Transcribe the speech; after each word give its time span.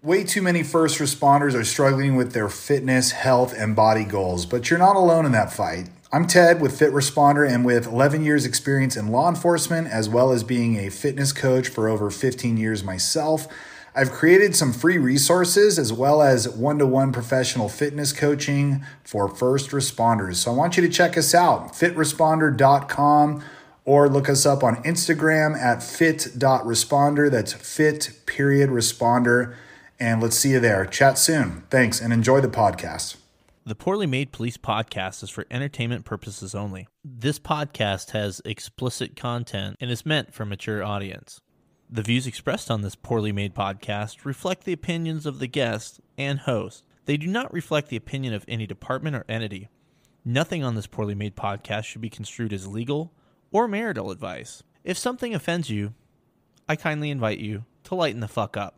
Way 0.00 0.22
too 0.22 0.42
many 0.42 0.62
first 0.62 1.00
responders 1.00 1.54
are 1.54 1.64
struggling 1.64 2.14
with 2.14 2.30
their 2.30 2.48
fitness, 2.48 3.10
health, 3.10 3.52
and 3.52 3.74
body 3.74 4.04
goals, 4.04 4.46
but 4.46 4.70
you're 4.70 4.78
not 4.78 4.94
alone 4.94 5.26
in 5.26 5.32
that 5.32 5.52
fight. 5.52 5.88
I'm 6.12 6.28
Ted 6.28 6.60
with 6.60 6.78
Fit 6.78 6.92
Responder 6.92 7.44
and 7.52 7.64
with 7.64 7.88
11 7.88 8.24
years 8.24 8.46
experience 8.46 8.96
in 8.96 9.08
law 9.08 9.28
enforcement 9.28 9.88
as 9.88 10.08
well 10.08 10.30
as 10.30 10.44
being 10.44 10.76
a 10.76 10.88
fitness 10.88 11.32
coach 11.32 11.66
for 11.66 11.88
over 11.88 12.12
15 12.12 12.56
years 12.56 12.84
myself. 12.84 13.48
I've 13.92 14.12
created 14.12 14.54
some 14.54 14.72
free 14.72 14.98
resources 14.98 15.80
as 15.80 15.92
well 15.92 16.22
as 16.22 16.48
one-to-one 16.48 17.10
professional 17.10 17.68
fitness 17.68 18.12
coaching 18.12 18.84
for 19.02 19.26
first 19.26 19.70
responders. 19.70 20.36
So 20.36 20.52
I 20.52 20.54
want 20.54 20.76
you 20.76 20.86
to 20.86 20.88
check 20.88 21.18
us 21.18 21.34
out, 21.34 21.72
fitresponder.com 21.72 23.42
or 23.84 24.08
look 24.08 24.28
us 24.28 24.46
up 24.46 24.62
on 24.62 24.76
Instagram 24.84 25.58
at 25.58 25.82
fit.responder. 25.82 27.28
That's 27.28 27.52
fit 27.52 28.12
period 28.26 28.70
responder. 28.70 29.56
And 30.00 30.22
let's 30.22 30.36
see 30.36 30.50
you 30.50 30.60
there. 30.60 30.86
Chat 30.86 31.18
soon. 31.18 31.64
Thanks 31.70 32.00
and 32.00 32.12
enjoy 32.12 32.40
the 32.40 32.48
podcast. 32.48 33.16
The 33.64 33.74
Poorly 33.74 34.06
Made 34.06 34.32
Police 34.32 34.56
podcast 34.56 35.22
is 35.22 35.28
for 35.28 35.44
entertainment 35.50 36.04
purposes 36.04 36.54
only. 36.54 36.88
This 37.04 37.38
podcast 37.38 38.12
has 38.12 38.40
explicit 38.44 39.16
content 39.16 39.76
and 39.80 39.90
is 39.90 40.06
meant 40.06 40.32
for 40.32 40.46
mature 40.46 40.82
audience. 40.82 41.40
The 41.90 42.02
views 42.02 42.26
expressed 42.26 42.70
on 42.70 42.82
this 42.82 42.94
poorly 42.94 43.32
made 43.32 43.54
podcast 43.54 44.24
reflect 44.24 44.64
the 44.64 44.72
opinions 44.72 45.26
of 45.26 45.38
the 45.38 45.46
guest 45.46 46.00
and 46.16 46.38
host. 46.38 46.84
They 47.04 47.16
do 47.16 47.26
not 47.26 47.52
reflect 47.52 47.88
the 47.88 47.96
opinion 47.96 48.32
of 48.34 48.44
any 48.46 48.66
department 48.66 49.16
or 49.16 49.24
entity. 49.28 49.68
Nothing 50.24 50.62
on 50.62 50.74
this 50.74 50.86
poorly 50.86 51.14
made 51.14 51.36
podcast 51.36 51.84
should 51.84 52.00
be 52.00 52.10
construed 52.10 52.52
as 52.52 52.66
legal 52.66 53.12
or 53.50 53.66
marital 53.66 54.10
advice. 54.10 54.62
If 54.84 54.96
something 54.96 55.34
offends 55.34 55.68
you, 55.68 55.92
I 56.68 56.76
kindly 56.76 57.10
invite 57.10 57.38
you 57.38 57.64
to 57.84 57.94
lighten 57.94 58.20
the 58.20 58.28
fuck 58.28 58.56
up. 58.56 58.77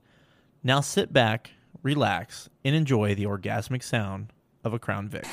Now 0.63 0.81
sit 0.81 1.11
back 1.11 1.51
relax, 1.83 2.49
and 2.63 2.75
enjoy 2.75 3.15
the 3.15 3.25
orgasmic 3.25 3.83
sound 3.83 4.31
of 4.63 4.73
a 4.73 4.79
Crown 4.79 5.09
Vic. 5.09 5.25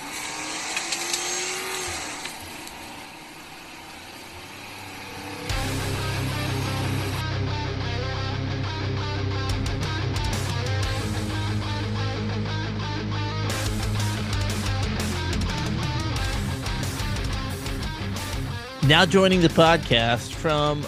Now 18.86 19.04
joining 19.04 19.42
the 19.42 19.48
podcast 19.48 20.32
from 20.32 20.82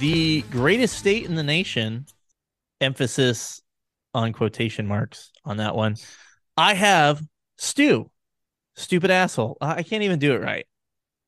the 0.00 0.42
greatest 0.50 0.98
state 0.98 1.26
in 1.26 1.36
the 1.36 1.44
nation, 1.44 2.06
emphasis 2.80 3.62
on 4.16 4.32
quotation 4.32 4.86
marks 4.86 5.30
on 5.44 5.58
that 5.58 5.76
one. 5.76 5.96
I 6.56 6.74
have 6.74 7.22
Stu, 7.58 8.10
stupid 8.74 9.10
asshole. 9.10 9.58
I 9.60 9.82
can't 9.82 10.02
even 10.02 10.18
do 10.18 10.34
it 10.34 10.40
right. 10.40 10.66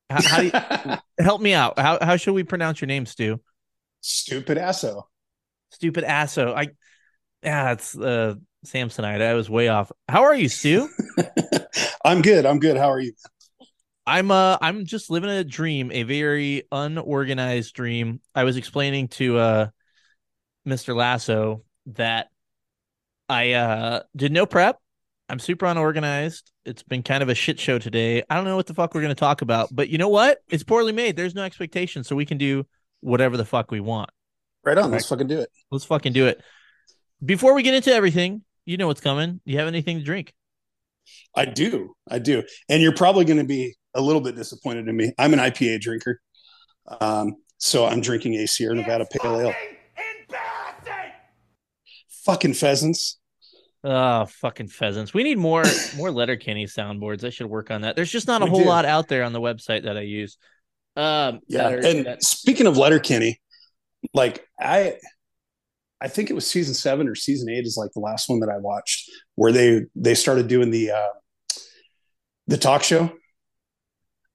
How, 0.09 0.21
how 0.23 0.39
do 0.39 0.45
you, 0.45 0.97
help 1.23 1.39
me 1.39 1.53
out? 1.53 1.77
How 1.77 1.99
how 2.01 2.17
should 2.17 2.33
we 2.33 2.43
pronounce 2.43 2.81
your 2.81 2.87
name, 2.87 3.05
Stu? 3.05 3.39
Stupid 4.01 4.57
asso. 4.57 5.07
Stupid 5.71 6.03
asso. 6.03 6.53
I 6.55 6.69
yeah, 7.43 7.73
it's 7.73 7.95
uh 7.95 8.35
Samsonite. 8.65 9.21
I 9.21 9.35
was 9.35 9.49
way 9.49 9.67
off. 9.67 9.91
How 10.07 10.23
are 10.23 10.35
you, 10.35 10.49
Stu? 10.49 10.89
I'm 12.03 12.23
good. 12.23 12.45
I'm 12.47 12.59
good. 12.59 12.75
How 12.75 12.91
are 12.91 12.99
you? 12.99 13.13
I'm 14.07 14.31
uh 14.31 14.57
I'm 14.61 14.85
just 14.85 15.11
living 15.11 15.29
a 15.29 15.43
dream, 15.43 15.91
a 15.91 16.03
very 16.03 16.63
unorganized 16.71 17.75
dream. 17.75 18.19
I 18.33 18.45
was 18.45 18.57
explaining 18.57 19.09
to 19.09 19.37
uh 19.37 19.67
Mr. 20.67 20.95
Lasso 20.95 21.63
that 21.87 22.29
I 23.29 23.53
uh 23.53 24.01
did 24.15 24.31
no 24.31 24.45
prep. 24.45 24.79
I'm 25.29 25.39
super 25.39 25.67
unorganized. 25.67 26.51
It's 26.65 26.81
been 26.81 27.03
kind 27.03 27.21
of 27.21 27.29
a 27.29 27.35
shit 27.35 27.59
show 27.59 27.77
today. 27.77 28.23
I 28.29 28.35
don't 28.35 28.45
know 28.45 28.55
what 28.55 28.65
the 28.65 28.73
fuck 28.73 28.95
we're 28.95 29.01
going 29.01 29.13
to 29.13 29.19
talk 29.19 29.43
about, 29.43 29.69
but 29.71 29.89
you 29.89 29.99
know 29.99 30.09
what? 30.09 30.39
It's 30.49 30.63
poorly 30.63 30.91
made. 30.91 31.15
There's 31.15 31.35
no 31.35 31.43
expectation, 31.43 32.03
so 32.03 32.15
we 32.15 32.25
can 32.25 32.39
do 32.39 32.65
whatever 33.01 33.37
the 33.37 33.45
fuck 33.45 33.69
we 33.69 33.79
want. 33.79 34.09
Right 34.65 34.77
on. 34.77 34.85
Right. 34.85 34.93
Let's 34.93 35.07
fucking 35.07 35.27
do 35.27 35.39
it. 35.39 35.49
Let's 35.71 35.85
fucking 35.85 36.13
do 36.13 36.25
it. 36.25 36.41
Before 37.23 37.53
we 37.53 37.61
get 37.61 37.75
into 37.75 37.93
everything, 37.93 38.43
you 38.65 38.77
know 38.77 38.87
what's 38.87 39.01
coming. 39.01 39.39
Do 39.45 39.51
you 39.51 39.59
have 39.59 39.67
anything 39.67 39.99
to 39.99 40.03
drink? 40.03 40.33
I 41.35 41.45
do. 41.45 41.95
I 42.09 42.19
do. 42.19 42.43
And 42.67 42.81
you're 42.81 42.95
probably 42.95 43.25
going 43.25 43.39
to 43.39 43.45
be 43.45 43.75
a 43.93 44.01
little 44.01 44.21
bit 44.21 44.35
disappointed 44.35 44.87
in 44.87 44.95
me. 44.95 45.13
I'm 45.17 45.33
an 45.33 45.39
IPA 45.39 45.81
drinker. 45.81 46.21
Um, 47.01 47.35
so 47.57 47.85
I'm 47.85 48.01
drinking 48.01 48.35
a 48.35 48.47
Sierra 48.47 48.75
Nevada 48.75 49.05
Pale 49.11 49.41
Ale. 49.41 49.55
Fucking 52.25 52.53
pheasants. 52.53 53.18
Oh, 53.83 54.25
fucking 54.25 54.67
pheasants. 54.67 55.13
We 55.13 55.23
need 55.23 55.37
more 55.37 55.63
more 55.95 56.11
Letterkenny 56.11 56.65
soundboards. 56.65 57.23
I 57.23 57.29
should 57.29 57.47
work 57.47 57.71
on 57.71 57.81
that. 57.81 57.95
There's 57.95 58.11
just 58.11 58.27
not 58.27 58.41
a 58.41 58.45
we 58.45 58.51
whole 58.51 58.63
do. 58.63 58.67
lot 58.67 58.85
out 58.85 59.07
there 59.07 59.23
on 59.23 59.31
the 59.31 59.39
website 59.39 59.83
that 59.83 59.97
I 59.97 60.01
use. 60.01 60.37
Um 60.95 61.39
yeah, 61.47 61.69
and 61.69 62.05
that... 62.05 62.23
speaking 62.23 62.67
of 62.67 62.77
Letterkenny, 62.77 63.39
like 64.13 64.45
I 64.59 64.95
I 66.01 66.09
think 66.09 66.29
it 66.29 66.33
was 66.33 66.45
season 66.45 66.73
seven 66.73 67.07
or 67.07 67.15
season 67.15 67.49
eight 67.49 67.65
is 67.65 67.77
like 67.77 67.91
the 67.93 68.01
last 68.01 68.27
one 68.27 68.41
that 68.41 68.49
I 68.49 68.57
watched 68.57 69.09
where 69.35 69.51
they 69.51 69.83
they 69.95 70.15
started 70.15 70.47
doing 70.47 70.71
the 70.71 70.91
uh 70.91 71.09
the 72.47 72.57
talk 72.57 72.83
show. 72.83 73.11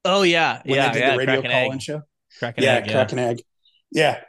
Oh 0.06 0.22
yeah, 0.22 0.62
yeah, 0.64 0.88
they 0.88 1.00
did 1.00 1.00
yeah, 1.00 1.10
the 1.10 1.18
radio 1.18 1.42
call-in 1.42 1.78
show. 1.78 2.02
Crack 2.38 2.54
yeah, 2.58 2.74
egg, 2.74 2.90
crack 2.90 3.12
yeah. 3.12 3.20
egg. 3.20 3.42
Yeah. 3.90 4.20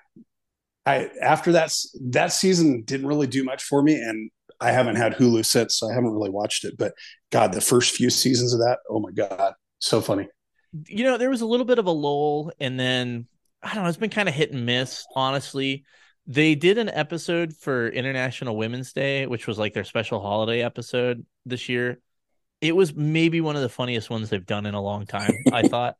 I 0.85 1.09
after 1.21 1.53
that 1.53 1.73
that 2.11 2.31
season 2.31 2.83
didn't 2.83 3.07
really 3.07 3.27
do 3.27 3.43
much 3.43 3.63
for 3.63 3.81
me, 3.81 3.95
and 3.95 4.29
I 4.59 4.71
haven't 4.71 4.95
had 4.95 5.15
Hulu 5.15 5.45
since, 5.45 5.77
so 5.77 5.89
I 5.89 5.93
haven't 5.93 6.11
really 6.11 6.29
watched 6.29 6.65
it. 6.65 6.75
But 6.77 6.93
God, 7.31 7.53
the 7.53 7.61
first 7.61 7.95
few 7.95 8.09
seasons 8.09 8.53
of 8.53 8.59
that, 8.59 8.79
oh 8.89 8.99
my 8.99 9.11
God, 9.11 9.53
so 9.79 10.01
funny. 10.01 10.27
You 10.87 11.03
know, 11.03 11.17
there 11.17 11.29
was 11.29 11.41
a 11.41 11.45
little 11.45 11.65
bit 11.65 11.79
of 11.79 11.85
a 11.85 11.91
lull, 11.91 12.51
and 12.59 12.79
then 12.79 13.27
I 13.61 13.73
don't 13.73 13.83
know, 13.83 13.89
it's 13.89 13.97
been 13.97 14.09
kind 14.09 14.29
of 14.29 14.35
hit 14.35 14.51
and 14.51 14.65
miss, 14.65 15.05
honestly. 15.15 15.85
They 16.27 16.55
did 16.55 16.77
an 16.77 16.89
episode 16.89 17.55
for 17.55 17.87
International 17.89 18.57
Women's 18.57 18.93
Day, 18.93 19.27
which 19.27 19.47
was 19.47 19.59
like 19.59 19.73
their 19.73 19.83
special 19.83 20.19
holiday 20.21 20.61
episode 20.61 21.25
this 21.45 21.69
year. 21.69 21.99
It 22.61 22.75
was 22.75 22.95
maybe 22.95 23.41
one 23.41 23.55
of 23.55 23.61
the 23.61 23.69
funniest 23.69 24.09
ones 24.09 24.29
they've 24.29 24.45
done 24.45 24.65
in 24.65 24.73
a 24.73 24.81
long 24.81 25.05
time, 25.05 25.33
I 25.51 25.63
thought. 25.67 25.97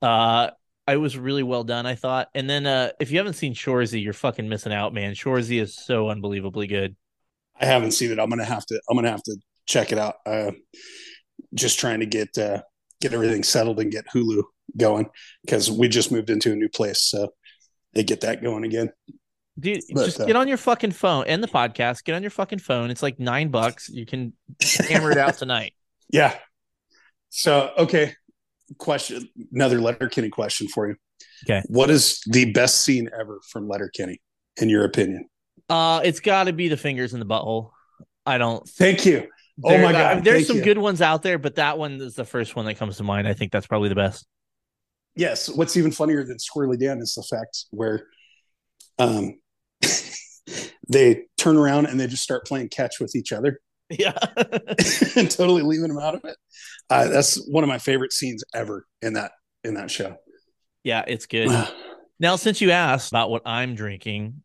Uh 0.00 0.50
I 0.86 0.96
was 0.96 1.18
really 1.18 1.42
well 1.42 1.64
done, 1.64 1.84
I 1.84 1.96
thought. 1.96 2.28
And 2.34 2.48
then 2.48 2.66
uh 2.66 2.92
if 2.98 3.10
you 3.10 3.18
haven't 3.18 3.34
seen 3.34 3.52
Shoresy, 3.54 4.02
you're 4.02 4.12
fucking 4.14 4.48
missing 4.48 4.72
out, 4.72 4.94
man. 4.94 5.14
Shoresy 5.14 5.60
is 5.60 5.76
so 5.76 6.08
unbelievably 6.08 6.66
good. 6.66 6.96
I 7.60 7.66
haven't 7.66 7.92
seen 7.92 8.10
it. 8.10 8.18
I'm 8.18 8.28
gonna 8.30 8.44
have 8.44 8.66
to. 8.66 8.80
I'm 8.88 8.96
gonna 8.96 9.10
have 9.10 9.22
to 9.24 9.36
check 9.66 9.92
it 9.92 9.98
out. 9.98 10.16
Uh, 10.26 10.52
just 11.54 11.78
trying 11.78 12.00
to 12.00 12.06
get 12.06 12.36
uh, 12.38 12.62
get 13.00 13.12
everything 13.12 13.42
settled 13.42 13.80
and 13.80 13.90
get 13.90 14.06
Hulu 14.08 14.42
going 14.76 15.08
because 15.44 15.70
we 15.70 15.88
just 15.88 16.12
moved 16.12 16.30
into 16.30 16.52
a 16.52 16.56
new 16.56 16.68
place, 16.68 17.02
so 17.02 17.32
they 17.94 18.02
get 18.02 18.20
that 18.22 18.42
going 18.42 18.64
again. 18.64 18.90
Dude, 19.58 19.80
but, 19.92 20.04
just 20.04 20.20
uh, 20.20 20.26
get 20.26 20.36
on 20.36 20.46
your 20.46 20.56
fucking 20.56 20.92
phone 20.92 21.24
and 21.26 21.42
the 21.42 21.48
podcast. 21.48 22.04
Get 22.04 22.14
on 22.14 22.22
your 22.22 22.30
fucking 22.30 22.60
phone. 22.60 22.90
It's 22.90 23.02
like 23.02 23.18
nine 23.18 23.48
bucks. 23.48 23.88
You 23.88 24.06
can 24.06 24.32
hammer 24.88 25.10
it 25.10 25.18
out 25.18 25.34
tonight. 25.38 25.74
Yeah. 26.10 26.36
So 27.30 27.72
okay, 27.76 28.14
question. 28.78 29.28
Another 29.52 29.80
Letterkenny 29.80 30.30
question 30.30 30.68
for 30.68 30.88
you. 30.88 30.96
Okay. 31.44 31.62
What 31.68 31.90
is 31.90 32.20
the 32.26 32.52
best 32.52 32.82
scene 32.82 33.08
ever 33.18 33.40
from 33.50 33.68
Letterkenny, 33.68 34.20
in 34.60 34.68
your 34.68 34.84
opinion? 34.84 35.28
Uh, 35.68 36.00
it's 36.04 36.20
got 36.20 36.44
to 36.44 36.52
be 36.52 36.68
the 36.68 36.76
fingers 36.76 37.12
in 37.12 37.20
the 37.20 37.26
butthole. 37.26 37.70
I 38.24 38.38
don't. 38.38 38.66
Thank 38.68 39.06
you. 39.06 39.28
Oh 39.64 39.76
my 39.78 39.92
god, 39.92 40.22
there's 40.22 40.46
some 40.46 40.58
you. 40.58 40.62
good 40.62 40.78
ones 40.78 41.02
out 41.02 41.22
there, 41.22 41.38
but 41.38 41.56
that 41.56 41.78
one 41.78 41.94
is 41.94 42.14
the 42.14 42.24
first 42.24 42.54
one 42.54 42.64
that 42.66 42.74
comes 42.74 42.98
to 42.98 43.02
mind. 43.02 43.26
I 43.26 43.34
think 43.34 43.50
that's 43.50 43.66
probably 43.66 43.88
the 43.88 43.96
best. 43.96 44.26
Yes. 45.16 45.48
What's 45.48 45.76
even 45.76 45.90
funnier 45.90 46.22
than 46.22 46.36
Squirrely 46.36 46.78
Dan 46.78 47.00
is 47.00 47.14
the 47.14 47.24
fact 47.24 47.64
where, 47.70 48.06
um, 49.00 49.40
they 50.88 51.24
turn 51.36 51.56
around 51.56 51.86
and 51.86 51.98
they 51.98 52.06
just 52.06 52.22
start 52.22 52.46
playing 52.46 52.68
catch 52.68 53.00
with 53.00 53.16
each 53.16 53.32
other. 53.32 53.58
Yeah, 53.90 54.16
and 55.16 55.30
totally 55.30 55.62
leaving 55.62 55.88
them 55.88 55.98
out 55.98 56.14
of 56.14 56.20
it. 56.24 56.36
Uh, 56.90 57.08
that's 57.08 57.42
one 57.48 57.64
of 57.64 57.68
my 57.68 57.78
favorite 57.78 58.12
scenes 58.12 58.44
ever 58.54 58.86
in 59.00 59.14
that 59.14 59.32
in 59.64 59.74
that 59.74 59.90
show. 59.90 60.16
Yeah, 60.84 61.04
it's 61.08 61.26
good. 61.26 61.50
now, 62.20 62.36
since 62.36 62.60
you 62.60 62.70
asked 62.70 63.10
about 63.10 63.30
what 63.30 63.42
I'm 63.46 63.74
drinking, 63.74 64.42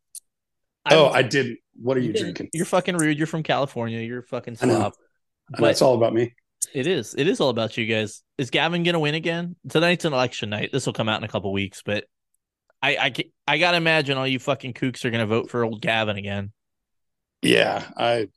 oh, 0.91 1.07
I 1.07 1.21
didn't. 1.21 1.59
What 1.75 1.97
are 1.97 2.01
you, 2.01 2.13
didn't- 2.13 2.21
drinking? 2.35 2.49
You're 2.53 2.65
fucking 2.65 2.97
rude. 2.97 3.17
You're 3.17 3.27
from 3.27 3.43
California. 3.43 3.99
You're 4.01 4.23
fucking 4.23 4.57
I 4.61 4.65
know. 4.65 4.75
slob. 4.75 4.93
Know 5.59 5.67
it's 5.67 5.81
all 5.81 5.95
about 5.95 6.13
me. 6.13 6.33
It 6.73 6.87
is. 6.87 7.13
It 7.17 7.27
is 7.27 7.39
all 7.41 7.49
about 7.49 7.77
you 7.77 7.85
guys. 7.85 8.23
Is 8.37 8.49
Gavin 8.49 8.83
gonna 8.83 8.99
win 8.99 9.15
again? 9.15 9.55
Tonight's 9.69 10.05
an 10.05 10.13
election 10.13 10.49
night. 10.49 10.71
This 10.71 10.85
will 10.85 10.93
come 10.93 11.09
out 11.09 11.19
in 11.19 11.23
a 11.23 11.27
couple 11.27 11.51
weeks, 11.51 11.81
but 11.85 12.05
I 12.81 12.95
I 12.97 13.13
I 13.47 13.57
gotta 13.57 13.77
imagine 13.77 14.17
all 14.17 14.27
you 14.27 14.39
fucking 14.39 14.73
kooks 14.73 15.03
are 15.05 15.11
gonna 15.11 15.27
vote 15.27 15.49
for 15.49 15.63
old 15.63 15.81
Gavin 15.81 16.17
again. 16.17 16.51
Yeah, 17.41 17.83
I 17.97 18.29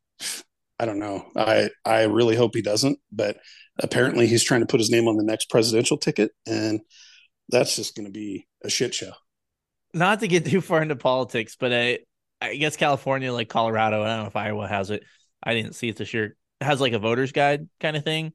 I 0.79 0.85
don't 0.87 0.99
know. 0.99 1.25
I 1.37 1.71
I 1.85 2.03
really 2.03 2.37
hope 2.37 2.55
he 2.55 2.63
doesn't, 2.63 2.99
but 3.13 3.39
apparently 3.79 4.27
he's 4.27 4.43
trying 4.43 4.61
to 4.61 4.67
put 4.67 4.81
his 4.81 4.91
name 4.91 5.07
on 5.09 5.17
the 5.17 5.23
next 5.25 5.49
presidential 5.49 5.97
ticket 5.97 6.33
and 6.47 6.81
that's 7.49 7.77
just 7.77 7.95
going 7.95 8.07
to 8.07 8.11
be 8.13 8.49
a 8.65 8.69
shit 8.69 8.93
show. 8.95 9.13
Not 9.95 10.21
to 10.21 10.29
get 10.29 10.47
too 10.47 10.61
far 10.61 10.83
into 10.83 10.97
politics, 10.97 11.57
but 11.59 11.73
I 11.73 11.99
I 12.41 12.56
guess 12.56 12.77
California, 12.77 13.33
like 13.33 13.49
Colorado, 13.49 14.03
I 14.03 14.09
don't 14.09 14.21
know 14.21 14.27
if 14.27 14.37
Iowa 14.37 14.69
has 14.69 14.91
it. 14.91 15.05
I 15.43 15.55
didn't 15.55 15.75
see 15.75 15.88
it 15.88 15.97
this 15.97 16.12
year. 16.12 16.37
Has 16.61 16.81
like 16.81 16.93
a 16.93 16.99
voter's 16.99 17.33
guide 17.33 17.69
kind 17.81 17.97
of 17.97 18.05
thing, 18.05 18.33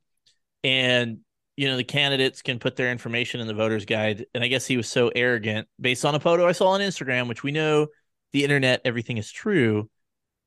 and 0.63 1.19
you 1.57 1.67
know 1.67 1.77
the 1.77 1.83
candidates 1.83 2.41
can 2.41 2.59
put 2.59 2.75
their 2.75 2.91
information 2.91 3.41
in 3.41 3.47
the 3.47 3.53
voter's 3.53 3.85
guide. 3.85 4.25
And 4.33 4.43
I 4.43 4.47
guess 4.47 4.65
he 4.65 4.77
was 4.77 4.87
so 4.87 5.11
arrogant, 5.15 5.67
based 5.79 6.05
on 6.05 6.15
a 6.15 6.19
photo 6.19 6.47
I 6.47 6.51
saw 6.51 6.69
on 6.69 6.81
Instagram, 6.81 7.27
which 7.27 7.43
we 7.43 7.51
know 7.51 7.87
the 8.33 8.43
internet, 8.43 8.81
everything 8.85 9.17
is 9.17 9.31
true. 9.31 9.89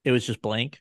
It 0.05 0.13
was 0.13 0.27
just 0.27 0.41
blank 0.41 0.81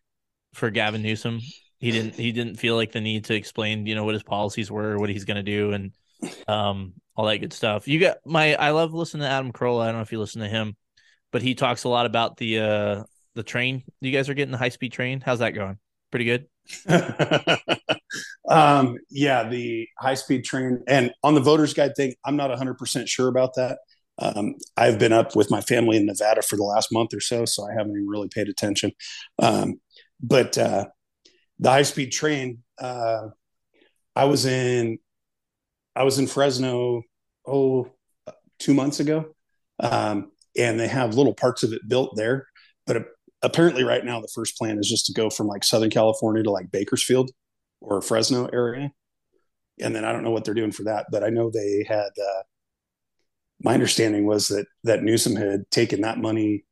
for 0.54 0.70
Gavin 0.70 1.02
Newsom. 1.02 1.40
He 1.80 1.92
didn't 1.92 2.16
he 2.16 2.32
didn't 2.32 2.56
feel 2.56 2.76
like 2.76 2.92
the 2.92 3.02
need 3.02 3.26
to 3.26 3.36
explain, 3.36 3.86
you 3.86 3.96
know, 3.96 4.06
what 4.06 4.14
his 4.14 4.24
policies 4.24 4.72
were, 4.72 4.98
what 4.98 5.10
he's 5.10 5.26
going 5.26 5.44
to 5.44 5.44
do, 5.44 5.74
and 5.74 5.92
um 6.48 6.94
all 7.16 7.26
that 7.26 7.38
good 7.38 7.54
stuff. 7.54 7.88
You 7.88 8.00
got 8.00 8.18
my 8.26 8.56
I 8.56 8.72
love 8.72 8.94
listening 8.94 9.24
to 9.24 9.30
Adam 9.30 9.52
Carolla. 9.52 9.84
I 9.84 9.86
don't 9.88 9.96
know 9.96 10.02
if 10.02 10.12
you 10.12 10.20
listen 10.20 10.42
to 10.42 10.48
him, 10.48 10.76
but 11.34 11.42
he 11.42 11.56
talks 11.56 11.84
a 11.84 11.90
lot 11.90 12.06
about 12.06 12.38
the 12.38 12.60
uh 12.60 13.04
the 13.36 13.44
train. 13.44 13.84
You 14.00 14.12
guys 14.12 14.30
are 14.30 14.36
getting 14.36 14.52
the 14.52 14.58
high 14.58 14.70
speed 14.70 14.94
train. 14.94 15.20
How's 15.20 15.40
that 15.40 15.52
going? 15.52 15.80
Pretty 16.12 16.26
good. 16.26 16.46
um, 18.48 18.98
yeah, 19.10 19.50
the 19.50 19.88
high 19.98 20.14
speed 20.14 20.46
train 20.46 20.84
and 20.88 21.12
on 21.24 21.34
the 21.34 21.42
voters 21.42 21.74
guide 21.74 21.96
thing, 21.98 22.14
I'm 22.24 22.38
not 22.38 22.52
100% 22.52 23.08
sure 23.08 23.28
about 23.28 23.56
that. 23.56 23.80
Um, 24.20 24.54
I've 24.78 25.00
been 25.00 25.12
up 25.12 25.36
with 25.36 25.50
my 25.50 25.62
family 25.62 25.98
in 25.98 26.06
Nevada 26.06 26.44
for 26.44 26.56
the 26.56 26.64
last 26.64 26.92
month 26.92 27.16
or 27.16 27.20
so, 27.20 27.46
so 27.46 27.68
I 27.68 27.74
haven't 27.74 27.94
even 27.94 28.08
really 28.08 28.30
paid 28.30 28.48
attention. 28.48 28.92
Um, 29.40 29.82
but 30.22 30.56
uh, 30.60 30.86
the 31.58 31.70
high 31.72 31.82
speed 31.82 32.12
train, 32.12 32.60
uh, 32.78 33.30
I 34.16 34.26
was 34.26 34.46
in, 34.46 35.00
I 35.96 36.04
was 36.04 36.20
in 36.20 36.28
Fresno, 36.28 37.02
oh, 37.48 37.90
two 38.60 38.76
months 38.76 39.00
ago, 39.00 39.34
um, 39.80 40.32
and 40.58 40.80
they 40.80 40.88
have 40.88 41.16
little 41.16 41.34
parts 41.34 41.64
of 41.64 41.74
it 41.74 41.88
built 41.88 42.16
there. 42.16 42.48
But 42.86 43.06
apparently, 43.42 43.84
right 43.84 44.04
now, 44.04 44.22
the 44.22 44.32
first 44.34 44.58
plan 44.58 44.78
is 44.80 44.90
just 44.90 45.06
to 45.08 45.14
go 45.14 45.30
from 45.30 45.48
like 45.48 45.64
Southern 45.64 45.90
California 45.90 46.44
to 46.44 46.52
like 46.52 46.72
Bakersfield 46.72 47.32
or 47.82 48.02
Fresno 48.02 48.48
area, 48.52 48.92
and 49.80 49.96
then 49.96 50.06
I 50.06 50.12
don't 50.12 50.24
know 50.24 50.32
what 50.32 50.46
they're 50.46 50.54
doing 50.54 50.72
for 50.72 50.84
that, 50.84 51.08
but 51.12 51.24
I 51.24 51.30
know 51.30 51.50
they 51.50 51.86
had. 51.88 52.10
Uh, 52.20 52.44
my 53.62 53.74
understanding 53.74 54.26
was 54.26 54.50
that 54.50 54.66
that 54.84 55.04
Newsom 55.04 55.36
had 55.36 55.70
taken 55.72 56.02
that 56.02 56.18
money 56.18 56.66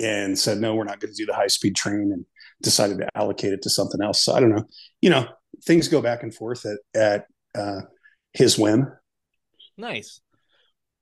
and 0.00 0.38
said, 0.38 0.58
"No, 0.58 0.74
we're 0.74 0.84
not 0.84 1.00
going 1.00 1.12
to 1.12 1.16
do 1.16 1.26
the 1.26 1.34
high 1.34 1.46
speed 1.46 1.76
train," 1.76 2.10
and 2.12 2.24
decided 2.62 2.98
to 2.98 3.08
allocate 3.14 3.52
it 3.52 3.62
to 3.62 3.70
something 3.70 4.02
else. 4.02 4.22
So 4.22 4.34
I 4.34 4.40
don't 4.40 4.54
know. 4.54 4.64
You 5.00 5.10
know, 5.10 5.28
things 5.64 5.88
go 5.88 6.02
back 6.02 6.22
and 6.22 6.34
forth 6.34 6.66
at 6.66 6.78
at 6.94 7.26
uh, 7.54 7.82
his 8.32 8.58
whim. 8.58 8.92
Nice. 9.76 10.20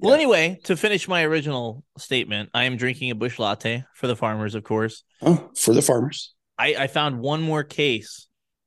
Well, 0.02 0.10
Yeah. 0.10 0.16
anyway, 0.16 0.60
to 0.64 0.76
finish 0.76 1.08
my 1.08 1.22
original 1.24 1.84
statement, 1.96 2.50
I 2.52 2.64
am 2.64 2.76
drinking 2.76 3.10
a 3.10 3.14
Busch 3.14 3.38
Latte 3.38 3.84
for 3.94 4.06
the 4.06 4.16
farmers, 4.16 4.54
of 4.54 4.64
course. 4.64 5.04
Oh, 5.22 5.50
for 5.56 5.72
the 5.72 5.82
farmers. 5.82 6.34
I, 6.58 6.74
I 6.74 6.86
found 6.88 7.20
one 7.20 7.40
more 7.40 7.64
case 7.64 8.26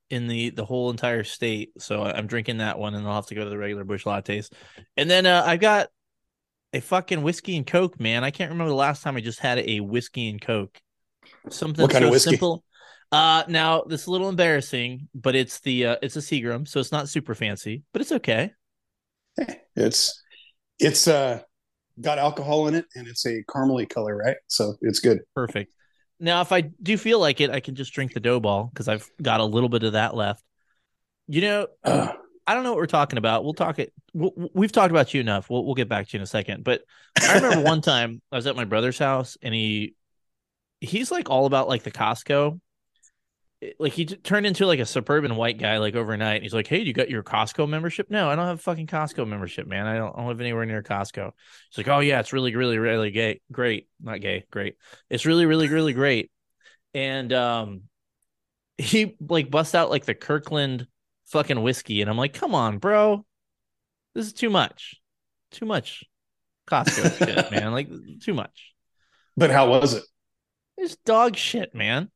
in 0.09 0.27
the 0.27 0.51
the 0.51 0.65
whole 0.65 0.91
entire 0.91 1.23
state, 1.23 1.71
so 1.79 2.03
I'm 2.03 2.27
drinking 2.27 2.57
that 2.57 2.77
one, 2.79 2.93
and 2.95 3.05
I'll 3.07 3.15
have 3.15 3.27
to 3.27 3.35
go 3.35 3.43
to 3.43 3.49
the 3.49 3.57
regular 3.57 3.83
Busch 3.83 4.05
Lattes. 4.05 4.51
And 4.97 5.09
then 5.09 5.25
uh, 5.25 5.43
I 5.45 5.57
got 5.57 5.89
a 6.73 6.79
fucking 6.79 7.21
whiskey 7.21 7.57
and 7.57 7.65
coke, 7.65 7.99
man. 7.99 8.23
I 8.23 8.31
can't 8.31 8.51
remember 8.51 8.69
the 8.69 8.75
last 8.75 9.03
time 9.03 9.15
I 9.15 9.21
just 9.21 9.39
had 9.39 9.59
a 9.59 9.79
whiskey 9.79 10.29
and 10.29 10.41
coke. 10.41 10.79
Something 11.49 11.83
What 11.83 11.91
kind 11.91 12.03
so 12.03 12.07
of 12.07 12.11
whiskey? 12.11 12.31
simple. 12.31 12.63
Uh, 13.11 13.43
now 13.47 13.83
this 13.83 14.01
is 14.01 14.07
a 14.07 14.11
little 14.11 14.29
embarrassing, 14.29 15.07
but 15.13 15.35
it's 15.35 15.59
the 15.61 15.85
uh, 15.85 15.95
it's 16.01 16.15
a 16.15 16.19
Seagram, 16.19 16.67
so 16.67 16.79
it's 16.79 16.91
not 16.91 17.09
super 17.09 17.33
fancy, 17.35 17.83
but 17.93 18.01
it's 18.01 18.11
okay. 18.11 18.51
It's 19.75 20.21
it's 20.79 21.07
uh 21.07 21.41
got 22.01 22.17
alcohol 22.19 22.67
in 22.67 22.75
it 22.75 22.85
and 22.95 23.07
it's 23.07 23.25
a 23.25 23.43
caramely 23.43 23.89
color, 23.89 24.15
right? 24.17 24.37
So 24.47 24.75
it's 24.81 24.99
good. 24.99 25.21
Perfect. 25.33 25.73
Now, 26.19 26.41
if 26.41 26.51
I 26.51 26.61
do 26.61 26.97
feel 26.97 27.19
like 27.19 27.41
it, 27.41 27.49
I 27.49 27.59
can 27.59 27.75
just 27.75 27.93
drink 27.93 28.13
the 28.13 28.19
dough 28.19 28.39
ball 28.39 28.69
because 28.73 28.87
I've 28.87 29.09
got 29.21 29.39
a 29.39 29.45
little 29.45 29.69
bit 29.69 29.83
of 29.83 29.93
that 29.93 30.15
left. 30.15 30.43
You 31.27 31.41
know, 31.41 31.67
Uh, 31.83 32.13
I 32.47 32.53
don't 32.53 32.63
know 32.63 32.71
what 32.71 32.77
we're 32.77 32.85
talking 32.85 33.17
about. 33.17 33.43
We'll 33.43 33.55
talk 33.55 33.79
it. 33.79 33.91
We'll, 34.13 34.31
we've 34.53 34.71
talked 34.71 34.91
about 34.91 35.13
you 35.15 35.19
enough. 35.21 35.49
We'll 35.49 35.65
we'll 35.65 35.73
get 35.73 35.89
back 35.89 36.07
to 36.07 36.13
you 36.13 36.19
in 36.19 36.23
a 36.23 36.27
second. 36.27 36.63
But 36.63 36.83
I 37.19 37.35
remember 37.35 37.61
one 37.65 37.81
time 37.81 38.21
I 38.31 38.35
was 38.35 38.45
at 38.45 38.55
my 38.55 38.65
brother's 38.65 38.99
house 38.99 39.35
and 39.41 39.53
he 39.53 39.95
he's 40.79 41.11
like 41.11 41.29
all 41.29 41.45
about 41.47 41.67
like 41.67 41.83
the 41.83 41.91
Costco. 41.91 42.59
Like 43.79 43.93
he 43.93 44.05
turned 44.05 44.45
into 44.45 44.65
like 44.65 44.79
a 44.79 44.85
suburban 44.85 45.35
white 45.35 45.57
guy 45.57 45.77
like 45.77 45.95
overnight. 45.95 46.43
He's 46.43 46.53
like, 46.53 46.67
"Hey, 46.67 46.81
you 46.81 46.93
got 46.93 47.09
your 47.09 47.23
Costco 47.23 47.67
membership?" 47.67 48.09
No, 48.09 48.29
I 48.29 48.35
don't 48.35 48.45
have 48.45 48.59
a 48.59 48.61
fucking 48.61 48.87
Costco 48.87 49.27
membership, 49.27 49.65
man. 49.65 49.87
I 49.87 49.95
don't, 49.97 50.13
I 50.13 50.19
don't 50.19 50.27
live 50.27 50.41
anywhere 50.41 50.65
near 50.65 50.83
Costco. 50.83 51.31
He's 51.69 51.77
like, 51.77 51.87
"Oh 51.87 51.99
yeah, 51.99 52.19
it's 52.19 52.33
really, 52.33 52.55
really, 52.55 52.77
really 52.77 53.11
gay, 53.11 53.41
great, 53.51 53.87
not 54.01 54.21
gay, 54.21 54.45
great. 54.51 54.75
It's 55.09 55.25
really, 55.25 55.45
really, 55.45 55.67
really 55.67 55.93
great." 55.93 56.31
And 56.93 57.31
um, 57.33 57.83
he 58.77 59.15
like 59.19 59.49
busts 59.49 59.73
out 59.73 59.89
like 59.89 60.05
the 60.05 60.15
Kirkland 60.15 60.87
fucking 61.27 61.61
whiskey, 61.61 62.01
and 62.01 62.09
I'm 62.09 62.17
like, 62.17 62.33
"Come 62.33 62.53
on, 62.53 62.77
bro, 62.77 63.25
this 64.13 64.27
is 64.27 64.33
too 64.33 64.49
much, 64.49 64.95
too 65.51 65.65
much 65.65 66.03
Costco 66.67 67.17
shit, 67.25 67.51
man. 67.51 67.71
Like 67.71 67.89
too 68.21 68.33
much. 68.33 68.73
but 69.37 69.51
how 69.51 69.69
was 69.69 69.93
it? 69.93 70.03
It's 70.77 70.97
dog 70.97 71.35
shit, 71.35 71.73
man. 71.73 72.09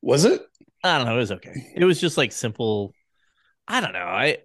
Was 0.00 0.24
it? 0.24 0.42
I 0.84 0.98
don't 0.98 1.06
know. 1.06 1.14
It 1.16 1.20
was 1.20 1.32
okay. 1.32 1.72
It 1.76 1.84
was 1.84 2.00
just 2.00 2.16
like 2.16 2.32
simple. 2.32 2.92
I 3.68 3.80
don't 3.80 3.92
know. 3.92 4.00
I 4.00 4.38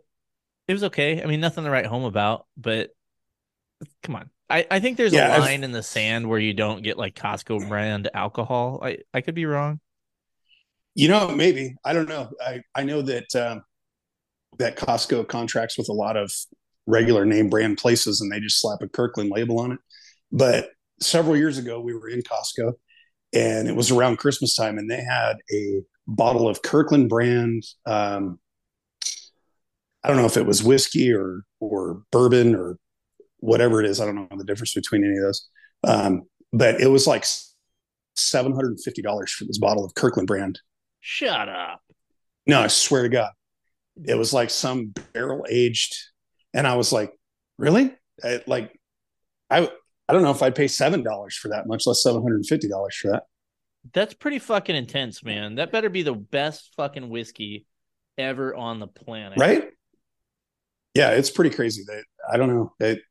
it 0.67 0.73
was 0.73 0.83
okay. 0.85 1.21
I 1.23 1.25
mean, 1.25 1.39
nothing 1.39 1.63
to 1.63 1.69
write 1.69 1.85
home 1.85 2.03
about, 2.03 2.45
but 2.57 2.89
come 4.03 4.15
on. 4.15 4.29
I, 4.49 4.65
I 4.71 4.79
think 4.79 4.97
there's 4.97 5.13
Yeah, 5.13 5.29
a 5.29 5.31
I've- 5.33 5.41
line 5.41 5.63
in 5.63 5.71
the 5.71 5.83
sand 5.83 6.29
where 6.29 6.39
you 6.39 6.53
don't 6.53 6.81
get 6.83 6.97
like 6.97 7.15
Costco 7.15 7.67
brand 7.67 8.09
alcohol. 8.13 8.79
I, 8.83 8.99
I 9.13 9.21
could 9.21 9.35
be 9.35 9.45
wrong. 9.45 9.79
You 10.95 11.09
know, 11.09 11.29
maybe. 11.29 11.75
I 11.85 11.93
don't 11.93 12.09
know. 12.09 12.29
I, 12.45 12.61
I 12.75 12.83
know 12.83 13.01
that 13.03 13.35
um, 13.35 13.63
that 14.57 14.77
Costco 14.77 15.27
contracts 15.27 15.77
with 15.77 15.89
a 15.89 15.93
lot 15.93 16.17
of 16.17 16.31
regular 16.87 17.25
name 17.25 17.49
brand 17.49 17.77
places 17.77 18.21
and 18.21 18.31
they 18.31 18.39
just 18.39 18.59
slap 18.61 18.81
a 18.81 18.87
Kirkland 18.87 19.29
label 19.29 19.59
on 19.59 19.73
it. 19.73 19.79
But 20.31 20.69
several 21.01 21.35
years 21.37 21.57
ago, 21.57 21.79
we 21.81 21.93
were 21.93 22.09
in 22.09 22.21
Costco 22.21 22.73
and 23.33 23.67
it 23.67 23.75
was 23.75 23.91
around 23.91 24.17
Christmas 24.17 24.55
time 24.55 24.77
and 24.77 24.89
they 24.89 25.03
had 25.03 25.35
a 25.53 25.81
bottle 26.07 26.47
of 26.47 26.61
Kirkland 26.61 27.09
brand. 27.09 27.63
Um, 27.85 28.39
I 30.03 30.07
don't 30.07 30.17
know 30.17 30.25
if 30.25 30.37
it 30.37 30.45
was 30.45 30.63
whiskey 30.63 31.11
or 31.11 31.43
or 31.59 32.03
bourbon 32.11 32.55
or 32.55 32.77
whatever 33.39 33.83
it 33.83 33.89
is. 33.89 33.99
I 33.99 34.05
don't 34.05 34.15
know 34.15 34.27
the 34.37 34.45
difference 34.45 34.73
between 34.73 35.03
any 35.03 35.17
of 35.17 35.23
those. 35.23 35.47
Um, 35.83 36.23
but 36.53 36.79
it 36.81 36.87
was 36.87 37.07
like 37.07 37.25
seven 38.15 38.53
hundred 38.53 38.69
and 38.69 38.83
fifty 38.83 39.01
dollars 39.01 39.31
for 39.31 39.45
this 39.45 39.57
bottle 39.57 39.83
of 39.83 39.93
Kirkland 39.95 40.27
brand. 40.27 40.59
Shut 41.01 41.49
up. 41.49 41.81
No, 42.45 42.61
I 42.61 42.67
swear 42.67 43.03
to 43.03 43.09
God, 43.09 43.31
it 44.05 44.15
was 44.15 44.33
like 44.33 44.49
some 44.49 44.93
barrel 45.13 45.45
aged, 45.49 45.95
and 46.53 46.65
I 46.65 46.75
was 46.75 46.93
like, 46.93 47.11
really? 47.57 47.93
I, 48.23 48.41
like, 48.47 48.79
I 49.49 49.69
I 50.07 50.13
don't 50.13 50.23
know 50.23 50.31
if 50.31 50.41
I'd 50.41 50.55
pay 50.55 50.67
seven 50.67 51.03
dollars 51.03 51.35
for 51.35 51.49
that, 51.49 51.67
much 51.67 51.85
less 51.85 52.01
seven 52.01 52.21
hundred 52.21 52.37
and 52.37 52.47
fifty 52.47 52.69
dollars 52.69 52.95
for 52.95 53.11
that. 53.11 53.23
That's 53.93 54.13
pretty 54.13 54.39
fucking 54.39 54.75
intense, 54.75 55.23
man. 55.23 55.55
That 55.55 55.71
better 55.71 55.89
be 55.89 56.03
the 56.03 56.13
best 56.13 56.73
fucking 56.75 57.09
whiskey 57.09 57.65
ever 58.17 58.55
on 58.55 58.79
the 58.79 58.87
planet. 58.87 59.39
right? 59.39 59.69
Yeah, 60.93 61.11
it's 61.11 61.29
pretty 61.29 61.55
crazy. 61.55 61.83
That 61.85 62.03
I 62.31 62.37
don't 62.37 62.49
know. 62.49 62.73
It, 62.79 63.01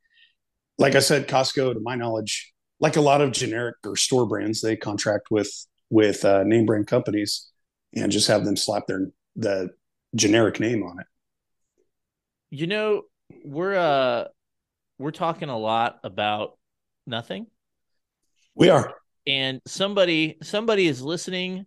like 0.79 0.95
I 0.95 0.99
said, 0.99 1.29
Costco, 1.29 1.75
to 1.75 1.81
my 1.81 1.95
knowledge, 1.95 2.53
like 2.81 2.97
a 2.97 3.01
lot 3.01 3.21
of 3.21 3.33
generic 3.33 3.77
or 3.85 3.97
store 3.97 4.27
brands, 4.27 4.61
they 4.61 4.77
contract 4.77 5.31
with 5.31 5.51
with 5.89 6.25
uh, 6.25 6.43
name 6.43 6.67
brand 6.67 6.89
companies 6.89 7.49
and 7.95 8.11
just 8.11 8.29
have 8.29 8.45
them 8.45 8.57
slap 8.57 8.87
their 8.87 9.11
the 9.37 9.71
generic 10.15 10.59
name 10.59 10.83
on 10.83 10.99
it. 10.99 11.07
You 12.51 12.67
know, 12.67 13.03
we're 13.45 13.77
uh 13.77 14.25
we're 14.99 15.13
talking 15.13 15.49
a 15.49 15.59
lot 15.59 16.01
about 16.03 16.59
nothing. 17.07 17.47
We 18.55 18.71
are. 18.71 18.95
And 19.27 19.61
somebody 19.67 20.37
somebody 20.43 20.87
is 20.87 21.03
listening 21.03 21.67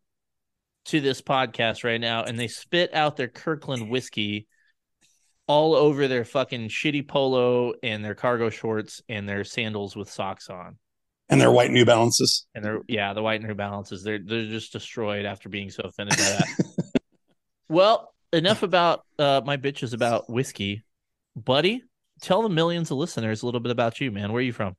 to 0.86 1.02
this 1.02 1.22
podcast 1.22 1.84
right 1.84 2.02
now 2.02 2.24
and 2.24 2.40
they 2.40 2.48
spit 2.48 2.94
out 2.94 3.18
their 3.18 3.28
Kirkland 3.28 3.90
whiskey 3.90 4.48
all 5.48 5.76
over 5.76 6.08
their 6.08 6.24
fucking 6.24 6.70
shitty 6.70 7.08
polo 7.08 7.74
and 7.82 8.06
their 8.06 8.16
cargo 8.16 8.50
shorts 8.50 9.02
and 9.10 9.28
their 9.28 9.44
sandals 9.44 9.96
with 9.96 10.10
socks 10.10 10.50
on. 10.50 10.78
And 11.28 11.40
they're 11.42 11.52
white 11.52 11.72
New 11.72 11.86
Balances. 11.86 12.48
And 12.56 12.64
they're 12.64 12.80
yeah, 12.88 13.14
the 13.14 13.22
white 13.22 13.42
New 13.42 13.54
Balances. 13.54 14.04
They're 14.04 14.20
they're 14.20 14.46
just 14.46 14.72
destroyed 14.72 15.26
after 15.26 15.50
being 15.50 15.70
so 15.70 15.84
offended 15.84 16.18
by 16.18 16.24
that. 16.24 16.92
well, 17.70 18.14
enough 18.34 18.64
about 18.64 19.06
uh, 19.18 19.42
my 19.46 19.58
bitches 19.58 19.94
about 19.94 20.30
whiskey, 20.30 20.84
buddy. 21.36 21.84
Tell 22.22 22.42
the 22.42 22.50
millions 22.50 22.92
of 22.92 22.98
listeners 22.98 23.44
a 23.44 23.46
little 23.46 23.62
bit 23.62 23.72
about 23.72 24.02
you, 24.02 24.12
man. 24.12 24.32
Where 24.32 24.40
are 24.40 24.44
you 24.44 24.54
from? 24.54 24.76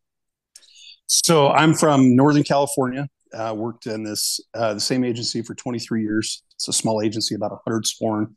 So 1.13 1.49
I'm 1.49 1.75
from 1.75 2.15
Northern 2.15 2.45
California. 2.45 3.09
Uh, 3.35 3.53
worked 3.57 3.87
in 3.87 4.05
this 4.05 4.39
uh, 4.55 4.75
the 4.75 4.81
same 4.81 5.03
agency 5.03 5.43
for 5.43 5.57
23 5.57 6.03
years. 6.03 6.45
It's 6.55 6.69
a 6.69 6.73
small 6.73 7.03
agency, 7.03 7.35
about 7.35 7.51
100 7.51 7.85
sworn. 7.85 8.37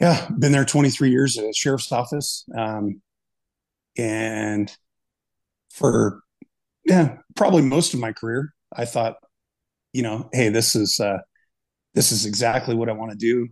Yeah, 0.00 0.28
been 0.36 0.50
there 0.50 0.64
23 0.64 1.10
years 1.10 1.38
at 1.38 1.44
a 1.44 1.52
sheriff's 1.52 1.92
office, 1.92 2.44
um, 2.56 3.00
and 3.96 4.72
for 5.70 6.20
yeah, 6.84 7.18
probably 7.36 7.62
most 7.62 7.94
of 7.94 8.00
my 8.00 8.12
career, 8.12 8.52
I 8.76 8.84
thought, 8.84 9.14
you 9.92 10.02
know, 10.02 10.28
hey, 10.32 10.48
this 10.48 10.74
is 10.74 10.98
uh, 10.98 11.18
this 11.94 12.10
is 12.10 12.26
exactly 12.26 12.74
what 12.74 12.88
I 12.88 12.92
want 12.92 13.12
to 13.12 13.16
do, 13.16 13.48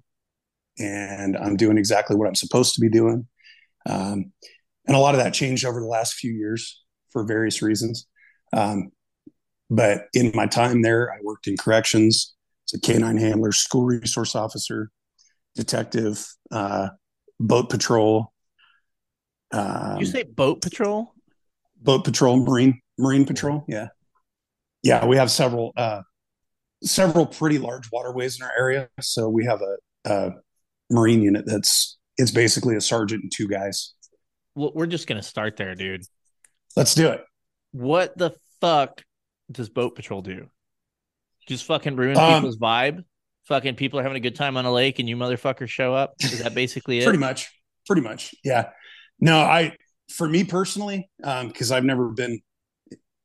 and 0.80 1.36
I'm 1.36 1.56
doing 1.56 1.78
exactly 1.78 2.16
what 2.16 2.26
I'm 2.26 2.34
supposed 2.34 2.74
to 2.74 2.80
be 2.80 2.88
doing. 2.88 3.28
Um, 3.88 4.32
and 4.84 4.96
a 4.96 5.00
lot 5.00 5.14
of 5.14 5.20
that 5.20 5.32
changed 5.32 5.64
over 5.64 5.78
the 5.78 5.86
last 5.86 6.14
few 6.14 6.32
years 6.32 6.82
for 7.12 7.24
various 7.24 7.62
reasons. 7.62 8.08
Um, 8.52 8.92
but 9.70 10.06
in 10.14 10.32
my 10.34 10.46
time 10.46 10.82
there, 10.82 11.12
I 11.12 11.16
worked 11.22 11.46
in 11.46 11.56
corrections, 11.56 12.34
as 12.68 12.78
a 12.78 12.80
canine 12.80 13.16
handler, 13.16 13.52
school 13.52 13.84
resource 13.84 14.34
officer, 14.34 14.90
detective, 15.54 16.26
uh, 16.50 16.88
boat 17.40 17.68
patrol. 17.68 18.32
Um, 19.52 19.98
you 19.98 20.06
say 20.06 20.22
boat 20.22 20.60
patrol? 20.62 21.14
Boat 21.80 22.04
patrol, 22.04 22.36
marine 22.36 22.80
marine 22.98 23.24
patrol. 23.24 23.64
Yeah, 23.68 23.88
yeah. 24.82 25.04
We 25.04 25.16
have 25.16 25.30
several 25.30 25.72
uh, 25.76 26.02
several 26.82 27.26
pretty 27.26 27.58
large 27.58 27.90
waterways 27.92 28.40
in 28.40 28.46
our 28.46 28.52
area, 28.58 28.88
so 29.00 29.28
we 29.28 29.44
have 29.44 29.60
a, 29.62 29.76
a 30.10 30.30
marine 30.90 31.22
unit 31.22 31.44
that's 31.46 31.98
it's 32.16 32.30
basically 32.30 32.76
a 32.76 32.80
sergeant 32.80 33.22
and 33.22 33.32
two 33.34 33.48
guys. 33.48 33.94
Well, 34.54 34.72
we're 34.74 34.86
just 34.86 35.06
gonna 35.06 35.22
start 35.22 35.56
there, 35.56 35.74
dude. 35.74 36.02
Let's 36.76 36.94
do 36.94 37.08
it. 37.08 37.24
What 37.76 38.16
the 38.16 38.32
fuck 38.62 39.04
does 39.52 39.68
boat 39.68 39.96
patrol 39.96 40.22
do? 40.22 40.48
Just 41.46 41.66
fucking 41.66 41.94
ruin 41.94 42.16
um, 42.16 42.36
people's 42.36 42.56
vibe. 42.56 43.04
Fucking 43.48 43.76
people 43.76 44.00
are 44.00 44.02
having 44.02 44.16
a 44.16 44.20
good 44.20 44.34
time 44.34 44.56
on 44.56 44.64
a 44.64 44.72
lake, 44.72 44.98
and 44.98 45.06
you 45.06 45.14
motherfuckers 45.14 45.68
show 45.68 45.94
up. 45.94 46.14
Is 46.20 46.42
that 46.42 46.54
basically 46.54 47.00
it? 47.00 47.04
Pretty 47.04 47.18
much. 47.18 47.50
Pretty 47.86 48.00
much. 48.00 48.34
Yeah. 48.42 48.70
No, 49.20 49.40
I 49.40 49.76
for 50.10 50.26
me 50.26 50.42
personally, 50.42 51.10
um, 51.22 51.48
because 51.48 51.70
I've 51.70 51.84
never 51.84 52.08
been, 52.08 52.40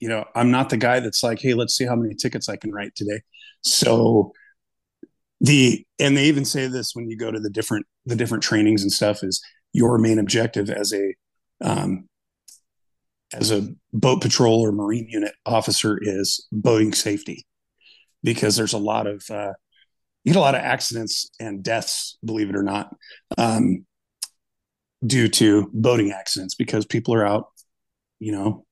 you 0.01 0.09
know, 0.09 0.25
I'm 0.35 0.51
not 0.51 0.69
the 0.69 0.75
guy 0.75 0.99
that's 0.99 1.23
like, 1.23 1.39
hey, 1.39 1.53
let's 1.53 1.73
see 1.73 1.85
how 1.85 1.95
many 1.95 2.13
tickets 2.13 2.49
I 2.49 2.57
can 2.57 2.73
write 2.73 2.93
today. 2.93 3.21
So 3.61 4.33
the 5.39 5.85
and 5.97 6.17
they 6.17 6.25
even 6.25 6.43
say 6.43 6.67
this 6.67 6.93
when 6.93 7.09
you 7.09 7.17
go 7.17 7.31
to 7.31 7.39
the 7.39 7.49
different 7.49 7.85
the 8.05 8.17
different 8.17 8.43
trainings 8.43 8.81
and 8.83 8.91
stuff 8.91 9.23
is 9.23 9.41
your 9.71 9.97
main 9.97 10.19
objective 10.19 10.69
as 10.69 10.93
a 10.93 11.15
um, 11.61 12.09
as 13.33 13.51
a 13.51 13.67
boat 13.93 14.21
patrol 14.21 14.59
or 14.59 14.71
marine 14.71 15.07
unit 15.09 15.33
officer 15.45 15.97
is 16.01 16.47
boating 16.51 16.93
safety 16.93 17.45
because 18.23 18.55
there's 18.55 18.73
a 18.73 18.77
lot 18.77 19.07
of 19.07 19.23
uh, 19.29 19.53
you 20.23 20.33
get 20.33 20.39
a 20.39 20.41
lot 20.41 20.55
of 20.55 20.61
accidents 20.61 21.29
and 21.39 21.63
deaths 21.63 22.17
believe 22.23 22.49
it 22.49 22.55
or 22.55 22.63
not 22.63 22.95
um, 23.37 23.85
due 25.05 25.27
to 25.27 25.69
boating 25.73 26.11
accidents 26.11 26.55
because 26.55 26.85
people 26.85 27.13
are 27.13 27.25
out 27.25 27.47
you 28.19 28.31
know 28.31 28.65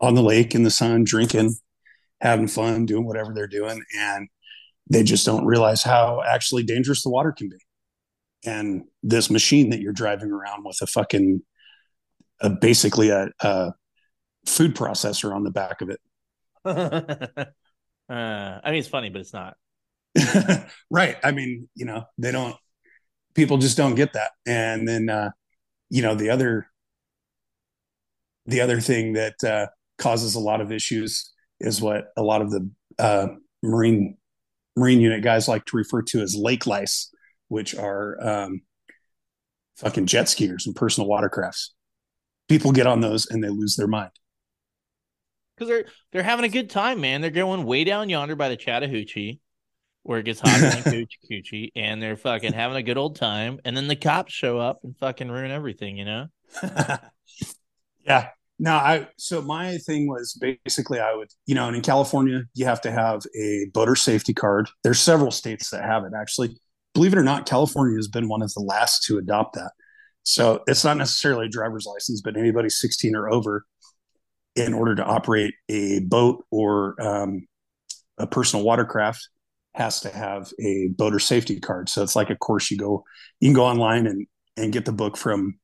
on 0.00 0.14
the 0.14 0.22
lake 0.22 0.54
in 0.54 0.62
the 0.62 0.70
sun 0.70 1.04
drinking 1.04 1.54
having 2.20 2.48
fun 2.48 2.86
doing 2.86 3.06
whatever 3.06 3.32
they're 3.34 3.46
doing 3.46 3.82
and 3.98 4.28
they 4.90 5.04
just 5.04 5.24
don't 5.24 5.46
realize 5.46 5.82
how 5.82 6.20
actually 6.26 6.64
dangerous 6.64 7.02
the 7.02 7.10
water 7.10 7.32
can 7.32 7.48
be. 7.48 7.56
And 8.44 8.84
this 9.02 9.30
machine 9.30 9.70
that 9.70 9.80
you're 9.80 9.92
driving 9.92 10.30
around 10.30 10.64
with 10.64 10.78
a 10.82 10.86
fucking 10.86 11.42
a, 12.40 12.50
basically 12.50 13.10
a, 13.10 13.28
a 13.40 13.72
food 14.46 14.74
processor 14.74 15.34
on 15.34 15.44
the 15.44 15.50
back 15.50 15.80
of 15.80 15.90
it. 15.90 16.00
uh, 16.64 17.44
I 18.08 18.70
mean, 18.70 18.80
it's 18.80 18.88
funny, 18.88 19.10
but 19.10 19.20
it's 19.20 19.32
not. 19.32 19.56
right. 20.90 21.16
I 21.22 21.30
mean, 21.30 21.68
you 21.74 21.86
know, 21.86 22.04
they 22.18 22.32
don't. 22.32 22.56
People 23.34 23.58
just 23.58 23.76
don't 23.76 23.94
get 23.94 24.14
that. 24.14 24.32
And 24.46 24.86
then, 24.88 25.08
uh, 25.08 25.30
you 25.88 26.02
know, 26.02 26.14
the 26.16 26.30
other, 26.30 26.66
the 28.46 28.60
other 28.60 28.80
thing 28.80 29.12
that 29.12 29.34
uh, 29.44 29.66
causes 29.98 30.34
a 30.34 30.40
lot 30.40 30.60
of 30.60 30.72
issues 30.72 31.32
is 31.60 31.80
what 31.80 32.06
a 32.16 32.22
lot 32.22 32.42
of 32.42 32.50
the 32.50 32.68
uh, 32.98 33.28
marine 33.62 34.16
marine 34.76 35.00
unit 35.00 35.22
guys 35.22 35.46
like 35.46 35.64
to 35.66 35.76
refer 35.76 36.02
to 36.02 36.20
as 36.20 36.34
lake 36.34 36.66
lice, 36.66 37.12
which 37.48 37.74
are 37.74 38.16
um, 38.26 38.62
fucking 39.76 40.06
jet 40.06 40.26
skiers 40.26 40.66
and 40.66 40.74
personal 40.74 41.08
watercrafts. 41.08 41.70
People 42.50 42.72
get 42.72 42.86
on 42.86 43.00
those 43.00 43.26
and 43.30 43.42
they 43.42 43.48
lose 43.48 43.76
their 43.76 43.86
mind 43.86 44.10
because 45.60 45.68
they're 45.68 45.84
they're 46.10 46.22
having 46.22 46.44
a 46.44 46.48
good 46.48 46.70
time, 46.70 47.00
man. 47.00 47.20
They're 47.20 47.30
going 47.30 47.64
way 47.64 47.84
down 47.84 48.08
yonder 48.08 48.34
by 48.34 48.48
the 48.48 48.56
Chattahoochee, 48.56 49.40
where 50.02 50.18
it 50.18 50.24
gets 50.24 50.40
hotter 50.40 50.70
than 50.70 50.82
Coochie 50.92 51.30
Coochie, 51.30 51.70
and 51.76 52.02
they're 52.02 52.16
fucking 52.16 52.54
having 52.54 52.78
a 52.78 52.82
good 52.82 52.96
old 52.96 53.16
time. 53.16 53.60
And 53.64 53.76
then 53.76 53.86
the 53.86 53.96
cops 53.96 54.32
show 54.32 54.58
up 54.58 54.80
and 54.82 54.96
fucking 54.96 55.30
ruin 55.30 55.50
everything, 55.50 55.98
you 55.98 56.06
know? 56.06 56.26
yeah. 58.06 58.28
No, 58.58 58.72
I 58.74 59.08
so 59.16 59.40
my 59.40 59.78
thing 59.78 60.08
was 60.08 60.34
basically 60.34 60.98
I 60.98 61.14
would, 61.14 61.28
you 61.46 61.54
know, 61.54 61.66
and 61.66 61.76
in 61.76 61.82
California, 61.82 62.42
you 62.54 62.64
have 62.66 62.80
to 62.82 62.90
have 62.90 63.22
a 63.38 63.66
boater 63.72 63.96
safety 63.96 64.34
card. 64.34 64.68
There's 64.82 65.00
several 65.00 65.30
states 65.30 65.70
that 65.70 65.82
have 65.82 66.04
it 66.04 66.12
actually. 66.18 66.58
Believe 66.92 67.12
it 67.12 67.18
or 67.18 67.22
not, 67.22 67.46
California 67.46 67.96
has 67.96 68.08
been 68.08 68.28
one 68.28 68.42
of 68.42 68.52
the 68.52 68.60
last 68.60 69.04
to 69.04 69.16
adopt 69.16 69.54
that. 69.54 69.70
So 70.30 70.62
it's 70.68 70.84
not 70.84 70.96
necessarily 70.96 71.46
a 71.46 71.50
driver's 71.50 71.86
license, 71.86 72.20
but 72.22 72.36
anybody 72.36 72.68
16 72.68 73.16
or 73.16 73.32
over 73.32 73.66
in 74.54 74.74
order 74.74 74.94
to 74.94 75.04
operate 75.04 75.54
a 75.68 76.00
boat 76.00 76.44
or 76.50 76.94
um, 77.00 77.48
a 78.16 78.26
personal 78.26 78.64
watercraft 78.64 79.28
has 79.74 80.00
to 80.00 80.10
have 80.10 80.52
a 80.60 80.88
boater 80.96 81.18
safety 81.18 81.58
card. 81.58 81.88
So 81.88 82.02
it's 82.02 82.14
like 82.14 82.30
a 82.30 82.36
course 82.36 82.70
you 82.70 82.76
go, 82.76 83.04
you 83.40 83.48
can 83.48 83.54
go 83.54 83.64
online 83.64 84.06
and 84.06 84.26
and 84.56 84.72
get 84.72 84.84
the 84.84 84.92
book 84.92 85.16
from 85.16 85.58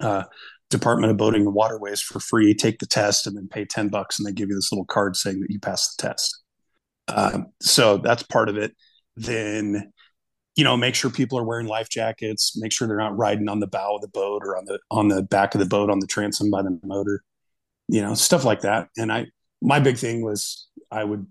uh, 0.00 0.24
Department 0.70 1.10
of 1.10 1.16
Boating 1.16 1.42
and 1.42 1.54
Waterways 1.54 2.00
for 2.00 2.18
free. 2.18 2.54
Take 2.54 2.78
the 2.78 2.86
test 2.86 3.26
and 3.26 3.36
then 3.36 3.48
pay 3.48 3.64
ten 3.64 3.88
bucks, 3.88 4.18
and 4.18 4.26
they 4.26 4.32
give 4.32 4.48
you 4.48 4.54
this 4.54 4.72
little 4.72 4.86
card 4.86 5.16
saying 5.16 5.40
that 5.40 5.50
you 5.50 5.60
passed 5.60 5.96
the 5.96 6.08
test. 6.08 6.42
Uh, 7.08 7.40
so 7.60 7.98
that's 7.98 8.22
part 8.22 8.48
of 8.48 8.56
it. 8.56 8.74
Then 9.16 9.92
you 10.56 10.64
know 10.64 10.76
make 10.76 10.94
sure 10.94 11.10
people 11.10 11.38
are 11.38 11.44
wearing 11.44 11.66
life 11.66 11.88
jackets 11.88 12.56
make 12.56 12.72
sure 12.72 12.86
they're 12.86 12.96
not 12.96 13.16
riding 13.16 13.48
on 13.48 13.60
the 13.60 13.66
bow 13.66 13.96
of 13.96 14.02
the 14.02 14.08
boat 14.08 14.42
or 14.44 14.56
on 14.56 14.64
the 14.66 14.78
on 14.90 15.08
the 15.08 15.22
back 15.22 15.54
of 15.54 15.60
the 15.60 15.66
boat 15.66 15.90
on 15.90 15.98
the 15.98 16.06
transom 16.06 16.50
by 16.50 16.62
the 16.62 16.78
motor 16.84 17.22
you 17.92 18.00
know, 18.00 18.14
stuff 18.14 18.44
like 18.44 18.62
that. 18.62 18.88
And 18.96 19.12
I, 19.12 19.26
my 19.60 19.78
big 19.78 19.98
thing 19.98 20.24
was 20.24 20.66
I 20.90 21.04
would, 21.04 21.26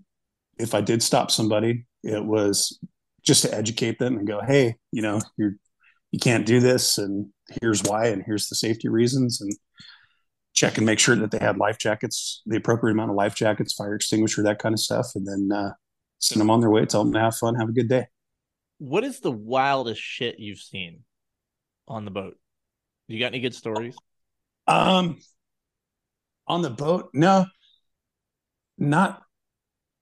if 0.58 0.74
I 0.74 0.80
did 0.80 1.02
stop 1.02 1.30
somebody, 1.30 1.86
it 2.04 2.24
was 2.24 2.78
just 3.22 3.42
to 3.42 3.52
educate 3.52 3.98
them 3.98 4.16
and 4.16 4.26
go, 4.26 4.40
Hey, 4.40 4.76
you 4.92 5.02
know, 5.02 5.20
you're, 5.36 5.54
you 6.12 6.20
can't 6.20 6.46
do 6.46 6.60
this. 6.60 6.98
And 6.98 7.30
here's 7.60 7.82
why, 7.82 8.06
and 8.06 8.22
here's 8.24 8.48
the 8.48 8.54
safety 8.54 8.88
reasons 8.88 9.40
and 9.40 9.52
check 10.54 10.76
and 10.76 10.86
make 10.86 11.00
sure 11.00 11.16
that 11.16 11.32
they 11.32 11.38
had 11.38 11.56
life 11.56 11.78
jackets, 11.78 12.42
the 12.46 12.58
appropriate 12.58 12.92
amount 12.92 13.10
of 13.10 13.16
life 13.16 13.34
jackets, 13.34 13.72
fire 13.72 13.96
extinguisher, 13.96 14.44
that 14.44 14.60
kind 14.60 14.72
of 14.72 14.80
stuff. 14.80 15.08
And 15.16 15.26
then, 15.26 15.50
uh, 15.56 15.72
send 16.20 16.40
them 16.40 16.50
on 16.50 16.60
their 16.60 16.70
way, 16.70 16.84
tell 16.84 17.02
them 17.02 17.12
to 17.14 17.18
have 17.18 17.34
fun, 17.34 17.56
have 17.56 17.68
a 17.68 17.72
good 17.72 17.88
day. 17.88 18.06
What 18.82 19.04
is 19.04 19.20
the 19.20 19.30
wildest 19.30 20.00
shit 20.02 20.40
you've 20.40 20.58
seen 20.58 21.04
on 21.86 22.04
the 22.04 22.10
boat? 22.10 22.36
You 23.06 23.20
got 23.20 23.28
any 23.28 23.38
good 23.38 23.54
stories? 23.54 23.94
Um, 24.66 25.18
on 26.48 26.62
the 26.62 26.70
boat? 26.70 27.10
No. 27.14 27.46
Not 28.78 29.22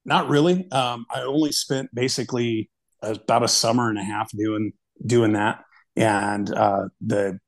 not 0.07 0.31
really. 0.31 0.67
Um, 0.71 1.05
i 1.15 1.21
only 1.21 1.53
spent 1.53 1.95
basically 1.95 2.71
about 3.03 3.43
a 3.43 3.49
summer 3.49 3.91
and 3.91 3.99
a 3.99 4.03
half 4.03 4.31
doing 4.33 4.73
doing 5.05 5.35
that. 5.35 5.63
And 5.95 6.51
uh, 6.51 6.85
the 7.03 7.39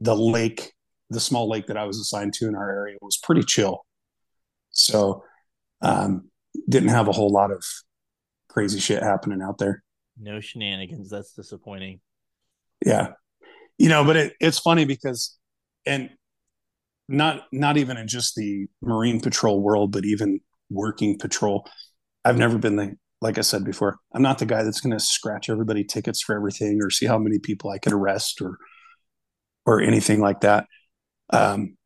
the 0.00 0.14
lake 0.14 0.74
the 1.08 1.20
small 1.20 1.48
lake 1.48 1.66
that 1.68 1.78
i 1.78 1.84
was 1.84 1.98
assigned 1.98 2.34
to 2.34 2.46
in 2.46 2.54
our 2.54 2.70
area 2.70 2.98
was 3.00 3.16
pretty 3.16 3.42
chill. 3.42 3.86
So 4.68 5.24
um, 5.80 6.30
didn't 6.68 6.90
have 6.90 7.08
a 7.08 7.12
whole 7.12 7.32
lot 7.32 7.52
of 7.52 7.64
crazy 8.50 8.80
shit 8.80 9.02
happening 9.02 9.40
out 9.40 9.56
there 9.56 9.83
no 10.18 10.40
shenanigans. 10.40 11.10
That's 11.10 11.32
disappointing. 11.32 12.00
Yeah. 12.84 13.08
You 13.78 13.88
know 13.88 14.04
but 14.04 14.16
it, 14.16 14.34
it's 14.40 14.58
funny 14.58 14.84
because 14.84 15.36
and 15.84 16.10
not 17.08 17.42
not 17.52 17.76
even 17.76 17.96
in 17.96 18.08
just 18.08 18.34
the 18.34 18.66
marine 18.80 19.20
patrol 19.20 19.60
world 19.60 19.92
but 19.92 20.06
even 20.06 20.40
working 20.70 21.18
patrol 21.18 21.68
i've 22.24 22.38
never 22.38 22.56
been 22.56 22.76
the 22.76 22.96
like 23.20 23.36
i 23.36 23.42
said 23.42 23.62
before 23.62 23.98
i'm 24.14 24.22
not 24.22 24.38
the 24.38 24.46
guy 24.46 24.62
that's 24.62 24.80
going 24.80 24.96
to 24.96 25.04
scratch 25.04 25.50
everybody 25.50 25.84
tickets 25.84 26.22
for 26.22 26.34
everything 26.34 26.80
or 26.82 26.88
see 26.88 27.04
how 27.04 27.18
many 27.18 27.38
people 27.38 27.68
i 27.68 27.76
could 27.76 27.92
arrest 27.92 28.40
or 28.40 28.56
or 29.66 29.80
anything 29.80 30.20
like 30.20 30.40
that. 30.42 30.66
Um 31.30 31.76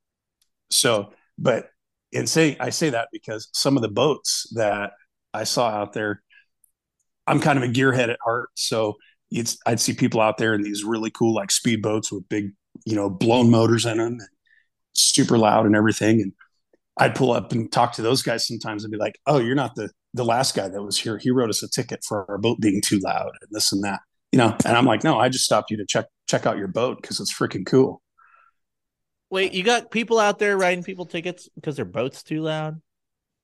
so 0.71 1.13
but 1.39 1.69
and 2.13 2.29
say 2.29 2.57
I 2.59 2.71
say 2.71 2.91
that 2.91 3.09
because 3.13 3.49
some 3.53 3.77
of 3.77 3.83
the 3.83 3.89
boats 3.89 4.51
that 4.55 4.93
I 5.33 5.45
saw 5.45 5.69
out 5.69 5.93
there, 5.93 6.23
I'm 7.29 7.41
kind 7.41 7.59
of 7.59 7.65
a 7.65 7.73
gearhead 7.73 8.09
at 8.09 8.19
heart, 8.25 8.51
so 8.55 8.97
it's 9.31 9.59
I'd 9.67 9.81
see 9.81 9.93
people 9.93 10.21
out 10.21 10.39
there 10.39 10.55
in 10.55 10.63
these 10.63 10.85
really 10.85 11.11
cool 11.11 11.35
like 11.35 11.51
speed 11.51 11.83
boats 11.83 12.11
with 12.11 12.29
big, 12.29 12.53
you 12.85 12.97
know, 12.97 13.11
blown 13.11 13.51
motors 13.51 13.87
in 13.87 13.99
them, 13.99 14.19
super 14.95 15.39
loud 15.39 15.67
and 15.67 15.77
everything, 15.77 16.23
and 16.23 16.33
I'd 16.97 17.15
pull 17.15 17.33
up 17.33 17.53
and 17.53 17.71
talk 17.71 17.93
to 17.95 18.03
those 18.03 18.23
guys 18.23 18.47
sometimes 18.47 18.85
and 18.85 18.91
be 18.91 18.99
like, 18.99 19.19
"Oh, 19.27 19.39
you're 19.39 19.55
not 19.55 19.75
the 19.75 19.91
the 20.15 20.25
last 20.25 20.55
guy 20.55 20.69
that 20.69 20.83
was 20.83 20.99
here. 20.99 21.19
He 21.19 21.31
wrote 21.31 21.51
us 21.51 21.63
a 21.63 21.69
ticket 21.69 22.01
for 22.05 22.29
our 22.31 22.39
boat 22.39 22.61
being 22.61 22.81
too 22.85 22.99
loud 22.99 23.31
and 23.41 23.51
this 23.51 23.73
and 23.73 23.85
that." 23.85 24.01
You 24.33 24.39
know, 24.39 24.57
and 24.65 24.77
I'm 24.77 24.87
like, 24.87 25.05
"No, 25.05 25.19
I 25.19 25.29
just 25.29 25.45
stopped 25.45 25.71
you 25.71 25.77
to 25.79 25.87
check 25.87 26.07
check 26.29 26.47
out 26.47 26.59
your 26.59 26.69
boat 26.69 27.01
because 27.01 27.21
it's 27.21 27.33
freaking 27.33 27.67
cool." 27.67 28.03
Wait, 29.31 29.53
you 29.53 29.63
got 29.63 29.91
people 29.91 30.19
out 30.19 30.39
there 30.39 30.57
writing 30.57 30.83
people 30.83 31.05
tickets 31.05 31.49
because 31.55 31.77
their 31.77 31.85
boat's 31.85 32.23
too 32.23 32.41
loud? 32.41 32.81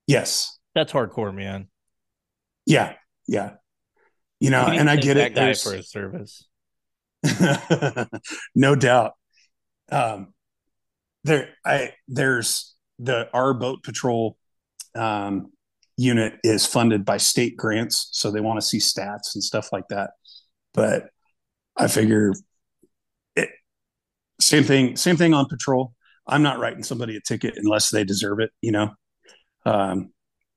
Yes. 0.07 0.59
That's 0.75 0.93
hardcore, 0.93 1.35
man. 1.35 1.69
Yeah. 2.67 2.95
Yeah. 3.27 3.53
You 4.41 4.51
know, 4.51 4.67
and 4.67 4.91
I 4.91 4.97
get 4.97 5.17
it. 5.17 5.35
Guy 5.35 5.55
for 5.55 5.75
his 5.75 5.91
service. 5.91 6.47
no 8.55 8.75
doubt. 8.75 9.13
Um, 9.91 10.35
there, 11.25 11.51
I 11.65 11.95
there's 12.09 12.75
the 12.99 13.29
our 13.33 13.55
boat 13.55 13.83
patrol 13.83 14.37
um, 14.95 15.53
unit 15.97 16.35
is 16.45 16.67
funded 16.67 17.05
by 17.05 17.17
state 17.17 17.57
grants, 17.57 18.09
so 18.13 18.31
they 18.31 18.41
want 18.41 18.61
to 18.61 18.67
see 18.67 18.79
stats 18.79 19.35
and 19.35 19.43
stuff 19.43 19.71
like 19.73 19.89
that. 19.89 20.11
But 20.75 21.09
I 21.77 21.89
figure 21.89 22.33
it, 23.37 23.49
same 24.41 24.65
thing 24.65 24.97
same 24.97 25.17
thing 25.17 25.35
on 25.35 25.47
patrol 25.47 25.93
i'm 26.27 26.43
not 26.43 26.59
writing 26.59 26.83
somebody 26.83 27.17
a 27.17 27.21
ticket 27.21 27.55
unless 27.57 27.91
they 27.91 28.05
deserve 28.05 28.41
it 28.41 28.51
you 28.61 28.73
know 28.73 28.91
um, 29.67 30.13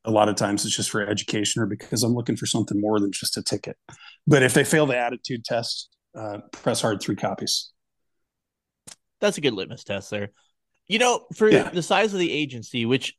a 0.08 0.12
lot 0.12 0.30
of 0.30 0.36
times 0.36 0.66
it's 0.66 0.76
just 0.76 0.90
for 0.90 1.02
education 1.02 1.62
or 1.62 1.66
because 1.66 2.04
i'm 2.04 2.14
looking 2.14 2.36
for 2.36 2.46
something 2.46 2.80
more 2.82 3.00
than 3.00 3.12
just 3.12 3.38
a 3.38 3.44
ticket 3.44 3.78
but 4.26 4.42
if 4.42 4.54
they 4.54 4.64
fail 4.64 4.86
the 4.86 4.98
attitude 4.98 5.44
test 5.46 5.90
uh, 6.18 6.40
press 6.52 6.82
hard 6.82 7.00
three 7.00 7.16
copies 7.16 7.72
that's 9.22 9.38
a 9.38 9.42
good 9.42 9.54
litmus 9.54 9.84
test 9.84 10.10
there 10.10 10.30
you 10.88 10.98
know 10.98 11.26
for 11.36 11.50
yeah. 11.50 11.70
the 11.70 11.84
size 11.84 12.14
of 12.14 12.20
the 12.20 12.32
agency 12.32 12.86
which 12.86 13.16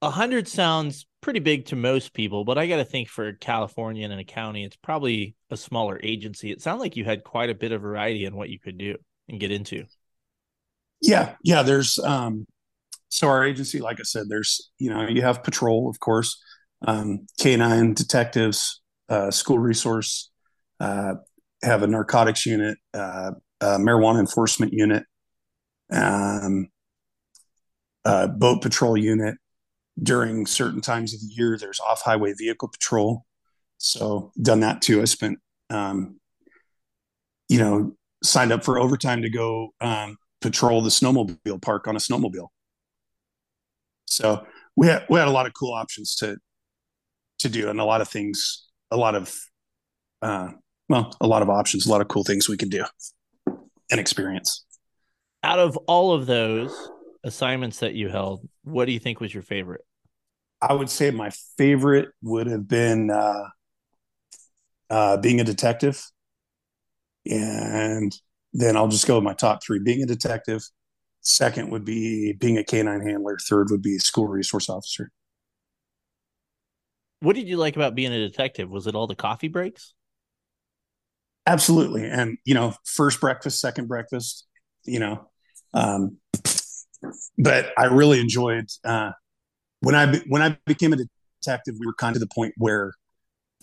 100 0.00 0.46
sounds 0.46 1.06
pretty 1.20 1.40
big 1.40 1.66
to 1.66 1.74
most 1.74 2.14
people 2.14 2.44
but 2.44 2.56
i 2.56 2.68
got 2.68 2.76
to 2.76 2.84
think 2.84 3.08
for 3.08 3.32
california 3.32 4.08
and 4.08 4.20
a 4.20 4.24
county 4.24 4.64
it's 4.64 4.76
probably 4.76 5.34
a 5.50 5.56
smaller 5.56 5.98
agency 6.02 6.52
it 6.52 6.62
sounded 6.62 6.80
like 6.80 6.96
you 6.96 7.04
had 7.04 7.24
quite 7.24 7.50
a 7.50 7.54
bit 7.54 7.72
of 7.72 7.82
variety 7.82 8.24
in 8.24 8.36
what 8.36 8.50
you 8.50 8.60
could 8.60 8.78
do 8.78 8.94
and 9.28 9.40
get 9.40 9.52
into? 9.52 9.84
Yeah, 11.00 11.34
yeah. 11.42 11.62
There's 11.62 11.98
um, 11.98 12.46
so 13.08 13.28
our 13.28 13.44
agency, 13.44 13.80
like 13.80 14.00
I 14.00 14.04
said, 14.04 14.26
there's 14.28 14.70
you 14.78 14.90
know 14.90 15.06
you 15.08 15.22
have 15.22 15.42
patrol, 15.42 15.88
of 15.88 16.00
course, 16.00 16.40
um, 16.86 17.26
canine 17.40 17.94
detectives, 17.94 18.80
uh, 19.08 19.30
school 19.30 19.58
resource, 19.58 20.30
uh, 20.80 21.14
have 21.62 21.82
a 21.82 21.86
narcotics 21.86 22.46
unit, 22.46 22.78
uh, 22.94 23.32
marijuana 23.62 24.20
enforcement 24.20 24.72
unit, 24.72 25.04
um, 25.92 26.68
boat 28.04 28.62
patrol 28.62 28.96
unit. 28.96 29.36
During 30.00 30.46
certain 30.46 30.80
times 30.80 31.12
of 31.12 31.20
the 31.20 31.26
year, 31.26 31.58
there's 31.58 31.80
off 31.80 32.02
highway 32.02 32.32
vehicle 32.32 32.68
patrol. 32.68 33.24
So 33.78 34.30
done 34.40 34.60
that 34.60 34.80
too. 34.80 35.02
I 35.02 35.06
spent, 35.06 35.38
um, 35.70 36.20
you 37.48 37.58
know, 37.58 37.96
signed 38.22 38.52
up 38.52 38.64
for 38.64 38.78
overtime 38.78 39.22
to 39.22 39.30
go 39.30 39.70
um, 39.80 40.16
patrol 40.40 40.82
the 40.82 40.90
snowmobile 40.90 41.60
park 41.62 41.88
on 41.88 41.96
a 41.96 41.98
snowmobile. 41.98 42.48
So 44.10 44.46
we 44.76 44.86
had 44.86 45.06
we 45.08 45.18
had 45.18 45.28
a 45.28 45.32
lot 45.32 45.46
of 45.46 45.52
cool 45.54 45.72
options 45.72 46.14
to 46.16 46.36
to 47.40 47.48
do, 47.48 47.68
and 47.68 47.80
a 47.80 47.84
lot 47.84 48.00
of 48.00 48.08
things, 48.08 48.66
a 48.90 48.96
lot 48.96 49.14
of 49.14 49.34
uh, 50.22 50.48
well, 50.88 51.14
a 51.20 51.26
lot 51.26 51.42
of 51.42 51.50
options, 51.50 51.86
a 51.86 51.90
lot 51.90 52.00
of 52.00 52.08
cool 52.08 52.24
things 52.24 52.48
we 52.48 52.56
could 52.56 52.70
do 52.70 52.84
and 53.90 54.00
experience. 54.00 54.64
Out 55.44 55.58
of 55.58 55.76
all 55.86 56.12
of 56.12 56.26
those 56.26 56.90
assignments 57.24 57.78
that 57.80 57.94
you 57.94 58.08
held, 58.08 58.48
what 58.62 58.86
do 58.86 58.92
you 58.92 58.98
think 58.98 59.20
was 59.20 59.32
your 59.32 59.42
favorite? 59.42 59.82
I 60.60 60.72
would 60.72 60.90
say 60.90 61.10
my 61.12 61.30
favorite 61.56 62.08
would 62.22 62.48
have 62.48 62.66
been 62.66 63.10
uh, 63.10 63.44
uh, 64.90 65.16
being 65.18 65.40
a 65.40 65.44
detective 65.44 66.02
and 67.26 68.14
then 68.52 68.76
I'll 68.76 68.88
just 68.88 69.06
go 69.06 69.16
with 69.16 69.24
my 69.24 69.34
top 69.34 69.62
three 69.62 69.78
being 69.78 70.02
a 70.02 70.06
detective. 70.06 70.62
Second 71.28 71.70
would 71.70 71.84
be 71.84 72.32
being 72.32 72.56
a 72.56 72.64
canine 72.64 73.06
handler. 73.06 73.36
Third 73.50 73.68
would 73.70 73.82
be 73.82 73.98
school 73.98 74.26
resource 74.26 74.70
officer. 74.70 75.10
What 77.20 77.36
did 77.36 77.46
you 77.46 77.58
like 77.58 77.76
about 77.76 77.94
being 77.94 78.14
a 78.14 78.18
detective? 78.18 78.70
Was 78.70 78.86
it 78.86 78.94
all 78.94 79.06
the 79.06 79.14
coffee 79.14 79.48
breaks? 79.48 79.92
Absolutely. 81.46 82.08
And, 82.08 82.38
you 82.46 82.54
know, 82.54 82.72
first 82.82 83.20
breakfast, 83.20 83.60
second 83.60 83.88
breakfast, 83.88 84.46
you 84.84 85.00
know, 85.00 85.28
um, 85.74 86.16
but 87.36 87.72
I 87.76 87.84
really 87.84 88.20
enjoyed, 88.20 88.70
uh, 88.82 89.10
when 89.80 89.94
I, 89.94 90.22
when 90.28 90.40
I 90.40 90.56
became 90.64 90.94
a 90.94 90.96
detective, 91.42 91.74
we 91.78 91.84
were 91.84 91.94
kind 91.94 92.16
of 92.16 92.20
the 92.20 92.28
point 92.34 92.54
where 92.56 92.94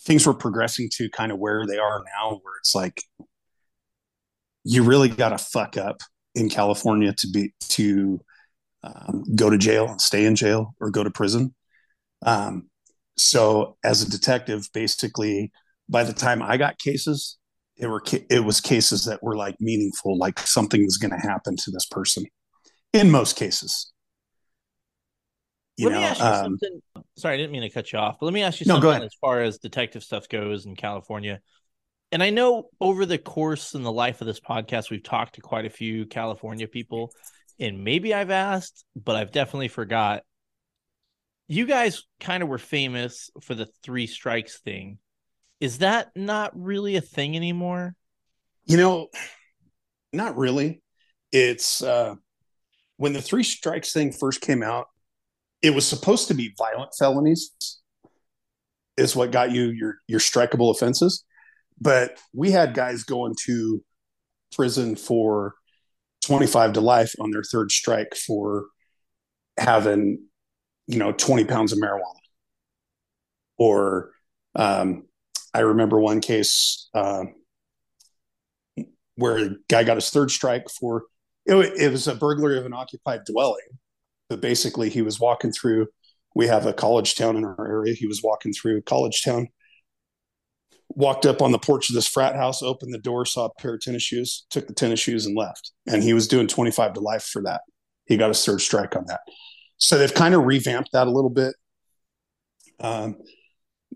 things 0.02 0.24
were 0.24 0.34
progressing 0.34 0.88
to 0.98 1.10
kind 1.10 1.32
of 1.32 1.40
where 1.40 1.66
they 1.66 1.78
are 1.78 2.04
now, 2.14 2.40
where 2.42 2.54
it's 2.60 2.76
like, 2.76 3.02
you 4.62 4.84
really 4.84 5.08
got 5.08 5.30
to 5.30 5.38
fuck 5.38 5.76
up 5.76 6.00
in 6.36 6.48
California 6.48 7.12
to 7.14 7.28
be 7.28 7.52
to 7.60 8.20
um, 8.84 9.24
go 9.34 9.50
to 9.50 9.58
jail 9.58 9.88
and 9.88 10.00
stay 10.00 10.24
in 10.24 10.36
jail 10.36 10.74
or 10.80 10.90
go 10.90 11.02
to 11.02 11.10
prison. 11.10 11.54
Um, 12.24 12.68
so 13.16 13.76
as 13.82 14.02
a 14.02 14.10
detective, 14.10 14.68
basically, 14.72 15.50
by 15.88 16.04
the 16.04 16.12
time 16.12 16.42
I 16.42 16.58
got 16.58 16.78
cases, 16.78 17.38
it 17.76 17.86
were 17.86 18.02
it 18.30 18.44
was 18.44 18.60
cases 18.60 19.06
that 19.06 19.22
were 19.22 19.36
like 19.36 19.56
meaningful, 19.60 20.16
like 20.18 20.38
something 20.40 20.84
was 20.84 20.98
going 20.98 21.10
to 21.10 21.26
happen 21.26 21.56
to 21.56 21.70
this 21.70 21.86
person. 21.86 22.24
In 22.92 23.10
most 23.10 23.36
cases, 23.36 23.92
you 25.76 25.88
let 25.88 25.94
know, 25.94 26.00
me 26.00 26.06
ask 26.06 26.20
you 26.20 26.26
um, 26.26 26.42
something. 26.44 26.80
Sorry, 27.18 27.34
I 27.34 27.36
didn't 27.36 27.52
mean 27.52 27.62
to 27.62 27.70
cut 27.70 27.92
you 27.92 27.98
off, 27.98 28.18
but 28.20 28.26
let 28.26 28.32
me 28.32 28.42
ask 28.42 28.60
you 28.60 28.66
no, 28.66 28.80
something 28.80 29.02
as 29.02 29.14
far 29.20 29.42
as 29.42 29.58
detective 29.58 30.02
stuff 30.02 30.28
goes 30.28 30.66
in 30.66 30.76
California 30.76 31.40
and 32.12 32.22
I 32.22 32.30
know 32.30 32.68
over 32.80 33.04
the 33.04 33.18
course 33.18 33.74
and 33.74 33.84
the 33.84 33.92
life 33.92 34.20
of 34.20 34.26
this 34.26 34.40
podcast, 34.40 34.90
we've 34.90 35.02
talked 35.02 35.34
to 35.34 35.40
quite 35.40 35.66
a 35.66 35.70
few 35.70 36.06
California 36.06 36.68
people, 36.68 37.12
and 37.58 37.82
maybe 37.82 38.14
I've 38.14 38.30
asked, 38.30 38.84
but 38.94 39.16
I've 39.16 39.32
definitely 39.32 39.68
forgot. 39.68 40.22
You 41.48 41.66
guys 41.66 42.04
kind 42.20 42.42
of 42.42 42.48
were 42.48 42.58
famous 42.58 43.30
for 43.42 43.54
the 43.54 43.68
three 43.82 44.06
strikes 44.06 44.58
thing. 44.58 44.98
Is 45.60 45.78
that 45.78 46.08
not 46.14 46.52
really 46.54 46.96
a 46.96 47.00
thing 47.00 47.36
anymore? 47.36 47.94
You 48.66 48.76
know, 48.76 49.08
not 50.12 50.36
really. 50.36 50.82
It's 51.32 51.82
uh 51.82 52.14
when 52.96 53.12
the 53.12 53.22
three 53.22 53.42
strikes 53.42 53.92
thing 53.92 54.12
first 54.12 54.40
came 54.40 54.62
out, 54.62 54.86
it 55.62 55.70
was 55.70 55.86
supposed 55.86 56.28
to 56.28 56.34
be 56.34 56.54
violent 56.56 56.92
felonies 56.98 57.52
is 58.96 59.14
what 59.14 59.30
got 59.30 59.50
you 59.50 59.66
your 59.70 59.98
your 60.06 60.20
strikeable 60.20 60.70
offenses 60.74 61.24
but 61.80 62.18
we 62.32 62.50
had 62.50 62.74
guys 62.74 63.04
going 63.04 63.34
to 63.44 63.82
prison 64.52 64.96
for 64.96 65.54
25 66.24 66.74
to 66.74 66.80
life 66.80 67.14
on 67.20 67.30
their 67.30 67.42
third 67.42 67.70
strike 67.70 68.14
for 68.14 68.66
having, 69.58 70.18
you 70.86 70.98
know, 70.98 71.12
20 71.12 71.44
pounds 71.44 71.72
of 71.72 71.78
marijuana. 71.78 72.14
Or 73.58 74.10
um, 74.54 75.04
I 75.54 75.60
remember 75.60 76.00
one 76.00 76.20
case 76.20 76.88
uh, 76.94 77.24
where 79.16 79.38
a 79.38 79.50
guy 79.68 79.84
got 79.84 79.96
his 79.96 80.10
third 80.10 80.30
strike 80.30 80.68
for 80.68 81.04
it, 81.46 81.72
it 81.80 81.92
was 81.92 82.08
a 82.08 82.14
burglary 82.14 82.58
of 82.58 82.66
an 82.66 82.72
occupied 82.72 83.24
dwelling. 83.24 83.78
But 84.28 84.40
basically, 84.40 84.90
he 84.90 85.02
was 85.02 85.20
walking 85.20 85.52
through. 85.52 85.86
We 86.34 86.48
have 86.48 86.66
a 86.66 86.72
college 86.72 87.14
town 87.14 87.36
in 87.36 87.44
our 87.44 87.66
area. 87.66 87.94
He 87.94 88.06
was 88.06 88.22
walking 88.22 88.52
through 88.52 88.82
college 88.82 89.22
town 89.22 89.48
walked 90.90 91.26
up 91.26 91.42
on 91.42 91.52
the 91.52 91.58
porch 91.58 91.88
of 91.90 91.94
this 91.94 92.06
frat 92.06 92.36
house, 92.36 92.62
opened 92.62 92.94
the 92.94 92.98
door, 92.98 93.24
saw 93.26 93.46
a 93.46 93.60
pair 93.60 93.74
of 93.74 93.80
tennis 93.80 94.02
shoes, 94.02 94.46
took 94.50 94.66
the 94.66 94.74
tennis 94.74 95.00
shoes 95.00 95.26
and 95.26 95.36
left. 95.36 95.72
And 95.86 96.02
he 96.02 96.14
was 96.14 96.28
doing 96.28 96.46
25 96.46 96.94
to 96.94 97.00
life 97.00 97.24
for 97.24 97.42
that. 97.42 97.62
He 98.06 98.16
got 98.16 98.30
a 98.30 98.34
third 98.34 98.60
strike 98.60 98.96
on 98.96 99.04
that. 99.06 99.20
So 99.78 99.98
they've 99.98 100.14
kind 100.14 100.34
of 100.34 100.44
revamped 100.44 100.92
that 100.92 101.06
a 101.06 101.10
little 101.10 101.30
bit. 101.30 101.54
Um, 102.80 103.16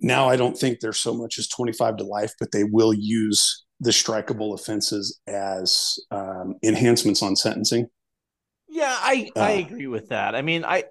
now 0.00 0.29
I 0.29 0.37
don't 0.37 0.57
think 0.57 0.81
there's 0.81 1.00
so 1.00 1.14
much 1.14 1.38
as 1.38 1.48
25 1.48 1.98
to 1.98 2.05
life, 2.05 2.33
but 2.38 2.53
they 2.53 2.64
will 2.64 2.92
use 2.92 3.64
the 3.81 3.90
strikeable 3.90 4.55
offenses 4.55 5.20
as 5.26 5.98
um, 6.11 6.57
enhancements 6.62 7.22
on 7.22 7.37
sentencing. 7.37 7.87
Yeah, 8.68 8.94
I 8.94 9.31
uh, 9.35 9.40
I 9.40 9.50
agree 9.53 9.88
with 9.88 10.11
that. 10.11 10.35
I 10.35 10.42
mean, 10.42 10.64
I 10.64 10.85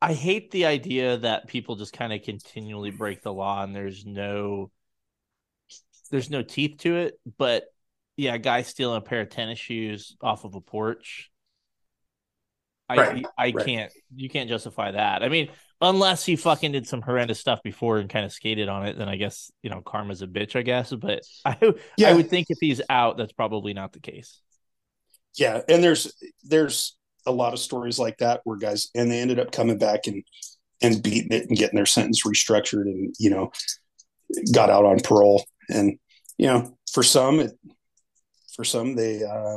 I 0.00 0.12
hate 0.12 0.50
the 0.50 0.66
idea 0.66 1.18
that 1.18 1.46
people 1.46 1.76
just 1.76 1.92
kind 1.92 2.12
of 2.12 2.22
continually 2.22 2.90
break 2.90 3.22
the 3.22 3.32
law 3.32 3.62
and 3.62 3.74
there's 3.74 4.04
no 4.04 4.70
there's 6.12 6.30
no 6.30 6.42
teeth 6.42 6.78
to 6.80 6.96
it, 6.98 7.18
but 7.38 7.64
yeah, 8.16 8.34
a 8.34 8.38
guy 8.38 8.62
stealing 8.62 8.98
a 8.98 9.02
pair 9.02 9.22
of 9.22 9.30
tennis 9.30 9.58
shoes 9.58 10.16
off 10.22 10.44
of 10.44 10.54
a 10.54 10.60
porch. 10.60 11.30
I 12.88 13.00
Right, 13.00 13.26
I 13.38 13.54
right. 13.54 13.66
can't 13.66 13.92
you 14.14 14.28
can't 14.28 14.48
justify 14.50 14.92
that. 14.92 15.22
I 15.22 15.28
mean, 15.28 15.50
unless 15.80 16.24
he 16.24 16.36
fucking 16.36 16.72
did 16.72 16.86
some 16.86 17.02
horrendous 17.02 17.40
stuff 17.40 17.62
before 17.62 17.98
and 17.98 18.10
kind 18.10 18.24
of 18.26 18.32
skated 18.32 18.68
on 18.68 18.86
it, 18.86 18.98
then 18.98 19.08
I 19.08 19.16
guess 19.16 19.50
you 19.62 19.70
know 19.70 19.80
karma's 19.80 20.22
a 20.22 20.26
bitch. 20.26 20.56
I 20.56 20.62
guess, 20.62 20.92
but 20.92 21.22
I 21.44 21.56
I 22.04 22.12
would 22.12 22.28
think 22.30 22.48
if 22.50 22.58
he's 22.60 22.82
out, 22.90 23.16
that's 23.16 23.32
probably 23.32 23.74
not 23.74 23.92
the 23.92 24.00
case. 24.00 24.40
yeah 25.36 25.60
and 25.68 25.82
there's 25.82 26.12
there's 26.44 26.96
a 27.26 27.32
lot 27.32 27.52
of 27.52 27.58
stories 27.58 27.98
like 27.98 28.18
that 28.18 28.40
where 28.44 28.56
guys 28.56 28.90
and 28.94 29.10
they 29.10 29.20
ended 29.20 29.38
up 29.38 29.52
coming 29.52 29.78
back 29.78 30.06
and 30.06 30.22
and 30.82 31.02
beating 31.02 31.32
it 31.32 31.48
and 31.48 31.56
getting 31.56 31.76
their 31.76 31.86
sentence 31.86 32.26
restructured 32.26 32.82
and 32.82 33.14
you 33.18 33.30
know 33.30 33.50
got 34.52 34.70
out 34.70 34.84
on 34.84 34.98
parole 35.00 35.44
and 35.68 35.98
you 36.42 36.48
know 36.48 36.76
for 36.92 37.02
some 37.04 37.40
it 37.40 37.52
for 38.56 38.64
some 38.64 38.96
they 38.96 39.22
uh 39.24 39.56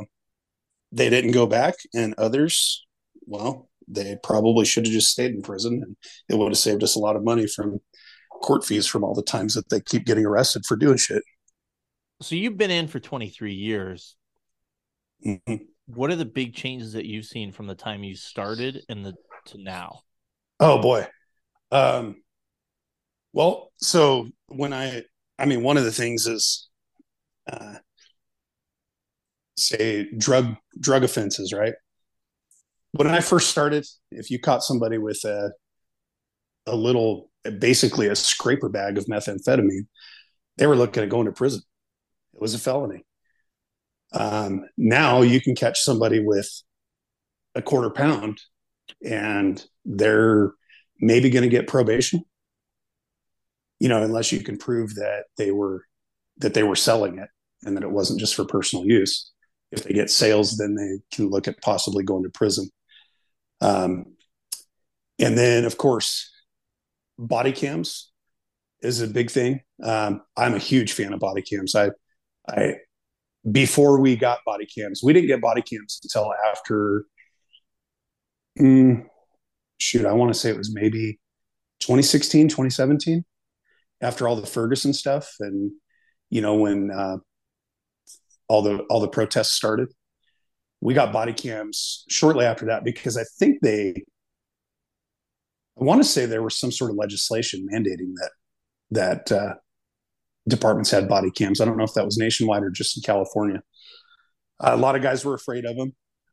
they 0.92 1.10
didn't 1.10 1.32
go 1.32 1.46
back 1.46 1.74
and 1.94 2.14
others 2.18 2.86
well 3.26 3.68
they 3.88 4.16
probably 4.22 4.64
should 4.64 4.86
have 4.86 4.92
just 4.92 5.10
stayed 5.10 5.34
in 5.34 5.42
prison 5.42 5.82
and 5.84 5.96
it 6.28 6.36
would 6.36 6.52
have 6.52 6.58
saved 6.58 6.82
us 6.82 6.96
a 6.96 7.00
lot 7.06 7.16
of 7.16 7.24
money 7.24 7.46
from 7.46 7.80
court 8.42 8.64
fees 8.64 8.86
from 8.86 9.04
all 9.04 9.14
the 9.14 9.22
times 9.22 9.54
that 9.54 9.68
they 9.70 9.80
keep 9.80 10.04
getting 10.06 10.26
arrested 10.26 10.64
for 10.66 10.76
doing 10.76 10.96
shit 10.96 11.22
So 12.22 12.34
you've 12.34 12.56
been 12.56 12.70
in 12.70 12.88
for 12.88 13.00
23 13.00 13.54
years. 13.54 14.16
Mhm. 15.24 15.66
What 15.86 16.10
are 16.10 16.16
the 16.16 16.24
big 16.24 16.54
changes 16.54 16.92
that 16.92 17.06
you've 17.06 17.26
seen 17.26 17.52
from 17.52 17.66
the 17.66 17.74
time 17.74 18.04
you 18.04 18.16
started 18.16 18.82
and 18.88 19.04
the 19.04 19.14
to 19.46 19.58
now? 19.62 20.00
Oh 20.60 20.80
boy. 20.80 21.06
Um 21.70 22.22
well, 23.32 23.72
so 23.76 24.28
when 24.48 24.72
I 24.72 25.04
I 25.38 25.44
mean 25.46 25.62
one 25.62 25.76
of 25.76 25.84
the 25.84 25.92
things 25.92 26.26
is 26.26 26.65
uh 27.50 27.76
say 29.56 30.08
drug 30.16 30.56
drug 30.78 31.04
offenses, 31.04 31.52
right? 31.52 31.74
When 32.92 33.06
I 33.08 33.20
first 33.20 33.50
started, 33.50 33.86
if 34.10 34.30
you 34.30 34.38
caught 34.38 34.62
somebody 34.62 34.98
with 34.98 35.24
a 35.24 35.52
a 36.66 36.74
little 36.74 37.30
basically 37.58 38.08
a 38.08 38.16
scraper 38.16 38.68
bag 38.68 38.98
of 38.98 39.06
methamphetamine, 39.06 39.86
they 40.58 40.66
were 40.66 40.76
looking 40.76 41.02
at 41.02 41.08
going 41.08 41.26
to 41.26 41.32
prison. 41.32 41.62
It 42.34 42.40
was 42.40 42.54
a 42.54 42.58
felony. 42.58 43.04
Um, 44.12 44.64
now 44.76 45.22
you 45.22 45.40
can 45.40 45.54
catch 45.54 45.80
somebody 45.80 46.20
with 46.20 46.48
a 47.54 47.62
quarter 47.62 47.90
pound 47.90 48.40
and 49.04 49.64
they're 49.84 50.52
maybe 51.00 51.30
going 51.30 51.42
to 51.42 51.48
get 51.48 51.66
probation 51.66 52.22
you 53.78 53.88
know 53.88 54.02
unless 54.02 54.32
you 54.32 54.40
can 54.40 54.56
prove 54.56 54.94
that 54.94 55.24
they 55.36 55.50
were 55.50 55.84
that 56.38 56.54
they 56.54 56.62
were 56.62 56.76
selling 56.76 57.18
it 57.18 57.28
and 57.66 57.76
that 57.76 57.82
it 57.82 57.90
wasn't 57.90 58.20
just 58.20 58.34
for 58.34 58.44
personal 58.44 58.86
use. 58.86 59.30
If 59.72 59.84
they 59.84 59.92
get 59.92 60.10
sales 60.10 60.56
then 60.56 60.74
they 60.74 61.00
can 61.14 61.28
look 61.28 61.48
at 61.48 61.60
possibly 61.60 62.04
going 62.04 62.22
to 62.22 62.30
prison. 62.30 62.70
Um, 63.60 64.16
and 65.18 65.36
then 65.36 65.64
of 65.64 65.76
course 65.76 66.30
body 67.18 67.52
cams 67.52 68.12
is 68.82 69.00
a 69.00 69.06
big 69.06 69.30
thing. 69.30 69.60
Um, 69.82 70.22
i'm 70.36 70.54
a 70.54 70.58
huge 70.58 70.92
fan 70.92 71.12
of 71.12 71.20
body 71.20 71.42
cams. 71.42 71.74
I 71.74 71.90
i 72.48 72.76
before 73.50 74.00
we 74.00 74.16
got 74.16 74.40
body 74.44 74.66
cams 74.66 75.02
we 75.04 75.12
didn't 75.12 75.28
get 75.28 75.40
body 75.40 75.62
cams 75.62 76.00
until 76.02 76.32
after 76.50 77.06
mm, 78.58 79.06
shoot, 79.78 80.06
I 80.06 80.12
want 80.12 80.32
to 80.32 80.38
say 80.38 80.50
it 80.50 80.56
was 80.56 80.74
maybe 80.74 81.20
2016, 81.80 82.48
2017, 82.48 83.24
after 84.00 84.28
all 84.28 84.36
the 84.36 84.46
Ferguson 84.46 84.92
stuff, 84.92 85.34
and 85.40 85.72
you 86.30 86.40
know 86.40 86.54
when 86.54 86.90
uh, 86.90 87.18
all 88.48 88.62
the 88.62 88.78
all 88.90 89.00
the 89.00 89.08
protests 89.08 89.52
started, 89.52 89.88
we 90.80 90.94
got 90.94 91.12
body 91.12 91.32
cams 91.32 92.04
shortly 92.08 92.44
after 92.44 92.66
that 92.66 92.84
because 92.84 93.16
I 93.16 93.24
think 93.38 93.58
they, 93.62 93.94
I 95.80 95.84
want 95.84 96.02
to 96.02 96.08
say 96.08 96.26
there 96.26 96.42
was 96.42 96.58
some 96.58 96.72
sort 96.72 96.90
of 96.90 96.96
legislation 96.96 97.66
mandating 97.72 98.12
that 98.20 98.30
that 98.90 99.32
uh, 99.32 99.54
departments 100.48 100.90
had 100.90 101.08
body 101.08 101.30
cams. 101.30 101.60
I 101.60 101.64
don't 101.64 101.76
know 101.76 101.84
if 101.84 101.94
that 101.94 102.04
was 102.04 102.18
nationwide 102.18 102.62
or 102.62 102.70
just 102.70 102.96
in 102.96 103.02
California. 103.02 103.62
a 104.60 104.76
lot 104.76 104.96
of 104.96 105.02
guys 105.02 105.24
were 105.24 105.34
afraid 105.34 105.64
of 105.64 105.76
them. 105.76 105.92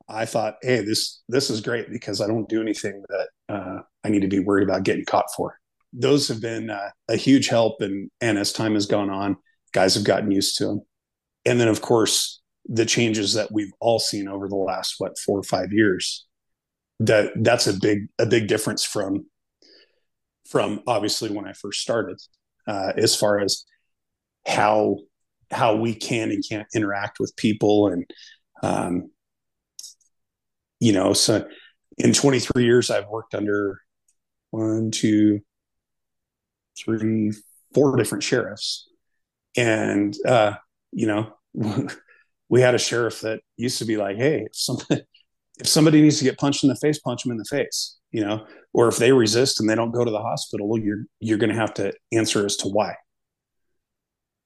I 0.10 0.26
thought, 0.26 0.56
hey, 0.62 0.82
this 0.82 1.23
this 1.30 1.49
is 1.49 1.62
great 1.62 1.89
because 1.89 2.21
I 2.21 2.28
don't 2.28 2.49
do 2.49 2.62
anything 2.62 3.04
that 3.10 3.28
uh, 3.49 3.80
I 4.04 4.10
need 4.10 4.21
to 4.21 4.28
be 4.28 4.39
worried 4.39 4.67
about 4.67 4.84
getting 4.84 5.06
caught 5.06 5.26
for. 5.36 5.58
Those 5.93 6.28
have 6.28 6.41
been 6.41 6.69
uh, 6.69 6.89
a 7.08 7.15
huge 7.15 7.47
help, 7.47 7.82
and 7.82 8.10
and 8.19 8.38
as 8.38 8.52
time 8.52 8.73
has 8.73 8.86
gone 8.86 9.10
on, 9.10 9.38
guys 9.71 9.95
have 9.95 10.04
gotten 10.04 10.32
used 10.32 10.58
to 10.58 10.65
them. 10.65 10.82
And 11.45 11.60
then, 11.60 11.67
of 11.67 11.82
course, 11.82 12.41
the 12.65 12.86
changes 12.86 13.34
that 13.34 13.51
we've 13.51 13.73
all 13.79 13.99
seen 13.99 14.27
over 14.27 14.47
the 14.47 14.56
last 14.56 14.95
what 14.97 15.17
four 15.19 15.39
or 15.39 15.43
five 15.43 15.71
years. 15.71 16.25
That 16.99 17.32
that's 17.36 17.67
a 17.67 17.73
big 17.73 18.08
a 18.19 18.25
big 18.25 18.47
difference 18.47 18.86
from 18.86 19.25
from 20.47 20.82
obviously 20.88 21.29
when 21.29 21.47
I 21.47 21.53
first 21.53 21.82
started, 21.82 22.19
uh, 22.67 22.93
as 22.95 23.15
far 23.15 23.39
as 23.39 23.65
how 24.47 24.97
how 25.51 25.75
we 25.75 25.93
can 25.95 26.32
and 26.32 26.43
can't 26.47 26.67
interact 26.73 27.19
with 27.19 27.36
people 27.36 27.88
and 27.88 28.06
um, 28.62 29.10
you 30.79 30.91
know, 30.91 31.13
so 31.13 31.45
in 31.97 32.12
23 32.12 32.65
years, 32.65 32.91
I've 32.91 33.08
worked 33.08 33.34
under 33.34 33.79
one, 34.51 34.91
two, 34.91 35.39
three, 36.77 37.32
four 37.73 37.95
different 37.95 38.23
sheriffs. 38.23 38.88
And, 39.56 40.13
uh, 40.27 40.56
you 40.93 41.08
know, 41.08 41.34
we 42.49 42.62
had 42.62 42.75
a 42.75 42.79
sheriff 42.79 43.21
that 43.21 43.41
used 43.58 43.79
to 43.79 43.86
be 43.86 43.97
like, 43.97 44.17
hey, 44.17 44.45
if 44.45 44.56
somebody, 44.56 45.01
if 45.60 45.67
somebody 45.67 46.01
needs 46.01 46.17
to 46.19 46.23
get 46.23 46.38
punched 46.38 46.63
in 46.63 46.69
the 46.69 46.75
face, 46.75 46.99
punch 46.99 47.23
them 47.23 47.32
in 47.32 47.38
the 47.38 47.45
face, 47.45 47.97
you 48.12 48.25
know, 48.25 48.45
or 48.73 48.88
if 48.88 48.97
they 48.97 49.12
resist 49.12 49.60
and 49.60 49.69
they 49.69 49.75
don't 49.75 49.91
go 49.91 50.03
to 50.03 50.12
the 50.12 50.21
hospital, 50.21 50.77
you're, 50.79 51.06
you're 51.19 51.38
going 51.38 51.51
to 51.51 51.56
have 51.56 51.73
to 51.75 51.93
answer 52.12 52.45
as 52.45 52.58
to 52.58 52.67
why. 52.67 52.95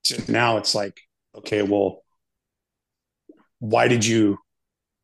So 0.03 0.17
now 0.31 0.57
it's 0.57 0.73
like, 0.73 0.99
okay, 1.36 1.62
well, 1.63 2.01
why 3.60 3.88
did 3.88 4.05
you 4.05 4.38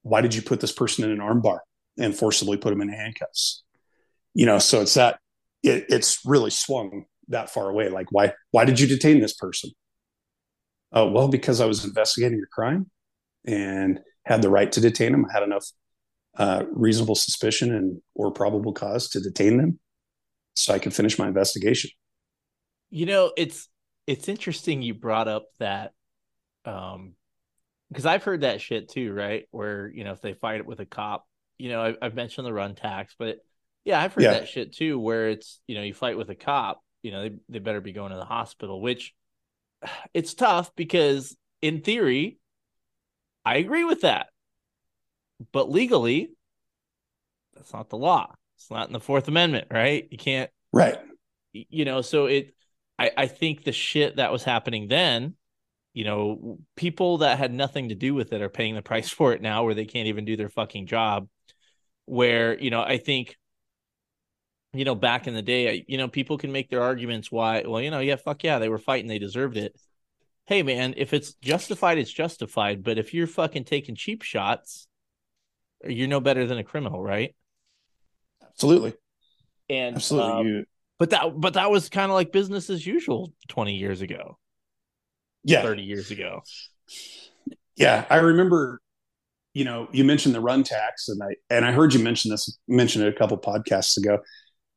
why 0.04 0.22
did 0.22 0.36
you 0.36 0.42
put 0.42 0.60
this 0.60 0.72
person 0.72 1.06
in 1.06 1.12
an 1.12 1.20
armbar 1.20 1.60
and 1.98 2.16
forcibly 2.16 2.58
put 2.58 2.74
him 2.74 2.82
in 2.82 2.90
handcuffs? 2.90 3.64
You 4.34 4.46
know, 4.46 4.60
so 4.60 4.82
it's 4.82 4.96
that 4.96 5.20
it, 5.64 5.86
it's 5.90 6.20
really 6.26 6.50
swung 6.50 7.06
that 7.30 7.50
far 7.50 7.70
away. 7.70 7.90
Like, 7.90 8.12
why 8.12 8.34
why 8.52 8.66
did 8.66 8.80
you 8.80 8.88
detain 8.88 9.22
this 9.22 9.34
person? 9.34 9.72
Oh, 10.94 11.10
well, 11.10 11.28
because 11.28 11.60
I 11.60 11.66
was 11.66 11.84
investigating 11.86 12.42
a 12.44 12.48
crime 12.48 12.90
and 13.46 14.02
had 14.26 14.42
the 14.42 14.50
right 14.50 14.72
to 14.74 14.82
detain 14.82 15.14
him. 15.14 15.26
I 15.28 15.34
had 15.34 15.44
enough 15.44 15.68
uh, 16.38 16.66
reasonable 16.72 17.16
suspicion 17.16 17.74
and 17.76 18.02
or 18.16 18.32
probable 18.32 18.74
cause 18.74 19.10
to 19.10 19.22
detain 19.22 19.58
them, 19.58 19.80
so 20.56 20.74
I 20.74 20.80
could 20.80 20.94
finish 20.96 21.20
my 21.20 21.28
investigation. 21.28 21.92
You 22.90 23.06
know, 23.06 23.32
it's 23.38 23.68
it's 24.08 24.28
interesting 24.28 24.82
you 24.82 24.94
brought 24.94 25.28
up 25.28 25.46
that 25.60 25.94
um 26.66 27.16
because 27.90 28.06
I've 28.06 28.24
heard 28.24 28.42
that 28.42 28.62
shit 28.62 28.90
too, 28.90 29.14
right? 29.14 29.48
Where 29.52 29.90
you 29.90 30.04
know 30.04 30.14
if 30.14 30.22
they 30.22 30.34
fight 30.34 30.58
it 30.62 30.68
with 30.68 30.80
a 30.80 30.86
cop, 30.86 31.28
you 31.60 31.70
know 31.70 31.84
I, 31.84 31.96
I've 32.06 32.16
mentioned 32.16 32.48
the 32.48 32.54
run 32.54 32.76
tax, 32.76 33.16
but 33.20 33.38
yeah, 33.86 34.02
I've 34.02 34.14
heard 34.14 34.30
Yeah. 34.30 34.32
that 34.32 34.48
shit 34.48 34.74
too. 34.76 35.00
Where 35.00 35.30
it's 35.30 35.62
you 35.68 35.76
know 35.76 35.84
you 35.84 35.94
fight 35.94 36.18
with 36.18 36.30
a 36.30 36.36
cop, 36.36 36.84
you 37.04 37.12
know 37.12 37.24
they 37.30 37.36
they 37.50 37.60
better 37.60 37.82
be 37.82 37.94
going 37.94 38.12
to 38.12 38.18
the 38.18 38.26
hospital, 38.26 38.82
which 38.82 39.14
it's 40.14 40.34
tough 40.34 40.76
because 40.76 41.36
in 41.62 41.82
theory, 41.82 42.38
I 43.46 43.58
agree 43.58 43.84
with 43.84 44.02
that, 44.02 44.28
but 45.52 45.70
legally, 45.70 46.32
that's 47.56 47.74
not 47.74 47.90
the 47.90 47.98
law. 47.98 48.34
It's 48.58 48.72
not 48.72 48.88
in 48.88 48.94
the 48.94 49.00
Fourth 49.00 49.28
Amendment, 49.28 49.68
right? 49.72 50.08
You 50.10 50.18
can't 50.18 50.50
Right. 50.72 50.98
you 51.54 51.86
know 51.86 52.02
so 52.02 52.26
it 52.26 52.56
I, 52.98 53.12
I 53.16 53.28
think 53.28 53.64
the 53.64 53.72
shit 53.72 54.16
that 54.16 54.32
was 54.32 54.44
happening 54.44 54.88
then 54.88 55.36
you 55.94 56.04
know 56.04 56.58
people 56.76 57.20
that 57.20 57.38
had 57.38 57.54
nothing 57.54 57.90
to 57.90 57.96
do 57.96 58.16
with 58.16 58.34
it 58.34 58.42
are 58.42 58.50
paying 58.50 58.74
the 58.76 58.82
price 58.82 59.10
for 59.18 59.34
it 59.34 59.42
now 59.42 59.64
where 59.64 59.76
they 59.76 59.86
can't 59.86 60.08
even 60.08 60.26
do 60.26 60.36
their 60.36 60.50
fucking 60.50 60.88
job 60.88 61.28
where 62.06 62.60
you 62.60 62.72
know 62.72 62.82
i 62.82 62.98
think 62.98 63.38
you 64.74 64.86
know 64.86 64.96
back 64.96 65.28
in 65.28 65.34
the 65.34 65.42
day 65.42 65.86
you 65.88 65.98
know 65.98 66.08
people 66.08 66.38
can 66.38 66.52
make 66.52 66.70
their 66.70 66.82
arguments 66.84 67.32
why 67.32 67.64
well 67.66 67.82
you 67.82 67.92
know 67.92 68.00
yeah 68.00 68.16
fuck 68.16 68.44
yeah 68.44 68.60
they 68.60 68.70
were 68.70 68.78
fighting 68.78 69.08
they 69.08 69.20
deserved 69.20 69.58
it 69.58 69.80
hey 70.46 70.64
man 70.64 70.94
if 70.98 71.14
it's 71.14 71.34
justified 71.36 71.98
it's 71.98 72.12
justified 72.12 72.84
but 72.84 72.98
if 72.98 73.14
you're 73.14 73.28
fucking 73.28 73.64
taking 73.64 73.96
cheap 73.96 74.22
shots 74.24 74.88
you're 75.86 76.08
no 76.08 76.20
better 76.20 76.46
than 76.48 76.58
a 76.58 76.64
criminal 76.64 77.02
right 77.02 77.36
Absolutely. 78.44 78.94
and 79.70 79.96
Absolutely. 79.96 80.32
um, 80.32 80.48
you, 80.48 80.66
but 81.00 81.10
that 81.12 81.40
but 81.40 81.54
that 81.56 81.72
was 81.72 81.90
kind 81.90 82.12
of 82.12 82.16
like 82.16 82.32
business 82.32 82.70
as 82.70 82.86
usual 82.86 83.34
20 83.50 83.76
years 83.76 84.02
ago 84.02 84.38
yeah. 85.44 85.62
30 85.62 85.84
years 85.84 86.12
ago 86.12 86.42
Yeah, 87.76 88.06
I 88.10 88.18
remember. 88.18 88.80
You 89.54 89.66
know, 89.66 89.88
you 89.92 90.04
mentioned 90.04 90.34
the 90.34 90.42
run 90.42 90.64
tax, 90.64 91.10
and 91.10 91.22
I 91.22 91.36
and 91.50 91.64
I 91.66 91.72
heard 91.72 91.94
you 91.94 92.00
mention 92.04 92.32
this 92.32 92.58
mention 92.68 93.04
it 93.04 93.08
a 93.08 93.14
couple 93.14 93.38
podcasts 93.38 93.98
ago. 93.98 94.20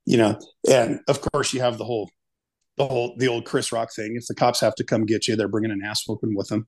You 0.07 0.17
know, 0.19 0.39
and 0.71 1.01
of 1.09 1.21
course 1.21 1.53
you 1.53 1.61
have 1.61 1.79
the 1.79 1.85
whole, 1.85 2.11
the 2.77 2.87
whole 2.87 3.17
the 3.19 3.29
old 3.29 3.45
Chris 3.45 3.73
Rock 3.73 3.91
thing. 3.95 4.15
If 4.17 4.27
the 4.27 4.35
cops 4.35 4.61
have 4.61 4.75
to 4.77 4.85
come 4.85 5.05
get 5.05 5.27
you, 5.27 5.37
they're 5.37 5.49
bringing 5.49 5.73
an 5.73 5.83
ass 5.85 6.05
whooping 6.07 6.37
with 6.37 6.49
them. 6.49 6.67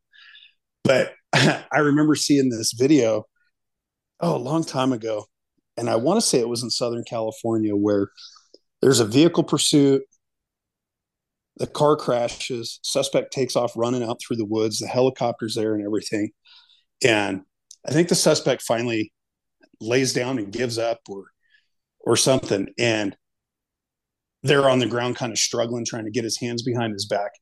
But 0.85 1.13
I 1.33 1.79
remember 1.79 2.15
seeing 2.15 2.51
this 2.51 2.73
video, 2.73 3.25
oh, 4.21 4.37
a 4.37 4.39
long 4.39 4.65
time 4.65 4.93
ago, 4.93 5.27
and 5.77 5.89
I 5.89 5.97
want 5.97 6.19
to 6.19 6.27
say 6.27 6.41
it 6.41 6.49
was 6.49 6.63
in 6.63 6.71
Southern 6.71 7.05
California 7.05 7.77
where 7.77 8.09
there's 8.83 9.01
a 9.01 9.05
vehicle 9.07 9.45
pursuit. 9.45 10.03
The 11.59 11.67
car 11.67 11.97
crashes, 11.97 12.79
suspect 12.83 13.33
takes 13.33 13.57
off 13.57 13.73
running 13.77 14.03
out 14.03 14.21
through 14.21 14.37
the 14.37 14.45
woods, 14.45 14.79
the 14.79 14.87
helicopter's 14.87 15.55
there 15.55 15.75
and 15.75 15.85
everything. 15.85 16.31
And 17.05 17.43
I 17.87 17.93
think 17.93 18.09
the 18.09 18.15
suspect 18.15 18.63
finally 18.63 19.13
lays 19.81 20.13
down 20.13 20.39
and 20.39 20.53
gives 20.53 20.79
up 20.79 21.01
or 21.09 21.25
or 22.01 22.17
something. 22.17 22.69
And 22.79 23.17
they're 24.43 24.69
on 24.69 24.79
the 24.79 24.87
ground 24.87 25.17
kind 25.17 25.33
of 25.33 25.39
struggling, 25.39 25.85
trying 25.85 26.05
to 26.05 26.11
get 26.11 26.25
his 26.25 26.39
hands 26.39 26.63
behind 26.63 26.93
his 26.93 27.07
back. 27.07 27.33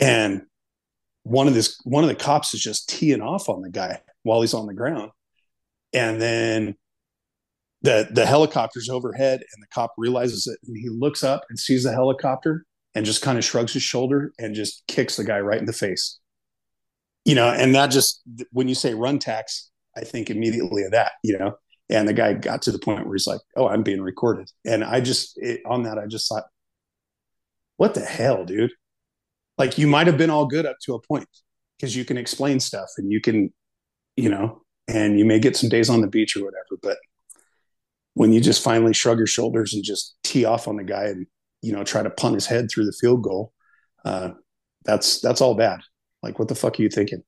And 0.00 0.42
one 1.22 1.48
of 1.48 1.54
this 1.54 1.78
one 1.84 2.04
of 2.04 2.08
the 2.08 2.16
cops 2.16 2.54
is 2.54 2.60
just 2.60 2.88
teeing 2.88 3.20
off 3.20 3.48
on 3.48 3.62
the 3.62 3.70
guy 3.70 4.00
while 4.22 4.40
he's 4.40 4.54
on 4.54 4.66
the 4.66 4.74
ground. 4.74 5.10
And 5.92 6.20
then 6.20 6.76
the 7.82 8.08
the 8.10 8.26
helicopter's 8.26 8.88
overhead 8.88 9.40
and 9.40 9.62
the 9.62 9.66
cop 9.72 9.92
realizes 9.96 10.46
it 10.46 10.58
and 10.66 10.76
he 10.76 10.88
looks 10.88 11.22
up 11.22 11.44
and 11.48 11.58
sees 11.58 11.84
the 11.84 11.92
helicopter 11.92 12.64
and 12.94 13.06
just 13.06 13.22
kind 13.22 13.38
of 13.38 13.44
shrugs 13.44 13.72
his 13.72 13.82
shoulder 13.82 14.32
and 14.38 14.54
just 14.54 14.82
kicks 14.88 15.16
the 15.16 15.24
guy 15.24 15.38
right 15.38 15.60
in 15.60 15.66
the 15.66 15.72
face 15.72 16.18
you 17.24 17.34
know 17.34 17.48
and 17.48 17.74
that 17.74 17.88
just 17.88 18.22
when 18.50 18.68
you 18.68 18.74
say 18.74 18.94
run 18.94 19.18
tax 19.18 19.70
i 19.96 20.00
think 20.00 20.30
immediately 20.30 20.82
of 20.82 20.90
that 20.90 21.12
you 21.22 21.38
know 21.38 21.54
and 21.90 22.06
the 22.06 22.12
guy 22.12 22.34
got 22.34 22.62
to 22.62 22.72
the 22.72 22.78
point 22.78 23.06
where 23.06 23.14
he's 23.14 23.26
like 23.26 23.40
oh 23.56 23.68
i'm 23.68 23.82
being 23.82 24.00
recorded. 24.00 24.50
And 24.64 24.84
i 24.84 25.00
just 25.00 25.38
it, 25.38 25.60
on 25.66 25.84
that 25.84 25.98
i 25.98 26.06
just 26.06 26.28
thought 26.28 26.44
what 27.76 27.94
the 27.94 28.00
hell 28.00 28.44
dude? 28.44 28.72
Like 29.56 29.78
you 29.78 29.86
might 29.86 30.08
have 30.08 30.18
been 30.18 30.30
all 30.30 30.46
good 30.46 30.66
up 30.66 30.76
to 30.82 30.94
a 30.94 31.00
point 31.00 31.28
because 31.76 31.94
you 31.94 32.04
can 32.04 32.16
explain 32.16 32.58
stuff 32.58 32.88
and 32.96 33.12
you 33.12 33.20
can 33.20 33.52
you 34.16 34.28
know 34.28 34.62
and 34.88 35.18
you 35.18 35.24
may 35.24 35.38
get 35.38 35.56
some 35.56 35.68
days 35.68 35.88
on 35.88 36.00
the 36.00 36.08
beach 36.08 36.36
or 36.36 36.44
whatever 36.44 36.78
but 36.82 36.98
when 38.14 38.32
you 38.32 38.40
just 38.40 38.64
finally 38.64 38.92
shrug 38.92 39.18
your 39.18 39.28
shoulders 39.28 39.74
and 39.74 39.84
just 39.84 40.16
tee 40.24 40.44
off 40.44 40.66
on 40.66 40.76
the 40.76 40.84
guy 40.84 41.04
and 41.04 41.26
you 41.62 41.72
know 41.72 41.84
try 41.84 42.02
to 42.02 42.10
punt 42.10 42.34
his 42.34 42.46
head 42.46 42.68
through 42.70 42.84
the 42.84 42.96
field 43.00 43.22
goal 43.22 43.52
uh, 44.04 44.30
that's 44.84 45.20
that's 45.20 45.40
all 45.40 45.54
bad. 45.54 45.80
Like 46.22 46.38
what 46.38 46.48
the 46.48 46.54
fuck 46.54 46.78
are 46.78 46.82
you 46.82 46.88
thinking? 46.88 47.22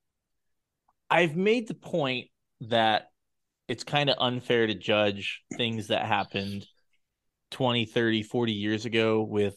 I've 1.10 1.36
made 1.36 1.68
the 1.68 1.74
point 1.74 2.28
that 2.62 3.09
it's 3.70 3.84
kind 3.84 4.10
of 4.10 4.16
unfair 4.18 4.66
to 4.66 4.74
judge 4.74 5.42
things 5.56 5.88
that 5.88 6.04
happened 6.04 6.66
20 7.52 7.84
30 7.86 8.22
40 8.22 8.52
years 8.52 8.84
ago 8.84 9.22
with 9.22 9.56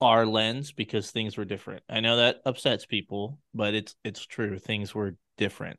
our 0.00 0.26
lens 0.26 0.72
because 0.72 1.10
things 1.10 1.36
were 1.36 1.44
different. 1.44 1.82
I 1.88 2.00
know 2.00 2.16
that 2.16 2.40
upsets 2.46 2.86
people 2.86 3.38
but 3.52 3.74
it's 3.74 3.94
it's 4.02 4.24
true. 4.24 4.58
Things 4.58 4.94
were 4.94 5.16
different. 5.36 5.78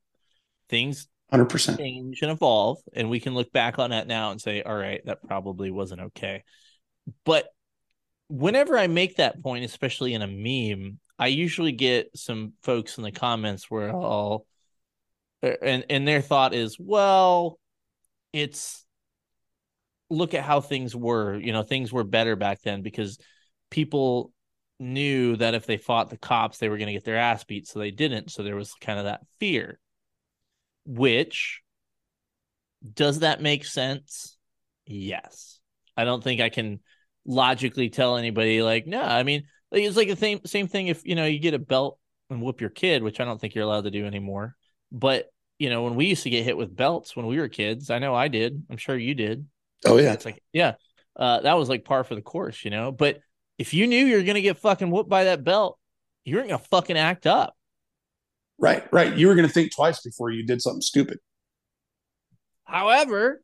Things 0.70 1.08
100% 1.34 1.78
change 1.78 2.22
and 2.22 2.32
evolve 2.32 2.78
and 2.94 3.10
we 3.10 3.20
can 3.20 3.34
look 3.34 3.52
back 3.52 3.80
on 3.80 3.90
that 3.90 4.08
now 4.08 4.30
and 4.30 4.40
say 4.40 4.62
all 4.62 4.76
right 4.76 5.02
that 5.06 5.28
probably 5.28 5.72
wasn't 5.72 6.02
okay. 6.02 6.44
But 7.26 7.48
whenever 8.28 8.78
i 8.78 8.88
make 8.88 9.18
that 9.18 9.42
point 9.44 9.64
especially 9.64 10.16
in 10.16 10.24
a 10.24 10.28
meme 10.28 11.00
i 11.20 11.28
usually 11.28 11.72
get 11.72 12.10
some 12.16 12.54
folks 12.64 12.98
in 12.98 13.04
the 13.04 13.12
comments 13.12 13.70
where 13.70 13.90
i'll 13.90 14.48
and 15.46 15.86
and 15.90 16.08
their 16.08 16.22
thought 16.22 16.54
is 16.54 16.78
well 16.80 17.60
it's 18.34 18.86
look 20.10 20.34
at 20.34 20.44
how 20.44 20.62
things 20.62 20.96
were 20.96 21.36
you 21.36 21.52
know 21.52 21.64
things 21.64 21.92
were 21.92 22.04
better 22.04 22.36
back 22.36 22.62
then 22.62 22.82
because 22.82 23.18
people 23.70 24.32
knew 24.80 25.36
that 25.38 25.56
if 25.56 25.66
they 25.66 25.78
fought 25.78 26.10
the 26.10 26.18
cops 26.18 26.58
they 26.58 26.70
were 26.70 26.78
going 26.78 26.88
to 26.88 26.94
get 26.94 27.06
their 27.06 27.18
ass 27.18 27.44
beat 27.44 27.68
so 27.68 27.80
they 27.80 27.92
didn't 27.92 28.30
so 28.30 28.44
there 28.44 28.56
was 28.56 28.74
kind 28.82 29.00
of 29.00 29.06
that 29.06 29.22
fear 29.40 29.80
which 30.86 31.62
does 32.94 33.20
that 33.20 33.42
make 33.42 33.66
sense? 33.66 34.38
Yes. 34.86 35.60
I 35.98 36.04
don't 36.04 36.24
think 36.24 36.42
I 36.42 36.50
can 36.50 36.80
logically 37.26 37.90
tell 37.90 38.18
anybody 38.18 38.62
like, 38.62 38.86
no, 38.86 39.02
I 39.02 39.24
mean, 39.24 39.44
it's 39.72 39.98
like 39.98 40.10
the 40.10 40.16
same 40.16 40.40
same 40.46 40.68
thing 40.68 40.88
if 40.88 41.06
you 41.06 41.16
know 41.16 41.26
you 41.26 41.40
get 41.40 41.54
a 41.54 41.60
belt 41.60 42.00
and 42.30 42.42
whoop 42.42 42.62
your 42.62 42.70
kid, 42.70 43.04
which 43.04 43.20
I 43.20 43.26
don't 43.26 43.42
think 43.42 43.56
you're 43.56 43.64
allowed 43.64 43.86
to 43.86 43.92
do 43.92 44.06
anymore. 44.06 44.56
But 44.92 45.26
you 45.60 45.70
know, 45.70 45.84
when 45.84 45.96
we 45.96 46.06
used 46.08 46.24
to 46.24 46.30
get 46.30 46.44
hit 46.44 46.58
with 46.58 46.76
belts 46.76 47.16
when 47.16 47.28
we 47.28 47.40
were 47.40 47.48
kids, 47.48 47.90
I 47.90 48.00
know 48.00 48.14
I 48.14 48.28
did. 48.28 48.64
I'm 48.70 48.78
sure 48.78 48.98
you 48.98 49.14
did. 49.14 49.46
Oh 49.86 49.98
yeah. 49.98 50.14
It's 50.14 50.26
like, 50.26 50.42
yeah. 50.54 50.74
Uh, 51.16 51.40
that 51.42 51.58
was 51.58 51.70
like 51.70 51.86
par 51.86 52.04
for 52.04 52.16
the 52.16 52.22
course, 52.22 52.66
you 52.66 52.72
know. 52.72 52.92
But 52.92 53.20
if 53.58 53.74
you 53.74 53.88
knew 53.88 54.06
you 54.06 54.18
were 54.18 54.24
gonna 54.24 54.42
get 54.42 54.58
fucking 54.58 54.92
whooped 54.92 55.10
by 55.10 55.26
that 55.26 55.44
belt, 55.44 55.80
you 56.24 56.36
weren't 56.36 56.50
gonna 56.50 56.64
fucking 56.70 56.98
act 56.98 57.26
up. 57.26 57.56
Right, 58.58 58.92
right. 58.92 59.16
You 59.16 59.28
were 59.28 59.36
going 59.36 59.48
to 59.48 59.54
think 59.54 59.74
twice 59.74 60.02
before 60.02 60.32
you 60.32 60.46
did 60.46 60.62
something 60.62 60.82
stupid. 60.82 61.20
However, 62.64 63.42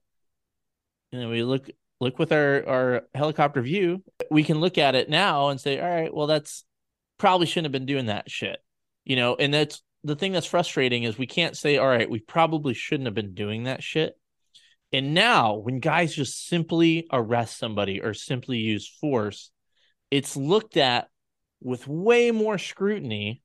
you 1.12 1.19
know, 1.19 1.30
we 1.30 1.43
look 1.43 1.69
look 2.00 2.17
with 2.17 2.32
our 2.32 2.67
our 2.67 3.02
helicopter 3.13 3.62
view, 3.62 4.04
we 4.32 4.43
can 4.43 4.60
look 4.60 4.78
at 4.78 4.95
it 4.95 5.10
now 5.10 5.50
and 5.50 5.60
say, 5.60 5.80
all 5.80 5.89
right, 5.89 6.13
well, 6.13 6.28
that's 6.28 6.63
probably 7.17 7.45
shouldn't 7.45 7.65
have 7.65 7.71
been 7.71 7.86
doing 7.86 8.08
that 8.08 8.32
shit. 8.32 8.60
You 9.04 9.15
know, 9.15 9.36
and 9.36 9.54
that's 9.54 9.82
the 10.04 10.16
thing 10.16 10.32
that's 10.32 10.48
frustrating 10.48 11.04
is 11.04 11.18
we 11.18 11.28
can't 11.28 11.56
say, 11.56 11.78
all 11.78 11.88
right, 11.88 12.10
we 12.10 12.20
probably 12.20 12.74
shouldn't 12.74 13.08
have 13.08 13.14
been 13.14 13.34
doing 13.34 13.64
that 13.64 13.84
shit. 13.84 14.18
And 14.92 15.14
now 15.14 15.56
when 15.56 15.80
guys 15.80 16.14
just 16.14 16.48
simply 16.48 17.08
arrest 17.12 17.58
somebody 17.58 18.02
or 18.02 18.14
simply 18.14 18.58
use 18.58 18.88
force, 18.88 19.52
it's 20.10 20.36
looked 20.36 20.76
at 20.76 21.08
with 21.62 21.88
way 21.88 22.32
more 22.32 22.58
scrutiny 22.58 23.42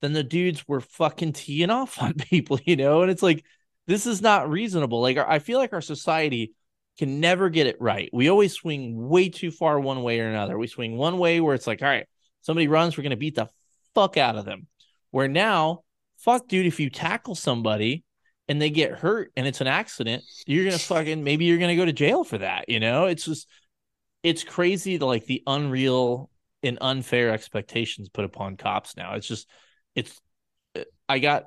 than 0.00 0.12
the 0.12 0.24
dudes 0.24 0.66
were 0.66 0.80
fucking 0.80 1.32
teeing 1.32 1.70
off 1.70 2.02
on 2.02 2.14
people, 2.14 2.58
you 2.64 2.76
know? 2.76 3.02
And 3.02 3.10
it's 3.10 3.22
like, 3.22 3.44
this 3.86 4.06
is 4.06 4.22
not 4.22 4.50
reasonable. 4.50 5.00
Like, 5.00 5.18
I 5.18 5.38
feel 5.38 5.58
like 5.58 5.72
our 5.72 5.80
society 5.82 6.54
can 6.98 7.20
never 7.20 7.50
get 7.50 7.66
it 7.66 7.76
right. 7.80 8.08
We 8.12 8.30
always 8.30 8.54
swing 8.54 9.08
way 9.08 9.28
too 9.28 9.50
far 9.50 9.78
one 9.78 10.02
way 10.02 10.20
or 10.20 10.28
another. 10.28 10.58
We 10.58 10.66
swing 10.66 10.96
one 10.96 11.18
way 11.18 11.40
where 11.40 11.54
it's 11.54 11.66
like, 11.66 11.82
all 11.82 11.88
right, 11.88 12.06
somebody 12.40 12.68
runs, 12.68 12.96
we're 12.96 13.02
going 13.02 13.10
to 13.10 13.16
beat 13.16 13.34
the 13.34 13.48
fuck 13.94 14.16
out 14.16 14.36
of 14.36 14.44
them. 14.44 14.66
Where 15.14 15.28
now, 15.28 15.84
fuck, 16.18 16.48
dude, 16.48 16.66
if 16.66 16.80
you 16.80 16.90
tackle 16.90 17.36
somebody 17.36 18.02
and 18.48 18.60
they 18.60 18.70
get 18.70 18.90
hurt 18.90 19.30
and 19.36 19.46
it's 19.46 19.60
an 19.60 19.68
accident, 19.68 20.24
you're 20.44 20.68
to 20.68 20.76
fucking, 20.76 21.22
maybe 21.22 21.44
you're 21.44 21.56
to 21.56 21.76
go 21.76 21.84
to 21.84 21.92
jail 21.92 22.24
for 22.24 22.38
that, 22.38 22.68
you 22.68 22.80
know? 22.80 23.04
It's 23.04 23.24
just, 23.24 23.46
it's 24.24 24.42
crazy 24.42 24.98
to 24.98 25.06
like 25.06 25.24
the 25.26 25.40
unreal 25.46 26.30
and 26.64 26.78
unfair 26.80 27.30
expectations 27.30 28.08
put 28.08 28.24
upon 28.24 28.56
cops 28.56 28.96
now. 28.96 29.14
It's 29.14 29.28
just, 29.28 29.48
it's 29.94 30.20
I 31.08 31.20
got 31.20 31.44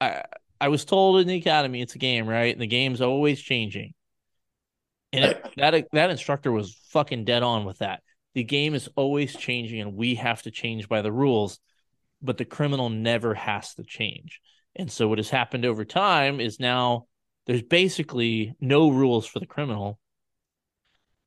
I 0.00 0.22
I 0.60 0.68
was 0.68 0.84
told 0.84 1.20
in 1.20 1.26
the 1.26 1.36
academy 1.36 1.82
it's 1.82 1.96
a 1.96 1.98
game, 1.98 2.28
right? 2.28 2.52
And 2.52 2.62
the 2.62 2.68
game's 2.68 3.00
always 3.00 3.40
changing. 3.40 3.92
And 5.12 5.24
it, 5.24 5.44
that 5.56 5.88
that 5.90 6.10
instructor 6.10 6.52
was 6.52 6.78
fucking 6.90 7.24
dead 7.24 7.42
on 7.42 7.64
with 7.64 7.78
that. 7.78 8.04
The 8.34 8.44
game 8.44 8.74
is 8.74 8.88
always 8.94 9.34
changing 9.34 9.80
and 9.80 9.96
we 9.96 10.14
have 10.14 10.42
to 10.42 10.52
change 10.52 10.88
by 10.88 11.02
the 11.02 11.10
rules, 11.10 11.58
but 12.22 12.38
the 12.38 12.44
criminal 12.44 12.90
never 12.90 13.34
has 13.34 13.74
to 13.74 13.84
change. 13.84 14.40
And 14.76 14.90
so 14.90 15.08
what 15.08 15.18
has 15.18 15.30
happened 15.30 15.64
over 15.64 15.84
time 15.84 16.40
is 16.40 16.60
now 16.60 17.06
there's 17.46 17.62
basically 17.62 18.54
no 18.60 18.90
rules 18.90 19.26
for 19.26 19.40
the 19.40 19.46
criminal 19.46 19.98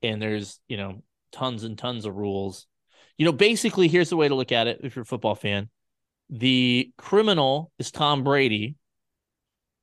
and 0.01 0.21
there's, 0.21 0.59
you 0.67 0.77
know, 0.77 1.03
tons 1.31 1.63
and 1.63 1.77
tons 1.77 2.05
of 2.05 2.15
rules. 2.15 2.67
You 3.17 3.25
know, 3.25 3.31
basically 3.31 3.87
here's 3.87 4.09
the 4.09 4.17
way 4.17 4.27
to 4.27 4.35
look 4.35 4.51
at 4.51 4.67
it 4.67 4.81
if 4.83 4.95
you're 4.95 5.03
a 5.03 5.05
football 5.05 5.35
fan 5.35 5.69
the 6.31 6.91
criminal 6.97 7.71
is 7.77 7.91
Tom 7.91 8.23
Brady, 8.23 8.75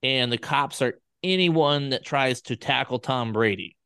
and 0.03 0.33
the 0.33 0.39
cops 0.39 0.81
are 0.81 0.99
anyone 1.23 1.91
that 1.91 2.05
tries 2.05 2.41
to 2.43 2.57
tackle 2.57 2.99
Tom 2.99 3.33
Brady. 3.33 3.77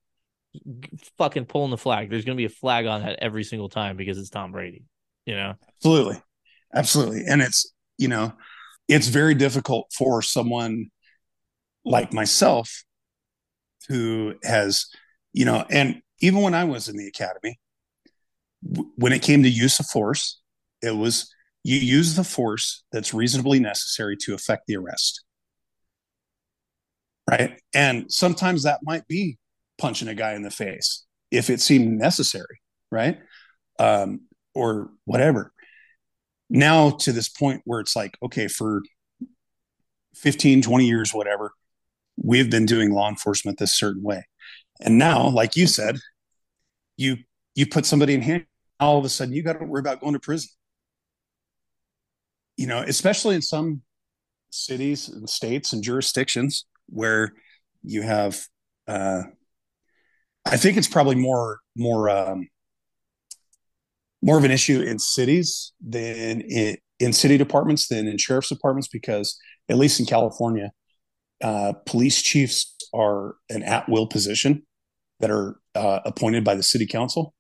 Fucking 1.18 1.46
pulling 1.46 1.70
the 1.70 1.78
flag. 1.78 2.08
There's 2.08 2.24
going 2.24 2.36
to 2.36 2.40
be 2.40 2.46
a 2.46 2.50
flag 2.50 2.86
on 2.86 3.02
that 3.02 3.18
every 3.20 3.42
single 3.42 3.68
time 3.68 3.96
because 3.96 4.18
it's 4.18 4.30
Tom 4.30 4.52
Brady. 4.52 4.84
You 5.26 5.34
know, 5.34 5.54
absolutely, 5.76 6.22
absolutely, 6.74 7.24
and 7.26 7.42
it's 7.42 7.72
you 7.98 8.08
know, 8.08 8.32
it's 8.88 9.08
very 9.08 9.34
difficult 9.34 9.92
for 9.96 10.22
someone 10.22 10.90
like 11.84 12.12
myself 12.12 12.84
who 13.88 14.34
has, 14.44 14.86
you 15.32 15.44
know, 15.44 15.64
and 15.70 16.00
even 16.20 16.40
when 16.42 16.54
I 16.54 16.64
was 16.64 16.88
in 16.88 16.96
the 16.96 17.06
academy, 17.06 17.58
when 18.96 19.12
it 19.12 19.22
came 19.22 19.42
to 19.42 19.48
use 19.48 19.80
of 19.80 19.86
force, 19.86 20.40
it 20.82 20.96
was 20.96 21.32
you 21.64 21.76
use 21.76 22.14
the 22.14 22.24
force 22.24 22.84
that's 22.92 23.14
reasonably 23.14 23.60
necessary 23.60 24.16
to 24.22 24.34
effect 24.34 24.64
the 24.66 24.76
arrest. 24.76 25.24
Right. 27.30 27.60
And 27.74 28.12
sometimes 28.12 28.64
that 28.64 28.80
might 28.82 29.06
be 29.06 29.38
punching 29.78 30.08
a 30.08 30.14
guy 30.14 30.34
in 30.34 30.42
the 30.42 30.50
face 30.50 31.04
if 31.30 31.50
it 31.50 31.60
seemed 31.60 31.98
necessary. 31.98 32.60
Right. 32.90 33.20
Um, 33.78 34.22
or 34.54 34.90
whatever. 35.04 35.52
Now 36.52 36.90
to 36.90 37.12
this 37.12 37.28
point 37.28 37.62
where 37.64 37.80
it's 37.80 37.96
like, 37.96 38.16
okay, 38.22 38.46
for 38.46 38.82
15, 40.14 40.62
20 40.62 40.86
years, 40.86 41.12
whatever, 41.12 41.52
we've 42.16 42.50
been 42.50 42.66
doing 42.66 42.92
law 42.92 43.08
enforcement 43.08 43.58
this 43.58 43.74
certain 43.74 44.02
way. 44.02 44.26
And 44.80 44.98
now, 44.98 45.28
like 45.28 45.56
you 45.56 45.66
said, 45.66 45.98
you 46.96 47.16
you 47.54 47.66
put 47.66 47.86
somebody 47.86 48.14
in 48.14 48.22
hand, 48.22 48.46
all 48.78 48.98
of 48.98 49.04
a 49.04 49.08
sudden 49.08 49.34
you 49.34 49.42
got 49.42 49.58
to 49.58 49.64
worry 49.64 49.80
about 49.80 50.00
going 50.00 50.14
to 50.14 50.20
prison 50.20 50.50
you 52.56 52.66
know, 52.66 52.82
especially 52.86 53.34
in 53.34 53.42
some 53.42 53.82
cities 54.50 55.08
and 55.08 55.28
states 55.28 55.72
and 55.72 55.82
jurisdictions 55.82 56.66
where 56.88 57.32
you 57.82 58.02
have 58.02 58.40
uh, 58.86 59.22
I 60.44 60.56
think 60.56 60.76
it's 60.76 60.88
probably 60.88 61.14
more 61.14 61.60
more 61.76 62.10
um, 62.10 62.48
more 64.22 64.38
of 64.38 64.44
an 64.44 64.50
issue 64.50 64.80
in 64.80 64.98
cities 64.98 65.72
than 65.80 66.40
in, 66.42 66.76
in 67.00 67.12
city 67.12 67.36
departments 67.36 67.88
than 67.88 68.06
in 68.06 68.16
sheriff's 68.16 68.48
departments 68.48 68.88
because 68.88 69.38
at 69.68 69.76
least 69.76 69.98
in 69.98 70.06
California, 70.06 70.70
uh, 71.42 71.72
police 71.86 72.22
chiefs 72.22 72.76
are 72.94 73.34
an 73.50 73.62
at 73.64 73.88
will 73.88 74.06
position 74.06 74.62
that 75.20 75.30
are 75.30 75.56
uh, 75.74 76.00
appointed 76.04 76.44
by 76.44 76.54
the 76.54 76.62
city 76.62 76.86
council, 76.86 77.34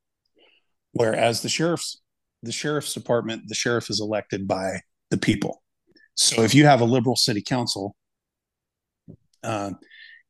whereas 0.92 1.42
the 1.42 1.48
sheriff's 1.48 2.00
the 2.42 2.52
sheriff's 2.52 2.92
department, 2.92 3.44
the 3.46 3.54
sheriff 3.54 3.88
is 3.88 4.00
elected 4.00 4.48
by 4.48 4.80
the 5.10 5.18
people. 5.18 5.62
So 6.14 6.42
if 6.42 6.54
you 6.54 6.66
have 6.66 6.80
a 6.80 6.84
liberal 6.84 7.14
city 7.14 7.42
council, 7.42 7.94
uh, 9.44 9.72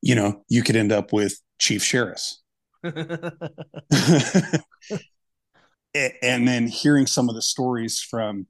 you 0.02 0.14
know 0.14 0.44
you 0.48 0.62
could 0.62 0.76
end 0.76 0.92
up 0.92 1.12
with 1.12 1.40
chief 1.58 1.82
sheriffs. 1.82 2.42
and 5.94 6.46
then 6.48 6.66
hearing 6.66 7.06
some 7.06 7.28
of 7.28 7.34
the 7.34 7.42
stories 7.42 8.00
from 8.00 8.46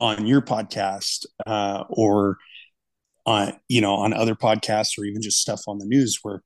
on 0.00 0.26
your 0.26 0.40
podcast 0.40 1.26
uh, 1.46 1.84
or 1.88 2.38
on 3.26 3.52
you 3.68 3.80
know 3.80 3.94
on 3.94 4.12
other 4.12 4.34
podcasts 4.34 4.98
or 4.98 5.04
even 5.04 5.20
just 5.20 5.40
stuff 5.40 5.62
on 5.66 5.78
the 5.78 5.86
news 5.86 6.18
where 6.22 6.42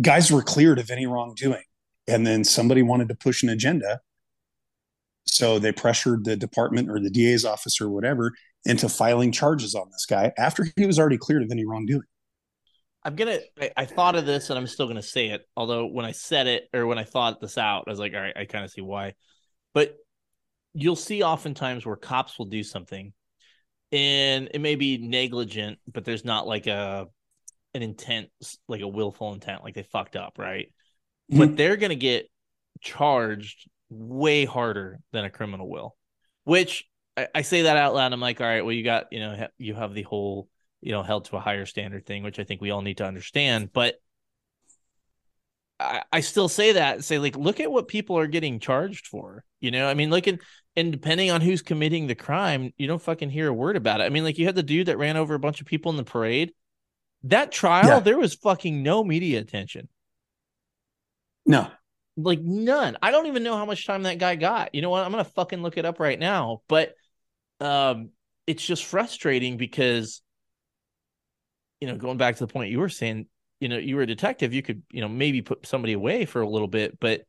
guys 0.00 0.32
were 0.32 0.42
cleared 0.42 0.78
of 0.78 0.90
any 0.90 1.06
wrongdoing 1.06 1.62
and 2.08 2.26
then 2.26 2.42
somebody 2.42 2.82
wanted 2.82 3.08
to 3.08 3.14
push 3.14 3.42
an 3.42 3.48
agenda 3.48 4.00
so 5.24 5.58
they 5.58 5.72
pressured 5.72 6.24
the 6.24 6.36
department 6.36 6.90
or 6.90 6.98
the 6.98 7.10
DA's 7.10 7.44
office 7.44 7.80
or 7.80 7.88
whatever 7.88 8.32
into 8.64 8.88
filing 8.88 9.32
charges 9.32 9.74
on 9.74 9.88
this 9.90 10.06
guy 10.06 10.32
after 10.36 10.66
he 10.76 10.86
was 10.86 10.98
already 10.98 11.18
cleared 11.18 11.42
of 11.42 11.50
any 11.50 11.64
wrongdoing. 11.64 12.02
I'm 13.02 13.16
gonna. 13.16 13.38
I, 13.58 13.70
I, 13.78 13.84
thought 13.86 14.14
of 14.14 14.26
this, 14.26 14.50
and 14.50 14.58
I'm 14.58 14.66
still 14.66 14.86
gonna 14.86 15.00
say 15.00 15.28
it. 15.28 15.46
Although 15.56 15.86
when 15.86 16.04
I 16.04 16.12
said 16.12 16.46
it 16.46 16.68
or 16.74 16.86
when 16.86 16.98
I 16.98 17.04
thought 17.04 17.40
this 17.40 17.56
out, 17.56 17.84
I 17.86 17.90
was 17.90 17.98
like, 17.98 18.12
all 18.12 18.20
right, 18.20 18.36
I 18.36 18.44
kind 18.44 18.62
of 18.64 18.70
see 18.70 18.82
why. 18.82 19.14
But 19.74 19.96
you'll 20.72 20.96
see 20.96 21.22
oftentimes 21.22 21.84
where 21.84 21.96
cops 21.96 22.38
will 22.38 22.46
do 22.46 22.62
something, 22.62 23.12
and 23.92 24.48
it 24.52 24.60
may 24.60 24.76
be 24.76 24.98
negligent, 24.98 25.78
but 25.90 26.04
there's 26.04 26.24
not 26.24 26.46
like 26.46 26.66
a 26.66 27.08
an 27.74 27.82
intent, 27.82 28.28
like 28.68 28.80
a 28.80 28.88
willful 28.88 29.32
intent, 29.32 29.62
like 29.62 29.74
they 29.74 29.84
fucked 29.84 30.16
up, 30.16 30.38
right? 30.38 30.72
Mm-hmm. 31.30 31.38
But 31.38 31.56
they're 31.56 31.76
gonna 31.76 31.94
get 31.94 32.28
charged 32.80 33.68
way 33.88 34.44
harder 34.44 35.00
than 35.12 35.24
a 35.24 35.30
criminal 35.30 35.68
will. 35.68 35.96
Which 36.44 36.84
I, 37.16 37.28
I 37.34 37.42
say 37.42 37.62
that 37.62 37.76
out 37.76 37.94
loud. 37.94 38.12
I'm 38.12 38.20
like, 38.20 38.40
all 38.40 38.46
right, 38.46 38.64
well, 38.64 38.74
you 38.74 38.82
got, 38.82 39.12
you 39.12 39.20
know, 39.20 39.48
you 39.58 39.74
have 39.74 39.94
the 39.94 40.02
whole 40.02 40.48
you 40.80 40.92
know, 40.92 41.02
held 41.02 41.26
to 41.26 41.36
a 41.36 41.40
higher 41.40 41.66
standard 41.66 42.06
thing, 42.06 42.22
which 42.22 42.38
I 42.38 42.44
think 42.44 42.60
we 42.60 42.70
all 42.70 42.82
need 42.82 42.98
to 42.98 43.06
understand. 43.06 43.72
But 43.72 43.96
I, 45.80 46.02
I 46.12 46.20
still 46.20 46.48
say 46.48 46.72
that 46.72 47.04
say 47.04 47.18
like, 47.18 47.36
look 47.36 47.58
at 47.60 47.72
what 47.72 47.88
people 47.88 48.18
are 48.18 48.26
getting 48.26 48.60
charged 48.60 49.06
for. 49.06 49.44
You 49.60 49.70
know, 49.70 49.88
I 49.88 49.94
mean, 49.94 50.10
look 50.10 50.28
at 50.28 50.38
and 50.76 50.92
depending 50.92 51.30
on 51.30 51.40
who's 51.40 51.62
committing 51.62 52.06
the 52.06 52.14
crime, 52.14 52.72
you 52.76 52.86
don't 52.86 53.02
fucking 53.02 53.30
hear 53.30 53.48
a 53.48 53.54
word 53.54 53.76
about 53.76 54.00
it. 54.00 54.04
I 54.04 54.08
mean, 54.10 54.24
like 54.24 54.38
you 54.38 54.46
had 54.46 54.54
the 54.54 54.62
dude 54.62 54.86
that 54.86 54.98
ran 54.98 55.16
over 55.16 55.34
a 55.34 55.40
bunch 55.40 55.60
of 55.60 55.66
people 55.66 55.90
in 55.90 55.96
the 55.96 56.04
parade. 56.04 56.52
That 57.24 57.52
trial, 57.52 57.86
yeah. 57.86 58.00
there 58.00 58.18
was 58.18 58.34
fucking 58.34 58.82
no 58.82 59.02
media 59.02 59.40
attention. 59.40 59.88
No. 61.44 61.68
Like 62.16 62.40
none. 62.40 62.96
I 63.02 63.10
don't 63.10 63.26
even 63.26 63.42
know 63.42 63.56
how 63.56 63.66
much 63.66 63.86
time 63.86 64.04
that 64.04 64.18
guy 64.18 64.36
got. 64.36 64.74
You 64.74 64.82
know 64.82 64.90
what? 64.90 65.04
I'm 65.04 65.10
gonna 65.10 65.24
fucking 65.24 65.62
look 65.62 65.78
it 65.78 65.84
up 65.84 66.00
right 66.00 66.18
now. 66.18 66.62
But 66.68 66.94
um 67.60 68.10
it's 68.46 68.64
just 68.64 68.84
frustrating 68.84 69.56
because 69.56 70.22
you 71.80 71.88
know, 71.88 71.96
going 71.96 72.18
back 72.18 72.36
to 72.36 72.46
the 72.46 72.52
point 72.52 72.70
you 72.70 72.78
were 72.78 72.88
saying, 72.88 73.26
you 73.60 73.68
know, 73.68 73.76
you 73.76 73.96
were 73.96 74.02
a 74.02 74.06
detective, 74.06 74.52
you 74.52 74.62
could, 74.62 74.82
you 74.90 75.00
know, 75.00 75.08
maybe 75.08 75.42
put 75.42 75.66
somebody 75.66 75.92
away 75.92 76.24
for 76.24 76.40
a 76.40 76.48
little 76.48 76.68
bit, 76.68 76.98
but 76.98 77.22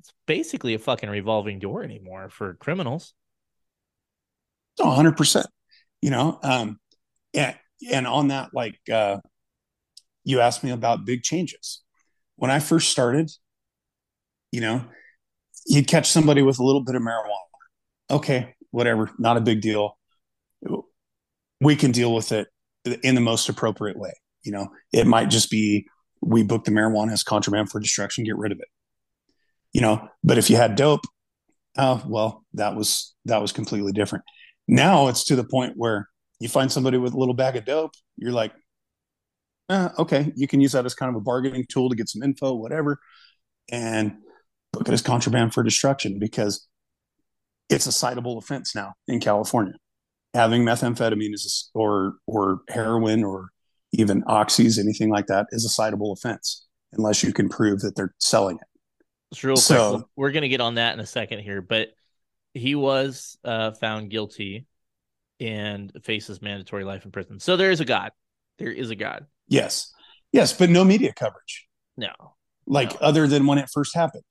it's 0.00 0.12
basically 0.26 0.74
a 0.74 0.78
fucking 0.78 1.08
revolving 1.08 1.58
door 1.58 1.82
anymore 1.82 2.28
for 2.28 2.54
criminals. 2.54 3.14
Oh, 4.78 4.90
100%. 4.90 5.44
You 6.02 6.10
know, 6.10 6.38
um, 6.42 6.78
and, 7.34 7.56
and 7.90 8.06
on 8.06 8.28
that, 8.28 8.50
like, 8.52 8.78
uh, 8.92 9.18
you 10.24 10.40
asked 10.40 10.62
me 10.62 10.70
about 10.70 11.04
big 11.04 11.22
changes. 11.22 11.82
When 12.36 12.50
I 12.50 12.60
first 12.60 12.90
started, 12.90 13.30
you 14.52 14.60
know, 14.60 14.84
you'd 15.66 15.88
catch 15.88 16.08
somebody 16.10 16.42
with 16.42 16.58
a 16.58 16.62
little 16.62 16.84
bit 16.84 16.94
of 16.94 17.02
marijuana. 17.02 17.48
Okay, 18.10 18.54
whatever, 18.70 19.10
not 19.18 19.36
a 19.36 19.40
big 19.40 19.60
deal. 19.60 19.98
We 21.60 21.76
can 21.76 21.90
deal 21.90 22.14
with 22.14 22.30
it 22.30 22.48
in 23.02 23.14
the 23.14 23.20
most 23.20 23.48
appropriate 23.48 23.98
way. 23.98 24.12
You 24.42 24.52
know, 24.52 24.68
it 24.92 25.06
might 25.06 25.30
just 25.30 25.50
be 25.50 25.86
we 26.20 26.42
book 26.42 26.64
the 26.64 26.70
marijuana 26.70 27.12
as 27.12 27.22
contraband 27.22 27.70
for 27.70 27.80
destruction, 27.80 28.24
get 28.24 28.36
rid 28.36 28.52
of 28.52 28.58
it. 28.60 28.68
You 29.72 29.80
know, 29.80 30.08
but 30.24 30.38
if 30.38 30.50
you 30.50 30.56
had 30.56 30.74
dope, 30.74 31.02
oh 31.76 32.02
well, 32.06 32.44
that 32.54 32.74
was 32.74 33.14
that 33.26 33.40
was 33.40 33.52
completely 33.52 33.92
different. 33.92 34.24
Now 34.66 35.08
it's 35.08 35.24
to 35.24 35.36
the 35.36 35.44
point 35.44 35.74
where 35.76 36.08
you 36.40 36.48
find 36.48 36.70
somebody 36.70 36.98
with 36.98 37.14
a 37.14 37.18
little 37.18 37.34
bag 37.34 37.56
of 37.56 37.64
dope, 37.64 37.92
you're 38.16 38.32
like, 38.32 38.52
eh, 39.70 39.88
okay, 39.98 40.32
you 40.36 40.46
can 40.46 40.60
use 40.60 40.72
that 40.72 40.86
as 40.86 40.94
kind 40.94 41.10
of 41.10 41.16
a 41.16 41.20
bargaining 41.20 41.66
tool 41.68 41.88
to 41.90 41.96
get 41.96 42.08
some 42.08 42.22
info, 42.22 42.54
whatever, 42.54 42.98
and 43.70 44.16
book 44.72 44.88
it 44.88 44.94
as 44.94 45.02
contraband 45.02 45.52
for 45.52 45.62
destruction 45.62 46.18
because 46.18 46.66
it's 47.68 47.86
a 47.86 47.90
citable 47.90 48.38
offense 48.38 48.74
now 48.74 48.94
in 49.06 49.20
California 49.20 49.74
having 50.34 50.62
methamphetamine 50.62 51.34
is 51.34 51.70
or 51.74 52.14
or 52.26 52.60
heroin 52.68 53.24
or 53.24 53.48
even 53.92 54.22
oxys, 54.24 54.78
anything 54.78 55.10
like 55.10 55.26
that, 55.26 55.46
is 55.50 55.64
a 55.64 55.82
citable 55.82 56.12
offense 56.12 56.66
unless 56.92 57.22
you 57.22 57.32
can 57.32 57.48
prove 57.48 57.80
that 57.80 57.96
they're 57.96 58.14
selling 58.18 58.56
it. 58.56 58.66
It's 59.32 59.44
real 59.44 59.56
so, 59.56 59.90
quick. 59.90 60.06
We're 60.16 60.30
going 60.32 60.42
to 60.42 60.48
get 60.48 60.60
on 60.60 60.76
that 60.76 60.94
in 60.94 61.00
a 61.00 61.06
second 61.06 61.40
here, 61.40 61.60
but 61.60 61.88
he 62.54 62.74
was 62.74 63.38
uh, 63.44 63.72
found 63.72 64.10
guilty 64.10 64.66
and 65.40 65.92
faces 66.02 66.40
mandatory 66.40 66.84
life 66.84 67.04
in 67.04 67.10
prison. 67.10 67.38
So 67.38 67.56
there 67.56 67.70
is 67.70 67.80
a 67.80 67.84
God. 67.84 68.12
There 68.58 68.72
is 68.72 68.90
a 68.90 68.96
God. 68.96 69.26
Yes. 69.46 69.92
Yes, 70.32 70.52
but 70.52 70.70
no 70.70 70.84
media 70.84 71.12
coverage. 71.12 71.66
No. 71.96 72.12
Like 72.66 72.92
no. 73.00 73.06
other 73.06 73.26
than 73.26 73.46
when 73.46 73.58
it 73.58 73.68
first 73.72 73.94
happened. 73.94 74.24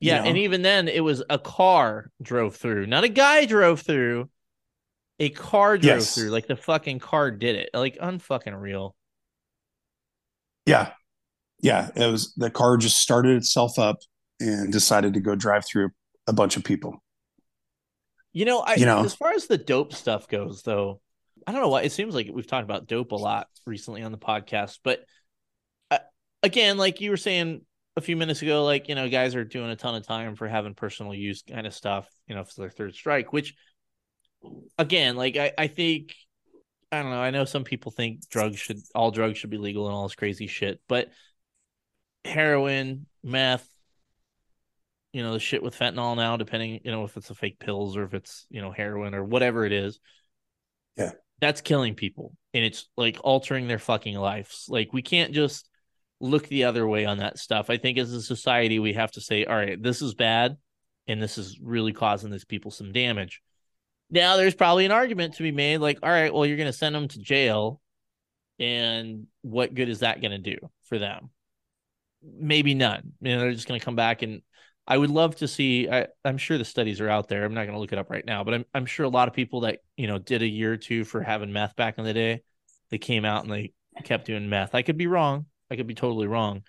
Yeah, 0.00 0.16
you 0.16 0.22
know? 0.22 0.28
and 0.28 0.38
even 0.38 0.62
then 0.62 0.88
it 0.88 1.00
was 1.00 1.22
a 1.30 1.38
car 1.38 2.10
drove 2.20 2.56
through, 2.56 2.86
not 2.86 3.04
a 3.04 3.08
guy 3.08 3.46
drove 3.46 3.80
through. 3.80 4.28
A 5.20 5.30
car 5.30 5.78
drove 5.78 5.98
yes. 5.98 6.14
through, 6.14 6.30
like 6.30 6.46
the 6.46 6.56
fucking 6.56 6.98
car 6.98 7.30
did 7.30 7.56
it, 7.56 7.70
like 7.72 7.96
unfucking 7.98 8.60
real. 8.60 8.96
Yeah, 10.66 10.90
yeah. 11.60 11.90
It 11.94 12.10
was 12.10 12.34
the 12.34 12.50
car 12.50 12.76
just 12.76 12.98
started 12.98 13.36
itself 13.36 13.78
up 13.78 13.98
and 14.40 14.72
decided 14.72 15.14
to 15.14 15.20
go 15.20 15.34
drive 15.34 15.64
through 15.66 15.90
a 16.26 16.32
bunch 16.32 16.56
of 16.56 16.64
people. 16.64 17.02
You 18.32 18.44
know, 18.44 18.58
I 18.58 18.74
you 18.74 18.86
know 18.86 19.04
as 19.04 19.14
far 19.14 19.32
as 19.32 19.46
the 19.46 19.58
dope 19.58 19.92
stuff 19.92 20.26
goes, 20.26 20.62
though, 20.62 21.00
I 21.46 21.52
don't 21.52 21.60
know 21.60 21.68
why 21.68 21.82
it 21.82 21.92
seems 21.92 22.14
like 22.14 22.28
we've 22.32 22.46
talked 22.46 22.64
about 22.64 22.88
dope 22.88 23.12
a 23.12 23.16
lot 23.16 23.46
recently 23.66 24.02
on 24.02 24.10
the 24.10 24.18
podcast, 24.18 24.80
but 24.82 25.04
uh, 25.92 25.98
again, 26.42 26.76
like 26.76 27.00
you 27.00 27.10
were 27.10 27.16
saying 27.16 27.60
a 27.96 28.00
few 28.00 28.16
minutes 28.16 28.42
ago, 28.42 28.64
like 28.64 28.88
you 28.88 28.96
know, 28.96 29.08
guys 29.08 29.36
are 29.36 29.44
doing 29.44 29.70
a 29.70 29.76
ton 29.76 29.94
of 29.94 30.04
time 30.04 30.34
for 30.34 30.48
having 30.48 30.74
personal 30.74 31.14
use 31.14 31.42
kind 31.42 31.66
of 31.66 31.74
stuff, 31.74 32.08
you 32.26 32.34
know, 32.34 32.42
for 32.42 32.62
their 32.62 32.70
third 32.70 32.94
strike, 32.94 33.32
which 33.32 33.54
again, 34.78 35.16
like 35.16 35.36
I, 35.36 35.52
I 35.56 35.66
think 35.66 36.14
I 36.90 37.02
don't 37.02 37.10
know. 37.10 37.20
I 37.20 37.30
know 37.30 37.44
some 37.44 37.64
people 37.64 37.90
think 37.90 38.28
drugs 38.28 38.58
should 38.58 38.80
all 38.94 39.10
drugs 39.10 39.38
should 39.38 39.50
be 39.50 39.58
legal 39.58 39.86
and 39.86 39.94
all 39.94 40.04
this 40.04 40.14
crazy 40.14 40.46
shit, 40.46 40.80
but 40.88 41.10
heroin, 42.24 43.06
meth, 43.22 43.68
you 45.12 45.22
know, 45.22 45.32
the 45.32 45.40
shit 45.40 45.62
with 45.62 45.78
fentanyl 45.78 46.16
now, 46.16 46.36
depending, 46.36 46.80
you 46.84 46.90
know, 46.90 47.04
if 47.04 47.16
it's 47.16 47.30
a 47.30 47.34
fake 47.34 47.58
pills 47.58 47.96
or 47.96 48.04
if 48.04 48.14
it's, 48.14 48.46
you 48.50 48.60
know, 48.60 48.70
heroin 48.70 49.14
or 49.14 49.24
whatever 49.24 49.64
it 49.64 49.72
is. 49.72 50.00
Yeah. 50.96 51.12
That's 51.40 51.60
killing 51.60 51.94
people 51.94 52.34
and 52.52 52.64
it's 52.64 52.88
like 52.96 53.18
altering 53.22 53.68
their 53.68 53.78
fucking 53.78 54.16
lives. 54.16 54.66
Like 54.68 54.92
we 54.92 55.02
can't 55.02 55.32
just 55.32 55.68
look 56.20 56.48
the 56.48 56.64
other 56.64 56.86
way 56.86 57.04
on 57.04 57.18
that 57.18 57.38
stuff. 57.38 57.70
I 57.70 57.76
think 57.76 57.98
as 57.98 58.12
a 58.12 58.22
society 58.22 58.78
we 58.78 58.94
have 58.94 59.12
to 59.12 59.20
say, 59.20 59.44
all 59.44 59.56
right, 59.56 59.80
this 59.80 60.00
is 60.00 60.14
bad 60.14 60.56
and 61.06 61.20
this 61.20 61.38
is 61.38 61.58
really 61.60 61.92
causing 61.92 62.30
these 62.30 62.44
people 62.44 62.70
some 62.70 62.92
damage. 62.92 63.42
Now 64.14 64.36
there's 64.36 64.54
probably 64.54 64.84
an 64.84 64.92
argument 64.92 65.34
to 65.34 65.42
be 65.42 65.50
made 65.50 65.78
like, 65.78 65.98
all 66.00 66.08
right, 66.08 66.32
well, 66.32 66.46
you're 66.46 66.56
going 66.56 66.70
to 66.70 66.72
send 66.72 66.94
them 66.94 67.08
to 67.08 67.18
jail. 67.18 67.80
And 68.60 69.26
what 69.42 69.74
good 69.74 69.88
is 69.88 69.98
that 70.00 70.20
going 70.20 70.30
to 70.30 70.38
do 70.38 70.56
for 70.84 71.00
them? 71.00 71.30
Maybe 72.22 72.74
none. 72.74 73.14
You 73.20 73.34
know, 73.34 73.40
they're 73.40 73.52
just 73.52 73.66
going 73.66 73.80
to 73.80 73.84
come 73.84 73.96
back 73.96 74.22
and 74.22 74.42
I 74.86 74.96
would 74.96 75.10
love 75.10 75.34
to 75.36 75.48
see. 75.48 75.88
I, 75.88 76.06
am 76.24 76.38
sure 76.38 76.58
the 76.58 76.64
studies 76.64 77.00
are 77.00 77.08
out 77.08 77.26
there. 77.26 77.44
I'm 77.44 77.54
not 77.54 77.62
going 77.62 77.74
to 77.74 77.80
look 77.80 77.92
it 77.92 77.98
up 77.98 78.08
right 78.08 78.24
now, 78.24 78.44
but 78.44 78.54
I'm 78.54 78.64
I'm 78.74 78.86
sure 78.86 79.06
a 79.06 79.08
lot 79.08 79.28
of 79.28 79.34
people 79.34 79.62
that 79.62 79.78
you 79.96 80.06
know 80.06 80.18
did 80.18 80.42
a 80.42 80.46
year 80.46 80.74
or 80.74 80.76
two 80.76 81.04
for 81.04 81.22
having 81.22 81.54
meth 81.54 81.74
back 81.74 81.96
in 81.96 82.04
the 82.04 82.12
day, 82.12 82.42
they 82.90 82.98
came 82.98 83.24
out 83.24 83.44
and 83.44 83.52
they 83.52 83.72
kept 84.04 84.26
doing 84.26 84.50
meth. 84.50 84.74
I 84.74 84.82
could 84.82 84.98
be 84.98 85.06
wrong. 85.06 85.46
I 85.70 85.76
could 85.76 85.86
be 85.86 85.94
totally 85.94 86.26
wrong. 86.26 86.64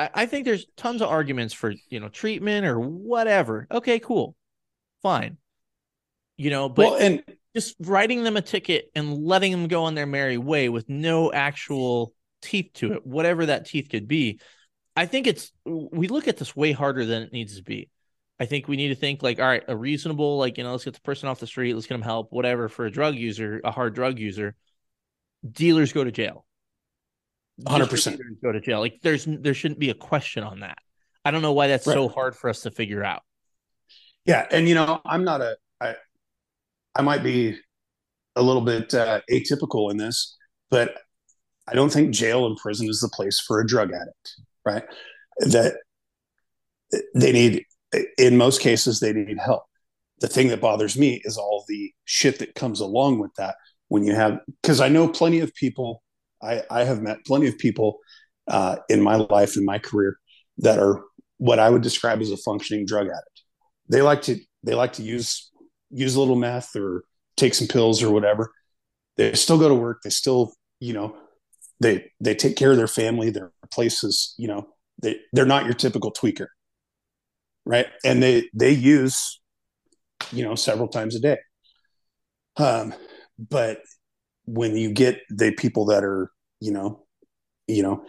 I, 0.00 0.10
I 0.12 0.26
think 0.26 0.44
there's 0.44 0.66
tons 0.76 1.00
of 1.00 1.08
arguments 1.10 1.54
for 1.54 1.72
you 1.88 2.00
know 2.00 2.08
treatment 2.08 2.66
or 2.66 2.80
whatever. 2.80 3.68
Okay, 3.70 4.00
cool, 4.00 4.34
fine 5.00 5.38
you 6.36 6.50
know, 6.50 6.68
but 6.68 6.92
well, 6.92 7.00
and 7.00 7.22
just 7.54 7.76
writing 7.80 8.24
them 8.24 8.36
a 8.36 8.42
ticket 8.42 8.90
and 8.94 9.24
letting 9.24 9.52
them 9.52 9.68
go 9.68 9.84
on 9.84 9.94
their 9.94 10.06
merry 10.06 10.38
way 10.38 10.68
with 10.68 10.88
no 10.88 11.32
actual 11.32 12.14
teeth 12.40 12.70
to 12.74 12.94
it, 12.94 13.06
whatever 13.06 13.46
that 13.46 13.66
teeth 13.66 13.88
could 13.90 14.08
be. 14.08 14.40
I 14.96 15.06
think 15.06 15.26
it's 15.26 15.52
we 15.64 16.08
look 16.08 16.28
at 16.28 16.36
this 16.36 16.54
way 16.54 16.72
harder 16.72 17.04
than 17.04 17.22
it 17.22 17.32
needs 17.32 17.56
to 17.56 17.62
be. 17.62 17.88
I 18.40 18.46
think 18.46 18.66
we 18.66 18.76
need 18.76 18.88
to 18.88 18.94
think 18.94 19.22
like, 19.22 19.38
all 19.38 19.46
right, 19.46 19.62
a 19.68 19.76
reasonable, 19.76 20.36
like, 20.36 20.58
you 20.58 20.64
know, 20.64 20.72
let's 20.72 20.84
get 20.84 20.94
the 20.94 21.00
person 21.00 21.28
off 21.28 21.38
the 21.38 21.46
street, 21.46 21.74
let's 21.74 21.86
get 21.86 21.94
them 21.94 22.02
help, 22.02 22.32
whatever. 22.32 22.68
For 22.68 22.86
a 22.86 22.90
drug 22.90 23.14
user, 23.14 23.60
a 23.62 23.70
hard 23.70 23.94
drug 23.94 24.18
user, 24.18 24.56
dealers 25.48 25.92
go 25.92 26.02
to 26.02 26.10
jail. 26.10 26.44
100% 27.60 28.18
go 28.42 28.50
to 28.50 28.60
jail. 28.60 28.80
Like, 28.80 28.98
there's 29.02 29.26
there 29.26 29.54
shouldn't 29.54 29.78
be 29.78 29.90
a 29.90 29.94
question 29.94 30.42
on 30.42 30.60
that. 30.60 30.78
I 31.24 31.30
don't 31.30 31.42
know 31.42 31.52
why 31.52 31.68
that's 31.68 31.86
right. 31.86 31.94
so 31.94 32.08
hard 32.08 32.34
for 32.34 32.50
us 32.50 32.62
to 32.62 32.70
figure 32.70 33.04
out. 33.04 33.22
Yeah, 34.24 34.46
and 34.50 34.68
you 34.68 34.74
know, 34.74 35.00
I'm 35.04 35.24
not 35.24 35.40
a 35.40 35.56
I 36.94 37.02
might 37.02 37.22
be 37.22 37.58
a 38.36 38.42
little 38.42 38.62
bit 38.62 38.94
uh, 38.94 39.20
atypical 39.30 39.90
in 39.90 39.96
this, 39.96 40.36
but 40.70 40.94
I 41.68 41.74
don't 41.74 41.92
think 41.92 42.14
jail 42.14 42.46
and 42.46 42.56
prison 42.56 42.88
is 42.88 43.00
the 43.00 43.08
place 43.08 43.40
for 43.40 43.60
a 43.60 43.66
drug 43.66 43.92
addict, 43.92 44.34
right? 44.64 44.84
That 45.38 45.76
they 47.14 47.32
need, 47.32 47.64
in 48.18 48.36
most 48.36 48.60
cases, 48.60 49.00
they 49.00 49.12
need 49.12 49.38
help. 49.38 49.62
The 50.20 50.28
thing 50.28 50.48
that 50.48 50.60
bothers 50.60 50.98
me 50.98 51.20
is 51.24 51.36
all 51.36 51.64
the 51.68 51.92
shit 52.04 52.38
that 52.40 52.54
comes 52.54 52.80
along 52.80 53.18
with 53.18 53.32
that 53.36 53.56
when 53.88 54.04
you 54.04 54.14
have, 54.14 54.40
because 54.62 54.80
I 54.80 54.88
know 54.88 55.08
plenty 55.08 55.40
of 55.40 55.54
people, 55.54 56.02
I, 56.42 56.62
I 56.70 56.84
have 56.84 57.02
met 57.02 57.24
plenty 57.26 57.46
of 57.46 57.58
people 57.58 57.98
uh, 58.48 58.76
in 58.88 59.02
my 59.02 59.16
life, 59.16 59.56
in 59.56 59.64
my 59.64 59.78
career, 59.78 60.16
that 60.58 60.78
are 60.78 61.02
what 61.38 61.58
I 61.58 61.70
would 61.70 61.82
describe 61.82 62.20
as 62.20 62.30
a 62.30 62.36
functioning 62.36 62.86
drug 62.86 63.06
addict. 63.06 63.42
They 63.88 64.02
like 64.02 64.22
to, 64.22 64.38
they 64.62 64.74
like 64.74 64.94
to 64.94 65.02
use, 65.02 65.51
use 65.92 66.14
a 66.14 66.20
little 66.20 66.36
meth 66.36 66.74
or 66.74 67.04
take 67.36 67.54
some 67.54 67.68
pills 67.68 68.02
or 68.02 68.10
whatever. 68.10 68.52
They 69.16 69.34
still 69.34 69.58
go 69.58 69.68
to 69.68 69.74
work. 69.74 69.98
They 70.02 70.10
still, 70.10 70.52
you 70.80 70.92
know, 70.92 71.16
they 71.80 72.10
they 72.20 72.34
take 72.34 72.56
care 72.56 72.70
of 72.70 72.76
their 72.76 72.86
family. 72.86 73.30
Their 73.30 73.52
places, 73.70 74.34
you 74.38 74.48
know, 74.48 74.68
they 75.02 75.20
they're 75.32 75.46
not 75.46 75.64
your 75.64 75.74
typical 75.74 76.12
tweaker, 76.12 76.46
right? 77.64 77.86
And 78.04 78.22
they 78.22 78.48
they 78.54 78.70
use, 78.70 79.40
you 80.32 80.44
know, 80.44 80.54
several 80.54 80.88
times 80.88 81.14
a 81.14 81.20
day. 81.20 81.38
Um, 82.56 82.94
but 83.38 83.78
when 84.44 84.76
you 84.76 84.92
get 84.92 85.20
the 85.30 85.52
people 85.52 85.86
that 85.86 86.04
are, 86.04 86.30
you 86.60 86.72
know, 86.72 87.04
you 87.66 87.82
know, 87.82 88.04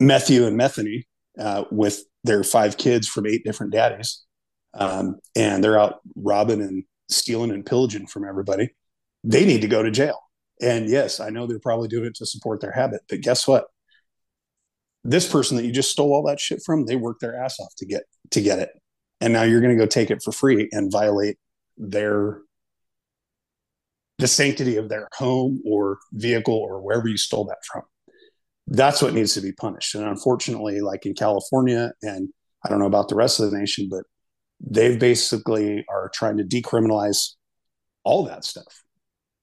Matthew 0.00 0.46
and 0.46 0.56
Methany 0.56 1.06
uh, 1.38 1.64
with 1.70 2.02
their 2.24 2.42
five 2.42 2.76
kids 2.76 3.08
from 3.08 3.26
eight 3.26 3.44
different 3.44 3.72
daddies, 3.72 4.22
um, 4.74 5.18
and 5.34 5.62
they're 5.62 5.78
out 5.78 6.00
robbing 6.14 6.60
and 6.60 6.84
stealing 7.08 7.50
and 7.50 7.64
pillaging 7.64 8.06
from 8.06 8.24
everybody, 8.24 8.70
they 9.24 9.44
need 9.44 9.62
to 9.62 9.68
go 9.68 9.82
to 9.82 9.90
jail. 9.90 10.20
And 10.60 10.88
yes, 10.88 11.20
I 11.20 11.30
know 11.30 11.46
they're 11.46 11.58
probably 11.58 11.88
doing 11.88 12.06
it 12.06 12.14
to 12.16 12.26
support 12.26 12.60
their 12.60 12.72
habit, 12.72 13.02
but 13.08 13.20
guess 13.20 13.46
what? 13.46 13.66
This 15.04 15.30
person 15.30 15.56
that 15.56 15.64
you 15.64 15.72
just 15.72 15.92
stole 15.92 16.12
all 16.12 16.24
that 16.24 16.40
shit 16.40 16.62
from, 16.64 16.86
they 16.86 16.96
worked 16.96 17.20
their 17.20 17.36
ass 17.36 17.60
off 17.60 17.74
to 17.76 17.86
get 17.86 18.04
to 18.30 18.40
get 18.40 18.58
it. 18.58 18.70
And 19.20 19.32
now 19.32 19.42
you're 19.42 19.60
going 19.60 19.76
to 19.76 19.82
go 19.82 19.86
take 19.86 20.10
it 20.10 20.22
for 20.22 20.32
free 20.32 20.68
and 20.72 20.90
violate 20.90 21.36
their 21.76 22.40
the 24.18 24.26
sanctity 24.26 24.76
of 24.76 24.88
their 24.88 25.08
home 25.14 25.62
or 25.66 25.98
vehicle 26.12 26.54
or 26.54 26.80
wherever 26.80 27.06
you 27.06 27.18
stole 27.18 27.44
that 27.44 27.58
from. 27.70 27.82
That's 28.66 29.02
what 29.02 29.14
needs 29.14 29.34
to 29.34 29.40
be 29.40 29.52
punished. 29.52 29.94
And 29.94 30.04
unfortunately, 30.04 30.80
like 30.80 31.06
in 31.06 31.14
California 31.14 31.92
and 32.02 32.30
I 32.64 32.68
don't 32.68 32.78
know 32.78 32.86
about 32.86 33.08
the 33.08 33.14
rest 33.14 33.38
of 33.38 33.50
the 33.50 33.58
nation, 33.58 33.88
but 33.90 34.04
they've 34.60 34.98
basically 34.98 35.84
are 35.88 36.10
trying 36.14 36.36
to 36.38 36.44
decriminalize 36.44 37.32
all 38.04 38.24
that 38.24 38.44
stuff. 38.44 38.82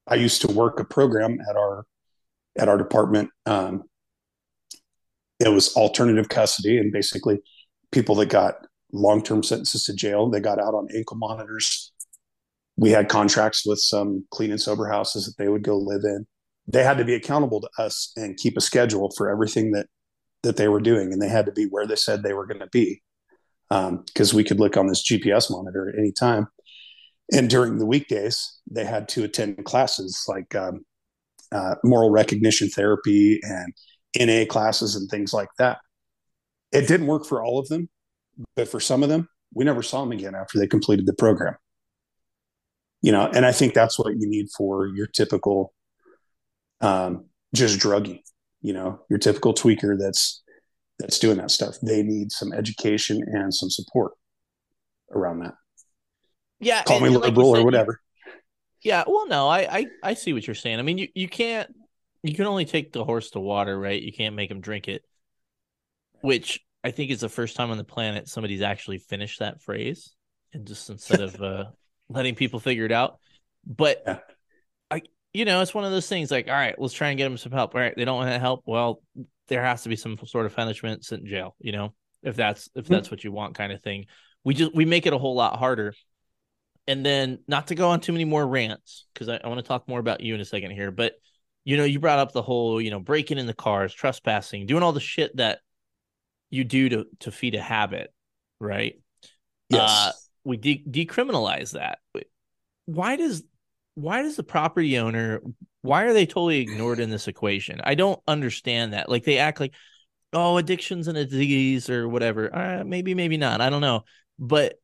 I 0.07 0.15
used 0.15 0.41
to 0.41 0.51
work 0.51 0.79
a 0.79 0.85
program 0.85 1.37
at 1.49 1.55
our 1.55 1.85
at 2.57 2.69
our 2.69 2.77
department. 2.77 3.29
Um, 3.45 3.83
it 5.39 5.49
was 5.49 5.75
alternative 5.75 6.29
custody, 6.29 6.77
and 6.77 6.91
basically, 6.91 7.39
people 7.91 8.15
that 8.15 8.29
got 8.29 8.55
long 8.91 9.23
term 9.23 9.43
sentences 9.43 9.85
to 9.85 9.93
jail, 9.93 10.29
they 10.29 10.39
got 10.39 10.59
out 10.59 10.73
on 10.73 10.87
ankle 10.95 11.17
monitors. 11.17 11.91
We 12.75 12.89
had 12.91 13.07
contracts 13.07 13.65
with 13.65 13.79
some 13.79 14.25
clean 14.31 14.51
and 14.51 14.61
sober 14.61 14.87
houses 14.87 15.25
that 15.25 15.37
they 15.37 15.47
would 15.47 15.63
go 15.63 15.77
live 15.77 16.03
in. 16.03 16.25
They 16.67 16.83
had 16.83 16.97
to 16.97 17.05
be 17.05 17.13
accountable 17.13 17.61
to 17.61 17.69
us 17.77 18.11
and 18.15 18.37
keep 18.37 18.57
a 18.57 18.61
schedule 18.61 19.11
for 19.15 19.29
everything 19.29 19.71
that 19.71 19.87
that 20.43 20.57
they 20.57 20.67
were 20.67 20.81
doing, 20.81 21.13
and 21.13 21.21
they 21.21 21.29
had 21.29 21.45
to 21.45 21.51
be 21.51 21.65
where 21.65 21.87
they 21.87 21.95
said 21.95 22.23
they 22.23 22.33
were 22.33 22.45
going 22.45 22.59
to 22.59 22.67
be 22.67 23.01
because 24.05 24.33
um, 24.33 24.37
we 24.37 24.43
could 24.43 24.59
look 24.59 24.77
on 24.77 24.87
this 24.87 25.03
GPS 25.03 25.49
monitor 25.49 25.89
at 25.89 25.97
any 25.97 26.11
time. 26.11 26.47
And 27.31 27.49
during 27.49 27.77
the 27.77 27.85
weekdays, 27.85 28.59
they 28.69 28.85
had 28.85 29.07
to 29.09 29.23
attend 29.23 29.63
classes 29.65 30.25
like 30.27 30.53
um, 30.53 30.85
uh, 31.51 31.75
moral 31.83 32.11
reconation 32.11 32.69
therapy 32.69 33.39
and 33.43 33.73
NA 34.19 34.45
classes 34.45 34.95
and 34.95 35.09
things 35.09 35.33
like 35.33 35.49
that. 35.57 35.79
It 36.71 36.87
didn't 36.87 37.07
work 37.07 37.25
for 37.25 37.43
all 37.43 37.59
of 37.59 37.67
them, 37.67 37.89
but 38.55 38.67
for 38.67 38.79
some 38.79 39.01
of 39.01 39.09
them, 39.09 39.27
we 39.55 39.63
never 39.63 39.81
saw 39.81 40.01
them 40.01 40.11
again 40.11 40.35
after 40.35 40.59
they 40.59 40.67
completed 40.67 41.05
the 41.05 41.13
program. 41.13 41.55
You 43.01 43.11
know, 43.11 43.27
and 43.33 43.45
I 43.45 43.51
think 43.51 43.73
that's 43.73 43.97
what 43.97 44.13
you 44.17 44.27
need 44.27 44.47
for 44.55 44.87
your 44.87 45.07
typical 45.07 45.73
um, 46.81 47.25
just 47.55 47.79
druggie. 47.79 48.21
You 48.61 48.73
know, 48.73 49.01
your 49.09 49.19
typical 49.19 49.53
tweaker 49.53 49.97
that's 49.99 50.42
that's 50.99 51.19
doing 51.19 51.37
that 51.37 51.51
stuff. 51.51 51.75
They 51.81 52.03
need 52.03 52.31
some 52.31 52.53
education 52.53 53.21
and 53.25 53.53
some 53.53 53.69
support 53.69 54.13
around 55.11 55.39
that. 55.39 55.55
Yeah, 56.59 56.83
call 56.83 56.99
me 56.99 57.09
liberal 57.09 57.51
like 57.51 57.57
said, 57.57 57.61
or 57.61 57.65
whatever. 57.65 58.01
Yeah, 58.81 59.03
well, 59.07 59.27
no, 59.27 59.47
I, 59.47 59.77
I 59.79 59.85
I 60.03 60.13
see 60.13 60.33
what 60.33 60.45
you're 60.47 60.55
saying. 60.55 60.79
I 60.79 60.81
mean, 60.81 60.97
you 60.97 61.07
you 61.13 61.27
can't 61.27 61.73
you 62.23 62.33
can 62.33 62.45
only 62.45 62.65
take 62.65 62.93
the 62.93 63.03
horse 63.03 63.31
to 63.31 63.39
water, 63.39 63.77
right? 63.77 64.01
You 64.01 64.13
can't 64.13 64.35
make 64.35 64.49
him 64.49 64.61
drink 64.61 64.87
it. 64.87 65.03
Which 66.21 66.61
I 66.83 66.91
think 66.91 67.11
is 67.11 67.19
the 67.19 67.29
first 67.29 67.55
time 67.55 67.69
on 67.69 67.77
the 67.77 67.83
planet 67.83 68.29
somebody's 68.29 68.61
actually 68.61 68.99
finished 68.99 69.39
that 69.39 69.61
phrase, 69.61 70.13
and 70.53 70.65
just 70.65 70.89
instead 70.89 71.19
of 71.19 71.41
uh, 71.41 71.65
letting 72.09 72.35
people 72.35 72.59
figure 72.59 72.85
it 72.85 72.91
out. 72.91 73.19
But 73.65 74.03
yeah. 74.05 74.19
I, 74.89 75.01
you 75.33 75.45
know, 75.45 75.61
it's 75.61 75.73
one 75.73 75.83
of 75.83 75.91
those 75.91 76.07
things. 76.07 76.31
Like, 76.31 76.47
all 76.47 76.53
right, 76.53 76.75
let's 76.77 76.93
try 76.93 77.09
and 77.09 77.17
get 77.17 77.25
them 77.25 77.37
some 77.37 77.51
help. 77.51 77.75
All 77.75 77.81
right, 77.81 77.93
they 77.95 78.05
don't 78.05 78.17
want 78.17 78.31
to 78.31 78.39
help. 78.39 78.63
Well, 78.65 79.01
there 79.47 79.63
has 79.63 79.83
to 79.83 79.89
be 79.89 79.95
some 79.95 80.17
sort 80.25 80.45
of 80.45 80.55
punishment, 80.55 81.05
sent 81.05 81.23
in 81.23 81.27
jail. 81.27 81.55
You 81.59 81.71
know, 81.71 81.93
if 82.21 82.35
that's 82.35 82.69
if 82.75 82.85
mm-hmm. 82.85 82.93
that's 82.93 83.11
what 83.11 83.23
you 83.23 83.31
want, 83.31 83.55
kind 83.55 83.71
of 83.71 83.81
thing. 83.81 84.05
We 84.43 84.53
just 84.53 84.75
we 84.75 84.85
make 84.85 85.05
it 85.05 85.13
a 85.13 85.17
whole 85.17 85.35
lot 85.35 85.57
harder 85.57 85.93
and 86.87 87.05
then 87.05 87.39
not 87.47 87.67
to 87.67 87.75
go 87.75 87.89
on 87.89 88.01
too 88.01 88.11
many 88.11 88.25
more 88.25 88.45
rants 88.45 89.05
because 89.13 89.29
I, 89.29 89.39
I 89.43 89.47
want 89.47 89.59
to 89.59 89.67
talk 89.67 89.87
more 89.87 89.99
about 89.99 90.21
you 90.21 90.35
in 90.35 90.41
a 90.41 90.45
second 90.45 90.71
here, 90.71 90.91
but 90.91 91.13
you 91.65 91.77
know, 91.77 91.85
you 91.85 91.99
brought 91.99 92.19
up 92.19 92.33
the 92.33 92.41
whole, 92.41 92.81
you 92.81 92.91
know, 92.91 92.99
breaking 92.99 93.37
in 93.37 93.45
the 93.45 93.53
cars, 93.53 93.93
trespassing, 93.93 94.65
doing 94.65 94.83
all 94.83 94.91
the 94.91 94.99
shit 94.99 95.35
that 95.37 95.59
you 96.49 96.63
do 96.63 96.89
to 96.89 97.05
to 97.21 97.31
feed 97.31 97.55
a 97.55 97.61
habit, 97.61 98.13
right? 98.59 98.95
Yes. 99.69 99.89
Uh, 99.89 100.11
we 100.43 100.57
de- 100.57 100.83
decriminalize 100.85 101.71
that. 101.71 101.99
Why 102.85 103.15
does 103.15 103.43
why 103.95 104.23
does 104.23 104.35
the 104.35 104.43
property 104.43 104.97
owner 104.97 105.41
why 105.83 106.03
are 106.05 106.13
they 106.13 106.25
totally 106.25 106.61
ignored 106.61 106.99
in 106.99 107.09
this 107.09 107.27
equation? 107.27 107.81
I 107.83 107.95
don't 107.95 108.19
understand 108.25 108.93
that. 108.93 109.09
Like 109.09 109.25
they 109.25 109.37
act 109.37 109.59
like, 109.59 109.73
oh, 110.31 110.57
addiction's 110.57 111.09
and 111.09 111.17
a 111.17 111.25
disease 111.25 111.89
or 111.89 112.07
whatever. 112.07 112.55
Uh, 112.55 112.83
maybe, 112.85 113.13
maybe 113.13 113.37
not. 113.37 113.59
I 113.59 113.69
don't 113.69 113.81
know. 113.81 114.05
But 114.39 114.79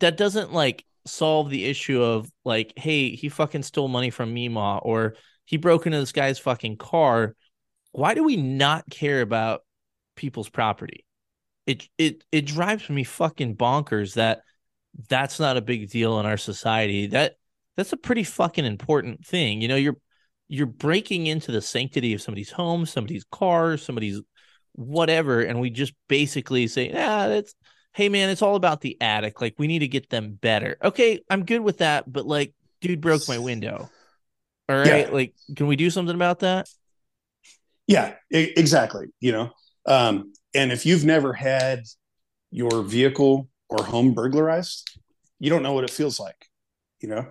that 0.00 0.16
doesn't 0.16 0.52
like 0.52 0.84
solve 1.06 1.48
the 1.48 1.64
issue 1.64 2.02
of 2.02 2.30
like, 2.44 2.72
hey, 2.76 3.10
he 3.14 3.28
fucking 3.28 3.62
stole 3.62 3.86
money 3.86 4.10
from 4.10 4.34
Mima 4.34 4.78
or 4.78 5.14
he 5.44 5.56
broke 5.56 5.86
into 5.86 6.00
this 6.00 6.12
guy's 6.12 6.40
fucking 6.40 6.76
car. 6.76 7.36
Why 7.92 8.14
do 8.14 8.24
we 8.24 8.36
not 8.36 8.90
care 8.90 9.20
about 9.20 9.62
people's 10.16 10.48
property? 10.48 11.06
It 11.66 11.88
it 11.98 12.24
it 12.32 12.46
drives 12.46 12.90
me 12.90 13.04
fucking 13.04 13.56
bonkers 13.56 14.14
that 14.14 14.42
that's 15.08 15.38
not 15.38 15.56
a 15.56 15.62
big 15.62 15.88
deal 15.88 16.18
in 16.18 16.26
our 16.26 16.36
society. 16.36 17.08
That 17.08 17.36
that's 17.76 17.92
a 17.92 17.96
pretty 17.96 18.24
fucking 18.24 18.64
important 18.64 19.24
thing. 19.24 19.60
You 19.60 19.68
know, 19.68 19.76
you're 19.76 19.96
you're 20.48 20.66
breaking 20.66 21.26
into 21.26 21.52
the 21.52 21.62
sanctity 21.62 22.12
of 22.12 22.20
somebody's 22.20 22.50
home, 22.50 22.84
somebody's 22.84 23.24
car, 23.30 23.76
somebody's 23.76 24.20
whatever, 24.72 25.40
and 25.40 25.60
we 25.60 25.70
just 25.70 25.92
basically 26.08 26.66
say, 26.66 26.90
ah, 26.92 27.28
that's 27.28 27.54
hey 27.92 28.08
man, 28.08 28.30
it's 28.30 28.42
all 28.42 28.56
about 28.56 28.80
the 28.80 29.00
attic. 29.00 29.40
Like 29.40 29.54
we 29.58 29.66
need 29.66 29.80
to 29.80 29.88
get 29.88 30.10
them 30.10 30.38
better. 30.40 30.76
Okay, 30.82 31.20
I'm 31.28 31.44
good 31.44 31.60
with 31.60 31.78
that, 31.78 32.10
but 32.10 32.26
like, 32.26 32.54
dude 32.80 33.00
broke 33.00 33.28
my 33.28 33.38
window. 33.38 33.90
All 34.68 34.76
right, 34.76 35.06
yeah. 35.06 35.12
like, 35.12 35.34
can 35.56 35.66
we 35.66 35.76
do 35.76 35.90
something 35.90 36.14
about 36.14 36.40
that? 36.40 36.68
Yeah, 37.86 38.14
I- 38.32 38.52
exactly. 38.56 39.06
You 39.20 39.32
know, 39.32 39.50
um, 39.86 40.32
and 40.54 40.70
if 40.72 40.86
you've 40.86 41.04
never 41.04 41.32
had 41.32 41.84
your 42.50 42.82
vehicle 42.82 43.48
or 43.68 43.84
home 43.84 44.14
burglarized, 44.14 44.98
you 45.38 45.50
don't 45.50 45.62
know 45.62 45.72
what 45.72 45.84
it 45.84 45.90
feels 45.90 46.20
like. 46.20 46.46
You 47.00 47.08
know, 47.08 47.26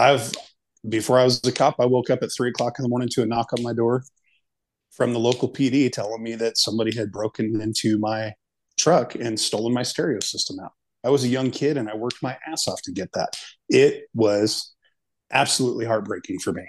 I've 0.00 0.32
before 0.88 1.18
I 1.18 1.24
was 1.24 1.44
a 1.44 1.52
cop, 1.52 1.76
I 1.78 1.84
woke 1.86 2.08
up 2.08 2.22
at 2.22 2.30
three 2.34 2.48
o'clock 2.48 2.78
in 2.78 2.82
the 2.82 2.88
morning 2.88 3.08
to 3.12 3.22
a 3.22 3.26
knock 3.26 3.52
on 3.52 3.62
my 3.62 3.74
door 3.74 4.02
from 4.92 5.12
the 5.12 5.18
local 5.18 5.52
PD 5.52 5.92
telling 5.92 6.22
me 6.22 6.34
that 6.36 6.56
somebody 6.56 6.96
had 6.96 7.12
broken 7.12 7.60
into 7.60 7.98
my 7.98 8.32
truck 8.78 9.14
and 9.14 9.38
stolen 9.38 9.74
my 9.74 9.82
stereo 9.82 10.20
system 10.20 10.58
out. 10.58 10.72
I 11.04 11.10
was 11.10 11.24
a 11.24 11.28
young 11.28 11.50
kid 11.50 11.76
and 11.76 11.88
I 11.88 11.96
worked 11.96 12.22
my 12.22 12.36
ass 12.46 12.66
off 12.66 12.80
to 12.82 12.92
get 12.92 13.12
that. 13.12 13.36
It 13.68 14.04
was 14.14 14.74
absolutely 15.30 15.84
heartbreaking 15.84 16.38
for 16.38 16.52
me. 16.52 16.64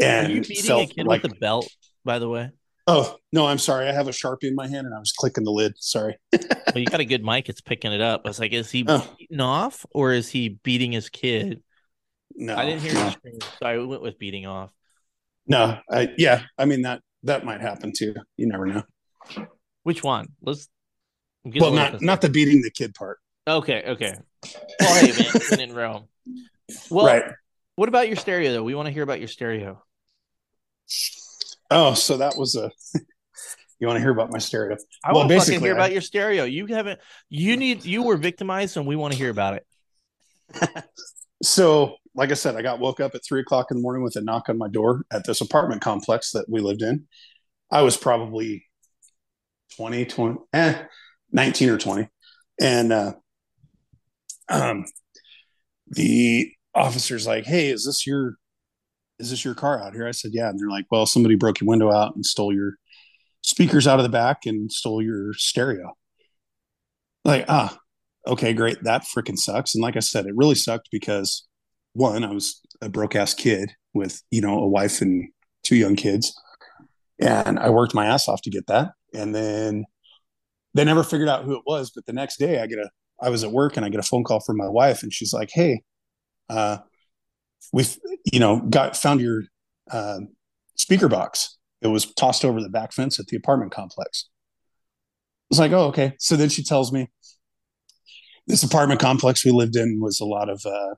And 0.00 0.28
Are 0.28 0.30
you 0.36 0.42
beating 0.42 0.70
a 0.70 0.86
kid 0.86 1.06
like, 1.06 1.22
with 1.24 1.32
a 1.32 1.34
belt, 1.36 1.68
by 2.04 2.20
the 2.20 2.28
way? 2.28 2.50
Oh 2.86 3.16
no, 3.32 3.46
I'm 3.46 3.58
sorry. 3.58 3.88
I 3.88 3.92
have 3.92 4.08
a 4.08 4.12
sharpie 4.12 4.44
in 4.44 4.54
my 4.54 4.68
hand 4.68 4.86
and 4.86 4.94
I 4.94 4.98
was 4.98 5.12
clicking 5.12 5.42
the 5.44 5.50
lid. 5.50 5.72
Sorry. 5.78 6.16
well, 6.32 6.42
you 6.76 6.86
got 6.86 7.00
a 7.00 7.04
good 7.04 7.24
mic. 7.24 7.48
It's 7.48 7.60
picking 7.60 7.92
it 7.92 8.00
up. 8.00 8.22
I 8.24 8.28
was 8.28 8.38
like, 8.38 8.52
is 8.52 8.70
he 8.70 8.84
Oh. 8.86 9.08
beating 9.18 9.40
off 9.40 9.84
or 9.90 10.12
is 10.12 10.28
he 10.28 10.60
beating 10.62 10.92
his 10.92 11.08
kid? 11.08 11.62
No, 12.36 12.56
I 12.56 12.64
didn't 12.64 12.80
hear 12.82 12.94
no, 12.94 13.04
you 13.06 13.10
scream, 13.12 13.38
so 13.40 13.66
I 13.66 13.78
went 13.78 14.02
with 14.02 14.18
beating 14.18 14.46
off. 14.46 14.70
no. 15.46 15.78
I, 15.90 16.12
yeah, 16.18 16.42
I 16.58 16.64
mean 16.64 16.82
that 16.82 17.00
that 17.22 17.44
might 17.44 17.60
happen 17.60 17.92
too. 17.96 18.14
You 18.36 18.48
never 18.48 18.66
know. 18.66 18.82
Which 19.84 20.02
one? 20.02 20.28
Let's. 20.42 20.68
I'm 21.44 21.50
getting 21.52 21.68
a 21.68 21.70
Well, 21.70 21.74
not 21.92 22.02
not 22.02 22.20
the 22.20 22.28
beating 22.28 22.62
the 22.62 22.70
kid 22.70 22.94
part. 22.94 23.18
Okay, 23.46 23.84
okay. 23.86 24.14
Well, 24.80 25.04
hey, 25.06 25.30
man, 25.50 25.60
in 25.60 25.74
Rome. 25.74 26.04
Well, 26.90 27.06
right. 27.06 27.24
what 27.76 27.88
about 27.88 28.08
your 28.08 28.16
stereo 28.16 28.52
though? 28.52 28.62
We 28.64 28.74
want 28.74 28.86
to 28.86 28.92
hear 28.92 29.02
about 29.02 29.18
your 29.20 29.28
stereo. 29.28 29.82
Oh, 31.70 31.94
so 31.94 32.16
that 32.18 32.36
was 32.36 32.56
a. 32.56 32.70
you 33.78 33.86
want 33.86 33.96
to 33.96 34.00
hear 34.00 34.10
about 34.10 34.30
my 34.30 34.38
stereo? 34.38 34.76
I 35.04 35.12
Well, 35.12 35.20
want 35.20 35.28
to 35.30 35.34
basically, 35.36 35.60
hear 35.68 35.74
I- 35.74 35.76
about 35.76 35.92
your 35.92 36.00
stereo. 36.02 36.44
You 36.44 36.66
haven't. 36.66 37.00
You 37.28 37.56
need. 37.56 37.84
You 37.84 38.02
were 38.02 38.16
victimized, 38.16 38.76
and 38.76 38.86
we 38.86 38.96
want 38.96 39.12
to 39.12 39.18
hear 39.18 39.30
about 39.30 39.54
it. 39.54 39.66
So, 41.42 41.96
like 42.14 42.30
I 42.30 42.34
said, 42.34 42.56
I 42.56 42.62
got 42.62 42.78
woke 42.78 43.00
up 43.00 43.14
at 43.14 43.24
three 43.24 43.40
o'clock 43.40 43.70
in 43.70 43.76
the 43.76 43.82
morning 43.82 44.02
with 44.02 44.16
a 44.16 44.20
knock 44.20 44.48
on 44.48 44.58
my 44.58 44.68
door 44.68 45.04
at 45.12 45.26
this 45.26 45.40
apartment 45.40 45.82
complex 45.82 46.30
that 46.32 46.46
we 46.48 46.60
lived 46.60 46.82
in. 46.82 47.06
I 47.70 47.82
was 47.82 47.96
probably 47.96 48.66
20, 49.76 50.04
20, 50.04 50.38
eh, 50.52 50.82
19 51.32 51.70
or 51.70 51.78
20. 51.78 52.08
And 52.60 52.92
uh, 52.92 53.14
um, 54.48 54.84
the 55.88 56.52
officer's 56.74 57.26
like, 57.26 57.44
Hey, 57.44 57.70
is 57.70 57.84
this 57.84 58.06
your 58.06 58.36
is 59.18 59.30
this 59.30 59.44
your 59.44 59.54
car 59.54 59.82
out 59.82 59.94
here? 59.94 60.06
I 60.06 60.12
said, 60.12 60.32
Yeah. 60.34 60.48
And 60.48 60.58
they're 60.58 60.68
like, 60.68 60.86
Well, 60.90 61.06
somebody 61.06 61.34
broke 61.34 61.60
your 61.60 61.68
window 61.68 61.92
out 61.92 62.14
and 62.14 62.24
stole 62.24 62.54
your 62.54 62.74
speakers 63.42 63.86
out 63.86 63.98
of 63.98 64.04
the 64.04 64.08
back 64.08 64.46
and 64.46 64.70
stole 64.70 65.02
your 65.02 65.34
stereo. 65.34 65.92
Like, 67.24 67.44
ah, 67.48 67.76
okay, 68.26 68.52
great. 68.52 68.82
That 68.82 69.04
freaking 69.04 69.38
sucks. 69.38 69.74
And 69.74 69.82
like 69.82 69.96
I 69.96 70.00
said, 70.00 70.26
it 70.26 70.36
really 70.36 70.54
sucked 70.54 70.88
because 70.90 71.46
one, 71.94 72.24
I 72.24 72.32
was 72.32 72.60
a 72.80 72.88
broke 72.88 73.16
ass 73.16 73.34
kid 73.34 73.72
with, 73.94 74.22
you 74.30 74.40
know, 74.40 74.58
a 74.58 74.68
wife 74.68 75.00
and 75.00 75.28
two 75.62 75.76
young 75.76 75.96
kids. 75.96 76.38
And 77.18 77.58
I 77.58 77.70
worked 77.70 77.94
my 77.94 78.06
ass 78.06 78.28
off 78.28 78.42
to 78.42 78.50
get 78.50 78.66
that. 78.66 78.92
And 79.14 79.34
then 79.34 79.84
they 80.74 80.84
never 80.84 81.02
figured 81.02 81.28
out 81.28 81.44
who 81.44 81.54
it 81.56 81.62
was. 81.66 81.90
But 81.90 82.06
the 82.06 82.12
next 82.12 82.38
day 82.38 82.60
I 82.60 82.66
get 82.66 82.78
a 82.78 82.90
I 83.22 83.30
was 83.30 83.44
at 83.44 83.52
work 83.52 83.76
and 83.76 83.86
I 83.86 83.88
get 83.88 84.00
a 84.00 84.04
phone 84.04 84.24
call 84.24 84.40
from 84.40 84.56
my 84.56 84.68
wife 84.68 85.02
and 85.02 85.12
she's 85.12 85.32
like, 85.32 85.50
Hey, 85.52 85.82
uh, 86.50 86.78
we've 87.72 87.96
you 88.32 88.40
know, 88.40 88.60
got 88.60 88.96
found 88.96 89.20
your 89.20 89.44
uh, 89.90 90.20
speaker 90.76 91.08
box. 91.08 91.56
It 91.82 91.88
was 91.88 92.06
tossed 92.14 92.44
over 92.44 92.60
the 92.60 92.68
back 92.68 92.92
fence 92.92 93.20
at 93.20 93.26
the 93.26 93.36
apartment 93.36 93.72
complex. 93.72 94.28
I 94.30 95.46
was 95.50 95.58
like, 95.58 95.72
oh, 95.72 95.88
okay. 95.88 96.14
So 96.18 96.36
then 96.36 96.48
she 96.48 96.64
tells 96.64 96.90
me 96.90 97.10
this 98.46 98.62
apartment 98.62 99.00
complex 99.00 99.44
we 99.44 99.50
lived 99.50 99.76
in 99.76 100.00
was 100.00 100.20
a 100.20 100.24
lot 100.24 100.48
of 100.48 100.64
uh 100.66 100.94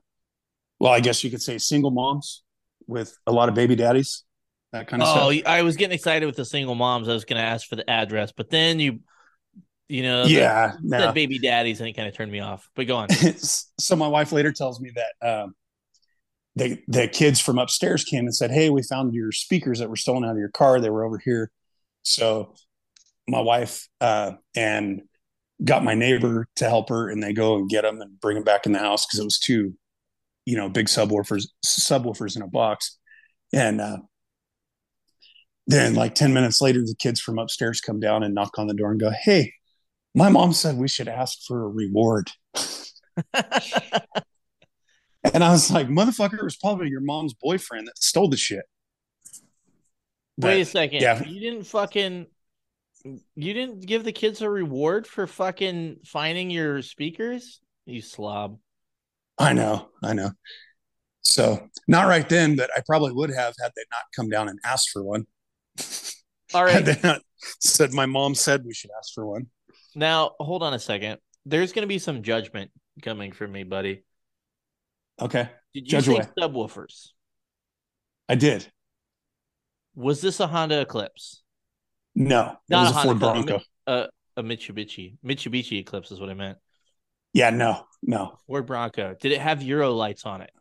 well 0.79 0.91
i 0.91 0.99
guess 0.99 1.23
you 1.23 1.29
could 1.29 1.41
say 1.41 1.57
single 1.57 1.91
moms 1.91 2.43
with 2.87 3.17
a 3.27 3.31
lot 3.31 3.49
of 3.49 3.55
baby 3.55 3.75
daddies 3.75 4.23
that 4.73 4.87
kind 4.87 5.01
of 5.01 5.07
Oh, 5.07 5.31
stuff 5.31 5.45
I 5.45 5.61
was 5.61 5.77
getting 5.77 5.95
excited 5.95 6.25
with 6.25 6.35
the 6.35 6.45
single 6.45 6.75
moms. 6.75 7.07
I 7.07 7.13
was 7.13 7.25
going 7.25 7.39
to 7.39 7.45
ask 7.47 7.67
for 7.67 7.75
the 7.75 7.89
address, 7.89 8.31
but 8.35 8.49
then 8.49 8.79
you, 8.79 8.99
you 9.87 10.03
know, 10.03 10.23
the- 10.23 10.31
yeah 10.31 10.73
said 10.99 11.07
no. 11.07 11.11
baby 11.13 11.39
daddies, 11.39 11.79
and 11.79 11.87
it 11.89 11.93
kind 11.93 12.07
of 12.07 12.15
turned 12.15 12.31
me 12.31 12.39
off. 12.39 12.69
But 12.75 12.87
go 12.87 12.97
on. 12.97 13.09
so 13.79 13.95
my 13.95 14.07
wife 14.07 14.31
later 14.31 14.51
tells 14.51 14.79
me 14.81 14.91
that 14.95 15.27
um 15.27 15.55
they 16.55 16.83
the 16.87 17.07
kids 17.07 17.39
from 17.39 17.59
upstairs 17.59 18.03
came 18.03 18.25
and 18.25 18.35
said 18.35 18.51
hey 18.51 18.69
we 18.69 18.81
found 18.81 19.13
your 19.13 19.31
speakers 19.31 19.79
that 19.79 19.89
were 19.89 19.95
stolen 19.95 20.25
out 20.25 20.31
of 20.31 20.37
your 20.37 20.49
car 20.49 20.79
they 20.79 20.89
were 20.89 21.05
over 21.05 21.19
here 21.19 21.51
so 22.03 22.53
my 23.27 23.39
wife 23.39 23.87
uh 24.01 24.31
and 24.55 25.01
got 25.63 25.83
my 25.83 25.93
neighbor 25.93 26.47
to 26.55 26.65
help 26.69 26.89
her 26.89 27.09
and 27.09 27.21
they 27.23 27.33
go 27.33 27.57
and 27.57 27.69
get 27.69 27.83
them 27.83 28.01
and 28.01 28.19
bring 28.19 28.35
them 28.35 28.43
back 28.43 28.65
in 28.65 28.71
the 28.71 28.79
house 28.79 29.05
because 29.05 29.19
it 29.19 29.23
was 29.23 29.39
two 29.39 29.73
you 30.47 30.55
know 30.55 30.69
big 30.69 30.87
subwoofers 30.87 31.47
subwoofers 31.65 32.35
in 32.35 32.41
a 32.41 32.47
box 32.47 32.97
and 33.53 33.81
uh 33.81 33.97
then 35.69 35.93
like 35.93 36.15
10 36.15 36.33
minutes 36.33 36.61
later 36.61 36.79
the 36.79 36.95
kids 36.97 37.19
from 37.19 37.37
upstairs 37.37 37.81
come 37.81 37.99
down 37.99 38.23
and 38.23 38.33
knock 38.33 38.57
on 38.57 38.67
the 38.67 38.73
door 38.73 38.91
and 38.91 38.99
go 38.99 39.11
hey 39.23 39.51
my 40.15 40.29
mom 40.29 40.53
said 40.53 40.77
we 40.77 40.87
should 40.87 41.09
ask 41.09 41.39
for 41.45 41.65
a 41.65 41.67
reward 41.67 42.31
and 43.33 43.43
i 45.43 45.51
was 45.51 45.69
like 45.69 45.89
motherfucker 45.89 46.39
it 46.39 46.43
was 46.43 46.55
probably 46.55 46.87
your 46.87 47.01
mom's 47.01 47.33
boyfriend 47.33 47.87
that 47.87 47.97
stole 47.97 48.29
the 48.29 48.37
shit 48.37 48.63
Wait 50.37 50.61
a 50.61 50.65
second. 50.65 51.01
yeah. 51.01 51.23
You 51.23 51.39
didn't 51.39 51.63
fucking. 51.63 52.27
You 53.03 53.53
didn't 53.53 53.85
give 53.85 54.03
the 54.03 54.11
kids 54.11 54.41
a 54.41 54.49
reward 54.49 55.07
for 55.07 55.25
fucking 55.25 55.97
finding 56.05 56.49
your 56.51 56.81
speakers. 56.81 57.59
You 57.85 58.01
slob. 58.01 58.59
I 59.39 59.53
know 59.53 59.89
i 60.03 60.13
know 60.13 60.31
so 61.21 61.67
not 61.87 62.07
right 62.07 62.29
then 62.29 62.55
but 62.55 62.69
i 62.75 62.81
probably 62.85 63.11
would 63.11 63.29
have 63.29 63.53
had 63.61 63.71
they 63.75 63.83
not 63.91 64.03
come 64.15 64.29
down 64.29 64.49
and 64.49 64.59
asked 64.63 64.89
for 64.89 65.03
one 65.03 65.25
All 66.53 66.63
right. 66.63 66.73
had 66.73 66.85
they 66.85 66.99
not 67.03 67.21
said 67.59 67.93
my 67.93 68.05
mom 68.05 68.33
said 68.35 68.63
we 68.65 68.73
should 68.73 68.91
ask 68.97 69.13
for 69.13 69.25
one 69.25 69.47
Now 69.95 70.31
hold 70.39 70.63
on 70.63 70.73
a 70.73 70.79
second. 70.79 71.19
There's 71.45 71.71
going 71.71 71.83
to 71.83 71.87
be 71.87 71.99
some 71.99 72.23
judgment 72.23 72.71
coming 73.01 73.31
from 73.31 73.51
me, 73.51 73.63
buddy. 73.63 74.03
okay 75.21 75.49
Did 75.73 75.91
you 75.91 75.91
Judge 75.91 76.05
say 76.05 76.11
away. 76.15 76.27
subwoofers? 76.39 77.09
i 78.29 78.35
did 78.35 78.71
Was 79.95 80.21
this 80.21 80.39
a 80.39 80.47
Honda 80.47 80.81
Eclipse? 80.81 81.43
no 82.15 82.57
it 82.69 82.73
Not 82.73 82.81
was 82.81 82.91
a 82.91 82.93
a 82.93 82.93
Honda 82.93 83.07
ford 83.15 83.19
bronco 83.19 83.59
uh, 83.87 84.07
A 84.35 84.43
Mitsubishi. 84.43 85.17
Mitsubishi 85.25 85.79
Eclipse 85.79 86.11
is 86.11 86.19
what 86.19 86.29
I 86.29 86.33
meant. 86.33 86.57
Yeah 87.37 87.51
no 87.51 87.85
no 88.01 88.37
Ford 88.47 88.65
Bronco. 88.65 89.15
Did 89.19 89.31
it 89.31 89.39
have 89.39 89.61
Euro 89.63 89.91
lights 89.91 90.25
on 90.25 90.41
it? 90.41 90.51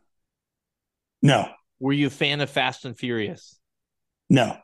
no 1.23 1.49
Were 1.81 1.93
you 1.93 2.09
a 2.09 2.11
fan 2.11 2.41
of 2.41 2.51
Fast 2.51 2.85
and 2.85 2.97
Furious? 2.97 3.59
no 4.29 4.57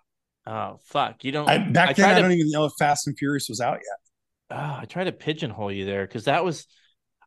Oh 0.45 0.79
fuck! 0.87 1.23
You 1.25 1.31
don't. 1.31 1.49
I, 1.49 1.59
back 1.59 1.91
I 1.91 1.93
then 1.93 2.15
i 2.17 2.21
don't 2.21 2.33
even 2.33 2.51
know 2.51 2.65
if 2.65 2.73
fast 2.77 3.07
and 3.07 3.17
furious 3.17 3.49
was 3.49 3.61
out 3.61 3.75
yet 3.75 4.59
oh, 4.59 4.79
I 4.81 4.85
tried 4.87 5.05
to 5.05 5.13
pigeonhole 5.13 5.73
you 5.73 5.85
there 5.87 6.07
because 6.07 6.25
that 6.25 6.45
was. 6.45 6.67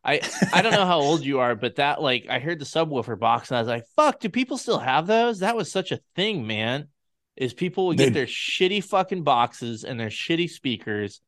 I 0.04 0.20
I 0.52 0.62
don't 0.62 0.72
know 0.72 0.86
how 0.86 1.00
old 1.00 1.24
you 1.24 1.40
are, 1.40 1.54
but 1.56 1.76
that 1.76 2.00
like 2.00 2.26
I 2.28 2.38
heard 2.38 2.58
the 2.60 2.64
subwoofer 2.64 3.18
box 3.18 3.50
and 3.50 3.56
I 3.56 3.60
was 3.60 3.68
like, 3.68 3.84
"Fuck! 3.96 4.20
Do 4.20 4.28
people 4.28 4.58
still 4.58 4.78
have 4.78 5.06
those? 5.06 5.40
That 5.40 5.56
was 5.56 5.72
such 5.72 5.92
a 5.92 6.00
thing, 6.14 6.46
man." 6.46 6.88
Is 7.36 7.52
people 7.54 7.86
would 7.86 7.98
get 7.98 8.06
They- 8.12 8.20
their 8.20 8.26
shitty 8.26 8.84
fucking 8.84 9.22
boxes 9.24 9.82
and 9.84 9.98
their 9.98 10.08
shitty 10.10 10.48
speakers, 10.50 11.20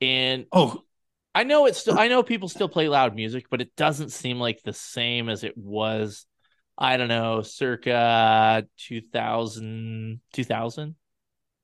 and 0.00 0.46
oh 0.52 0.82
I 1.38 1.44
know 1.44 1.66
it's 1.66 1.78
still 1.78 1.96
I 1.96 2.08
know 2.08 2.24
people 2.24 2.48
still 2.48 2.68
play 2.68 2.88
loud 2.88 3.14
music, 3.14 3.46
but 3.48 3.60
it 3.60 3.76
doesn't 3.76 4.10
seem 4.10 4.40
like 4.40 4.60
the 4.64 4.72
same 4.72 5.28
as 5.28 5.44
it 5.44 5.56
was. 5.56 6.26
I 6.76 6.96
don't 6.96 7.06
know, 7.06 7.42
circa 7.42 8.66
2000, 8.76 10.20
2000 10.32 10.96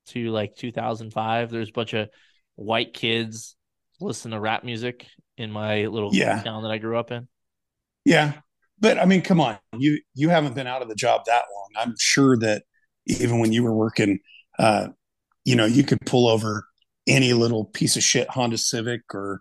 to 0.07 0.31
like 0.31 0.55
2005. 0.55 1.51
There's 1.51 1.71
a 1.71 1.73
bunch 1.73 1.93
of 1.93 2.09
white 2.55 2.95
kids 2.95 3.57
listen 4.01 4.31
to 4.31 4.39
rap 4.39 4.63
music 4.63 5.09
in 5.37 5.51
my 5.51 5.87
little 5.87 6.15
Yeah. 6.15 6.41
town 6.45 6.63
that 6.63 6.71
I 6.71 6.79
grew 6.79 6.97
up 6.97 7.11
in. 7.11 7.27
Yeah, 8.05 8.35
but 8.79 9.01
I 9.01 9.07
mean, 9.07 9.23
come 9.23 9.41
on, 9.41 9.59
you 9.77 10.01
you 10.15 10.29
haven't 10.29 10.55
been 10.55 10.69
out 10.69 10.83
of 10.83 10.89
the 10.89 10.95
job 10.95 11.23
that 11.27 11.47
long. 11.53 11.71
I'm 11.85 11.95
sure 11.99 12.37
that 12.39 12.63
even 13.07 13.41
when 13.41 13.53
you 13.53 13.65
were 13.65 13.75
working, 13.75 14.21
uh, 14.57 14.91
you 15.45 15.57
know, 15.57 15.67
you 15.67 15.83
could 15.83 15.99
pull 16.07 16.29
over 16.29 16.65
any 17.09 17.33
little 17.33 17.65
piece 17.65 17.97
of 17.97 18.05
shit 18.05 18.31
Honda 18.31 18.57
Civic 18.57 19.03
or 19.13 19.41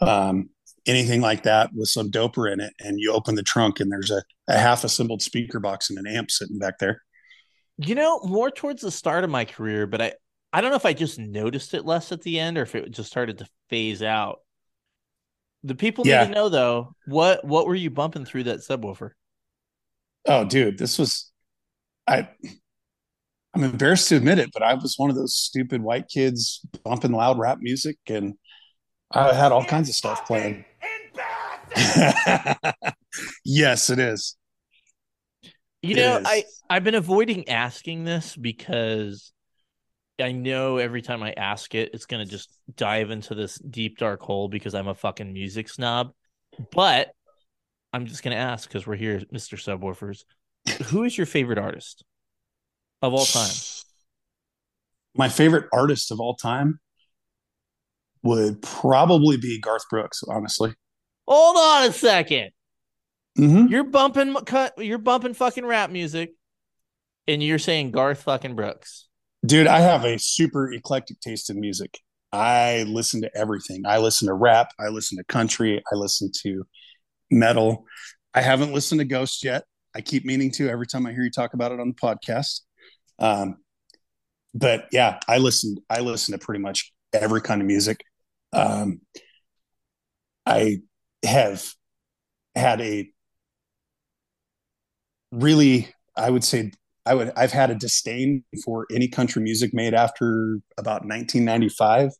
um, 0.00 0.50
anything 0.86 1.20
like 1.20 1.44
that 1.44 1.70
with 1.74 1.88
some 1.88 2.10
doper 2.10 2.52
in 2.52 2.60
it, 2.60 2.72
and 2.80 2.98
you 3.00 3.12
open 3.12 3.34
the 3.34 3.42
trunk 3.42 3.80
and 3.80 3.90
there's 3.90 4.10
a, 4.10 4.22
a 4.48 4.58
half 4.58 4.84
assembled 4.84 5.22
speaker 5.22 5.60
box 5.60 5.90
and 5.90 5.98
an 5.98 6.06
amp 6.06 6.30
sitting 6.30 6.58
back 6.58 6.78
there. 6.78 7.02
You 7.78 7.94
know, 7.94 8.20
more 8.20 8.50
towards 8.50 8.82
the 8.82 8.90
start 8.90 9.24
of 9.24 9.30
my 9.30 9.44
career, 9.44 9.86
but 9.86 10.00
I 10.00 10.14
I 10.52 10.60
don't 10.60 10.70
know 10.70 10.76
if 10.76 10.86
I 10.86 10.92
just 10.92 11.18
noticed 11.18 11.74
it 11.74 11.84
less 11.84 12.12
at 12.12 12.22
the 12.22 12.38
end 12.38 12.56
or 12.56 12.62
if 12.62 12.74
it 12.76 12.88
just 12.90 13.10
started 13.10 13.38
to 13.38 13.48
phase 13.68 14.02
out. 14.02 14.40
The 15.64 15.74
people 15.74 16.06
Yeah. 16.06 16.20
need 16.20 16.28
to 16.28 16.34
know 16.34 16.48
though, 16.48 16.94
what 17.06 17.44
what 17.44 17.66
were 17.66 17.74
you 17.74 17.90
bumping 17.90 18.24
through 18.24 18.44
that 18.44 18.60
subwoofer? 18.60 19.12
Oh, 20.26 20.44
dude, 20.44 20.78
this 20.78 20.98
was 20.98 21.30
I. 22.06 22.28
I'm 23.54 23.62
embarrassed 23.62 24.08
to 24.08 24.16
admit 24.16 24.38
it, 24.40 24.50
but 24.52 24.64
I 24.64 24.74
was 24.74 24.94
one 24.96 25.10
of 25.10 25.16
those 25.16 25.36
stupid 25.36 25.80
white 25.80 26.08
kids 26.08 26.60
bumping 26.82 27.12
loud 27.12 27.38
rap 27.38 27.58
music, 27.60 27.98
and 28.08 28.34
I 29.14 29.32
had 29.32 29.52
all 29.52 29.64
kinds 29.64 29.88
of 29.88 29.94
stuff 29.94 30.26
playing. 30.26 30.64
yes, 33.44 33.90
it 33.90 33.98
is. 33.98 34.36
You 35.82 35.92
It 35.92 35.96
know, 35.96 36.16
is. 36.18 36.24
I 36.26 36.44
I've 36.70 36.84
been 36.84 36.94
avoiding 36.94 37.48
asking 37.48 38.04
this 38.04 38.36
because 38.36 39.32
I 40.20 40.32
know 40.32 40.78
every 40.78 41.02
time 41.02 41.22
I 41.22 41.32
ask 41.32 41.74
it, 41.74 41.90
it's 41.92 42.06
gonna 42.06 42.26
just 42.26 42.50
dive 42.76 43.10
into 43.10 43.34
this 43.34 43.56
deep 43.58 43.98
dark 43.98 44.20
hole 44.22 44.48
because 44.48 44.74
I'm 44.74 44.88
a 44.88 44.94
fucking 44.94 45.32
music 45.32 45.68
snob. 45.68 46.12
But 46.72 47.10
I'm 47.92 48.06
just 48.06 48.22
gonna 48.22 48.36
ask 48.36 48.68
because 48.68 48.86
we're 48.86 48.96
here, 48.96 49.20
Mr. 49.32 49.56
Subwoofers. 49.58 50.24
Who 50.86 51.04
is 51.04 51.16
your 51.16 51.26
favorite 51.26 51.58
artist 51.58 52.04
of 53.02 53.12
all 53.12 53.26
time? 53.26 53.60
my 55.14 55.28
favorite 55.28 55.68
artist 55.72 56.10
of 56.10 56.20
all 56.20 56.34
time 56.34 56.80
would 58.24 58.60
probably 58.62 59.36
be 59.36 59.60
Garth 59.60 59.88
Brooks, 59.88 60.24
honestly. 60.28 60.74
Hold 61.28 61.56
on 61.56 61.84
a 61.84 61.90
2nd 61.90 62.50
Mm-hmm. 63.38 63.66
You're 63.66 63.84
bumping 63.84 64.34
cut. 64.46 64.74
You're 64.78 64.98
bumping 64.98 65.34
fucking 65.34 65.66
rap 65.66 65.90
music, 65.90 66.34
and 67.26 67.42
you're 67.42 67.58
saying 67.58 67.90
Garth 67.90 68.22
fucking 68.22 68.54
Brooks. 68.54 69.08
Dude, 69.44 69.66
I 69.66 69.80
have 69.80 70.04
a 70.04 70.18
super 70.18 70.72
eclectic 70.72 71.20
taste 71.20 71.50
in 71.50 71.60
music. 71.60 71.98
I 72.32 72.84
listen 72.84 73.20
to 73.22 73.36
everything. 73.36 73.82
I 73.86 73.98
listen 73.98 74.28
to 74.28 74.34
rap. 74.34 74.70
I 74.78 74.88
listen 74.88 75.18
to 75.18 75.24
country. 75.24 75.82
I 75.92 75.96
listen 75.96 76.30
to 76.42 76.64
metal. 77.30 77.86
I 78.34 78.40
haven't 78.40 78.72
listened 78.72 79.00
to 79.00 79.04
Ghost 79.04 79.44
yet. 79.44 79.64
I 79.94 80.00
keep 80.00 80.24
meaning 80.24 80.50
to 80.52 80.68
every 80.68 80.86
time 80.86 81.06
I 81.06 81.12
hear 81.12 81.22
you 81.22 81.30
talk 81.30 81.54
about 81.54 81.72
it 81.72 81.80
on 81.80 81.88
the 81.88 81.94
podcast. 81.94 82.60
Um, 83.18 83.56
but 84.54 84.86
yeah, 84.92 85.18
I 85.28 85.38
listen. 85.38 85.76
I 85.90 86.00
listen 86.00 86.38
to 86.38 86.44
pretty 86.44 86.60
much 86.60 86.92
every 87.12 87.40
kind 87.40 87.60
of 87.60 87.66
music. 87.66 88.04
Um, 88.54 89.00
I 90.46 90.78
have 91.24 91.64
had 92.54 92.80
a 92.80 93.10
really, 95.32 95.88
I 96.16 96.30
would 96.30 96.44
say, 96.44 96.72
I 97.06 97.14
would. 97.14 97.32
I've 97.36 97.52
had 97.52 97.70
a 97.70 97.74
disdain 97.74 98.44
for 98.64 98.86
any 98.90 99.08
country 99.08 99.42
music 99.42 99.74
made 99.74 99.92
after 99.94 100.58
about 100.78 101.02
1995 101.04 102.10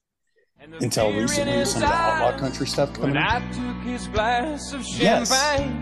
until 0.80 1.12
recently 1.12 1.64
some 1.64 1.82
of 1.82 1.89
the 1.89 1.95
outlaw 1.95 2.39
country 2.39 2.66
stuff 2.66 2.93
coming. 2.93 3.14
When 3.14 3.16
in. 3.16 3.22
I 3.22 3.41
took 3.53 3.82
his 3.87 4.07
glass 4.09 4.72
of 4.72 4.85
Yes. 4.87 5.28
champagne 5.30 5.72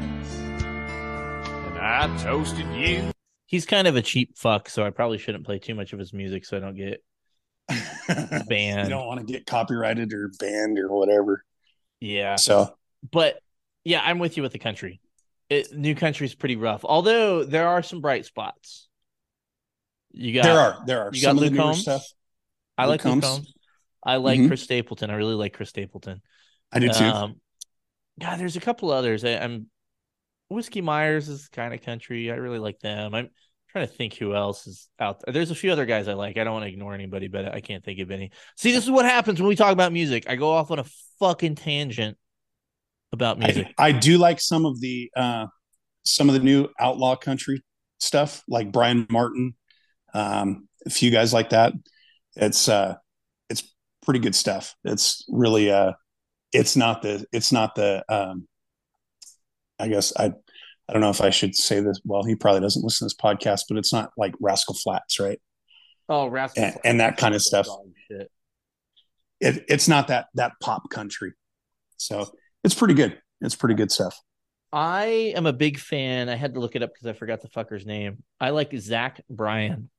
and 1.66 1.78
I 1.78 2.16
toasted 2.22 2.66
you. 2.74 3.10
He's 3.46 3.66
kind 3.66 3.86
of 3.88 3.96
a 3.96 4.02
cheap 4.02 4.36
fuck, 4.38 4.68
so 4.68 4.84
I 4.84 4.90
probably 4.90 5.18
shouldn't 5.18 5.44
play 5.44 5.58
too 5.58 5.74
much 5.74 5.92
of 5.92 5.98
his 5.98 6.12
music 6.12 6.44
so 6.44 6.56
I 6.56 6.60
don't 6.60 6.76
get 6.76 7.02
banned. 8.48 8.88
you 8.88 8.94
don't 8.94 9.06
want 9.06 9.20
to 9.20 9.32
get 9.32 9.46
copyrighted 9.46 10.12
or 10.12 10.30
banned 10.38 10.78
or 10.78 10.88
whatever. 10.88 11.44
yeah. 12.00 12.36
So 12.36 12.74
But 13.10 13.40
yeah, 13.84 14.00
I'm 14.04 14.18
with 14.18 14.36
you 14.36 14.42
with 14.42 14.52
the 14.52 14.58
country. 14.58 15.00
It, 15.48 15.72
new 15.72 15.94
is 15.94 16.34
pretty 16.34 16.56
rough, 16.56 16.84
although 16.84 17.44
there 17.44 17.68
are 17.68 17.82
some 17.82 18.00
bright 18.00 18.24
spots. 18.24 18.88
You 20.12 20.34
got 20.34 20.44
there 20.44 20.58
are 20.58 20.82
there 20.86 21.02
are 21.02 21.10
you 21.12 21.20
some 21.20 21.36
got 21.36 21.42
Luke 21.42 21.52
newer 21.52 21.74
stuff. 21.74 22.06
I 22.78 22.84
Luke 22.84 23.04
like 23.04 23.14
Luke 23.14 23.22
Combs. 23.22 23.54
I 24.04 24.16
like 24.16 24.40
Mhm. 24.40 24.46
Chris 24.48 24.62
Stapleton. 24.62 25.10
I 25.10 25.14
really 25.14 25.34
like 25.34 25.52
Chris 25.52 25.68
Stapleton. 25.68 26.22
I 26.72 26.78
do 26.78 26.88
too. 26.88 27.04
Um, 27.04 27.40
God, 28.20 28.38
there's 28.38 28.56
a 28.56 28.60
couple 28.60 28.90
others. 28.90 29.24
I, 29.24 29.36
I'm 29.36 29.68
Whiskey 30.48 30.80
Myers 30.80 31.28
is 31.28 31.48
kind 31.48 31.72
of 31.72 31.82
country. 31.82 32.30
I 32.30 32.34
really 32.36 32.58
like 32.58 32.78
them. 32.80 33.14
I'm 33.14 33.30
trying 33.72 33.86
to 33.86 33.92
think 33.92 34.14
who 34.14 34.34
else 34.34 34.66
is 34.66 34.88
out 35.00 35.22
there. 35.24 35.32
There's 35.32 35.50
a 35.50 35.54
few 35.54 35.72
other 35.72 35.86
guys 35.86 36.06
I 36.06 36.12
like. 36.12 36.36
I 36.36 36.44
don't 36.44 36.52
want 36.52 36.64
to 36.66 36.70
ignore 36.70 36.94
anybody, 36.94 37.28
but 37.28 37.52
I 37.52 37.60
can't 37.60 37.82
think 37.82 37.98
of 38.00 38.10
any. 38.10 38.30
See, 38.56 38.70
this 38.70 38.84
is 38.84 38.90
what 38.90 39.06
happens 39.06 39.40
when 39.40 39.48
we 39.48 39.56
talk 39.56 39.72
about 39.72 39.92
music. 39.92 40.28
I 40.28 40.36
go 40.36 40.50
off 40.50 40.70
on 40.70 40.78
a 40.78 40.84
fucking 41.18 41.54
tangent 41.54 42.18
about 43.12 43.38
music. 43.38 43.68
I, 43.78 43.88
I 43.88 43.92
do 43.92 44.18
like 44.18 44.40
some 44.40 44.66
of 44.66 44.80
the 44.80 45.10
uh, 45.16 45.46
some 46.04 46.28
of 46.28 46.34
the 46.34 46.40
new 46.40 46.68
outlaw 46.78 47.16
country 47.16 47.62
stuff, 47.98 48.42
like 48.46 48.70
Bryan 48.72 49.06
Martin, 49.10 49.54
um, 50.12 50.68
a 50.86 50.90
few 50.90 51.10
guys 51.10 51.32
like 51.32 51.50
that. 51.50 51.72
It's 52.36 52.68
uh, 52.68 52.96
it's 53.48 53.62
pretty 54.04 54.20
good 54.20 54.34
stuff. 54.34 54.74
It's 54.84 55.24
really 55.28 55.70
uh, 55.70 55.92
it's 56.52 56.76
not 56.76 57.02
the 57.02 57.24
it's 57.32 57.52
not 57.52 57.74
the 57.74 58.04
um, 58.08 58.46
I 59.78 59.88
guess 59.88 60.12
I 60.14 60.32
I 60.88 60.92
don't 60.92 61.00
know 61.02 61.10
if 61.10 61.20
I 61.20 61.30
should 61.30 61.54
say 61.54 61.80
this. 61.80 62.00
Well, 62.04 62.24
he 62.24 62.34
probably 62.34 62.60
doesn't 62.60 62.82
listen 62.84 63.08
to 63.08 63.14
this 63.14 63.20
podcast, 63.22 63.62
but 63.68 63.78
it's 63.78 63.92
not 63.92 64.10
like 64.16 64.34
Rascal 64.40 64.74
Flatts, 64.74 65.18
right? 65.20 65.40
oh, 66.08 66.26
Rascal 66.26 66.64
And- 66.64 66.78
and 66.84 67.00
that 67.00 67.16
kind 67.16 67.34
of 67.34 67.42
stuff. 67.42 67.66
Shit. 68.10 68.30
It, 69.40 69.64
it's 69.68 69.88
not 69.88 70.08
that 70.08 70.26
that 70.34 70.52
pop 70.60 70.88
country, 70.90 71.32
so 71.96 72.30
it's 72.62 72.74
pretty 72.74 72.94
good. 72.94 73.18
It's 73.40 73.56
pretty 73.56 73.74
good 73.74 73.90
stuff. 73.90 74.16
I 74.72 75.32
am 75.36 75.46
a 75.46 75.52
big 75.52 75.78
fan. 75.78 76.28
I 76.28 76.34
had 76.36 76.54
to 76.54 76.60
look 76.60 76.76
it 76.76 76.82
up 76.82 76.92
because 76.94 77.06
I 77.06 77.12
forgot 77.12 77.40
the 77.42 77.48
fucker's 77.48 77.84
name. 77.84 78.22
I 78.40 78.50
like 78.50 78.72
Zach 78.78 79.20
Bryan. 79.28 79.90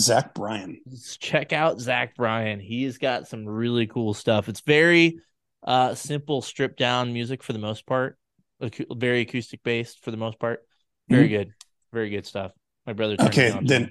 Zach 0.00 0.34
Bryan. 0.34 0.80
check 1.20 1.52
out 1.52 1.80
Zach 1.80 2.14
Bryan. 2.16 2.60
He's 2.60 2.98
got 2.98 3.28
some 3.28 3.46
really 3.46 3.86
cool 3.86 4.14
stuff. 4.14 4.48
It's 4.48 4.60
very 4.60 5.20
uh 5.62 5.94
simple, 5.94 6.42
stripped 6.42 6.78
down 6.78 7.12
music 7.12 7.42
for 7.42 7.52
the 7.52 7.58
most 7.60 7.86
part. 7.86 8.17
Acou- 8.62 8.98
very 8.98 9.20
acoustic 9.20 9.62
based 9.62 10.02
for 10.04 10.10
the 10.10 10.16
most 10.16 10.38
part. 10.38 10.60
Very 11.08 11.28
good. 11.28 11.52
Very 11.92 12.10
good 12.10 12.26
stuff. 12.26 12.52
My 12.86 12.92
brother 12.92 13.16
Okay, 13.20 13.56
then 13.62 13.82
it. 13.84 13.90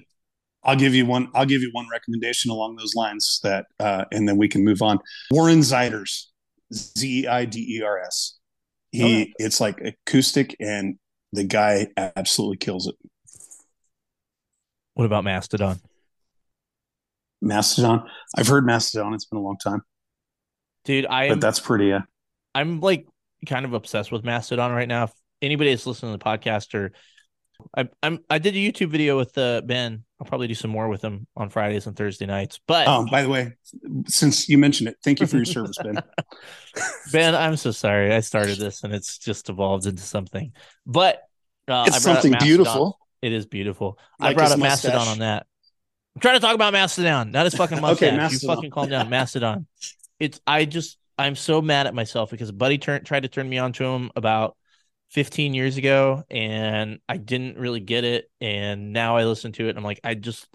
I'll 0.62 0.76
give 0.76 0.94
you 0.94 1.06
one. 1.06 1.28
I'll 1.34 1.46
give 1.46 1.62
you 1.62 1.70
one 1.72 1.86
recommendation 1.90 2.50
along 2.50 2.76
those 2.76 2.94
lines 2.94 3.40
that, 3.42 3.66
uh, 3.80 4.04
and 4.12 4.28
then 4.28 4.36
we 4.36 4.48
can 4.48 4.64
move 4.64 4.82
on. 4.82 4.98
Warren 5.30 5.60
Zeiders, 5.60 6.26
Z 6.74 7.22
E 7.22 7.26
I 7.26 7.44
D 7.44 7.60
E 7.78 7.82
R 7.82 8.00
S. 8.00 8.38
He, 8.90 9.02
Okay. 9.04 9.32
it's 9.38 9.60
like 9.60 9.80
acoustic, 9.80 10.56
and 10.60 10.98
the 11.32 11.44
guy 11.44 11.88
absolutely 11.96 12.56
kills 12.56 12.86
it. 12.88 12.94
What 14.94 15.04
about 15.04 15.24
Mastodon? 15.24 15.80
Mastodon. 17.40 18.02
I've 18.36 18.48
heard 18.48 18.66
Mastodon. 18.66 19.14
It's 19.14 19.24
been 19.26 19.38
a 19.38 19.42
long 19.42 19.58
time, 19.58 19.82
Dude, 20.84 21.06
I 21.06 21.28
but 21.28 21.40
that's 21.40 21.60
pretty. 21.60 21.92
Uh, 21.92 22.00
I'm 22.54 22.80
like 22.80 23.06
kind 23.46 23.64
of 23.64 23.72
obsessed 23.74 24.12
with 24.12 24.24
Mastodon 24.24 24.72
right 24.72 24.88
now. 24.88 25.04
If 25.04 25.12
anybody 25.42 25.70
that's 25.70 25.86
listening 25.86 26.12
to 26.12 26.18
the 26.18 26.24
podcast 26.24 26.74
or 26.74 26.92
I 27.76 27.88
I'm 28.02 28.20
I 28.30 28.38
did 28.38 28.54
a 28.54 28.58
YouTube 28.58 28.90
video 28.90 29.16
with 29.16 29.36
uh, 29.36 29.62
Ben. 29.62 30.04
I'll 30.20 30.26
probably 30.26 30.48
do 30.48 30.54
some 30.54 30.70
more 30.70 30.88
with 30.88 31.02
him 31.02 31.28
on 31.36 31.48
Fridays 31.48 31.86
and 31.86 31.96
Thursday 31.96 32.26
nights. 32.26 32.58
But 32.66 32.88
oh, 32.88 33.06
by 33.08 33.22
the 33.22 33.28
way, 33.28 33.52
since 34.06 34.48
you 34.48 34.58
mentioned 34.58 34.88
it, 34.88 34.96
thank 35.02 35.20
you 35.20 35.26
for 35.28 35.36
your 35.36 35.44
service, 35.44 35.76
Ben. 35.80 36.02
Ben, 37.12 37.34
I'm 37.36 37.56
so 37.56 37.70
sorry. 37.70 38.12
I 38.12 38.20
started 38.20 38.58
this 38.58 38.82
and 38.82 38.92
it's 38.92 39.18
just 39.18 39.48
evolved 39.48 39.86
into 39.86 40.02
something. 40.02 40.52
But 40.86 41.22
uh, 41.68 41.84
It's 41.86 42.02
something 42.02 42.34
beautiful. 42.40 42.98
It 43.22 43.32
is 43.32 43.46
beautiful. 43.46 43.98
I 44.20 44.34
brought 44.34 44.50
up 44.50 44.58
Mastodon 44.58 45.06
on 45.06 45.18
that. 45.20 45.46
I'm 46.16 46.20
trying 46.20 46.34
to 46.34 46.40
talk 46.40 46.54
about 46.56 46.72
Mastodon, 46.72 47.30
not 47.30 47.44
his 47.44 47.54
fucking 47.54 47.80
mustache. 47.80 48.12
Okay, 48.12 48.28
You 48.32 48.38
fucking 48.40 48.70
calm 48.70 48.88
down, 48.88 49.08
Mastodon. 49.08 49.66
It's 50.20 50.40
I 50.48 50.64
just 50.64 50.97
I'm 51.18 51.34
so 51.34 51.60
mad 51.60 51.86
at 51.86 51.94
myself 51.94 52.30
because 52.30 52.48
a 52.48 52.54
buddy 52.54 52.78
turned 52.78 53.04
tried 53.04 53.24
to 53.24 53.28
turn 53.28 53.48
me 53.48 53.58
on 53.58 53.72
to 53.74 53.84
him 53.84 54.10
about 54.14 54.56
15 55.10 55.52
years 55.52 55.76
ago, 55.76 56.22
and 56.30 57.00
I 57.08 57.16
didn't 57.16 57.58
really 57.58 57.80
get 57.80 58.04
it. 58.04 58.30
And 58.40 58.92
now 58.92 59.16
I 59.16 59.24
listen 59.24 59.52
to 59.52 59.66
it, 59.66 59.70
and 59.70 59.78
I'm 59.78 59.84
like, 59.84 60.00
I 60.04 60.14
just 60.14 60.46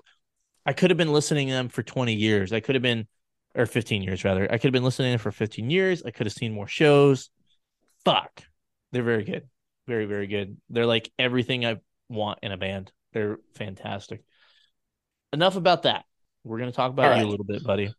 I 0.66 0.74
could 0.74 0.89
have 0.89 0.97
been 0.97 1.11
listening 1.11 1.47
to 1.47 1.53
them 1.53 1.70
for 1.70 1.84
20 1.84 2.14
years. 2.14 2.53
I 2.53 2.61
could 2.61 2.76
have 2.76 2.82
been, 2.82 3.07
or 3.55 3.66
15 3.66 4.03
years 4.03 4.24
rather. 4.24 4.45
I 4.45 4.57
could 4.57 4.66
have 4.66 4.74
been 4.74 4.86
listening 4.86 5.07
to 5.07 5.11
them 5.11 5.20
for 5.20 5.32
15 5.32 5.70
years. 5.70 6.03
I 6.03 6.11
could 6.11 6.26
have 6.26 6.34
seen 6.34 6.53
more 6.53 6.68
shows. 6.68 7.30
Fuck, 8.05 8.43
they're 8.91 9.03
very 9.03 9.24
good, 9.24 9.49
very 9.88 10.05
very 10.05 10.28
good. 10.28 10.57
They're 10.70 10.86
like 10.86 11.11
everything 11.20 11.66
I 11.66 11.78
want 12.09 12.39
in 12.41 12.51
a 12.51 12.57
band. 12.57 12.91
They're 13.11 13.39
fantastic. 13.55 14.24
Enough 15.34 15.55
about 15.57 15.84
that. 15.84 16.05
We're 16.45 16.59
gonna 16.59 16.72
talk 16.72 16.91
about 16.91 17.11
All 17.11 17.18
you 17.20 17.26
a 17.26 17.30
little 17.30 17.45
bit, 17.45 17.64
buddy. 17.64 17.93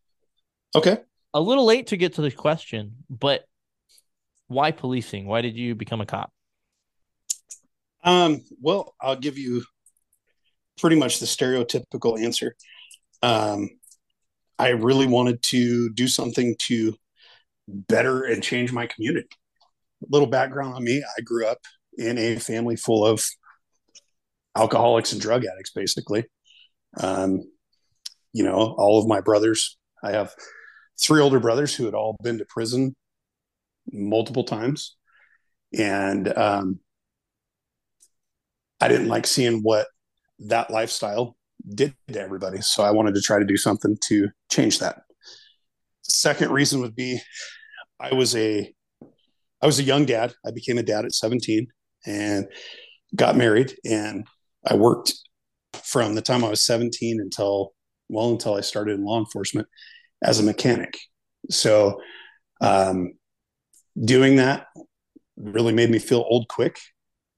Okay. 0.75 0.99
A 1.35 1.41
little 1.41 1.65
late 1.65 1.89
to 1.89 1.97
get 1.97 2.15
to 2.15 2.23
the 2.23 2.31
question, 2.31 2.95
but 3.11 3.45
why 4.47 4.71
policing? 4.71 5.27
Why 5.27 5.41
did 5.41 5.57
you 5.57 5.75
become 5.75 6.01
a 6.01 6.07
cop? 6.07 6.33
Um, 8.05 8.43
well, 8.61 8.95
I'll 9.01 9.17
give 9.17 9.37
you 9.37 9.65
pretty 10.79 10.95
much 10.95 11.19
the 11.19 11.27
stereotypical 11.27 12.23
answer. 12.23 12.55
Um, 13.21 13.69
I 14.61 14.69
really 14.69 15.09
wanted 15.09 15.43
to 15.45 15.91
do 15.91 16.07
something 16.07 16.55
to 16.67 16.95
better 17.67 18.23
and 18.23 18.41
change 18.41 18.73
my 18.73 18.87
community. 18.87 19.29
A 20.05 20.07
little 20.11 20.29
background 20.29 20.75
on 20.75 20.85
me 20.85 21.03
I 21.03 21.21
grew 21.23 21.47
up 21.47 21.59
in 21.99 22.17
a 22.17 22.37
family 22.37 22.77
full 22.77 23.05
of 23.05 23.25
alcoholics 24.57 25.13
and 25.13 25.21
drug 25.21 25.45
addicts, 25.45 25.73
basically. 25.73 26.27
Um, 27.01 27.43
you 28.33 28.45
know, 28.45 28.55
all 28.55 29.01
of 29.01 29.09
my 29.09 29.21
brothers, 29.21 29.79
I 30.05 30.13
have 30.13 30.33
three 31.01 31.21
older 31.21 31.41
brothers 31.41 31.75
who 31.75 31.85
had 31.85 31.95
all 31.95 32.17
been 32.23 32.39
to 32.39 32.45
prison 32.49 32.95
multiple 33.93 34.45
times. 34.45 34.97
And 35.77 36.37
um, 36.37 36.81
I 38.81 38.89
didn't 38.89 39.09
like 39.09 39.27
seeing 39.27 39.61
what 39.61 39.87
that 40.41 40.71
lifestyle 40.71 41.37
did 41.75 41.95
to 42.13 42.21
everybody. 42.21 42.61
So 42.61 42.83
I 42.83 42.91
wanted 42.91 43.15
to 43.15 43.21
try 43.21 43.39
to 43.39 43.45
do 43.45 43.57
something 43.57 43.97
to 44.05 44.29
change 44.51 44.79
that. 44.81 45.03
Second 46.03 46.51
reason 46.51 46.81
would 46.81 46.95
be 46.95 47.21
I 47.99 48.13
was 48.15 48.37
a 48.37 48.73
I 49.63 49.67
was 49.67 49.79
a 49.79 49.85
young 49.85 50.05
dad. 50.05 50.35
I 50.47 50.51
became 50.51 50.77
a 50.77 50.83
dad 50.83 51.07
at 51.07 51.15
17 51.15 51.67
and 52.07 52.47
got 53.17 53.37
married 53.37 53.75
and 53.85 54.27
I 54.67 54.75
worked 54.75 55.15
from 55.83 56.15
the 56.15 56.23
time 56.23 56.45
I 56.45 56.51
was 56.51 56.65
17 56.65 57.21
until 57.21 57.73
well 58.09 58.31
until 58.31 58.55
I 58.55 58.61
started 58.61 58.99
in 58.99 59.05
law 59.05 59.19
enforcement 59.19 59.67
as 60.25 60.41
a 60.41 60.43
mechanic. 60.43 60.99
So 61.51 62.01
um, 62.61 63.13
doing 64.03 64.37
that 64.37 64.67
really 65.37 65.73
made 65.73 65.91
me 65.91 65.99
feel 65.99 66.25
old 66.29 66.49
quick 66.49 66.79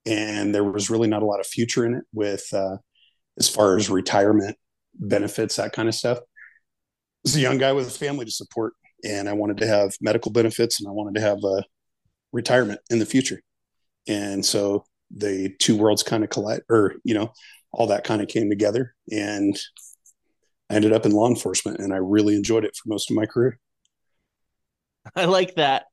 and 0.05 0.55
there 0.55 0.65
was 0.65 0.89
really 0.89 1.09
not 1.09 1.23
a 1.23 1.27
lot 1.27 1.41
of 1.41 1.47
future 1.47 1.85
in 1.85 1.95
it 1.95 2.05
with 2.13 2.47
uh, 2.53 2.77
as 3.39 3.49
far 3.49 3.77
as 3.77 3.91
retirement 3.91 4.57
benefits 4.95 5.57
that 5.57 5.73
kind 5.73 5.89
of 5.89 5.95
stuff 5.95 6.19
was 7.27 7.35
a 7.35 7.41
young 7.41 7.59
guy 7.59 7.73
with 7.73 7.89
a 7.89 7.91
family 7.91 8.25
to 8.25 8.31
support, 8.31 8.75
and 9.05 9.29
I 9.29 9.33
wanted 9.33 9.57
to 9.59 9.67
have 9.67 9.95
medical 10.01 10.31
benefits, 10.31 10.81
and 10.81 10.89
I 10.89 10.93
wanted 10.93 11.17
to 11.17 11.21
have 11.21 11.39
a 11.43 11.65
retirement 12.33 12.81
in 12.89 13.01
the 13.01 13.07
future, 13.07 13.41
and 14.07 14.47
so 14.47 14.85
the 15.11 15.53
two 15.59 15.77
worlds 15.77 16.05
kind 16.05 16.23
of 16.23 16.31
collide, 16.31 16.63
or 16.71 16.95
you 17.03 17.15
know, 17.15 17.33
all 17.73 17.89
that 17.89 18.05
kind 18.05 18.23
of 18.23 18.29
came 18.29 18.49
together, 18.49 18.95
and 19.11 19.59
I 20.69 20.75
ended 20.75 20.93
up 20.93 21.07
in 21.07 21.13
law 21.13 21.29
enforcement, 21.29 21.79
and 21.79 21.93
I 21.93 21.99
really 21.99 22.35
enjoyed 22.35 22.65
it 22.65 22.75
for 22.77 22.89
most 22.89 23.11
of 23.11 23.17
my 23.17 23.27
career. 23.27 23.59
I 25.17 25.27
like 25.27 25.55
that 25.57 25.85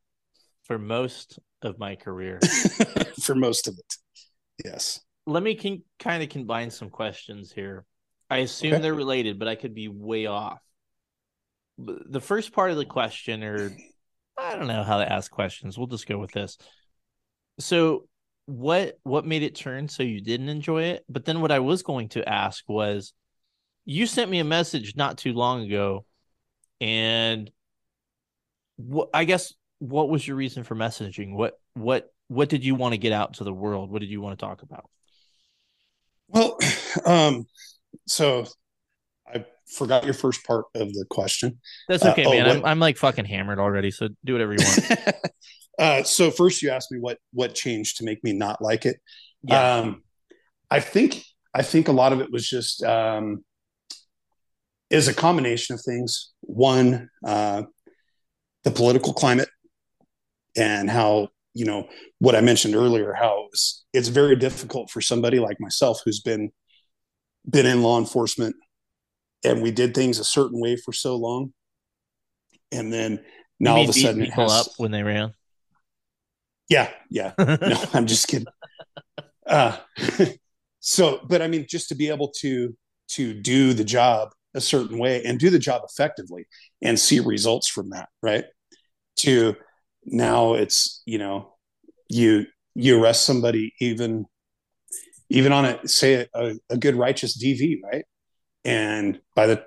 for 0.63 0.79
most 0.79 1.39
of 1.61 1.77
my 1.77 1.95
career. 1.95 2.39
for 3.21 3.35
most 3.35 3.67
of 3.67 3.77
it, 3.77 3.95
yes. 4.65 4.99
Let 5.25 5.43
me 5.43 5.55
can, 5.55 5.83
kind 5.99 6.23
of 6.23 6.29
combine 6.29 6.71
some 6.71 6.89
questions 6.89 7.51
here. 7.51 7.85
I 8.29 8.37
assume 8.37 8.73
Okay. 8.73 8.81
they're 8.81 8.93
related, 8.93 9.37
but 9.39 9.47
I 9.47 9.55
could 9.55 9.75
be 9.75 9.87
way 9.87 10.25
off. 10.25 10.59
The 11.77 12.21
first 12.21 12.51
part 12.53 12.71
of 12.71 12.77
the 12.77 12.85
question, 12.85 13.43
or 13.43 13.71
I 14.37 14.55
don't 14.55 14.67
know 14.67 14.83
how 14.83 14.97
to 14.97 15.11
ask 15.11 15.29
questions. 15.31 15.77
We'll 15.77 15.87
just 15.87 16.07
go 16.07 16.17
with 16.17 16.31
this. 16.31 16.57
So, 17.59 18.07
what 18.45 18.97
what 19.03 19.25
made 19.25 19.43
it 19.43 19.55
turn 19.55 19.87
so 19.87 20.03
you 20.03 20.21
didn't 20.21 20.49
enjoy 20.49 20.83
it? 20.83 21.05
But 21.07 21.25
then 21.25 21.41
what 21.41 21.51
I 21.51 21.59
was 21.59 21.83
going 21.83 22.09
to 22.09 22.27
ask 22.27 22.63
was, 22.67 23.13
you 23.85 24.07
sent 24.07 24.29
me 24.29 24.39
a 24.39 24.43
message 24.43 24.95
not 24.95 25.17
too 25.17 25.33
long 25.33 25.65
ago, 25.65 26.05
and 26.79 27.51
what 28.77 29.09
I 29.13 29.25
guess 29.25 29.53
what 29.79 30.09
was 30.09 30.27
your 30.27 30.37
reason 30.37 30.63
for 30.63 30.75
messaging? 30.75 31.35
What 31.35 31.59
what 31.73 32.11
what 32.27 32.49
did 32.49 32.63
you 32.63 32.75
want 32.75 32.93
to 32.93 32.97
get 32.97 33.11
out 33.11 33.35
to 33.35 33.43
the 33.43 33.53
world? 33.53 33.91
What 33.91 34.01
did 34.01 34.09
you 34.09 34.21
want 34.21 34.37
to 34.37 34.45
talk 34.45 34.61
about? 34.61 34.89
Well, 36.27 36.57
um, 37.05 37.45
so 38.07 38.45
I 39.27 39.45
forgot 39.67 40.05
your 40.05 40.13
first 40.13 40.45
part 40.45 40.65
of 40.75 40.93
the 40.93 41.05
question. 41.09 41.59
That's 41.87 42.03
Uh, 42.03 42.11
okay, 42.11 42.25
oh, 42.25 42.31
man. 42.31 42.49
I'm 42.49 42.65
I'm 42.65 42.79
like 42.79 42.97
fucking 42.97 43.25
hammered 43.25 43.59
already, 43.59 43.91
so 43.91 44.09
do 44.23 44.33
whatever 44.33 44.53
you 44.53 44.63
want. 44.63 45.15
uh, 45.79 46.03
so 46.03 46.31
first, 46.31 46.61
you 46.61 46.69
asked 46.69 46.91
me 46.91 46.99
what 46.99 47.17
what 47.31 47.53
changed 47.55 47.97
to 47.97 48.05
make 48.05 48.23
me 48.23 48.33
not 48.33 48.61
like 48.61 48.85
it. 48.85 48.97
Yeah. 49.43 49.77
Um, 49.77 50.03
I 50.71 50.79
think 50.79 51.23
I 51.53 51.61
think 51.61 51.87
a 51.87 51.91
lot 51.91 52.13
of 52.13 52.21
it 52.21 52.31
was 52.31 52.49
just 52.49 52.83
um, 52.83 53.43
is 54.93 55.07
a 55.07 55.13
combination 55.13 55.73
of 55.73 55.81
things. 55.81 56.31
One, 56.41 57.09
uh, 57.25 57.63
the 58.63 58.71
political 58.71 59.11
climate, 59.11 59.49
and 60.55 60.89
how 60.89 61.29
you 61.53 61.65
know 61.65 61.89
what 62.19 62.35
I 62.35 62.41
mentioned 62.41 62.75
earlier. 62.75 63.13
How 63.13 63.47
it's, 63.51 63.85
it's 63.91 64.07
very 64.07 64.35
difficult 64.35 64.91
for 64.91 65.01
somebody 65.01 65.39
like 65.39 65.59
myself 65.59 66.01
who's 66.05 66.21
been 66.21 66.51
been 67.49 67.65
in 67.65 67.81
law 67.81 67.97
enforcement, 67.97 68.55
and 69.43 69.63
we 69.63 69.71
did 69.71 69.95
things 69.95 70.19
a 70.19 70.23
certain 70.23 70.61
way 70.61 70.75
for 70.75 70.93
so 70.93 71.15
long, 71.15 71.53
and 72.71 72.93
then 72.93 73.19
now 73.59 73.77
all 73.77 73.83
of 73.83 73.89
a 73.89 73.93
sudden 73.93 74.21
it 74.21 74.33
has, 74.33 74.51
up 74.51 74.67
when 74.77 74.91
they 74.91 75.01
ran. 75.01 75.33
yeah, 76.69 76.89
yeah. 77.09 77.33
no, 77.39 77.83
I'm 77.93 78.05
just 78.05 78.27
kidding. 78.27 78.47
Uh, 79.47 79.75
so, 80.79 81.19
but 81.27 81.41
I 81.41 81.47
mean, 81.47 81.65
just 81.67 81.89
to 81.89 81.95
be 81.95 82.09
able 82.09 82.31
to 82.41 82.77
to 83.09 83.33
do 83.33 83.73
the 83.73 83.83
job 83.83 84.29
a 84.55 84.61
certain 84.61 84.97
way 84.97 85.23
and 85.23 85.39
do 85.39 85.49
the 85.49 85.59
job 85.59 85.81
effectively 85.87 86.47
and 86.81 86.99
see 86.99 87.19
results 87.19 87.67
from 87.67 87.89
that, 87.91 88.09
right? 88.21 88.45
To 89.17 89.55
now, 90.05 90.53
it's 90.53 91.01
you 91.05 91.17
know, 91.17 91.53
you 92.09 92.45
you 92.75 93.01
arrest 93.01 93.25
somebody 93.25 93.73
even 93.79 94.25
even 95.29 95.51
on 95.51 95.65
a 95.65 95.87
say 95.87 96.27
a, 96.33 96.55
a 96.69 96.77
good 96.77 96.95
righteous 96.95 97.41
DV, 97.41 97.81
right? 97.83 98.05
And 98.65 99.19
by 99.35 99.47
the 99.47 99.63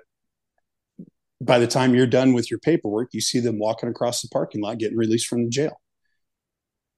by 1.41 1.59
the 1.59 1.67
time 1.67 1.93
you're 1.93 2.07
done 2.07 2.33
with 2.33 2.49
your 2.49 2.59
paperwork, 2.59 3.09
you 3.13 3.21
see 3.21 3.39
them 3.39 3.59
walking 3.59 3.89
across 3.89 4.21
the 4.21 4.27
parking 4.29 4.61
lot 4.61 4.79
getting 4.79 4.97
released 4.97 5.27
from 5.27 5.43
the 5.43 5.49
jail 5.49 5.79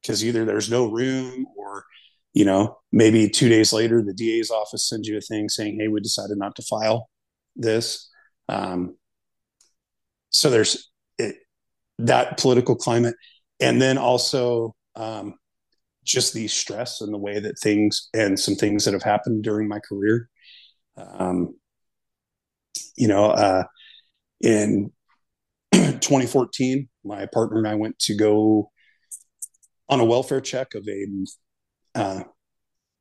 because 0.01 0.23
either 0.23 0.45
there's 0.45 0.69
no 0.69 0.89
room 0.89 1.45
or 1.57 1.85
you 2.33 2.45
know 2.45 2.77
maybe 2.91 3.29
two 3.29 3.49
days 3.49 3.73
later 3.73 4.01
the 4.01 4.13
da's 4.13 4.51
office 4.51 4.87
sends 4.87 5.07
you 5.07 5.17
a 5.17 5.21
thing 5.21 5.49
saying 5.49 5.77
hey 5.79 5.87
we 5.87 5.99
decided 5.99 6.37
not 6.37 6.55
to 6.55 6.61
file 6.63 7.09
this. 7.61 8.09
Um, 8.47 8.95
so 10.29 10.49
there's 10.49 10.89
it, 11.17 11.35
that 11.99 12.37
political 12.37 12.75
climate. 12.75 13.15
And 13.59 13.81
then 13.81 13.97
also 13.97 14.75
um, 14.95 15.35
just 16.03 16.33
the 16.33 16.47
stress 16.47 17.01
and 17.01 17.13
the 17.13 17.17
way 17.17 17.39
that 17.39 17.59
things 17.59 18.09
and 18.13 18.39
some 18.39 18.55
things 18.55 18.85
that 18.85 18.93
have 18.93 19.03
happened 19.03 19.43
during 19.43 19.67
my 19.67 19.79
career. 19.79 20.29
Um, 20.97 21.55
you 22.99 23.07
know 23.07 23.31
uh, 23.31 23.63
in 24.41 24.91
2014 25.71 26.87
my 27.03 27.25
partner 27.27 27.57
and 27.57 27.67
i 27.67 27.75
went 27.75 27.97
to 27.97 28.15
go 28.15 28.69
on 29.87 29.99
a 29.99 30.05
welfare 30.05 30.41
check 30.41 30.75
of 30.75 30.87
a 30.87 31.07
uh, 31.95 32.23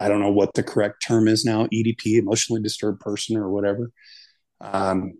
I 0.00 0.09
don't 0.09 0.20
know 0.20 0.32
what 0.32 0.54
the 0.54 0.62
correct 0.62 1.04
term 1.06 1.28
is 1.28 1.44
now, 1.44 1.66
EDP, 1.66 2.18
emotionally 2.18 2.62
disturbed 2.62 3.00
person 3.00 3.36
or 3.36 3.50
whatever. 3.50 3.90
Um, 4.61 5.14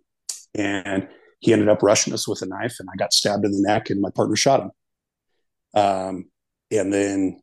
and 0.55 1.07
he 1.39 1.53
ended 1.53 1.69
up 1.69 1.83
rushing 1.83 2.13
us 2.13 2.27
with 2.27 2.41
a 2.41 2.45
knife, 2.45 2.75
and 2.79 2.89
I 2.91 2.97
got 2.97 3.13
stabbed 3.13 3.45
in 3.45 3.51
the 3.51 3.61
neck, 3.61 3.89
and 3.89 4.01
my 4.01 4.09
partner 4.09 4.35
shot 4.35 4.61
him. 4.61 4.71
Um, 5.73 6.25
and 6.71 6.93
then 6.93 7.41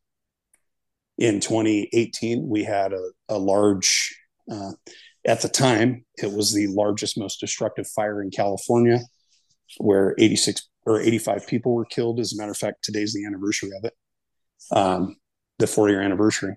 in 1.18 1.40
2018, 1.40 2.48
we 2.48 2.64
had 2.64 2.92
a, 2.92 3.10
a 3.28 3.38
large, 3.38 4.14
uh, 4.50 4.72
at 5.26 5.40
the 5.42 5.48
time, 5.48 6.04
it 6.16 6.32
was 6.32 6.52
the 6.52 6.66
largest, 6.68 7.18
most 7.18 7.40
destructive 7.40 7.86
fire 7.88 8.22
in 8.22 8.30
California, 8.30 9.00
where 9.78 10.14
86 10.18 10.68
or 10.84 11.00
85 11.00 11.46
people 11.46 11.74
were 11.74 11.84
killed. 11.84 12.20
As 12.20 12.32
a 12.32 12.36
matter 12.36 12.52
of 12.52 12.58
fact, 12.58 12.84
today's 12.84 13.12
the 13.14 13.24
anniversary 13.24 13.70
of 13.76 13.84
it 13.84 13.94
um, 14.70 15.16
the 15.58 15.66
four 15.66 15.88
year 15.88 16.02
anniversary. 16.02 16.56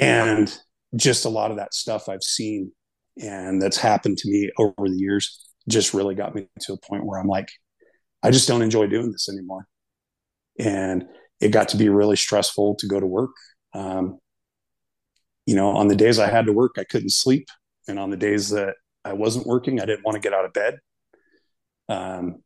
And 0.00 0.56
just 0.96 1.24
a 1.24 1.28
lot 1.28 1.50
of 1.50 1.56
that 1.58 1.74
stuff 1.74 2.08
I've 2.08 2.22
seen 2.22 2.72
and 3.20 3.60
that's 3.60 3.76
happened 3.76 4.18
to 4.18 4.30
me 4.30 4.50
over 4.58 4.88
the 4.88 4.96
years 4.96 5.46
just 5.68 5.94
really 5.94 6.14
got 6.14 6.34
me 6.34 6.46
to 6.60 6.72
a 6.72 6.78
point 6.78 7.04
where 7.04 7.20
I'm 7.20 7.28
like, 7.28 7.48
I 8.22 8.30
just 8.30 8.48
don't 8.48 8.62
enjoy 8.62 8.86
doing 8.86 9.12
this 9.12 9.28
anymore. 9.28 9.66
And 10.58 11.04
it 11.40 11.50
got 11.52 11.68
to 11.70 11.76
be 11.76 11.88
really 11.88 12.16
stressful 12.16 12.76
to 12.76 12.86
go 12.86 12.98
to 12.98 13.06
work. 13.06 13.30
Um, 13.72 14.18
you 15.46 15.54
know, 15.54 15.70
on 15.70 15.88
the 15.88 15.96
days 15.96 16.18
I 16.18 16.28
had 16.28 16.46
to 16.46 16.52
work, 16.52 16.72
I 16.78 16.84
couldn't 16.84 17.12
sleep. 17.12 17.48
And 17.88 17.98
on 17.98 18.10
the 18.10 18.16
days 18.16 18.50
that 18.50 18.74
I 19.04 19.14
wasn't 19.14 19.46
working, 19.46 19.80
I 19.80 19.86
didn't 19.86 20.04
want 20.04 20.16
to 20.16 20.20
get 20.20 20.34
out 20.34 20.44
of 20.44 20.52
bed. 20.52 20.78
Um, 21.88 22.42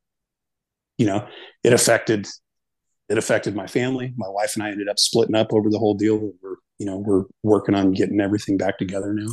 you 0.96 1.06
know, 1.06 1.26
it 1.62 1.72
affected 1.72 2.26
it 3.08 3.18
affected 3.18 3.54
my 3.54 3.66
family. 3.66 4.14
My 4.16 4.28
wife 4.28 4.54
and 4.54 4.62
I 4.62 4.70
ended 4.70 4.88
up 4.88 4.98
splitting 4.98 5.34
up 5.34 5.52
over 5.52 5.68
the 5.68 5.78
whole 5.78 5.94
deal. 5.94 6.16
We're, 6.16 6.56
you 6.78 6.86
know, 6.86 6.96
we're 6.96 7.24
working 7.42 7.74
on 7.74 7.92
getting 7.92 8.20
everything 8.20 8.56
back 8.56 8.78
together 8.78 9.12
now. 9.12 9.28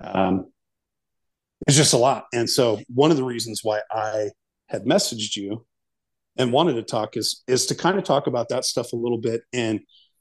Um, 0.00 0.46
it's 1.66 1.76
just 1.76 1.94
a 1.94 1.98
lot. 1.98 2.24
And 2.32 2.48
so 2.48 2.80
one 2.88 3.10
of 3.10 3.16
the 3.16 3.24
reasons 3.24 3.60
why 3.62 3.80
I 3.90 4.30
had 4.68 4.84
messaged 4.84 5.36
you 5.36 5.64
and 6.36 6.52
wanted 6.52 6.74
to 6.74 6.82
talk 6.82 7.16
is, 7.16 7.42
is 7.46 7.66
to 7.66 7.74
kind 7.74 7.98
of 7.98 8.04
talk 8.04 8.26
about 8.26 8.48
that 8.50 8.64
stuff 8.64 8.92
a 8.92 8.96
little 8.96 9.18
bit 9.18 9.42
and 9.52 9.80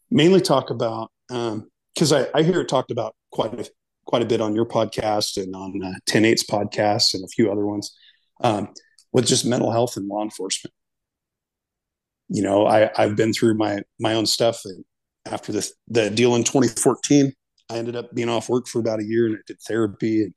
mainly 0.10 0.42
talk 0.42 0.70
about, 0.70 1.12
um, 1.30 1.70
cause 1.98 2.14
I, 2.14 2.28
I 2.34 2.44
hear 2.44 2.62
it 2.62 2.70
talked 2.70 2.92
about 2.92 3.16
quite 3.32 3.60
a, 3.60 3.70
quite 4.06 4.22
a 4.22 4.26
bit 4.26 4.40
on 4.40 4.56
your 4.56 4.66
podcast 4.66 5.42
and 5.42 5.56
on 5.56 5.82
uh, 5.84 5.94
10 6.06 6.24
8's 6.24 6.46
podcast 6.46 7.14
and 7.14 7.24
a 7.24 7.28
few 7.28 7.52
other 7.52 7.66
ones, 7.66 7.96
um, 8.42 8.70
with 9.12 9.26
just 9.26 9.46
mental 9.46 9.72
health 9.72 9.98
and 9.98 10.08
law 10.08 10.24
enforcement 10.24 10.74
you 12.30 12.42
know, 12.42 12.66
I, 12.66 12.90
I've 12.98 13.16
been 13.16 13.34
through 13.34 13.56
my 13.56 13.80
my 14.00 14.14
own 14.14 14.26
stuff. 14.26 14.62
And 14.66 14.84
after 15.26 15.52
the 15.52 15.70
the 15.88 16.10
deal 16.10 16.36
in 16.36 16.44
2014, 16.44 17.34
I 17.70 17.78
ended 17.78 17.96
up 17.96 18.14
being 18.14 18.30
off 18.30 18.50
work 18.50 18.68
for 18.68 18.80
about 18.80 19.00
a 19.00 19.06
year, 19.06 19.28
and 19.28 19.36
I 19.36 19.40
did 19.46 19.58
therapy. 19.68 20.24
And 20.24 20.34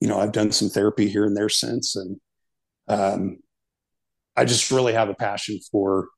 you 0.00 0.08
know, 0.08 0.18
I've 0.18 0.32
done 0.32 0.52
some 0.52 0.68
therapy 0.68 1.08
here 1.08 1.24
and 1.24 1.36
there 1.36 1.48
since, 1.48 1.96
and 1.96 2.20
um, 2.88 3.38
I 4.36 4.44
just 4.44 4.70
really 4.70 4.92
have 4.92 5.08
a 5.08 5.14
passion 5.14 5.58
for 5.70 6.08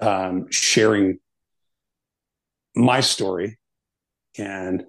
um, 0.00 0.46
sharing 0.50 1.18
my 2.74 3.00
story 3.00 3.58
and 4.38 4.84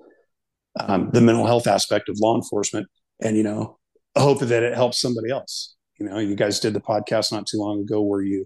um, 0.80 1.10
the 1.12 1.22
mental 1.22 1.46
health 1.46 1.68
aspect 1.68 2.10
of 2.10 2.18
law 2.20 2.36
enforcement, 2.36 2.88
and 3.22 3.36
you 3.36 3.44
know, 3.44 3.78
hope 4.16 4.40
that 4.40 4.64
it 4.64 4.76
helps 4.76 5.02
somebody 5.02 5.30
else. 5.32 5.76
You 6.00 6.08
know 6.08 6.20
you 6.20 6.36
guys 6.36 6.60
did 6.60 6.74
the 6.74 6.80
podcast 6.80 7.32
not 7.32 7.48
too 7.48 7.58
long 7.58 7.82
ago 7.82 8.02
where 8.02 8.22
you 8.22 8.46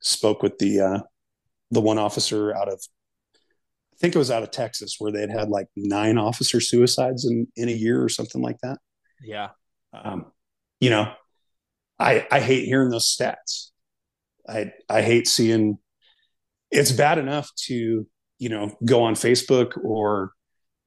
spoke 0.00 0.42
with 0.42 0.58
the 0.58 0.80
uh 0.80 1.00
the 1.70 1.80
one 1.80 1.98
officer 1.98 2.54
out 2.56 2.68
of 2.72 2.80
i 3.96 3.98
think 4.00 4.14
it 4.14 4.18
was 4.18 4.30
out 4.30 4.42
of 4.42 4.50
texas 4.50 4.96
where 4.98 5.10
they 5.10 5.20
had 5.20 5.30
had 5.30 5.48
like 5.48 5.68
nine 5.76 6.18
officer 6.18 6.60
suicides 6.60 7.24
in 7.24 7.46
in 7.56 7.68
a 7.68 7.72
year 7.72 8.02
or 8.02 8.08
something 8.08 8.42
like 8.42 8.58
that 8.62 8.78
Yeah. 9.22 9.48
um 9.92 10.26
you 10.80 10.90
know 10.90 11.12
i 11.98 12.26
i 12.30 12.40
hate 12.40 12.66
hearing 12.66 12.90
those 12.90 13.14
stats 13.16 13.70
i 14.48 14.72
i 14.88 15.02
hate 15.02 15.26
seeing 15.26 15.78
it's 16.70 16.92
bad 16.92 17.18
enough 17.18 17.50
to 17.66 18.06
you 18.38 18.48
know 18.48 18.76
go 18.84 19.02
on 19.02 19.14
facebook 19.14 19.76
or 19.82 20.32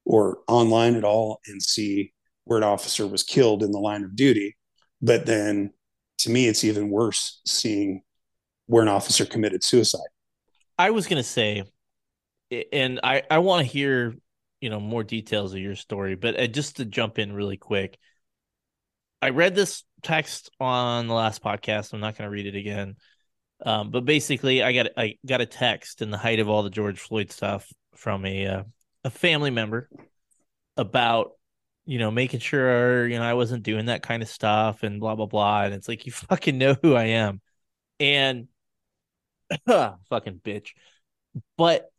or 0.04 0.38
online 0.48 0.94
at 0.96 1.04
all 1.04 1.40
and 1.46 1.62
see 1.62 2.12
where 2.44 2.58
an 2.58 2.64
officer 2.64 3.06
was 3.06 3.22
killed 3.22 3.62
in 3.62 3.70
the 3.70 3.78
line 3.78 4.02
of 4.02 4.16
duty. 4.16 4.56
But 5.02 5.26
then 5.26 5.72
to 6.18 6.30
me, 6.30 6.48
it's 6.48 6.64
even 6.64 6.88
worse 6.90 7.40
seeing 7.46 8.02
where 8.66 8.82
an 8.82 8.88
officer 8.88 9.24
committed 9.24 9.62
suicide. 9.62 10.08
I 10.78 10.90
was 10.90 11.06
gonna 11.06 11.22
say, 11.22 11.62
and 12.72 13.00
I 13.02 13.22
I 13.30 13.38
want 13.38 13.66
to 13.66 13.72
hear 13.72 14.14
you 14.60 14.70
know 14.70 14.80
more 14.80 15.04
details 15.04 15.52
of 15.52 15.60
your 15.60 15.76
story, 15.76 16.14
but 16.14 16.38
uh, 16.38 16.46
just 16.46 16.76
to 16.76 16.84
jump 16.84 17.18
in 17.18 17.32
really 17.32 17.56
quick, 17.56 17.98
I 19.22 19.30
read 19.30 19.54
this 19.54 19.84
text 20.02 20.50
on 20.60 21.06
the 21.06 21.14
last 21.14 21.42
podcast. 21.42 21.92
I'm 21.92 22.00
not 22.00 22.16
gonna 22.16 22.30
read 22.30 22.46
it 22.46 22.56
again, 22.56 22.96
um, 23.64 23.90
but 23.90 24.04
basically, 24.04 24.62
I 24.62 24.72
got 24.72 24.88
I 24.96 25.16
got 25.26 25.40
a 25.40 25.46
text 25.46 26.02
in 26.02 26.10
the 26.10 26.18
height 26.18 26.40
of 26.40 26.48
all 26.48 26.62
the 26.62 26.70
George 26.70 27.00
Floyd 27.00 27.30
stuff 27.30 27.70
from 27.94 28.24
a 28.24 28.46
uh, 28.46 28.62
a 29.04 29.10
family 29.10 29.50
member 29.50 29.88
about 30.76 31.32
you 31.84 31.98
know 31.98 32.10
making 32.10 32.40
sure 32.40 33.06
you 33.06 33.18
know 33.18 33.24
I 33.24 33.34
wasn't 33.34 33.62
doing 33.62 33.86
that 33.86 34.02
kind 34.02 34.22
of 34.22 34.28
stuff 34.28 34.82
and 34.82 35.00
blah 35.00 35.14
blah 35.14 35.26
blah, 35.26 35.62
and 35.64 35.74
it's 35.74 35.88
like 35.88 36.06
you 36.06 36.12
fucking 36.12 36.58
know 36.58 36.76
who 36.82 36.94
I 36.94 37.04
am, 37.04 37.40
and 37.98 38.48
fucking 39.66 40.40
bitch. 40.44 40.70
But 41.56 41.89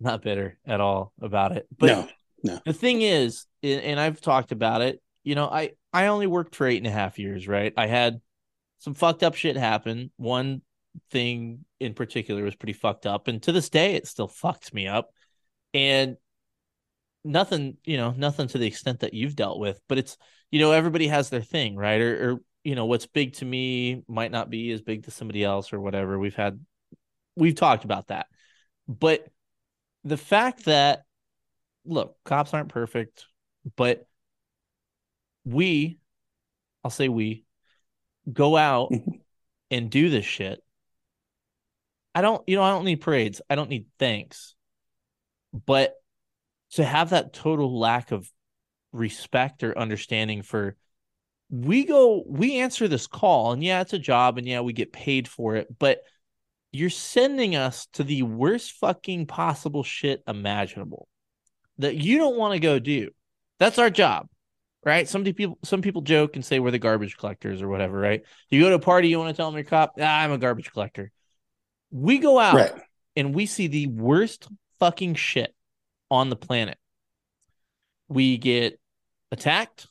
not 0.00 0.22
bitter 0.22 0.58
at 0.66 0.80
all 0.80 1.12
about 1.20 1.52
it. 1.52 1.66
But 1.76 1.86
no, 1.86 2.08
no. 2.42 2.60
The 2.64 2.72
thing 2.72 3.02
is, 3.02 3.46
and 3.62 3.98
I've 4.00 4.20
talked 4.20 4.52
about 4.52 4.82
it, 4.82 5.00
you 5.24 5.34
know, 5.34 5.48
I 5.48 5.72
I 5.92 6.06
only 6.06 6.26
worked 6.26 6.54
for 6.54 6.66
eight 6.66 6.78
and 6.78 6.86
a 6.86 6.90
half 6.90 7.18
years, 7.18 7.46
right? 7.46 7.72
I 7.76 7.86
had 7.86 8.20
some 8.78 8.94
fucked 8.94 9.22
up 9.22 9.34
shit 9.34 9.56
happen. 9.56 10.10
One 10.16 10.62
thing 11.10 11.64
in 11.78 11.94
particular 11.94 12.42
was 12.42 12.56
pretty 12.56 12.72
fucked 12.72 13.06
up, 13.06 13.28
and 13.28 13.42
to 13.42 13.52
this 13.52 13.68
day, 13.68 13.94
it 13.94 14.06
still 14.06 14.28
fucks 14.28 14.72
me 14.72 14.86
up. 14.86 15.10
And 15.72 16.16
nothing, 17.24 17.76
you 17.84 17.96
know, 17.96 18.12
nothing 18.16 18.48
to 18.48 18.58
the 18.58 18.66
extent 18.66 19.00
that 19.00 19.14
you've 19.14 19.36
dealt 19.36 19.60
with, 19.60 19.80
but 19.88 19.98
it's, 19.98 20.16
you 20.50 20.58
know, 20.58 20.72
everybody 20.72 21.06
has 21.06 21.28
their 21.28 21.42
thing, 21.42 21.76
right? 21.76 22.00
Or, 22.00 22.30
or 22.32 22.40
you 22.64 22.74
know 22.74 22.86
what's 22.86 23.06
big 23.06 23.34
to 23.34 23.44
me 23.44 24.02
might 24.08 24.30
not 24.30 24.50
be 24.50 24.70
as 24.72 24.82
big 24.82 25.04
to 25.04 25.10
somebody 25.10 25.44
else 25.44 25.72
or 25.72 25.80
whatever 25.80 26.18
we've 26.18 26.34
had 26.34 26.60
we've 27.36 27.54
talked 27.54 27.84
about 27.84 28.08
that 28.08 28.26
but 28.86 29.26
the 30.04 30.16
fact 30.16 30.64
that 30.64 31.04
look 31.84 32.16
cops 32.24 32.54
aren't 32.54 32.68
perfect 32.68 33.26
but 33.76 34.06
we 35.44 35.98
i'll 36.84 36.90
say 36.90 37.08
we 37.08 37.44
go 38.32 38.56
out 38.56 38.92
and 39.70 39.90
do 39.90 40.10
this 40.10 40.24
shit. 40.24 40.62
I 42.14 42.22
don't 42.22 42.42
you 42.48 42.56
know 42.56 42.62
i 42.62 42.70
don't 42.70 42.84
need 42.84 43.00
parades. 43.00 43.40
I 43.48 43.54
don't 43.54 43.70
need 43.70 43.86
thanks. 43.98 44.54
But 45.66 45.94
to 46.72 46.84
have 46.84 47.10
that 47.10 47.32
total 47.32 47.78
lack 47.78 48.12
of 48.12 48.30
respect 48.92 49.62
or 49.62 49.76
understanding 49.76 50.42
for 50.42 50.76
we 51.48 51.84
go 51.84 52.24
we 52.26 52.58
answer 52.58 52.86
this 52.88 53.06
call 53.06 53.52
and 53.52 53.62
yeah 53.62 53.80
it's 53.80 53.92
a 53.92 53.98
job 53.98 54.38
and 54.38 54.46
yeah 54.46 54.60
we 54.60 54.72
get 54.72 54.92
paid 54.92 55.28
for 55.28 55.56
it 55.56 55.66
but 55.78 56.00
you're 56.72 56.90
sending 56.90 57.56
us 57.56 57.86
to 57.94 58.04
the 58.04 58.22
worst 58.22 58.72
fucking 58.72 59.26
possible 59.26 59.82
shit 59.82 60.22
imaginable 60.26 61.08
that 61.78 61.96
you 61.96 62.18
don't 62.18 62.36
want 62.36 62.54
to 62.54 62.60
go 62.60 62.78
do. 62.78 63.10
That's 63.58 63.78
our 63.78 63.90
job 63.90 64.28
right? 64.82 65.06
Some 65.06 65.24
people 65.24 65.58
some 65.62 65.82
people 65.82 66.00
joke 66.00 66.36
and 66.36 66.44
say 66.44 66.58
we're 66.58 66.70
the 66.70 66.78
garbage 66.78 67.18
collectors 67.18 67.60
or 67.60 67.68
whatever 67.68 67.98
right? 67.98 68.22
You 68.48 68.60
go 68.62 68.70
to 68.70 68.76
a 68.76 68.78
party 68.78 69.08
you 69.08 69.18
want 69.18 69.28
to 69.28 69.36
tell 69.36 69.50
them 69.50 69.58
you're 69.58 69.66
a 69.66 69.68
cop? 69.68 69.92
Ah, 70.00 70.20
i'm 70.20 70.32
a 70.32 70.38
garbage 70.38 70.72
collector. 70.72 71.10
We 71.90 72.18
go 72.18 72.38
out 72.38 72.54
Right. 72.54 72.72
and 73.14 73.34
we 73.34 73.44
see 73.44 73.66
the 73.66 73.88
worst 73.88 74.48
fucking 74.78 75.16
shit 75.16 75.54
on 76.10 76.30
the 76.30 76.36
planet. 76.36 76.78
We 78.08 78.38
get 78.38 78.80
attacked 79.30 79.86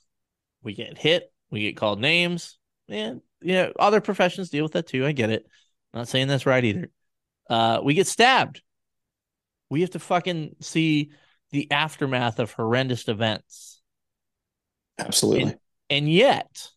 we 0.64 0.74
get 0.74 0.98
hit 0.98 1.32
we 1.52 1.62
get 1.62 1.78
called 1.78 2.02
names 2.02 2.58
and 2.90 3.22
you 3.42 3.54
know 3.54 3.72
other 3.80 4.02
professions 4.02 4.50
deal 4.50 4.64
with 4.64 4.74
that 4.74 4.86
too 4.88 5.06
i 5.06 5.14
get 5.14 5.30
it 5.30 5.46
not 5.94 6.08
saying 6.08 6.28
that's 6.28 6.46
right 6.46 6.64
either. 6.64 6.90
Uh 7.50 7.80
we 7.84 7.94
get 7.94 8.08
stabbed. 8.08 8.62
We 9.70 9.82
have 9.82 9.92
to 9.92 10.00
fucking 10.00 10.56
see 10.62 11.12
the 11.52 11.72
aftermath 11.72 12.40
of 12.40 12.52
horrendous 12.52 13.08
events. 13.08 13.82
Absolutely. 14.98 15.56
and 15.90 16.12
yet 16.12 16.70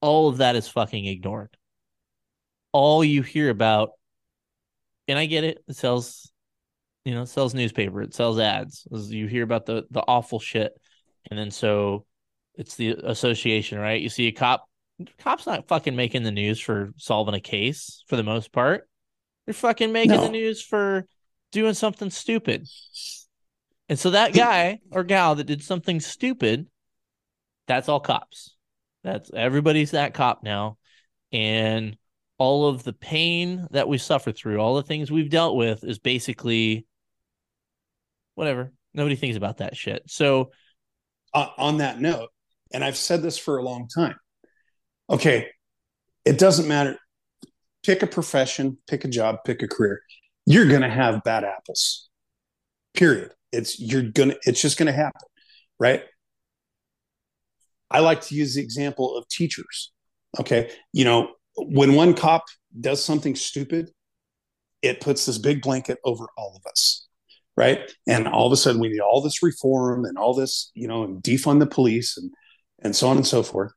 all 0.00 0.28
of 0.28 0.38
that 0.38 0.56
is 0.56 0.68
fucking 0.68 1.06
ignored. 1.06 1.56
All 2.72 3.02
you 3.02 3.22
hear 3.22 3.50
about 3.50 3.90
and 5.08 5.18
i 5.18 5.24
get 5.26 5.42
it 5.42 5.58
it 5.66 5.74
sells 5.74 6.30
you 7.04 7.14
know 7.14 7.22
it 7.22 7.28
sells 7.28 7.54
newspaper 7.54 8.02
it 8.02 8.14
sells 8.14 8.38
ads 8.38 8.86
you 9.08 9.26
hear 9.26 9.42
about 9.42 9.66
the 9.66 9.86
the 9.90 10.02
awful 10.06 10.38
shit. 10.38 10.72
And 11.30 11.38
then 11.38 11.50
so 11.50 12.06
it's 12.54 12.76
the 12.76 12.96
association 13.04 13.78
right? 13.78 14.00
You 14.00 14.08
see 14.08 14.26
a 14.26 14.32
cop 14.32 14.67
cop's 15.18 15.46
not 15.46 15.68
fucking 15.68 15.96
making 15.96 16.22
the 16.24 16.30
news 16.30 16.60
for 16.60 16.92
solving 16.96 17.34
a 17.34 17.40
case 17.40 18.02
for 18.08 18.16
the 18.16 18.22
most 18.22 18.52
part. 18.52 18.88
They're 19.46 19.54
fucking 19.54 19.92
making 19.92 20.12
No. 20.16 20.22
the 20.22 20.30
news 20.30 20.62
for 20.62 21.06
doing 21.52 21.74
something 21.74 22.10
stupid. 22.10 22.66
And 23.88 23.98
so 23.98 24.10
that 24.10 24.34
guy 24.34 24.80
or 24.90 25.04
gal 25.04 25.34
that 25.36 25.44
did 25.44 25.62
something 25.62 26.00
stupid 26.00 26.66
that's 27.68 27.88
all 27.88 28.00
cops. 28.00 28.56
That's 29.04 29.30
everybody's 29.32 29.92
that 29.92 30.14
cop 30.14 30.42
now. 30.42 30.78
And 31.32 31.96
all 32.38 32.66
of 32.66 32.82
the 32.82 32.94
pain 32.94 33.66
that 33.70 33.88
we 33.88 33.98
suffer 33.98 34.32
through 34.32 34.58
all 34.58 34.76
the 34.76 34.82
things 34.82 35.10
we've 35.10 35.30
dealt 35.30 35.54
with 35.54 35.84
is 35.84 35.98
basically 35.98 36.86
whatever. 38.34 38.72
Nobody 38.94 39.16
thinks 39.16 39.36
about 39.36 39.58
that 39.58 39.76
shit. 39.76 40.02
So 40.06 40.50
uh, 41.34 41.48
on 41.58 41.78
that 41.78 42.00
note, 42.00 42.30
and 42.72 42.82
I've 42.82 42.96
said 42.96 43.22
this 43.22 43.38
for 43.38 43.58
a 43.58 43.62
long 43.62 43.88
time. 43.88 44.16
Okay, 45.10 45.48
it 46.24 46.38
doesn't 46.38 46.68
matter. 46.68 46.98
Pick 47.84 48.02
a 48.02 48.06
profession, 48.06 48.78
pick 48.86 49.04
a 49.04 49.08
job, 49.08 49.38
pick 49.44 49.62
a 49.62 49.68
career. 49.68 50.00
You're 50.46 50.68
going 50.68 50.82
to 50.82 50.90
have 50.90 51.22
bad 51.24 51.44
apples. 51.44 52.08
Period. 52.94 53.32
It's 53.52 53.80
you're 53.80 54.02
going 54.02 54.30
to 54.30 54.38
it's 54.44 54.60
just 54.60 54.76
going 54.76 54.86
to 54.86 54.92
happen, 54.92 55.22
right? 55.78 56.02
I 57.90 58.00
like 58.00 58.20
to 58.22 58.34
use 58.34 58.54
the 58.54 58.62
example 58.62 59.16
of 59.16 59.26
teachers. 59.28 59.92
Okay, 60.38 60.70
you 60.92 61.04
know, 61.04 61.28
when 61.56 61.94
one 61.94 62.12
cop 62.12 62.44
does 62.78 63.02
something 63.02 63.34
stupid, 63.34 63.90
it 64.82 65.00
puts 65.00 65.24
this 65.24 65.38
big 65.38 65.62
blanket 65.62 65.98
over 66.04 66.26
all 66.36 66.54
of 66.56 66.70
us 66.70 67.08
right? 67.58 67.90
And 68.06 68.28
all 68.28 68.46
of 68.46 68.52
a 68.52 68.56
sudden, 68.56 68.80
we 68.80 68.88
need 68.88 69.00
all 69.00 69.20
this 69.20 69.42
reform 69.42 70.04
and 70.04 70.16
all 70.16 70.32
this, 70.32 70.70
you 70.74 70.86
know, 70.86 71.02
and 71.02 71.20
defund 71.20 71.58
the 71.58 71.66
police 71.66 72.16
and 72.16 72.30
and 72.78 72.94
so 72.94 73.08
on 73.08 73.16
and 73.16 73.26
so 73.26 73.42
forth. 73.42 73.72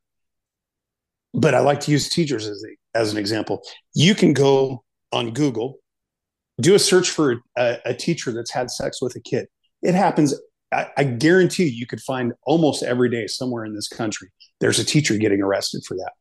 But 1.34 1.56
I 1.56 1.60
like 1.60 1.80
to 1.82 1.92
use 1.92 2.10
teachers 2.10 2.48
as 2.48 2.64
a, 2.64 2.98
as 2.98 3.12
an 3.12 3.18
example. 3.18 3.62
You 3.94 4.16
can 4.16 4.34
go 4.34 4.84
on 5.12 5.32
Google, 5.34 5.80
do 6.60 6.76
a 6.76 6.80
search 6.80 7.10
for 7.10 7.42
a, 7.58 7.78
a 7.86 7.94
teacher 7.94 8.32
that's 8.32 8.52
had 8.52 8.70
sex 8.70 9.02
with 9.02 9.16
a 9.16 9.22
kid. 9.22 9.48
It 9.82 9.96
happens. 9.96 10.34
I, 10.72 10.88
I 10.98 11.04
guarantee 11.04 11.66
you, 11.66 11.72
you 11.72 11.88
could 11.88 12.02
find 12.02 12.34
almost 12.44 12.84
every 12.84 13.10
day 13.10 13.28
somewhere 13.28 13.66
in 13.66 13.74
this 13.74 13.88
country. 13.88 14.30
There's 14.60 14.80
a 14.80 14.86
teacher 14.86 15.18
getting 15.18 15.42
arrested 15.42 15.84
for 15.88 15.96
that. 15.98 16.12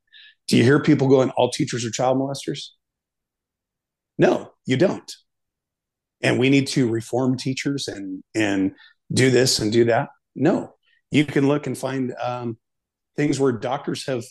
Do 0.49 0.57
you 0.57 0.65
hear 0.65 0.81
people 0.81 1.09
going, 1.09 1.31
"All 1.31 1.51
teachers 1.51 1.85
are 1.85 1.91
child 1.91 2.19
molesters"? 2.19 2.69
No, 4.19 4.53
you 4.67 4.77
don't 4.77 5.11
and 6.23 6.39
we 6.39 6.51
need 6.51 6.67
to 6.69 6.89
reform 6.89 7.37
teachers 7.37 7.89
and 7.89 8.23
and 8.35 8.73
do 9.13 9.31
this 9.31 9.59
and 9.59 9.73
do 9.73 9.85
that 9.85 10.09
no 10.35 10.75
you 11.11 11.25
can 11.25 11.49
look 11.49 11.67
and 11.67 11.77
find 11.77 12.15
um, 12.23 12.57
things 13.17 13.41
where 13.41 13.53
doctors 13.53 14.07
have 14.07 14.23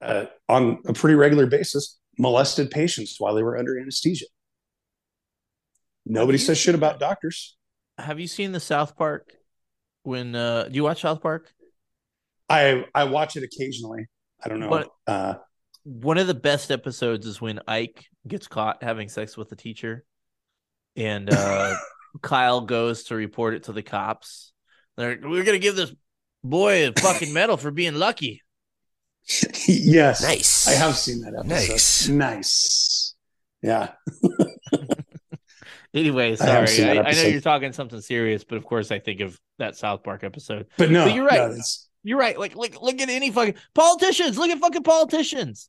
uh, 0.00 0.26
on 0.48 0.78
a 0.86 0.92
pretty 0.92 1.14
regular 1.14 1.46
basis 1.46 1.98
molested 2.18 2.70
patients 2.70 3.16
while 3.18 3.34
they 3.34 3.42
were 3.42 3.56
under 3.56 3.78
anesthesia. 3.78 4.26
Nobody 6.04 6.38
says 6.38 6.58
shit 6.58 6.74
about 6.74 6.98
doctors. 6.98 7.56
Have 7.98 8.18
you 8.18 8.26
seen 8.26 8.52
the 8.52 8.60
south 8.60 8.96
park 8.96 9.32
when 10.02 10.34
uh 10.34 10.64
do 10.68 10.74
you 10.74 10.84
watch 10.84 11.02
south 11.02 11.20
park? 11.20 11.52
I 12.48 12.84
i 12.94 13.04
watch 13.04 13.36
it 13.36 13.42
occasionally. 13.42 14.06
I 14.42 14.48
don't 14.48 14.60
know 14.60 14.70
But- 14.70 14.90
uh, 15.06 15.34
one 15.84 16.18
of 16.18 16.26
the 16.26 16.34
best 16.34 16.70
episodes 16.70 17.26
is 17.26 17.40
when 17.40 17.60
ike 17.66 18.04
gets 18.26 18.46
caught 18.46 18.82
having 18.82 19.08
sex 19.08 19.36
with 19.36 19.50
a 19.52 19.56
teacher 19.56 20.04
and 20.96 21.32
uh 21.32 21.74
kyle 22.22 22.60
goes 22.60 23.04
to 23.04 23.14
report 23.14 23.54
it 23.54 23.64
to 23.64 23.72
the 23.72 23.82
cops. 23.82 24.52
They're 24.96 25.18
we're 25.22 25.44
gonna 25.44 25.58
give 25.58 25.76
this 25.76 25.92
boy 26.42 26.88
a 26.88 26.92
fucking 26.92 27.32
medal 27.32 27.56
for 27.56 27.70
being 27.70 27.94
lucky 27.94 28.42
yes 29.68 30.22
Nice. 30.22 30.68
i 30.68 30.72
have 30.72 30.96
seen 30.96 31.20
that 31.20 31.34
episode 31.34 31.48
Nice. 31.48 32.08
nice 32.08 33.14
yeah 33.62 33.90
anyway 35.94 36.36
sorry 36.36 36.50
have 36.52 36.68
seen 36.68 36.88
I, 36.88 37.02
I 37.02 37.12
know 37.12 37.22
you're 37.22 37.40
talking 37.40 37.72
something 37.72 38.00
serious 38.00 38.44
but 38.44 38.56
of 38.56 38.64
course 38.64 38.90
i 38.90 38.98
think 38.98 39.20
of 39.20 39.38
that 39.58 39.76
south 39.76 40.02
park 40.02 40.24
episode 40.24 40.66
but 40.76 40.90
no 40.90 41.04
But 41.06 41.14
you're 41.14 41.26
right. 41.26 41.50
no, 41.50 41.62
You're 42.04 42.18
right. 42.18 42.38
Like, 42.38 42.54
like, 42.54 42.80
look 42.80 43.00
at 43.00 43.08
any 43.10 43.32
fucking 43.32 43.56
politicians. 43.74 44.38
Look 44.38 44.50
at 44.50 44.60
fucking 44.60 44.84
politicians. 44.84 45.68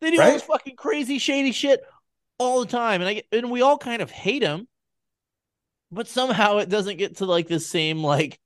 They 0.00 0.10
do 0.10 0.20
all 0.20 0.30
this 0.32 0.42
fucking 0.42 0.76
crazy, 0.76 1.18
shady 1.18 1.52
shit 1.52 1.80
all 2.38 2.60
the 2.60 2.66
time, 2.70 3.00
and 3.00 3.08
I 3.08 3.14
get- 3.14 3.26
and 3.32 3.50
we 3.50 3.62
all 3.62 3.78
kind 3.78 4.02
of 4.02 4.10
hate 4.10 4.42
them. 4.42 4.68
but 5.90 6.06
somehow 6.06 6.58
it 6.58 6.68
doesn't 6.68 6.98
get 6.98 7.16
to 7.16 7.24
like 7.24 7.48
the 7.48 7.58
same 7.58 8.04
like 8.04 8.38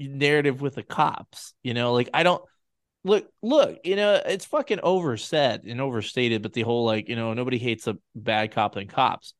narrative 0.00 0.60
with 0.60 0.74
the 0.74 0.82
cops. 0.82 1.54
You 1.62 1.74
know, 1.74 1.92
like 1.92 2.08
I 2.12 2.24
don't 2.24 2.42
look 3.04 3.26
look 3.42 3.78
you 3.84 3.96
know 3.96 4.20
it's 4.24 4.44
fucking 4.44 4.78
oversaid 4.82 5.64
and 5.64 5.80
overstated 5.80 6.40
but 6.42 6.52
the 6.52 6.62
whole 6.62 6.84
like 6.84 7.08
you 7.08 7.16
know 7.16 7.34
nobody 7.34 7.58
hates 7.58 7.86
a 7.86 7.96
bad 8.14 8.52
cop 8.52 8.74
than 8.74 8.86
cops. 8.88 9.34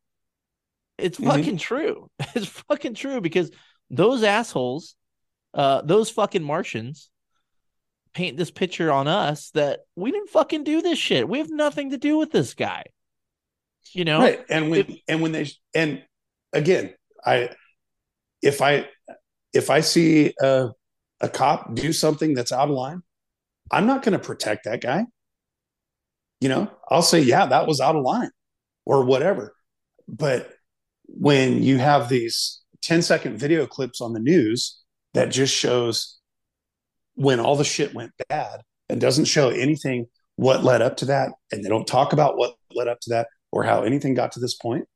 It's 0.98 1.18
Mhm. 1.18 1.26
fucking 1.26 1.56
true. 1.58 2.10
It's 2.34 2.46
fucking 2.46 2.94
true 2.94 3.20
because 3.20 3.50
those 3.90 4.22
assholes 4.22 4.94
uh 5.54 5.82
those 5.82 6.10
fucking 6.10 6.42
martians 6.42 7.10
paint 8.14 8.36
this 8.36 8.50
picture 8.50 8.90
on 8.92 9.08
us 9.08 9.50
that 9.50 9.80
we 9.96 10.10
didn't 10.10 10.28
fucking 10.30 10.64
do 10.64 10.82
this 10.82 10.98
shit. 10.98 11.28
We 11.28 11.38
have 11.38 11.50
nothing 11.50 11.90
to 11.90 11.98
do 11.98 12.18
with 12.18 12.30
this 12.30 12.54
guy. 12.54 12.84
You 13.92 14.04
know? 14.04 14.20
Right. 14.20 14.44
And 14.48 14.70
when 14.70 14.80
if- 14.80 14.98
and 15.08 15.22
when 15.22 15.32
they 15.32 15.48
and 15.74 16.02
again 16.52 16.94
i 17.24 17.48
if 18.42 18.60
i 18.60 18.88
if 19.54 19.70
i 19.70 19.80
see 19.80 20.34
a, 20.40 20.70
a 21.20 21.28
cop 21.28 21.74
do 21.74 21.92
something 21.92 22.34
that's 22.34 22.52
out 22.52 22.68
of 22.68 22.74
line 22.74 23.02
i'm 23.72 23.86
not 23.86 24.02
going 24.02 24.12
to 24.12 24.18
protect 24.18 24.64
that 24.64 24.80
guy. 24.80 25.06
You 26.40 26.48
know 26.48 26.70
i'll 26.90 27.02
say 27.02 27.20
yeah 27.20 27.46
that 27.46 27.66
was 27.66 27.80
out 27.80 27.96
of 27.96 28.02
line 28.02 28.30
or 28.84 29.04
whatever. 29.04 29.54
But 30.08 30.50
when 31.06 31.62
you 31.62 31.78
have 31.78 32.08
these 32.08 32.60
10 32.82 33.02
second 33.02 33.38
video 33.38 33.66
clips 33.66 34.00
on 34.00 34.12
the 34.12 34.20
news 34.20 34.80
that 35.14 35.26
just 35.26 35.54
shows 35.54 36.18
when 37.14 37.38
all 37.38 37.56
the 37.56 37.64
shit 37.64 37.94
went 37.94 38.12
bad 38.28 38.62
and 38.88 39.00
doesn't 39.00 39.26
show 39.26 39.50
anything 39.50 40.06
what 40.36 40.64
led 40.64 40.82
up 40.82 40.96
to 40.96 41.04
that 41.06 41.30
and 41.52 41.62
they 41.62 41.68
don't 41.68 41.86
talk 41.86 42.12
about 42.12 42.36
what 42.36 42.54
led 42.74 42.88
up 42.88 42.98
to 43.00 43.10
that 43.10 43.28
or 43.52 43.62
how 43.62 43.82
anything 43.82 44.14
got 44.14 44.32
to 44.32 44.40
this 44.40 44.54
point 44.54 44.86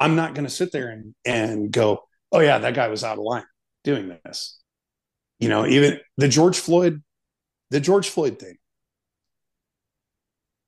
i'm 0.00 0.16
not 0.16 0.34
going 0.34 0.44
to 0.44 0.50
sit 0.50 0.72
there 0.72 0.88
and 0.88 1.14
and 1.24 1.70
go 1.70 2.02
oh 2.32 2.40
yeah 2.40 2.58
that 2.58 2.74
guy 2.74 2.88
was 2.88 3.04
out 3.04 3.18
of 3.18 3.24
line 3.24 3.44
doing 3.84 4.08
this. 4.24 4.58
You 5.38 5.48
know 5.48 5.64
even 5.66 6.00
the 6.16 6.28
george 6.28 6.58
floyd 6.58 7.02
the 7.70 7.80
george 7.80 8.08
floyd 8.08 8.38
thing. 8.38 8.56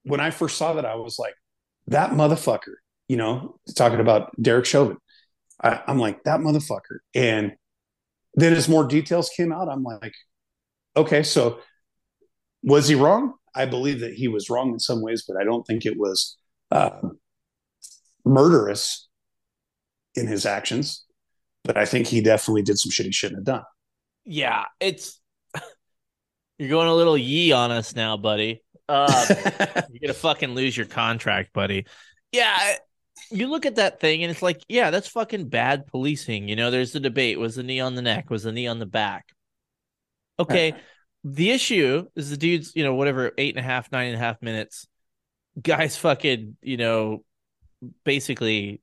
When 0.05 0.21
i 0.21 0.31
first 0.31 0.57
saw 0.57 0.75
that 0.75 0.85
i 0.85 0.95
was 0.95 1.19
like 1.19 1.35
that 1.89 2.11
motherfucker 2.11 2.75
you 3.09 3.17
know 3.17 3.59
talking 3.77 4.01
about 4.01 4.31
derek 4.41 4.67
chauvin. 4.67 4.97
I, 5.63 5.83
i'm 5.87 5.99
like 5.99 6.25
that 6.25 6.41
motherfucker. 6.41 6.99
And 7.15 7.53
then 8.35 8.53
as 8.53 8.69
more 8.69 8.87
details 8.87 9.31
came 9.37 9.53
out 9.53 9.69
i'm 9.69 9.83
like 9.83 10.15
okay 10.97 11.23
so 11.23 11.61
was 12.63 12.89
he 12.89 12.95
wrong? 12.95 13.35
I 13.55 13.65
believe 13.65 14.01
that 14.01 14.13
he 14.13 14.29
was 14.29 14.51
wrong 14.51 14.73
in 14.73 14.79
some 14.79 15.03
ways 15.03 15.25
but 15.27 15.37
i 15.37 15.45
don't 15.45 15.67
think 15.67 15.85
it 15.87 15.99
was 15.99 16.37
uh, 16.71 17.01
murderous 18.25 19.09
in 20.15 20.27
his 20.27 20.47
actions. 20.47 21.05
But 21.65 21.77
i 21.77 21.85
think 21.85 22.07
he 22.07 22.21
definitely 22.21 22.63
did 22.63 22.79
some 22.79 22.91
shit 22.91 23.07
he 23.07 23.13
shouldn't 23.13 23.39
have 23.39 23.45
done. 23.45 23.65
Yeah 24.25 24.65
it's 24.81 25.20
you're 26.61 26.69
going 26.69 26.87
a 26.89 26.95
little 26.95 27.19
yee 27.19 27.51
on 27.53 27.71
us 27.73 27.97
now 27.97 28.17
buddy 28.17 28.63
uh 28.89 29.27
You're 29.91 30.01
gonna 30.03 30.15
fucking 30.15 30.55
lose 30.55 30.77
your 30.77 30.87
contract, 30.87 31.53
buddy. 31.53 31.87
Yeah, 32.33 32.53
I- 32.57 32.79
you 33.31 33.49
look 33.49 33.67
at 33.67 33.77
that 33.77 34.01
thing 34.01 34.25
and 34.25 34.31
it's 34.31 34.43
like, 34.43 34.61
yeah, 34.69 34.91
that's 34.91 35.07
fucking 35.07 35.49
bad 35.49 35.87
policing. 35.87 36.49
You 36.49 36.57
know, 36.57 36.71
there's 36.73 36.91
the 36.93 36.99
debate: 37.01 37.39
was 37.39 37.55
the 37.55 37.63
knee 37.63 37.79
on 37.79 37.95
the 37.95 38.03
neck, 38.03 38.31
was 38.31 38.43
the 38.45 38.51
knee 38.51 38.67
on 38.67 38.79
the 38.81 38.87
back? 38.87 39.27
Okay, 40.41 40.75
the 41.23 41.51
issue 41.51 42.07
is 42.17 42.31
the 42.31 42.37
dude's, 42.37 42.73
you 42.75 42.83
know, 42.83 42.95
whatever, 42.95 43.31
eight 43.39 43.55
and 43.55 43.65
a 43.65 43.69
half, 43.69 43.93
nine 43.93 44.07
and 44.09 44.17
a 44.17 44.19
half 44.19 44.41
minutes. 44.43 44.87
Guys, 45.61 45.97
fucking, 45.97 46.57
you 46.63 46.77
know, 46.79 47.23
basically, 48.05 48.81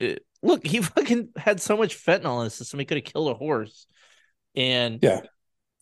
uh, 0.00 0.14
look, 0.42 0.64
he 0.66 0.80
fucking 0.94 1.30
had 1.36 1.60
so 1.60 1.76
much 1.76 2.02
fentanyl 2.02 2.38
in 2.38 2.44
his 2.44 2.54
system, 2.54 2.78
he 2.78 2.86
could 2.86 2.98
have 2.98 3.04
killed 3.04 3.28
a 3.30 3.34
horse, 3.34 3.86
and 4.54 5.00
Yeah. 5.02 5.20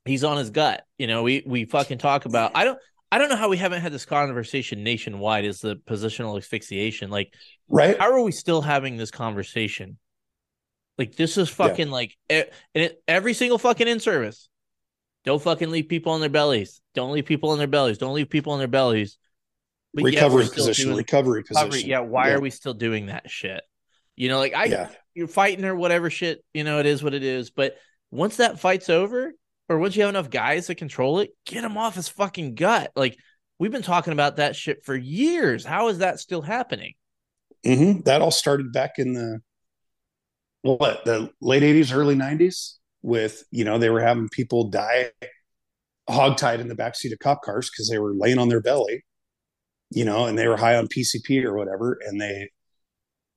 He's 0.05 0.25
on 0.25 0.37
his 0.39 0.51
gut. 0.51 0.85
You 0.99 1.07
know, 1.07 1.23
we 1.23 1.43
we 1.47 1.65
fucking 1.65 1.99
talk 1.99 2.25
about. 2.27 2.53
I 2.55 2.65
don't. 2.65 2.79
I 3.13 3.19
don't 3.19 3.29
know 3.29 3.37
how 3.37 3.49
we 3.49 3.57
haven't 3.59 3.81
had 3.81 3.93
this 3.93 4.05
conversation 4.05 4.83
nationwide. 4.83 5.45
Is 5.45 5.61
the 5.61 5.77
positional 5.77 6.37
asphyxiation 6.37 7.11
like? 7.11 7.33
right 7.69 7.97
How 7.99 8.11
are 8.13 8.23
we 8.23 8.33
still 8.33 8.61
having 8.61 8.97
this 8.97 9.11
conversation? 9.11 9.99
Like 10.99 11.15
this 11.17 11.37
is 11.37 11.49
fucking 11.49 11.91
like 11.91 12.17
e- 12.31 12.43
and 12.75 12.85
it, 12.85 13.03
every 13.07 13.35
single 13.35 13.59
fucking 13.59 13.89
in 13.89 14.01
service. 14.01 14.49
Don't 15.25 15.41
fucking 15.43 15.71
leave 15.71 15.89
people 15.89 16.13
on 16.13 16.21
their 16.21 16.29
bellies. 16.29 16.81
Don't 16.95 17.13
leave 17.13 17.25
people 17.25 17.51
on 17.51 17.59
their 17.59 17.67
bellies. 17.67 17.99
Don't 17.99 18.15
leave 18.15 18.29
people 18.29 18.53
on 18.53 18.59
their 18.59 18.69
bellies. 18.69 19.17
But 19.95 20.05
recovery 20.05 20.49
position 20.53 20.87
doing- 20.87 20.99
recovery 20.99 21.45
recovery. 21.49 21.69
position 21.71 21.91
Yeah, 21.91 22.01
why 22.01 22.29
Yeah. 22.29 22.35
are 22.35 22.41
we 22.41 22.51
still 22.51 22.75
doing 22.75 23.07
that 23.07 23.31
shit? 23.31 23.63
You 24.17 24.29
know, 24.29 24.39
like 24.39 24.55
I 24.55 24.65
yeah 24.67 24.89
you're 25.15 25.29
fighting 25.29 25.65
or 25.65 25.75
whatever 25.77 26.11
shit, 26.11 26.45
you 26.53 26.65
know, 26.65 26.79
it 26.81 26.87
is 26.87 27.03
what 27.03 27.15
it 27.15 27.23
is. 27.23 27.51
But 27.51 27.77
once 28.11 28.37
that 28.37 28.59
fight's 28.61 28.89
over, 28.91 29.33
or 29.69 29.79
once 29.79 29.97
you 29.97 30.03
have 30.03 30.11
enough 30.11 30.31
guys 30.31 30.67
to 30.67 30.75
control 30.75 31.21
it, 31.21 31.31
get 31.47 31.65
him 31.65 31.77
off 31.77 31.95
his 31.95 32.09
fucking 32.09 32.55
gut. 32.55 32.91
Like 32.95 33.17
we've 33.59 33.73
been 33.73 33.83
talking 33.83 34.13
about 34.13 34.37
that 34.37 34.57
shit 34.57 34.85
for 34.85 34.95
years. 34.95 35.65
How 35.65 35.89
is 35.89 35.99
that 35.99 36.21
still 36.21 36.43
happening? 36.43 36.95
hmm 37.65 38.01
That 38.05 38.23
all 38.23 38.31
started 38.31 38.73
back 38.73 38.99
in 38.99 39.15
the 39.15 39.41
what 40.63 41.05
the 41.05 41.31
late 41.41 41.63
eighties, 41.63 41.93
early 41.93 42.15
nineties, 42.15 42.79
with 43.03 43.45
you 43.51 43.65
know 43.65 43.79
they 43.79 43.91
were 43.91 44.01
having 44.01 44.29
people 44.29 44.71
die 44.71 45.11
hogtied 46.09 46.61
in 46.61 46.69
the 46.69 46.75
backseat 46.75 47.13
of 47.13 47.19
cop 47.19 47.43
cars 47.43 47.71
because 47.71 47.89
they 47.89 47.99
were 47.99 48.15
laying 48.15 48.39
on 48.39 48.49
their 48.49 48.61
belly, 48.61 49.05
you 49.91 50.05
know, 50.05 50.27
and 50.27 50.39
they 50.39 50.49
were 50.49 50.57
high 50.57 50.77
on 50.77 50.89
PCP 50.89 51.45
or 51.45 51.57
whatever, 51.57 51.99
and 52.07 52.21
they 52.21 52.51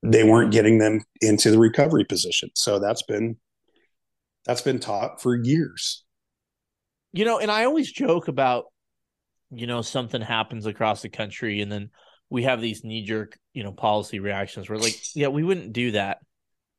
they 0.04 0.24
weren't 0.24 0.52
getting 0.54 0.80
them 0.80 1.02
into 1.22 1.52
the 1.52 1.60
recovery 1.60 2.06
position. 2.06 2.50
So 2.56 2.80
that's 2.80 3.04
been 3.04 3.38
that's 4.46 4.62
been 4.62 4.80
taught 4.80 5.22
for 5.22 5.36
years. 5.36 6.04
You 7.14 7.26
know, 7.26 7.39
and 7.39 7.49
I 7.49 7.66
always 7.66 7.91
joke 7.91 8.28
about, 8.28 8.66
you 9.49 9.68
know, 9.68 9.82
something 9.82 10.22
happens 10.22 10.66
across 10.66 11.01
the 11.01 11.10
country 11.10 11.62
and 11.62 11.72
then 11.72 11.89
we 12.30 12.43
have 12.43 12.62
these 12.62 12.84
knee 12.84 13.03
jerk, 13.03 13.38
you 13.53 13.64
know, 13.64 13.72
policy 13.72 14.20
reactions. 14.20 14.70
We're 14.70 14.78
like, 14.78 14.99
yeah, 15.16 15.30
we 15.30 15.43
wouldn't 15.43 15.74
do 15.74 15.91
that. 15.91 16.20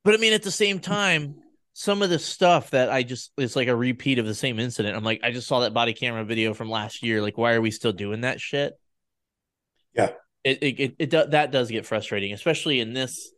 But 0.05 0.14
I 0.14 0.18
mean, 0.18 0.33
at 0.33 0.43
the 0.43 0.51
same 0.51 0.79
time, 0.79 1.37
some 1.72 2.03
of 2.03 2.11
the 2.11 2.18
stuff 2.18 2.70
that 2.70 2.91
I 2.91 3.03
just 3.03 3.33
it's 3.39 3.57
like 3.57 3.68
a 3.68 3.76
repeat 3.76 4.18
of 4.18 4.26
the 4.26 4.35
same 4.35 4.59
incident. 4.59 4.97
I'm 4.97 5.05
like, 5.05 5.20
I 5.22 5.31
just 5.31 5.47
saw 5.47 5.61
that 5.61 5.74
body 5.74 5.93
camera 5.93 6.24
video 6.24 6.53
from 6.53 6.68
last 6.68 7.03
year. 7.03 7.22
Like, 7.22 7.39
why 7.39 7.55
are 7.55 7.61
we 7.61 7.70
still 7.70 7.93
doing 7.93 8.22
that 8.22 8.41
shit? 8.41 8.74
Yeah. 9.95 10.11
It 10.45 10.59
it 10.62 10.81
it, 10.81 10.97
it 10.99 11.11
do, 11.11 11.24
that 11.26 11.53
does 11.53 11.70
get 11.70 11.87
frustrating, 11.87 12.33
especially 12.33 12.81
in 12.81 12.95
this, 12.95 13.31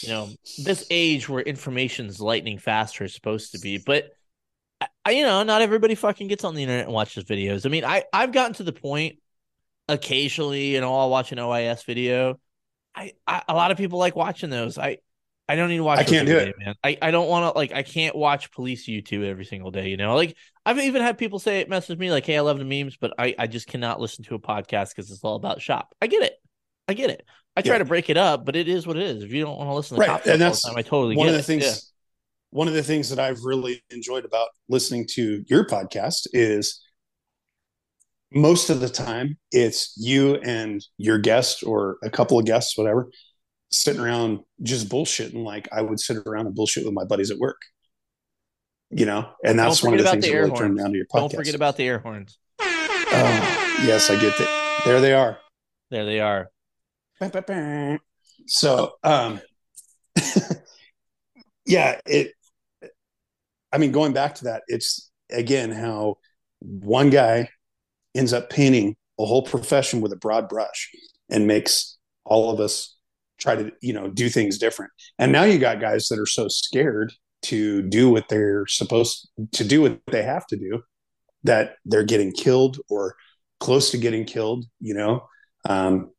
you 0.00 0.10
know, 0.10 0.28
this 0.64 0.86
age 0.90 1.28
where 1.28 1.42
information's 1.42 2.20
lightning 2.20 2.58
fast 2.58 3.00
or 3.00 3.04
is 3.04 3.14
supposed 3.14 3.52
to 3.52 3.58
be. 3.58 3.78
But 3.78 4.10
I, 5.04 5.10
you 5.12 5.24
know, 5.24 5.42
not 5.42 5.62
everybody 5.62 5.94
fucking 5.94 6.28
gets 6.28 6.44
on 6.44 6.54
the 6.54 6.62
internet 6.62 6.84
and 6.86 6.94
watches 6.94 7.24
videos. 7.24 7.66
I 7.66 7.68
mean, 7.68 7.84
I 7.84 8.04
I've 8.12 8.32
gotten 8.32 8.54
to 8.54 8.62
the 8.62 8.72
point 8.72 9.18
occasionally, 9.88 10.74
you 10.74 10.80
know, 10.80 10.94
I'll 10.94 11.10
watch 11.10 11.32
an 11.32 11.38
OIS 11.38 11.84
video. 11.84 12.40
I, 12.94 13.12
I 13.26 13.42
a 13.48 13.54
lot 13.54 13.70
of 13.70 13.78
people 13.78 13.98
like 13.98 14.16
watching 14.16 14.50
those. 14.50 14.78
I 14.78 14.98
I 15.48 15.56
don't 15.56 15.68
need 15.68 15.78
to 15.78 15.84
watch. 15.84 16.00
I 16.00 16.04
can't 16.04 16.26
do 16.26 16.38
every 16.38 16.50
it. 16.50 16.56
day, 16.58 16.64
man. 16.64 16.74
I 16.84 16.98
I 17.02 17.10
don't 17.10 17.28
want 17.28 17.52
to 17.52 17.58
like. 17.58 17.72
I 17.72 17.82
can't 17.82 18.16
watch 18.16 18.52
police 18.52 18.86
YouTube 18.88 19.24
every 19.24 19.44
single 19.44 19.70
day. 19.70 19.88
You 19.88 19.96
know, 19.96 20.14
like 20.14 20.36
I've 20.64 20.78
even 20.78 21.02
had 21.02 21.18
people 21.18 21.38
say 21.38 21.60
it 21.60 21.68
message 21.68 21.98
me 21.98 22.10
like, 22.10 22.26
"Hey, 22.26 22.36
I 22.36 22.40
love 22.40 22.58
the 22.58 22.64
memes, 22.64 22.96
but 22.96 23.12
I 23.18 23.34
I 23.38 23.46
just 23.46 23.66
cannot 23.66 24.00
listen 24.00 24.24
to 24.26 24.34
a 24.34 24.38
podcast 24.38 24.90
because 24.90 25.10
it's 25.10 25.24
all 25.24 25.36
about 25.36 25.60
shop." 25.62 25.94
I 26.00 26.06
get 26.06 26.22
it. 26.22 26.34
I 26.88 26.94
get 26.94 27.10
it. 27.10 27.26
I 27.56 27.62
try 27.62 27.74
Yeah. 27.74 27.78
to 27.78 27.84
break 27.84 28.08
it 28.10 28.16
up, 28.16 28.44
but 28.44 28.56
it 28.56 28.68
is 28.68 28.86
what 28.86 28.96
it 28.96 29.02
is. 29.02 29.22
If 29.24 29.32
you 29.32 29.44
don't 29.44 29.56
want 29.58 29.68
to 29.70 29.74
listen 29.74 29.96
to 29.96 30.00
Right, 30.00 30.06
cop 30.06 30.24
and 30.24 30.24
stuff 30.24 30.42
all 30.46 30.54
that's 30.54 30.62
the 30.62 30.68
time, 30.68 30.76
I 30.78 30.82
totally 30.82 31.16
one 31.16 31.26
get 31.26 31.30
of 31.30 31.36
the 31.36 31.42
it. 31.42 31.46
things 31.46 31.64
Yeah. 31.64 31.74
One 32.52 32.68
of 32.68 32.74
the 32.74 32.82
things 32.82 33.08
that 33.10 33.18
i've 33.18 33.42
really 33.42 33.82
enjoyed 33.90 34.24
about 34.24 34.48
listening 34.68 35.06
to 35.08 35.42
your 35.48 35.66
podcast 35.66 36.26
is 36.32 36.80
most 38.30 38.70
of 38.70 38.80
the 38.80 38.88
time 38.88 39.36
it's 39.50 39.94
you 39.96 40.36
and 40.36 40.84
your 40.96 41.18
guest 41.18 41.64
or 41.64 41.96
a 42.02 42.10
couple 42.10 42.38
of 42.38 42.44
guests 42.46 42.78
whatever 42.78 43.10
sitting 43.70 44.02
around 44.02 44.40
just 44.62 44.88
bullshitting. 44.88 45.44
Like 45.44 45.68
i 45.72 45.82
would 45.82 45.98
sit 45.98 46.18
around 46.26 46.46
and 46.46 46.54
bullshit 46.54 46.84
with 46.84 46.94
my 46.94 47.04
buddies 47.04 47.30
at 47.30 47.38
work 47.38 47.60
you 48.94 49.06
know? 49.06 49.26
And 49.42 49.58
that's 49.58 49.82
one 49.82 49.94
of 49.94 50.00
the 50.00 50.10
things 50.10 50.26
the 50.26 50.32
that 50.32 50.36
really 50.36 50.54
turned 50.54 50.78
on 50.78 50.90
to 50.90 50.96
your 50.98 51.06
podcast 51.06 51.30
Don't 51.30 51.36
forget 51.36 51.54
about 51.54 51.76
the 51.78 51.88
air 51.88 51.98
horns. 51.98 52.36
oh, 52.60 53.82
yes 53.86 54.10
i 54.10 54.20
get 54.20 54.36
that. 54.36 54.82
There 54.84 55.00
they 55.00 55.14
are. 55.14 55.38
There 55.90 56.04
they 56.04 56.20
are. 56.20 56.50
so 58.46 58.92
um 59.02 59.40
yeah 61.66 62.00
it 62.06 62.32
i 63.72 63.78
mean 63.78 63.92
going 63.92 64.12
back 64.12 64.34
to 64.34 64.44
that 64.44 64.62
it's 64.68 65.10
again 65.30 65.70
how 65.70 66.16
one 66.60 67.10
guy 67.10 67.48
ends 68.14 68.32
up 68.32 68.50
painting 68.50 68.96
a 69.18 69.24
whole 69.24 69.42
profession 69.42 70.00
with 70.00 70.12
a 70.12 70.16
broad 70.16 70.48
brush 70.48 70.90
and 71.30 71.46
makes 71.46 71.98
all 72.24 72.50
of 72.50 72.60
us 72.60 72.96
try 73.38 73.56
to 73.56 73.72
you 73.80 73.92
know 73.92 74.08
do 74.08 74.28
things 74.28 74.58
different. 74.58 74.92
And 75.18 75.32
now 75.32 75.44
you 75.44 75.58
got 75.58 75.80
guys 75.80 76.08
that 76.08 76.18
are 76.18 76.26
so 76.26 76.48
scared 76.48 77.12
to 77.42 77.82
do 77.82 78.10
what 78.10 78.28
they're 78.28 78.66
supposed 78.68 79.28
to 79.52 79.64
do 79.64 79.82
what 79.82 80.00
they 80.10 80.22
have 80.22 80.46
to 80.46 80.56
do 80.56 80.82
that 81.44 81.74
they're 81.84 82.04
getting 82.04 82.32
killed 82.32 82.78
or 82.88 83.16
close 83.58 83.90
to 83.90 83.98
getting 83.98 84.24
killed 84.24 84.64
you 84.80 84.94
know? 84.94 85.26
Um 85.68 86.10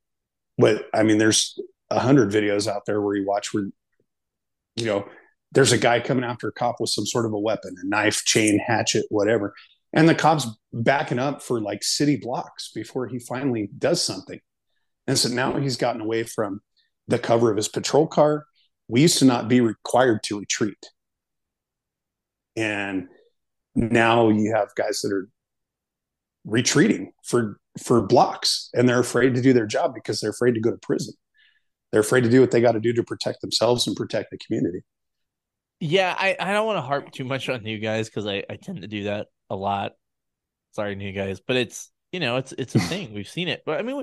but 0.58 0.86
i 0.94 1.04
mean 1.04 1.18
there's 1.18 1.58
a 1.90 2.00
hundred 2.00 2.32
videos 2.32 2.68
out 2.68 2.86
there 2.86 3.02
where 3.02 3.16
you 3.16 3.26
watch 3.26 3.54
where 3.54 3.66
you 4.76 4.86
know, 4.86 5.06
there's 5.54 5.72
a 5.72 5.78
guy 5.78 6.00
coming 6.00 6.24
after 6.24 6.48
a 6.48 6.52
cop 6.52 6.78
with 6.80 6.90
some 6.90 7.06
sort 7.06 7.26
of 7.26 7.34
a 7.34 7.40
weapon, 7.40 7.76
a 7.82 7.88
knife, 7.88 8.24
chain, 8.26 8.60
hatchet, 8.60 9.06
whatever. 9.10 9.54
And 9.94 10.10
the 10.10 10.16
cop's 10.16 10.48
backing 10.72 11.20
up 11.20 11.44
for 11.44 11.62
like 11.62 11.84
city 11.84 12.18
blocks 12.18 12.72
before 12.74 13.08
he 13.08 13.20
finally 13.20 13.70
does 13.78 14.04
something. 14.04 14.40
And 15.06 15.18
so 15.18 15.30
now 15.30 15.58
he's 15.58 15.78
gotten 15.78 16.02
away 16.02 16.24
from 16.24 16.62
the 17.08 17.20
cover 17.20 17.52
of 17.52 17.58
his 17.58 17.68
patrol 17.68 18.08
car. 18.08 18.46
We 18.88 19.02
used 19.02 19.20
to 19.20 19.26
not 19.26 19.48
be 19.48 19.62
required 19.62 20.24
to 20.24 20.40
retreat. 20.40 20.90
And 22.56 23.08
now 23.76 24.30
you 24.30 24.54
have 24.56 24.74
guys 24.76 25.02
that 25.02 25.12
are 25.14 25.30
retreating 26.46 27.14
for 27.24 27.58
for 27.82 28.02
blocks 28.02 28.70
and 28.74 28.88
they're 28.88 29.00
afraid 29.00 29.34
to 29.34 29.42
do 29.42 29.54
their 29.54 29.66
job 29.66 29.94
because 29.96 30.20
they're 30.20 30.30
afraid 30.32 30.54
to 30.54 30.60
go 30.60 30.72
to 30.72 30.78
prison. 30.78 31.14
They're 31.92 32.02
afraid 32.02 32.24
to 32.24 32.30
do 32.30 32.42
what 32.42 32.52
they 32.52 32.62
got 32.62 32.74
to 32.74 32.80
do 32.80 32.94
to 32.94 33.04
protect 33.04 33.42
themselves 33.42 33.88
and 33.88 33.96
protect 33.96 34.32
the 34.32 34.38
community. 34.38 34.84
Yeah, 35.86 36.16
I, 36.18 36.38
I 36.40 36.54
don't 36.54 36.66
want 36.66 36.78
to 36.78 36.82
harp 36.82 37.12
too 37.12 37.26
much 37.26 37.50
on 37.50 37.62
new 37.62 37.78
guys 37.78 38.08
because 38.08 38.26
I, 38.26 38.46
I 38.50 38.56
tend 38.56 38.84
to 38.84 38.88
do 38.88 39.04
that 39.04 39.28
a 39.50 39.56
lot. 39.56 39.92
Sorry, 40.72 40.96
new 40.96 41.12
guys, 41.12 41.42
but 41.46 41.58
it's 41.58 41.92
you 42.14 42.22
know 42.22 42.38
it's 42.38 42.54
it's 42.54 42.74
a 42.76 42.80
thing. 42.92 43.14
We've 43.14 43.28
seen 43.28 43.50
it, 43.50 43.64
but 43.66 43.80
I 43.80 43.84
mean, 43.84 44.02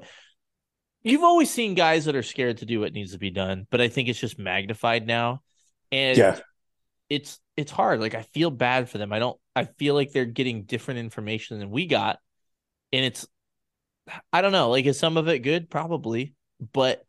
you've 1.03 1.25
always 1.25 1.51
seen 1.51 1.75
guys 1.75 2.05
that 2.05 2.15
are 2.15 2.23
scared 2.23 2.59
to 2.59 2.67
do 2.67 2.81
what 2.81 2.93
needs 2.93 3.13
to 3.13 3.19
be 3.19 3.31
done, 3.31 3.67
but 3.71 3.81
I 3.81 3.89
think 3.89 4.09
it's 4.11 4.21
just 4.21 4.39
magnified 4.39 5.07
now, 5.07 5.41
and 5.91 6.19
Yeah. 6.19 6.39
it's 7.09 7.41
it's 7.57 7.73
hard. 7.73 8.01
Like 8.01 8.15
I 8.15 8.23
feel 8.23 8.51
bad 8.51 8.91
for 8.91 8.99
them. 8.99 9.11
I 9.11 9.19
don't. 9.19 9.39
I 9.57 9.65
feel 9.65 9.95
like 9.95 10.13
they're 10.13 10.27
getting 10.27 10.65
different 10.65 11.01
information 11.01 11.61
than 11.61 11.71
we 11.71 11.87
got, 11.87 12.19
and 12.93 13.07
it's 13.07 13.27
I 14.33 14.43
don't 14.43 14.53
know. 14.53 14.71
Like 14.71 14.85
is 14.87 14.99
some 14.99 15.17
of 15.17 15.29
it 15.29 15.39
good? 15.41 15.71
Probably, 15.71 16.35
but 16.73 17.05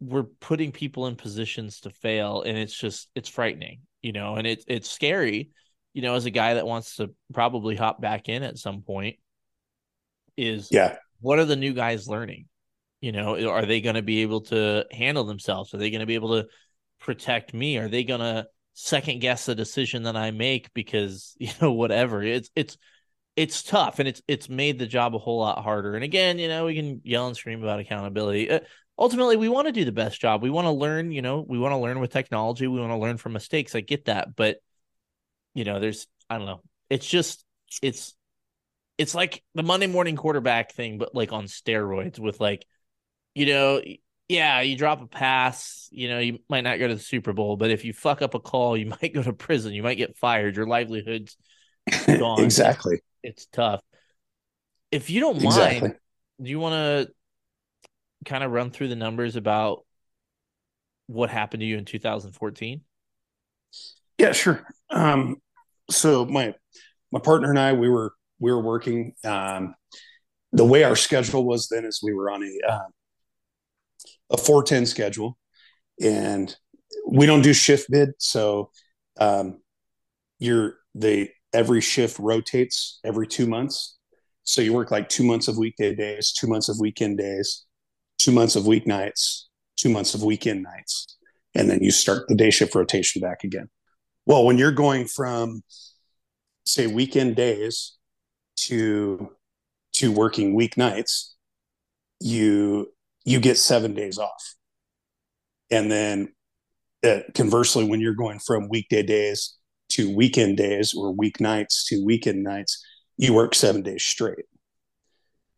we're 0.00 0.24
putting 0.24 0.72
people 0.72 1.06
in 1.06 1.16
positions 1.16 1.80
to 1.80 1.90
fail, 1.90 2.42
and 2.42 2.56
it's 2.56 2.76
just 2.76 3.08
it's 3.14 3.28
frightening, 3.28 3.80
you 4.06 4.12
know, 4.12 4.36
and 4.36 4.46
it's 4.46 4.64
it's 4.68 4.88
scary, 4.88 5.50
you 5.92 6.00
know, 6.00 6.14
as 6.14 6.26
a 6.26 6.30
guy 6.30 6.54
that 6.54 6.64
wants 6.64 6.94
to 6.96 7.12
probably 7.34 7.74
hop 7.74 8.00
back 8.00 8.28
in 8.28 8.44
at 8.44 8.56
some 8.56 8.82
point. 8.82 9.16
Is 10.36 10.68
Yeah. 10.70 10.98
what 11.20 11.40
are 11.40 11.44
the 11.44 11.56
new 11.56 11.72
guys 11.72 12.06
learning? 12.06 12.46
You 13.00 13.10
know, 13.10 13.50
are 13.50 13.66
they 13.66 13.80
going 13.80 13.96
to 13.96 14.02
be 14.02 14.22
able 14.22 14.42
to 14.42 14.86
handle 14.92 15.24
themselves? 15.24 15.74
Are 15.74 15.78
they 15.78 15.90
going 15.90 16.00
to 16.00 16.06
be 16.06 16.14
able 16.14 16.40
to 16.40 16.48
protect 17.00 17.52
me? 17.52 17.78
Are 17.78 17.88
they 17.88 18.04
going 18.04 18.20
to 18.20 18.46
second 18.74 19.22
guess 19.22 19.46
the 19.46 19.56
decision 19.56 20.04
that 20.04 20.14
I 20.16 20.30
make 20.30 20.72
because 20.72 21.34
you 21.40 21.50
know 21.60 21.72
whatever? 21.72 22.22
It's 22.22 22.48
it's 22.54 22.78
it's 23.34 23.64
tough 23.64 23.98
and 23.98 24.06
it's 24.06 24.22
it's 24.28 24.48
made 24.48 24.78
the 24.78 24.86
job 24.86 25.16
a 25.16 25.18
whole 25.18 25.40
lot 25.40 25.64
harder. 25.64 25.96
And 25.96 26.04
again, 26.04 26.38
you 26.38 26.46
know, 26.46 26.66
we 26.66 26.76
can 26.76 27.00
yell 27.02 27.26
and 27.26 27.36
scream 27.36 27.60
about 27.60 27.80
accountability. 27.80 28.52
Uh, 28.52 28.60
Ultimately, 28.98 29.36
we 29.36 29.48
want 29.48 29.66
to 29.66 29.72
do 29.72 29.84
the 29.84 29.92
best 29.92 30.20
job. 30.20 30.42
We 30.42 30.50
want 30.50 30.66
to 30.66 30.70
learn. 30.72 31.10
You 31.10 31.22
know, 31.22 31.44
we 31.46 31.58
want 31.58 31.72
to 31.72 31.78
learn 31.78 32.00
with 32.00 32.12
technology. 32.12 32.66
We 32.66 32.80
want 32.80 32.92
to 32.92 32.96
learn 32.96 33.18
from 33.18 33.32
mistakes. 33.32 33.74
I 33.74 33.80
get 33.80 34.06
that, 34.06 34.34
but 34.34 34.58
you 35.54 35.64
know, 35.64 35.80
there's 35.80 36.06
I 36.30 36.38
don't 36.38 36.46
know. 36.46 36.62
It's 36.88 37.06
just 37.06 37.44
it's 37.82 38.14
it's 38.98 39.14
like 39.14 39.42
the 39.54 39.62
Monday 39.62 39.86
morning 39.86 40.16
quarterback 40.16 40.72
thing, 40.72 40.98
but 40.98 41.14
like 41.14 41.32
on 41.32 41.44
steroids 41.44 42.18
with 42.18 42.40
like, 42.40 42.66
you 43.34 43.46
know, 43.46 43.82
yeah, 44.28 44.60
you 44.60 44.76
drop 44.76 45.02
a 45.02 45.06
pass, 45.06 45.88
you 45.92 46.08
know, 46.08 46.18
you 46.18 46.38
might 46.48 46.62
not 46.62 46.78
go 46.78 46.88
to 46.88 46.94
the 46.94 47.00
Super 47.00 47.32
Bowl, 47.32 47.56
but 47.56 47.70
if 47.70 47.84
you 47.84 47.92
fuck 47.92 48.22
up 48.22 48.34
a 48.34 48.40
call, 48.40 48.76
you 48.76 48.86
might 49.02 49.14
go 49.14 49.22
to 49.22 49.32
prison, 49.32 49.72
you 49.72 49.82
might 49.82 49.96
get 49.96 50.16
fired, 50.16 50.56
your 50.56 50.66
livelihood's 50.66 51.36
gone. 52.18 52.44
exactly. 52.44 53.02
It's 53.22 53.46
tough. 53.46 53.82
If 54.90 55.10
you 55.10 55.20
don't 55.20 55.42
mind, 55.42 55.44
Exactly. 55.44 55.90
do 56.42 56.50
you 56.50 56.60
want 56.60 56.74
to 56.74 57.12
kind 58.26 58.44
of 58.44 58.50
run 58.50 58.70
through 58.70 58.88
the 58.88 58.96
numbers 58.96 59.36
about 59.36 59.84
what 61.06 61.30
happened 61.30 61.60
to 61.60 61.66
you 61.66 61.78
in 61.78 61.84
2014? 61.84 62.80
Yeah, 64.18 64.32
sure. 64.32 64.66
Um, 64.90 65.36
so 65.90 66.26
my 66.26 66.54
my 67.12 67.20
partner 67.20 67.50
and 67.50 67.58
I, 67.58 67.72
we 67.72 67.88
were 67.88 68.12
we 68.38 68.52
were 68.52 68.62
working. 68.62 69.14
Um, 69.24 69.74
the 70.52 70.64
way 70.64 70.84
our 70.84 70.96
schedule 70.96 71.44
was 71.44 71.68
then 71.68 71.84
is 71.84 72.00
we 72.02 72.14
were 72.14 72.30
on 72.30 72.42
a 72.42 72.72
uh, 72.72 72.88
a 74.30 74.36
four 74.36 74.62
ten 74.62 74.86
schedule, 74.86 75.36
and 76.00 76.54
we 77.06 77.26
don't 77.26 77.42
do 77.42 77.52
shift 77.52 77.90
bid. 77.90 78.10
So 78.18 78.70
um, 79.18 79.60
you're 80.38 80.78
the 80.94 81.28
every 81.52 81.80
shift 81.80 82.18
rotates 82.18 83.00
every 83.04 83.26
two 83.26 83.46
months. 83.46 83.96
So 84.44 84.62
you 84.62 84.72
work 84.72 84.90
like 84.90 85.08
two 85.08 85.24
months 85.24 85.48
of 85.48 85.58
weekday 85.58 85.94
days, 85.94 86.32
two 86.32 86.46
months 86.46 86.68
of 86.68 86.78
weekend 86.80 87.18
days, 87.18 87.65
two 88.18 88.32
months 88.32 88.56
of 88.56 88.64
weeknights, 88.64 89.42
two 89.76 89.88
months 89.88 90.14
of 90.14 90.22
weekend 90.22 90.62
nights, 90.62 91.16
and 91.54 91.70
then 91.70 91.82
you 91.82 91.90
start 91.90 92.28
the 92.28 92.34
day 92.34 92.50
shift 92.50 92.74
rotation 92.74 93.20
back 93.20 93.44
again. 93.44 93.68
Well, 94.24 94.44
when 94.44 94.58
you're 94.58 94.72
going 94.72 95.06
from 95.06 95.62
say 96.64 96.86
weekend 96.86 97.36
days 97.36 97.96
to 98.56 99.30
to 99.94 100.12
working 100.12 100.56
weeknights, 100.56 101.32
you 102.20 102.92
you 103.24 103.40
get 103.40 103.58
seven 103.58 103.94
days 103.94 104.18
off, 104.18 104.54
and 105.70 105.90
then 105.90 106.28
uh, 107.04 107.20
conversely, 107.34 107.84
when 107.84 108.00
you're 108.00 108.14
going 108.14 108.38
from 108.38 108.68
weekday 108.68 109.02
days 109.02 109.56
to 109.90 110.14
weekend 110.14 110.56
days 110.56 110.94
or 110.94 111.14
weeknights 111.14 111.86
to 111.86 112.04
weekend 112.04 112.42
nights, 112.42 112.84
you 113.16 113.32
work 113.32 113.54
seven 113.54 113.82
days 113.82 114.04
straight. 114.04 114.44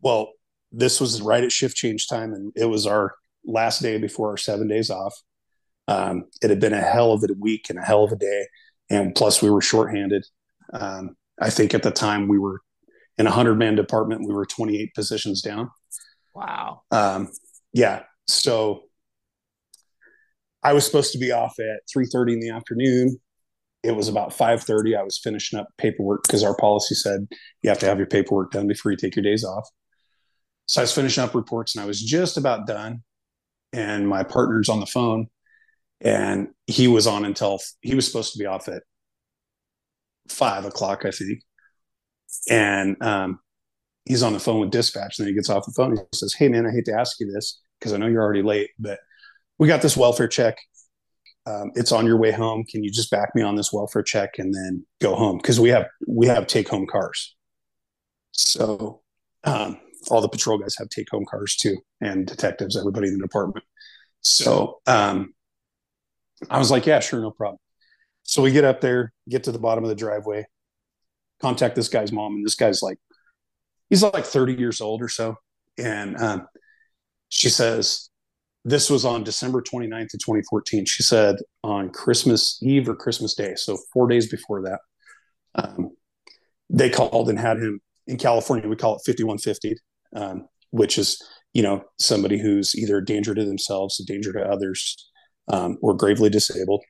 Well, 0.00 0.32
this 0.72 1.00
was 1.00 1.22
right 1.22 1.44
at 1.44 1.52
shift 1.52 1.76
change 1.76 2.08
time, 2.08 2.32
and 2.32 2.52
it 2.56 2.66
was 2.66 2.86
our 2.86 3.14
last 3.44 3.80
day 3.80 3.98
before 3.98 4.30
our 4.30 4.36
seven 4.36 4.68
days 4.68 4.90
off. 4.90 5.14
Um, 5.86 6.26
it 6.42 6.50
had 6.50 6.60
been 6.60 6.74
a 6.74 6.80
hell 6.80 7.12
of 7.12 7.24
a 7.24 7.32
week 7.38 7.70
and 7.70 7.78
a 7.78 7.82
hell 7.82 8.04
of 8.04 8.12
a 8.12 8.16
day, 8.16 8.46
and 8.90 9.14
plus 9.14 9.42
we 9.42 9.50
were 9.50 9.62
shorthanded. 9.62 10.26
Um, 10.72 11.16
I 11.40 11.50
think 11.50 11.72
at 11.72 11.82
the 11.82 11.90
time 11.90 12.28
we 12.28 12.38
were 12.38 12.60
in 13.18 13.26
a 13.26 13.30
hundred 13.30 13.56
man 13.56 13.74
department. 13.74 14.26
We 14.26 14.34
were 14.34 14.46
28 14.46 14.94
positions 14.94 15.42
down. 15.42 15.70
Wow. 16.34 16.82
Um, 16.90 17.30
yeah, 17.72 18.04
so 18.28 18.84
I 20.62 20.72
was 20.72 20.86
supposed 20.86 21.12
to 21.12 21.18
be 21.18 21.32
off 21.32 21.58
at 21.58 21.80
3:30 21.92 22.34
in 22.34 22.40
the 22.40 22.50
afternoon. 22.50 23.20
It 23.82 23.92
was 23.92 24.08
about 24.08 24.32
5:30. 24.32 24.96
I 24.96 25.02
was 25.02 25.18
finishing 25.18 25.58
up 25.58 25.68
paperwork 25.78 26.22
because 26.22 26.42
our 26.42 26.56
policy 26.56 26.94
said 26.94 27.26
you 27.62 27.70
have 27.70 27.78
to 27.80 27.86
have 27.86 27.98
your 27.98 28.06
paperwork 28.06 28.52
done 28.52 28.66
before 28.66 28.92
you 28.92 28.96
take 28.96 29.16
your 29.16 29.22
days 29.22 29.44
off. 29.44 29.68
So 30.68 30.82
I 30.82 30.84
was 30.84 30.92
finishing 30.92 31.24
up 31.24 31.34
reports 31.34 31.74
and 31.74 31.82
I 31.82 31.86
was 31.86 32.00
just 32.00 32.36
about 32.36 32.66
done. 32.66 33.02
And 33.72 34.08
my 34.08 34.22
partner's 34.22 34.68
on 34.68 34.80
the 34.80 34.86
phone 34.86 35.28
and 36.00 36.48
he 36.66 36.88
was 36.88 37.06
on 37.06 37.24
until 37.24 37.58
he 37.80 37.94
was 37.94 38.06
supposed 38.06 38.32
to 38.32 38.38
be 38.38 38.46
off 38.46 38.68
at 38.68 38.82
five 40.28 40.64
o'clock, 40.64 41.04
I 41.04 41.10
think. 41.10 41.42
And 42.50 42.96
um, 43.02 43.40
he's 44.04 44.22
on 44.22 44.34
the 44.34 44.40
phone 44.40 44.60
with 44.60 44.70
dispatch. 44.70 45.18
And 45.18 45.26
then 45.26 45.32
he 45.32 45.34
gets 45.34 45.50
off 45.50 45.66
the 45.66 45.72
phone. 45.72 45.92
and 45.92 45.98
He 45.98 46.16
says, 46.16 46.34
Hey, 46.34 46.48
man, 46.48 46.66
I 46.66 46.70
hate 46.70 46.84
to 46.86 46.94
ask 46.94 47.18
you 47.18 47.30
this 47.30 47.60
because 47.78 47.92
I 47.92 47.96
know 47.96 48.06
you're 48.06 48.22
already 48.22 48.42
late, 48.42 48.70
but 48.78 49.00
we 49.58 49.68
got 49.68 49.82
this 49.82 49.96
welfare 49.96 50.28
check. 50.28 50.58
Um, 51.46 51.72
it's 51.74 51.92
on 51.92 52.04
your 52.04 52.18
way 52.18 52.30
home. 52.30 52.64
Can 52.68 52.84
you 52.84 52.90
just 52.90 53.10
back 53.10 53.34
me 53.34 53.40
on 53.40 53.56
this 53.56 53.72
welfare 53.72 54.02
check 54.02 54.38
and 54.38 54.54
then 54.54 54.84
go 55.00 55.14
home? 55.14 55.38
Because 55.38 55.58
we 55.58 55.70
have 55.70 55.86
we 56.06 56.26
have 56.26 56.46
take 56.46 56.68
home 56.68 56.86
cars. 56.86 57.34
So 58.32 59.00
um, 59.44 59.78
all 60.08 60.20
the 60.20 60.28
patrol 60.28 60.58
guys 60.58 60.76
have 60.78 60.88
take 60.88 61.10
home 61.10 61.24
cars 61.24 61.56
too, 61.56 61.76
and 62.00 62.26
detectives, 62.26 62.76
everybody 62.76 63.08
in 63.08 63.14
the 63.14 63.20
department. 63.20 63.64
So 64.20 64.80
um, 64.86 65.34
I 66.50 66.58
was 66.58 66.70
like, 66.70 66.86
yeah, 66.86 67.00
sure, 67.00 67.20
no 67.20 67.30
problem. 67.30 67.58
So 68.22 68.42
we 68.42 68.50
get 68.50 68.64
up 68.64 68.80
there, 68.80 69.12
get 69.28 69.44
to 69.44 69.52
the 69.52 69.58
bottom 69.58 69.84
of 69.84 69.88
the 69.88 69.96
driveway, 69.96 70.46
contact 71.40 71.76
this 71.76 71.88
guy's 71.88 72.12
mom, 72.12 72.34
and 72.34 72.44
this 72.44 72.54
guy's 72.54 72.82
like, 72.82 72.98
he's 73.88 74.02
like 74.02 74.24
30 74.24 74.54
years 74.54 74.80
old 74.80 75.02
or 75.02 75.08
so. 75.08 75.36
And 75.78 76.16
um, 76.18 76.46
she 77.28 77.48
says, 77.48 78.10
this 78.64 78.90
was 78.90 79.04
on 79.04 79.24
December 79.24 79.62
29th 79.62 80.14
of 80.14 80.20
2014. 80.20 80.84
She 80.84 81.02
said 81.02 81.36
on 81.62 81.90
Christmas 81.90 82.60
Eve 82.62 82.88
or 82.88 82.94
Christmas 82.94 83.34
Day, 83.34 83.54
so 83.54 83.78
four 83.92 84.08
days 84.08 84.28
before 84.28 84.62
that, 84.62 84.80
um, 85.54 85.90
they 86.68 86.90
called 86.90 87.30
and 87.30 87.38
had 87.38 87.56
him 87.58 87.80
in 88.06 88.18
California. 88.18 88.68
We 88.68 88.76
call 88.76 88.96
it 88.96 89.02
5150, 89.06 89.76
um, 90.14 90.48
which 90.70 90.98
is, 90.98 91.22
you 91.52 91.62
know, 91.62 91.82
somebody 91.98 92.38
who's 92.40 92.74
either 92.76 92.98
a 92.98 93.04
danger 93.04 93.34
to 93.34 93.44
themselves, 93.44 94.00
a 94.00 94.04
danger 94.04 94.32
to 94.32 94.40
others, 94.40 95.10
um, 95.48 95.78
or 95.80 95.94
gravely 95.94 96.30
disabled. 96.30 96.84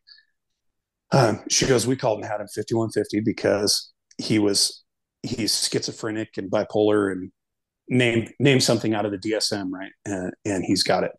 Um, 1.12 1.42
she 1.48 1.66
goes, 1.66 1.86
we 1.86 1.96
called 1.96 2.18
and 2.18 2.26
had 2.26 2.40
him 2.40 2.48
5150 2.48 3.20
because 3.20 3.92
he 4.18 4.38
was 4.38 4.84
he's 5.22 5.68
schizophrenic 5.68 6.30
and 6.36 6.50
bipolar 6.50 7.10
and 7.10 7.30
name 7.88 8.28
name 8.38 8.60
something 8.60 8.94
out 8.94 9.06
of 9.06 9.12
the 9.12 9.18
DSM, 9.18 9.70
right? 9.70 9.92
And, 10.04 10.32
and 10.44 10.64
he's 10.64 10.82
got 10.82 11.04
it. 11.04 11.12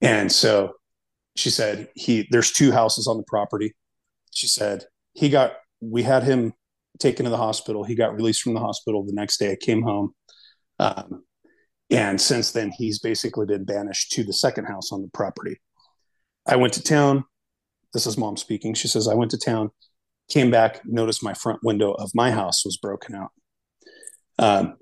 And 0.00 0.30
so 0.30 0.72
she 1.36 1.50
said 1.50 1.88
he 1.94 2.26
there's 2.30 2.52
two 2.52 2.72
houses 2.72 3.06
on 3.06 3.16
the 3.16 3.24
property. 3.24 3.74
She 4.32 4.48
said 4.48 4.84
he 5.14 5.28
got 5.28 5.52
we 5.80 6.02
had 6.02 6.24
him 6.24 6.52
taken 6.98 7.24
to 7.24 7.30
the 7.30 7.36
hospital. 7.36 7.84
He 7.84 7.94
got 7.94 8.14
released 8.14 8.42
from 8.42 8.54
the 8.54 8.60
hospital 8.60 9.04
the 9.04 9.12
next 9.12 9.38
day. 9.38 9.52
I 9.52 9.56
came 9.56 9.82
home. 9.82 10.14
Um, 10.82 11.24
and 11.90 12.20
since 12.20 12.50
then, 12.50 12.72
he's 12.76 12.98
basically 12.98 13.46
been 13.46 13.64
banished 13.64 14.12
to 14.12 14.24
the 14.24 14.32
second 14.32 14.64
house 14.64 14.90
on 14.92 15.02
the 15.02 15.10
property. 15.14 15.60
I 16.46 16.56
went 16.56 16.72
to 16.74 16.82
town, 16.82 17.24
this 17.92 18.06
is 18.06 18.18
mom 18.18 18.36
speaking. 18.36 18.74
She 18.74 18.88
says, 18.88 19.06
I 19.06 19.14
went 19.14 19.30
to 19.30 19.38
town, 19.38 19.70
came 20.28 20.50
back, 20.50 20.80
noticed 20.84 21.22
my 21.22 21.34
front 21.34 21.60
window 21.62 21.92
of 21.92 22.10
my 22.14 22.30
house 22.30 22.64
was 22.64 22.78
broken 22.78 23.14
out. 23.14 23.30
Um, 24.38 24.76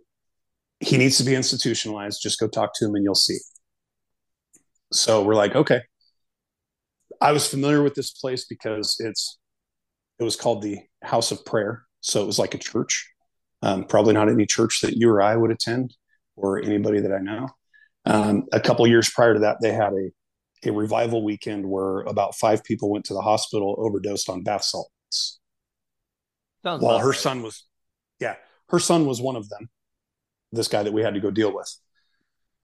he 0.78 0.96
needs 0.96 1.18
to 1.18 1.24
be 1.24 1.34
institutionalized. 1.34 2.22
Just 2.22 2.40
go 2.40 2.48
talk 2.48 2.70
to 2.76 2.86
him 2.86 2.94
and 2.94 3.04
you'll 3.04 3.14
see. 3.14 3.38
So 4.92 5.22
we're 5.22 5.34
like, 5.34 5.54
okay. 5.54 5.82
I 7.20 7.32
was 7.32 7.46
familiar 7.46 7.82
with 7.82 7.94
this 7.94 8.12
place 8.12 8.46
because 8.46 8.96
it's 8.98 9.38
it 10.18 10.24
was 10.24 10.36
called 10.36 10.62
the 10.62 10.78
House 11.02 11.32
of 11.32 11.44
Prayer. 11.44 11.84
So 12.00 12.22
it 12.22 12.26
was 12.26 12.38
like 12.38 12.54
a 12.54 12.58
church. 12.58 13.10
Um, 13.62 13.84
probably 13.84 14.14
not 14.14 14.30
any 14.30 14.46
church 14.46 14.80
that 14.80 14.96
you 14.96 15.10
or 15.10 15.20
I 15.20 15.36
would 15.36 15.50
attend 15.50 15.94
or 16.36 16.62
anybody 16.62 17.00
that 17.00 17.12
I 17.12 17.18
know. 17.18 17.48
Um, 18.06 18.46
a 18.52 18.60
couple 18.60 18.86
years 18.86 19.10
prior 19.10 19.34
to 19.34 19.40
that, 19.40 19.58
they 19.60 19.72
had 19.72 19.92
a 19.92 20.10
a 20.64 20.70
revival 20.70 21.24
weekend 21.24 21.66
where 21.66 22.00
about 22.00 22.34
five 22.34 22.62
people 22.64 22.90
went 22.90 23.04
to 23.06 23.14
the 23.14 23.22
hospital 23.22 23.76
overdosed 23.78 24.28
on 24.28 24.42
bath 24.42 24.64
salts. 24.64 25.40
Sounds 26.62 26.82
While 26.82 26.98
her 26.98 27.12
son 27.12 27.42
was, 27.42 27.64
yeah, 28.18 28.36
her 28.68 28.78
son 28.78 29.06
was 29.06 29.20
one 29.20 29.36
of 29.36 29.48
them. 29.48 29.70
This 30.52 30.68
guy 30.68 30.82
that 30.82 30.92
we 30.92 31.02
had 31.02 31.14
to 31.14 31.20
go 31.20 31.30
deal 31.30 31.54
with. 31.54 31.74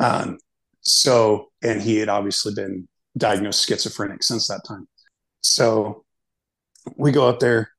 Um, 0.01 0.39
so, 0.83 1.51
and 1.63 1.81
he 1.81 1.97
had 1.99 2.09
obviously 2.09 2.53
been 2.53 2.89
diagnosed 3.17 3.67
schizophrenic 3.67 4.23
since 4.23 4.49
that 4.49 4.63
time. 4.67 4.87
So 5.41 6.05
we 6.97 7.13
go 7.13 7.29
up 7.29 7.41
there, 7.41 7.71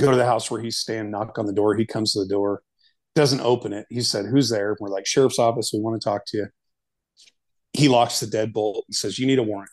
go 0.00 0.10
to 0.10 0.16
the 0.16 0.26
house 0.26 0.50
where 0.50 0.60
he's 0.60 0.78
staying, 0.78 1.10
knock 1.10 1.38
on 1.38 1.46
the 1.46 1.52
door. 1.52 1.74
He 1.76 1.86
comes 1.86 2.12
to 2.12 2.20
the 2.20 2.28
door, 2.28 2.62
doesn't 3.14 3.40
open 3.40 3.72
it. 3.72 3.86
He 3.90 4.00
said, 4.02 4.26
Who's 4.26 4.48
there? 4.48 4.76
We're 4.80 4.88
like, 4.88 5.06
Sheriff's 5.06 5.38
office. 5.38 5.70
We 5.72 5.80
want 5.80 6.00
to 6.00 6.04
talk 6.04 6.22
to 6.28 6.38
you. 6.38 6.46
He 7.72 7.88
locks 7.88 8.20
the 8.20 8.26
deadbolt 8.26 8.82
and 8.88 8.94
says, 8.94 9.18
You 9.18 9.26
need 9.26 9.38
a 9.38 9.42
warrant 9.42 9.70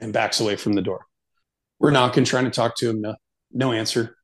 and 0.00 0.12
backs 0.12 0.40
away 0.40 0.56
from 0.56 0.72
the 0.72 0.82
door. 0.82 1.06
We're 1.78 1.90
knocking, 1.90 2.24
trying 2.24 2.44
to 2.44 2.50
talk 2.50 2.76
to 2.76 2.90
him. 2.90 3.00
No, 3.00 3.14
no 3.52 3.72
answer. 3.72 4.16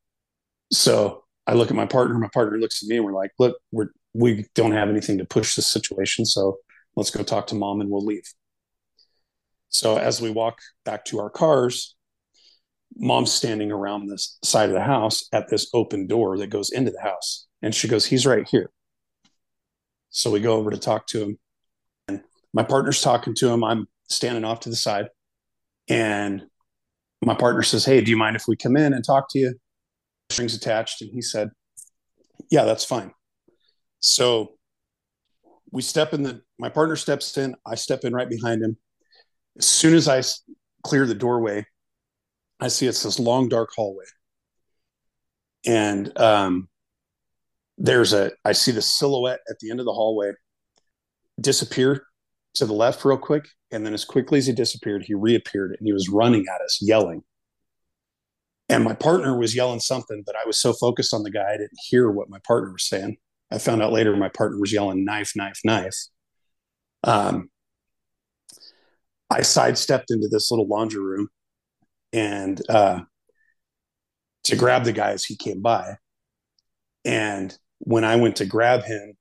So 0.72 1.24
I 1.46 1.54
look 1.54 1.70
at 1.70 1.76
my 1.76 1.86
partner. 1.86 2.18
My 2.18 2.30
partner 2.32 2.58
looks 2.58 2.82
at 2.82 2.88
me 2.88 2.96
and 2.96 3.04
we're 3.04 3.12
like, 3.12 3.32
Look, 3.38 3.56
we're, 3.72 3.90
we 4.14 4.46
don't 4.54 4.72
have 4.72 4.88
anything 4.88 5.18
to 5.18 5.24
push 5.24 5.54
this 5.54 5.68
situation. 5.68 6.24
So 6.24 6.58
let's 6.96 7.10
go 7.10 7.22
talk 7.22 7.46
to 7.48 7.54
mom 7.54 7.80
and 7.80 7.90
we'll 7.90 8.04
leave. 8.04 8.24
So 9.68 9.98
as 9.98 10.20
we 10.20 10.30
walk 10.30 10.58
back 10.84 11.04
to 11.06 11.20
our 11.20 11.30
cars, 11.30 11.94
mom's 12.96 13.32
standing 13.32 13.72
around 13.72 14.06
this 14.06 14.38
side 14.42 14.68
of 14.68 14.74
the 14.74 14.82
house 14.82 15.28
at 15.32 15.48
this 15.48 15.68
open 15.74 16.06
door 16.06 16.38
that 16.38 16.48
goes 16.48 16.70
into 16.70 16.90
the 16.90 17.00
house. 17.00 17.46
And 17.62 17.74
she 17.74 17.88
goes, 17.88 18.06
He's 18.06 18.26
right 18.26 18.48
here. 18.48 18.70
So 20.10 20.30
we 20.30 20.40
go 20.40 20.56
over 20.56 20.70
to 20.70 20.78
talk 20.78 21.06
to 21.08 21.22
him. 21.22 21.38
And 22.08 22.22
my 22.52 22.62
partner's 22.62 23.00
talking 23.00 23.34
to 23.36 23.48
him. 23.48 23.62
I'm 23.62 23.86
standing 24.08 24.44
off 24.44 24.60
to 24.60 24.68
the 24.68 24.76
side. 24.76 25.06
And 25.88 26.42
my 27.22 27.34
partner 27.34 27.62
says, 27.62 27.84
Hey, 27.84 28.00
do 28.00 28.10
you 28.10 28.16
mind 28.16 28.36
if 28.36 28.44
we 28.48 28.56
come 28.56 28.76
in 28.76 28.92
and 28.92 29.04
talk 29.04 29.26
to 29.30 29.38
you? 29.38 29.54
Strings 30.30 30.54
attached. 30.54 31.02
And 31.02 31.10
he 31.12 31.22
said, 31.22 31.50
Yeah, 32.50 32.64
that's 32.64 32.84
fine. 32.84 33.12
So 34.00 34.54
we 35.72 35.82
step 35.82 36.14
in 36.14 36.22
the, 36.22 36.42
my 36.58 36.68
partner 36.68 36.96
steps 36.96 37.36
in. 37.36 37.54
I 37.66 37.74
step 37.74 38.04
in 38.04 38.12
right 38.12 38.28
behind 38.28 38.62
him. 38.62 38.76
As 39.58 39.66
soon 39.66 39.94
as 39.94 40.08
I 40.08 40.22
clear 40.82 41.06
the 41.06 41.14
doorway, 41.14 41.66
I 42.60 42.68
see 42.68 42.86
it's 42.86 43.02
this 43.02 43.18
long, 43.18 43.48
dark 43.48 43.70
hallway. 43.74 44.04
And 45.66 46.16
um, 46.18 46.68
there's 47.78 48.12
a, 48.12 48.32
I 48.44 48.52
see 48.52 48.72
the 48.72 48.82
silhouette 48.82 49.40
at 49.48 49.58
the 49.60 49.70
end 49.70 49.80
of 49.80 49.86
the 49.86 49.92
hallway 49.92 50.32
disappear 51.40 52.04
to 52.54 52.66
the 52.66 52.72
left 52.72 53.04
real 53.04 53.16
quick. 53.16 53.46
And 53.70 53.86
then 53.86 53.94
as 53.94 54.04
quickly 54.04 54.38
as 54.38 54.46
he 54.46 54.52
disappeared, 54.52 55.04
he 55.04 55.14
reappeared 55.14 55.76
and 55.78 55.86
he 55.86 55.92
was 55.92 56.08
running 56.08 56.44
at 56.52 56.60
us, 56.60 56.78
yelling. 56.82 57.22
And 58.68 58.84
my 58.84 58.94
partner 58.94 59.36
was 59.36 59.54
yelling 59.54 59.80
something, 59.80 60.22
but 60.24 60.36
I 60.36 60.46
was 60.46 60.60
so 60.60 60.72
focused 60.72 61.12
on 61.14 61.22
the 61.22 61.30
guy, 61.30 61.54
I 61.54 61.56
didn't 61.56 61.78
hear 61.88 62.10
what 62.10 62.30
my 62.30 62.38
partner 62.46 62.72
was 62.72 62.86
saying. 62.86 63.16
I 63.50 63.58
found 63.58 63.82
out 63.82 63.92
later 63.92 64.14
my 64.16 64.28
partner 64.28 64.60
was 64.60 64.72
yelling, 64.72 65.04
knife, 65.04 65.32
knife, 65.34 65.58
knife. 65.64 65.96
Um, 67.02 67.50
I 69.28 69.42
sidestepped 69.42 70.10
into 70.10 70.28
this 70.28 70.50
little 70.50 70.68
laundry 70.68 71.00
room 71.00 71.28
and 72.12 72.60
uh, 72.68 73.00
to 74.44 74.56
grab 74.56 74.84
the 74.84 74.92
guy 74.92 75.10
as 75.10 75.24
he 75.24 75.36
came 75.36 75.62
by. 75.62 75.96
And 77.04 77.56
when 77.78 78.04
I 78.04 78.16
went 78.16 78.36
to 78.36 78.44
grab 78.44 78.84
him, 78.84 79.14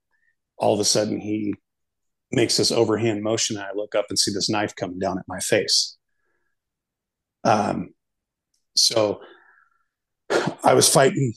all 0.58 0.74
of 0.74 0.80
a 0.80 0.86
sudden 0.86 1.20
he 1.20 1.54
makes 2.32 2.58
this 2.58 2.72
overhand 2.72 3.24
motion. 3.24 3.58
And 3.58 3.66
I 3.66 3.70
look 3.76 3.96
up 3.96 4.06
and 4.10 4.20
see 4.20 4.32
this 4.34 4.50
knife 4.50 4.76
coming 4.76 5.00
down 5.00 5.18
at 5.18 5.26
my 5.28 5.40
face. 5.40 5.98
Um, 7.44 7.90
so 8.76 9.22
I 10.64 10.74
was 10.74 10.90
fighting, 10.90 11.34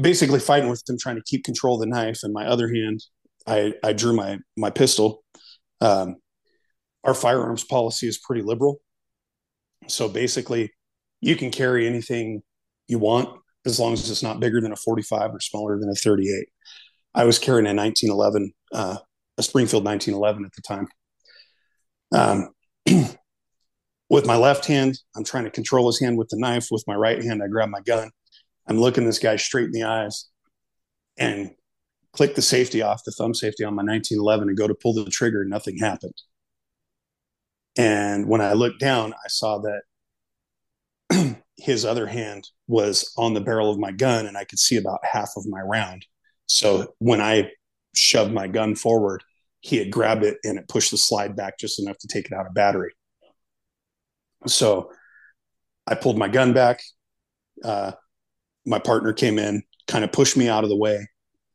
basically 0.00 0.40
fighting 0.40 0.68
with 0.68 0.82
him, 0.88 0.96
trying 0.98 1.16
to 1.16 1.22
keep 1.26 1.44
control 1.44 1.74
of 1.74 1.80
the 1.80 1.86
knife. 1.86 2.20
And 2.22 2.32
my 2.32 2.46
other 2.46 2.68
hand, 2.72 3.02
I, 3.46 3.74
I 3.82 3.92
drew 3.92 4.14
my 4.14 4.38
my 4.56 4.70
pistol. 4.70 5.22
Um, 5.80 6.16
our 7.04 7.14
firearms 7.14 7.64
policy 7.64 8.08
is 8.08 8.18
pretty 8.18 8.42
liberal. 8.42 8.80
So 9.88 10.08
basically, 10.08 10.72
you 11.20 11.36
can 11.36 11.50
carry 11.50 11.86
anything 11.86 12.42
you 12.88 12.98
want 12.98 13.40
as 13.64 13.80
long 13.80 13.92
as 13.92 14.10
it's 14.10 14.22
not 14.22 14.40
bigger 14.40 14.60
than 14.60 14.72
a 14.72 14.76
45 14.76 15.34
or 15.34 15.40
smaller 15.40 15.78
than 15.78 15.88
a 15.88 15.94
38. 15.94 16.48
I 17.14 17.24
was 17.24 17.38
carrying 17.38 17.66
a 17.66 17.74
1911, 17.74 18.52
uh, 18.72 18.98
a 19.38 19.42
Springfield 19.42 19.84
1911 19.84 20.44
at 20.44 20.52
the 20.52 20.62
time. 20.62 20.88
Um, 22.12 22.50
with 24.10 24.26
my 24.26 24.36
left 24.36 24.66
hand, 24.66 24.98
I'm 25.16 25.24
trying 25.24 25.44
to 25.44 25.50
control 25.50 25.86
his 25.86 26.00
hand 26.00 26.18
with 26.18 26.28
the 26.28 26.38
knife. 26.38 26.68
With 26.70 26.84
my 26.86 26.94
right 26.94 27.22
hand, 27.22 27.42
I 27.42 27.48
grab 27.48 27.70
my 27.70 27.80
gun. 27.80 28.10
I'm 28.68 28.78
looking 28.78 29.04
this 29.04 29.18
guy 29.18 29.36
straight 29.36 29.66
in 29.66 29.72
the 29.72 29.84
eyes 29.84 30.26
and 31.16 31.52
click 32.12 32.34
the 32.34 32.42
safety 32.42 32.82
off, 32.82 33.02
the 33.04 33.12
thumb 33.12 33.34
safety 33.34 33.64
on 33.64 33.74
my 33.74 33.82
1911, 33.82 34.48
and 34.48 34.58
go 34.58 34.68
to 34.68 34.74
pull 34.74 34.94
the 34.94 35.10
trigger. 35.10 35.44
Nothing 35.44 35.78
happened. 35.78 36.14
And 37.76 38.26
when 38.26 38.40
I 38.40 38.54
looked 38.54 38.80
down, 38.80 39.12
I 39.12 39.28
saw 39.28 39.62
that 41.10 41.36
his 41.56 41.84
other 41.84 42.06
hand 42.06 42.48
was 42.66 43.12
on 43.16 43.34
the 43.34 43.40
barrel 43.40 43.70
of 43.70 43.78
my 43.78 43.92
gun, 43.92 44.26
and 44.26 44.36
I 44.36 44.44
could 44.44 44.58
see 44.58 44.76
about 44.76 45.00
half 45.04 45.30
of 45.36 45.46
my 45.46 45.60
round. 45.60 46.06
So 46.46 46.94
when 46.98 47.20
I 47.20 47.50
shoved 47.94 48.32
my 48.32 48.46
gun 48.46 48.74
forward, 48.74 49.22
he 49.60 49.78
had 49.78 49.90
grabbed 49.90 50.22
it 50.22 50.38
and 50.44 50.58
it 50.58 50.68
pushed 50.68 50.92
the 50.92 50.96
slide 50.96 51.34
back 51.34 51.58
just 51.58 51.80
enough 51.80 51.98
to 51.98 52.08
take 52.08 52.26
it 52.26 52.32
out 52.32 52.46
of 52.46 52.54
battery. 52.54 52.92
So 54.46 54.92
I 55.86 55.96
pulled 55.96 56.18
my 56.18 56.28
gun 56.28 56.52
back. 56.52 56.80
Uh, 57.64 57.92
my 58.64 58.78
partner 58.78 59.12
came 59.12 59.38
in, 59.38 59.62
kind 59.88 60.04
of 60.04 60.12
pushed 60.12 60.36
me 60.36 60.48
out 60.48 60.62
of 60.62 60.70
the 60.70 60.76
way, 60.76 61.08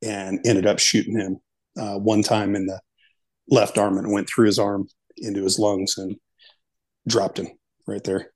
and 0.03 0.39
ended 0.45 0.65
up 0.65 0.80
shooting 0.80 1.18
him 1.18 1.38
uh, 1.80 1.98
one 1.98 2.23
time 2.23 2.56
in 2.56 2.65
the 2.65 2.81
left 3.49 3.77
arm 3.77 3.98
and 3.98 4.11
went 4.11 4.27
through 4.27 4.45
his 4.45 4.60
arm 4.60 4.88
into 5.17 5.43
his 5.43 5.59
lungs 5.59 5.97
and 5.97 6.15
dropped 7.07 7.39
him 7.39 7.47
right 7.88 8.03
there. 8.03 8.31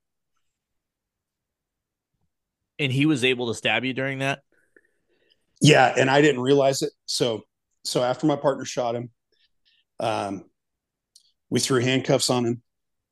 And 2.80 2.92
he 2.92 3.06
was 3.06 3.24
able 3.24 3.48
to 3.48 3.54
stab 3.54 3.86
you 3.86 3.94
during 3.94 4.20
that? 4.20 4.40
Yeah, 5.62 5.94
and 5.98 6.10
I 6.10 6.22
didn't 6.22 6.42
realize 6.42 6.82
it. 6.82 6.92
So 7.06 7.44
so 7.84 8.04
after 8.04 8.26
my 8.28 8.36
partner 8.36 8.66
shot 8.66 8.96
him, 8.96 9.12
um, 10.00 10.44
we 11.50 11.60
threw 11.60 11.80
handcuffs 11.80 12.30
on 12.30 12.46
him, 12.46 12.62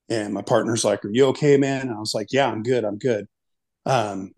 and 0.10 0.34
my 0.34 0.42
partner's 0.42 0.84
like, 0.84 1.06
"Are 1.06 1.12
you 1.12 1.28
okay, 1.28 1.58
man?" 1.58 1.82
And 1.82 1.92
I 1.96 2.00
was 2.00 2.14
like, 2.14 2.28
"Yeah, 2.32 2.48
I'm 2.52 2.64
good. 2.64 2.84
I'm 2.84 2.98
good." 2.98 3.28
Um, 3.86 4.34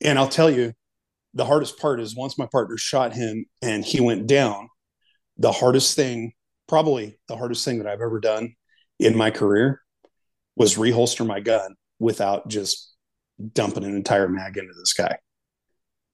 and 0.00 0.18
I'll 0.18 0.28
tell 0.28 0.50
you, 0.50 0.72
the 1.34 1.44
hardest 1.44 1.78
part 1.78 2.00
is 2.00 2.16
once 2.16 2.38
my 2.38 2.46
partner 2.46 2.76
shot 2.76 3.14
him 3.14 3.46
and 3.62 3.84
he 3.84 4.00
went 4.00 4.26
down. 4.26 4.68
The 5.38 5.52
hardest 5.52 5.96
thing, 5.96 6.32
probably 6.68 7.18
the 7.28 7.36
hardest 7.36 7.64
thing 7.64 7.78
that 7.78 7.86
I've 7.86 8.00
ever 8.00 8.20
done 8.20 8.54
in 8.98 9.16
my 9.16 9.30
career, 9.30 9.82
was 10.56 10.76
reholster 10.76 11.26
my 11.26 11.40
gun 11.40 11.74
without 11.98 12.48
just 12.48 12.94
dumping 13.52 13.84
an 13.84 13.94
entire 13.94 14.28
mag 14.28 14.56
into 14.56 14.72
this 14.72 14.94
guy 14.94 15.18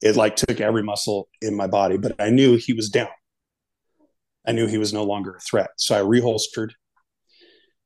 it 0.03 0.17
like 0.17 0.37
took 0.37 0.61
every 0.61 0.83
muscle 0.83 1.29
in 1.41 1.55
my 1.55 1.69
body, 1.69 1.97
but 1.97 2.21
I 2.21 2.31
knew 2.31 2.57
he 2.57 2.73
was 2.73 2.91
down. 2.91 3.09
I 4.47 4.53
knew 4.53 4.67
he 4.67 4.79
was 4.79 4.93
no 4.93 5.05
longer 5.05 5.37
a 5.37 5.41
threat. 5.41 5.71
So 5.77 5.97
I 5.97 6.03
reholstered. 6.03 6.71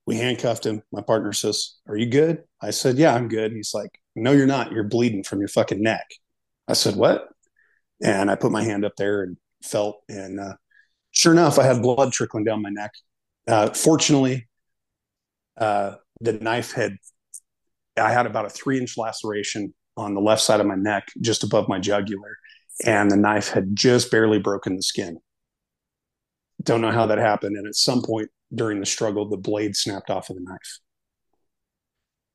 We 0.07 0.17
handcuffed 0.17 0.65
him. 0.65 0.83
My 0.91 1.03
partner 1.03 1.35
says, 1.35 1.75
Are 1.87 1.97
you 1.97 2.07
good? 2.07 2.45
I 2.63 2.71
said, 2.71 2.97
Yeah, 2.97 3.15
I'm 3.15 3.29
good. 3.29 3.53
He's 3.53 3.73
like, 3.75 3.91
No, 4.15 4.33
you're 4.33 4.47
not. 4.47 4.73
You're 4.73 4.85
bleeding 4.85 5.25
from 5.25 5.41
your 5.41 5.49
fucking 5.49 5.83
neck. 5.83 6.07
I 6.67 6.73
said, 6.73 6.97
What? 6.97 7.29
And 8.03 8.31
I 8.31 8.35
put 8.35 8.53
my 8.53 8.63
hand 8.63 8.85
up 8.85 8.97
there 8.97 9.23
and 9.23 9.37
felt, 9.63 10.01
and 10.09 10.41
uh, 10.41 10.55
sure 11.17 11.33
enough, 11.33 11.59
I 11.59 11.65
had 11.65 11.83
blood 11.83 12.13
trickling 12.13 12.45
down 12.45 12.63
my 12.63 12.71
neck. 12.71 12.93
Uh, 13.47 13.71
fortunately, 13.71 14.49
uh, 15.57 15.95
the 16.21 16.35
knife 16.35 16.73
had, 16.73 16.97
I 17.97 18.13
had 18.13 18.27
about 18.27 18.45
a 18.47 18.51
three 18.51 18.79
inch 18.79 18.97
laceration 18.99 19.75
on 19.97 20.15
the 20.15 20.21
left 20.21 20.43
side 20.43 20.61
of 20.61 20.67
my 20.67 20.75
neck, 20.75 21.09
just 21.21 21.43
above 21.43 21.69
my 21.69 21.79
jugular, 21.79 22.37
and 22.85 23.11
the 23.11 23.17
knife 23.17 23.49
had 23.49 23.75
just 23.75 24.11
barely 24.11 24.39
broken 24.39 24.77
the 24.77 24.83
skin. 24.83 25.19
Don't 26.63 26.81
know 26.81 26.91
how 26.91 27.07
that 27.07 27.19
happened. 27.19 27.57
And 27.57 27.67
at 27.67 27.75
some 27.75 28.03
point 28.03 28.29
during 28.55 28.81
the 28.81 28.87
struggle, 28.87 29.29
the 29.29 29.37
blade 29.37 29.77
snapped 29.77 30.11
off 30.11 30.29
of 30.31 30.37
the 30.37 30.43
knife. 30.43 30.79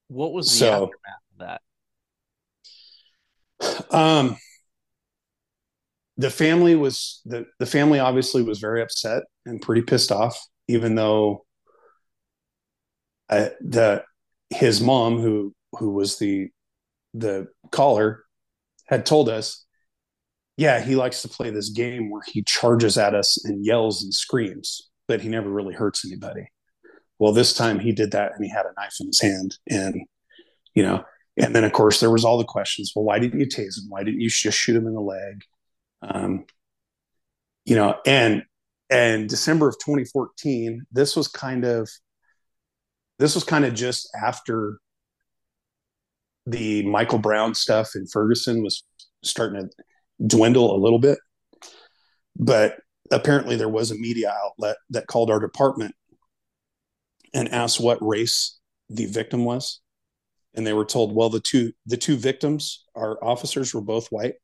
What 0.07 0.33
was 0.33 0.47
the 0.47 0.57
So- 0.57 0.83
aftermath 0.83 1.21
of 1.31 1.37
that? 1.39 1.61
Um, 3.91 4.37
the 6.21 6.29
family 6.29 6.75
was 6.75 7.21
the 7.25 7.45
the 7.59 7.65
family 7.65 7.99
obviously 7.99 8.43
was 8.43 8.59
very 8.59 8.81
upset 8.81 9.23
and 9.45 9.61
pretty 9.61 9.81
pissed 9.81 10.11
off, 10.11 10.39
even 10.67 10.95
though 10.95 11.45
uh, 13.29 13.49
the 13.59 14.03
his 14.51 14.81
mom, 14.81 15.19
who 15.19 15.53
who 15.73 15.91
was 15.91 16.19
the 16.19 16.49
the 17.13 17.47
caller, 17.71 18.23
had 18.85 19.05
told 19.05 19.29
us, 19.29 19.65
yeah, 20.57 20.81
he 20.81 20.95
likes 20.95 21.23
to 21.23 21.27
play 21.27 21.49
this 21.49 21.69
game 21.69 22.11
where 22.11 22.21
he 22.25 22.43
charges 22.43 22.97
at 22.97 23.15
us 23.15 23.43
and 23.43 23.65
yells 23.65 24.03
and 24.03 24.13
screams, 24.13 24.89
but 25.07 25.21
he 25.21 25.29
never 25.29 25.49
really 25.49 25.73
hurts 25.73 26.05
anybody. 26.05 26.47
Well, 27.17 27.33
this 27.33 27.53
time 27.53 27.79
he 27.79 27.91
did 27.91 28.11
that 28.11 28.33
and 28.35 28.43
he 28.43 28.49
had 28.51 28.65
a 28.65 28.79
knife 28.79 28.95
in 28.99 29.07
his 29.07 29.21
hand, 29.21 29.57
and 29.69 29.95
you 30.75 30.83
know, 30.83 31.03
and 31.37 31.55
then 31.55 31.63
of 31.63 31.71
course 31.71 31.99
there 31.99 32.11
was 32.11 32.23
all 32.23 32.37
the 32.37 32.43
questions. 32.43 32.91
Well, 32.95 33.05
why 33.05 33.17
didn't 33.17 33.39
you 33.39 33.47
tase 33.47 33.79
him? 33.79 33.89
Why 33.89 34.03
didn't 34.03 34.21
you 34.21 34.29
just 34.29 34.57
shoot 34.57 34.75
him 34.75 34.85
in 34.85 34.93
the 34.93 35.01
leg? 35.01 35.41
Um, 36.01 36.45
you 37.65 37.75
know, 37.75 37.99
and 38.05 38.43
and 38.89 39.29
December 39.29 39.69
of 39.69 39.75
2014, 39.79 40.85
this 40.91 41.15
was 41.15 41.27
kind 41.27 41.63
of 41.63 41.89
this 43.19 43.35
was 43.35 43.43
kind 43.43 43.65
of 43.65 43.73
just 43.73 44.09
after 44.21 44.79
the 46.45 46.83
Michael 46.87 47.19
Brown 47.19 47.53
stuff 47.53 47.91
in 47.95 48.07
Ferguson 48.07 48.63
was 48.63 48.83
starting 49.23 49.69
to 49.69 49.83
dwindle 50.25 50.75
a 50.75 50.81
little 50.81 50.99
bit. 50.99 51.19
But 52.35 52.77
apparently 53.11 53.55
there 53.55 53.69
was 53.69 53.91
a 53.91 53.95
media 53.95 54.33
outlet 54.45 54.77
that 54.89 55.07
called 55.07 55.29
our 55.29 55.39
department 55.39 55.93
and 57.33 57.49
asked 57.49 57.79
what 57.79 57.99
race 58.01 58.59
the 58.89 59.05
victim 59.05 59.45
was 59.45 59.81
and 60.53 60.65
they 60.65 60.73
were 60.73 60.85
told 60.85 61.15
well 61.15 61.29
the 61.29 61.39
two 61.39 61.71
the 61.85 61.97
two 61.97 62.17
victims 62.17 62.85
our 62.95 63.23
officers 63.23 63.73
were 63.73 63.81
both 63.81 64.07
white 64.07 64.35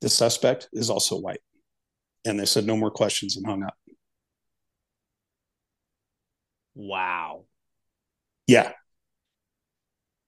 the 0.00 0.08
suspect 0.08 0.68
is 0.72 0.90
also 0.90 1.18
white. 1.18 1.40
And 2.24 2.38
they 2.38 2.44
said 2.44 2.66
no 2.66 2.76
more 2.76 2.90
questions 2.90 3.36
and 3.36 3.46
hung 3.46 3.62
up. 3.62 3.74
Wow. 6.74 7.44
yeah. 8.46 8.72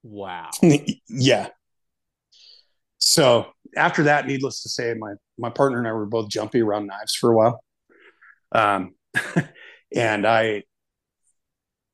Wow. 0.02 0.50
yeah. 1.08 1.48
So 2.98 3.46
after 3.76 4.04
that 4.04 4.26
needless 4.26 4.62
to 4.62 4.68
say 4.68 4.94
my 4.94 5.14
my 5.38 5.50
partner 5.50 5.78
and 5.78 5.86
i 5.86 5.92
were 5.92 6.06
both 6.06 6.30
jumpy 6.30 6.60
around 6.60 6.86
knives 6.86 7.14
for 7.14 7.30
a 7.32 7.36
while. 7.36 7.64
Um 8.52 8.94
and 9.94 10.26
i 10.26 10.62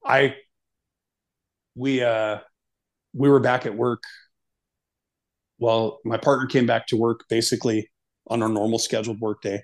i 0.04 0.34
we 1.74 2.02
uh 2.02 2.38
we 3.12 3.28
were 3.28 3.40
back 3.40 3.66
at 3.66 3.74
work 3.74 4.02
well 5.64 5.98
my 6.04 6.18
partner 6.18 6.46
came 6.46 6.66
back 6.66 6.86
to 6.88 6.96
work 6.96 7.24
basically 7.30 7.90
on 8.26 8.42
our 8.42 8.48
normal 8.50 8.78
scheduled 8.78 9.18
work 9.20 9.40
day. 9.40 9.62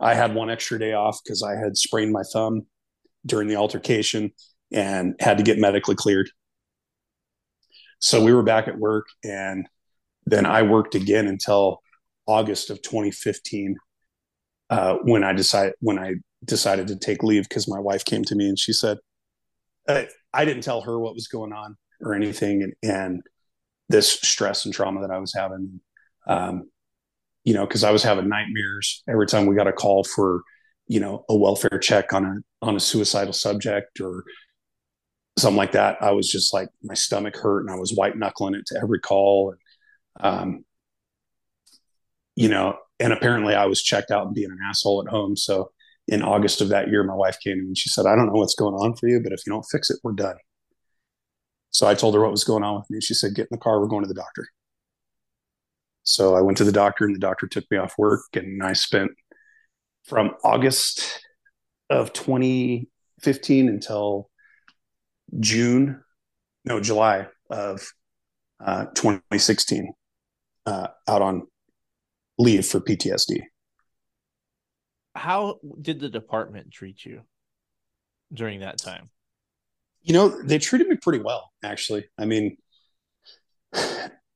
I 0.00 0.14
had 0.14 0.34
one 0.34 0.48
extra 0.50 0.78
day 0.78 0.94
off 0.94 1.20
because 1.22 1.42
i 1.42 1.54
had 1.54 1.76
sprained 1.76 2.12
my 2.12 2.22
thumb 2.32 2.62
during 3.26 3.46
the 3.48 3.56
altercation 3.56 4.30
and 4.72 5.14
had 5.20 5.36
to 5.36 5.44
get 5.44 5.58
medically 5.58 5.94
cleared. 5.94 6.30
So 7.98 8.24
we 8.24 8.32
were 8.32 8.42
back 8.42 8.66
at 8.66 8.78
work 8.78 9.06
and 9.24 9.68
then 10.26 10.46
i 10.46 10.62
worked 10.62 10.94
again 10.94 11.26
until 11.28 11.80
august 12.26 12.70
of 12.70 12.82
2015 12.82 13.76
uh, 14.70 14.96
when 15.04 15.22
i 15.22 15.32
decided 15.32 15.74
when 15.80 15.98
i 15.98 16.14
decided 16.44 16.88
to 16.88 16.96
take 16.96 17.22
leave 17.22 17.48
because 17.48 17.68
my 17.68 17.78
wife 17.78 18.04
came 18.04 18.24
to 18.24 18.34
me 18.34 18.48
and 18.48 18.58
she 18.58 18.72
said 18.72 18.98
uh, 19.88 20.02
i 20.34 20.44
didn't 20.44 20.62
tell 20.62 20.80
her 20.80 20.98
what 20.98 21.14
was 21.14 21.28
going 21.28 21.52
on 21.52 21.76
or 22.00 22.14
anything 22.14 22.62
and, 22.62 22.74
and 22.82 23.22
this 23.88 24.12
stress 24.12 24.64
and 24.64 24.74
trauma 24.74 25.00
that 25.00 25.14
i 25.14 25.18
was 25.18 25.34
having. 25.34 25.80
Um, 26.26 26.70
you 27.44 27.54
know 27.54 27.64
because 27.64 27.84
i 27.84 27.92
was 27.92 28.02
having 28.02 28.28
nightmares 28.28 29.04
every 29.08 29.26
time 29.26 29.46
we 29.46 29.54
got 29.54 29.68
a 29.68 29.72
call 29.72 30.02
for 30.02 30.42
you 30.88 31.00
know 31.00 31.24
a 31.28 31.36
welfare 31.36 31.78
check 31.78 32.12
on 32.12 32.24
a 32.24 32.66
on 32.66 32.76
a 32.76 32.80
suicidal 32.80 33.32
subject 33.32 34.00
or 34.00 34.24
something 35.38 35.56
like 35.56 35.72
that. 35.72 35.98
I 36.00 36.12
was 36.12 36.30
just 36.30 36.54
like 36.54 36.68
my 36.82 36.94
stomach 36.94 37.36
hurt 37.36 37.60
and 37.60 37.70
i 37.70 37.76
was 37.76 37.92
white 37.94 38.16
knuckling 38.16 38.54
it 38.54 38.66
to 38.66 38.80
every 38.82 39.00
call. 39.00 39.54
And 40.20 40.26
um, 40.26 40.64
you 42.34 42.48
know 42.48 42.76
and 42.98 43.12
apparently 43.12 43.54
i 43.54 43.66
was 43.66 43.82
checked 43.82 44.10
out 44.10 44.26
and 44.26 44.34
being 44.34 44.50
an 44.50 44.58
asshole 44.68 45.02
at 45.06 45.10
home. 45.10 45.36
So 45.36 45.70
in 46.08 46.22
august 46.22 46.60
of 46.60 46.68
that 46.68 46.88
year 46.88 47.02
my 47.02 47.14
wife 47.14 47.38
came 47.42 47.58
and 47.58 47.76
she 47.76 47.88
said 47.88 48.06
i 48.06 48.14
don't 48.14 48.26
know 48.26 48.38
what's 48.38 48.54
going 48.54 48.74
on 48.74 48.94
for 48.94 49.08
you 49.08 49.20
but 49.20 49.32
if 49.32 49.40
you 49.44 49.52
don't 49.52 49.66
fix 49.72 49.90
it 49.90 49.98
we're 50.04 50.12
done 50.12 50.36
so 51.76 51.86
i 51.86 51.94
told 51.94 52.14
her 52.14 52.22
what 52.22 52.30
was 52.30 52.42
going 52.42 52.64
on 52.64 52.76
with 52.76 52.88
me. 52.88 53.02
She 53.02 53.12
said 53.12 53.34
get 53.34 53.42
in 53.42 53.48
the 53.50 53.58
car. 53.58 53.78
We're 53.78 53.86
going 53.86 54.02
to 54.02 54.08
the 54.08 54.14
doctor. 54.14 54.48
So 56.04 56.34
i 56.34 56.40
went 56.40 56.56
to 56.58 56.64
the 56.64 56.72
doctor 56.72 57.04
and 57.04 57.14
the 57.14 57.20
doctor 57.20 57.46
took 57.46 57.70
me 57.70 57.76
off 57.76 57.98
work 57.98 58.22
and 58.32 58.62
i 58.62 58.72
spent 58.72 59.10
from 60.04 60.30
august 60.42 61.20
of 61.90 62.12
2015 62.14 63.68
until 63.68 64.30
june 65.38 66.00
no 66.64 66.80
july 66.80 67.26
of 67.50 67.86
uh, 68.64 68.86
2016 68.94 69.92
uh, 70.64 70.86
out 71.06 71.22
on 71.22 71.46
leave 72.38 72.64
for 72.64 72.80
ptsd 72.80 73.42
How 75.14 75.58
did 75.80 76.00
the 76.00 76.08
department 76.08 76.70
treat 76.70 77.04
you 77.04 77.22
during 78.32 78.60
that 78.60 78.78
time? 78.78 79.10
You 80.06 80.14
know 80.14 80.28
they 80.42 80.58
treated 80.58 80.88
me 80.88 80.96
pretty 80.96 81.22
well 81.22 81.52
actually. 81.62 82.06
I 82.18 82.24
mean 82.24 82.56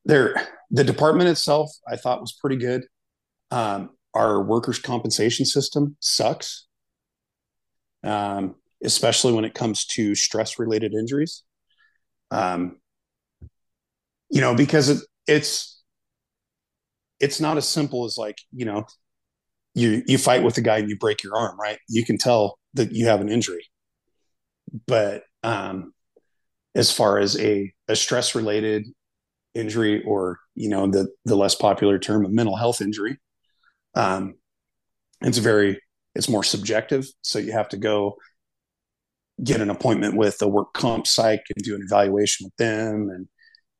they're 0.05 0.35
the 0.71 0.85
department 0.85 1.29
itself 1.29 1.71
i 1.89 1.97
thought 1.97 2.21
was 2.21 2.33
pretty 2.33 2.57
good. 2.57 2.85
Um, 3.51 3.91
our 4.15 4.43
workers 4.43 4.79
compensation 4.79 5.47
system 5.47 5.97
sucks 6.01 6.67
um, 8.05 8.55
especially 8.83 9.33
when 9.33 9.45
it 9.45 9.55
comes 9.55 9.85
to 9.85 10.15
stress 10.15 10.59
related 10.59 10.95
injuries. 10.95 11.43
Um, 12.31 12.79
you 14.31 14.41
know 14.41 14.55
because 14.55 14.89
it, 14.89 14.99
it's 15.27 15.83
it's 17.19 17.41
not 17.41 17.57
as 17.57 17.69
simple 17.69 18.05
as 18.05 18.17
like 18.17 18.39
you 18.53 18.65
know 18.65 18.85
you 19.75 20.03
you 20.07 20.19
fight 20.19 20.43
with 20.43 20.59
a 20.59 20.61
guy 20.63 20.79
and 20.79 20.89
you 20.91 20.97
break 20.99 21.23
your 21.23 21.37
arm 21.37 21.59
right? 21.61 21.79
You 21.89 22.05
can 22.05 22.19
tell 22.19 22.59
that 22.75 22.93
you 22.93 23.07
have 23.07 23.21
an 23.21 23.29
injury. 23.29 23.65
But 24.87 25.25
um, 25.43 25.93
as 26.75 26.93
far 26.93 27.19
as 27.19 27.39
a, 27.39 27.73
a 27.89 27.97
stress 27.97 28.35
related 28.35 28.87
injury 29.55 30.03
or 30.05 30.39
you 30.55 30.69
know 30.69 30.87
the 30.87 31.09
the 31.25 31.35
less 31.35 31.55
popular 31.57 31.99
term 31.99 32.25
a 32.25 32.29
mental 32.29 32.57
health 32.57 32.81
injury 32.81 33.19
um, 33.95 34.35
it's 35.23 35.39
very 35.39 35.81
it's 36.15 36.29
more 36.29 36.45
subjective. 36.45 37.07
So 37.23 37.39
you 37.39 37.53
have 37.53 37.69
to 37.71 37.77
go 37.77 38.17
get 39.43 39.61
an 39.61 39.71
appointment 39.71 40.17
with 40.17 40.41
a 40.43 40.49
work 40.49 40.73
comp 40.75 41.07
psych 41.07 41.43
and 41.55 41.65
do 41.65 41.75
an 41.75 41.83
evaluation 41.83 42.47
with 42.47 42.57
them 42.57 43.09
and 43.11 43.27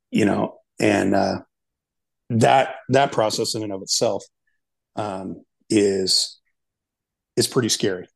you 0.09 0.25
know 0.25 0.57
and 0.79 1.13
uh, 1.15 1.39
that 2.31 2.75
that 2.89 3.11
process 3.11 3.55
in 3.55 3.63
and 3.63 3.73
of 3.73 3.81
itself 3.81 4.23
um, 4.95 5.43
is 5.69 6.39
is 7.37 7.47
pretty 7.47 7.69
scary. 7.69 8.07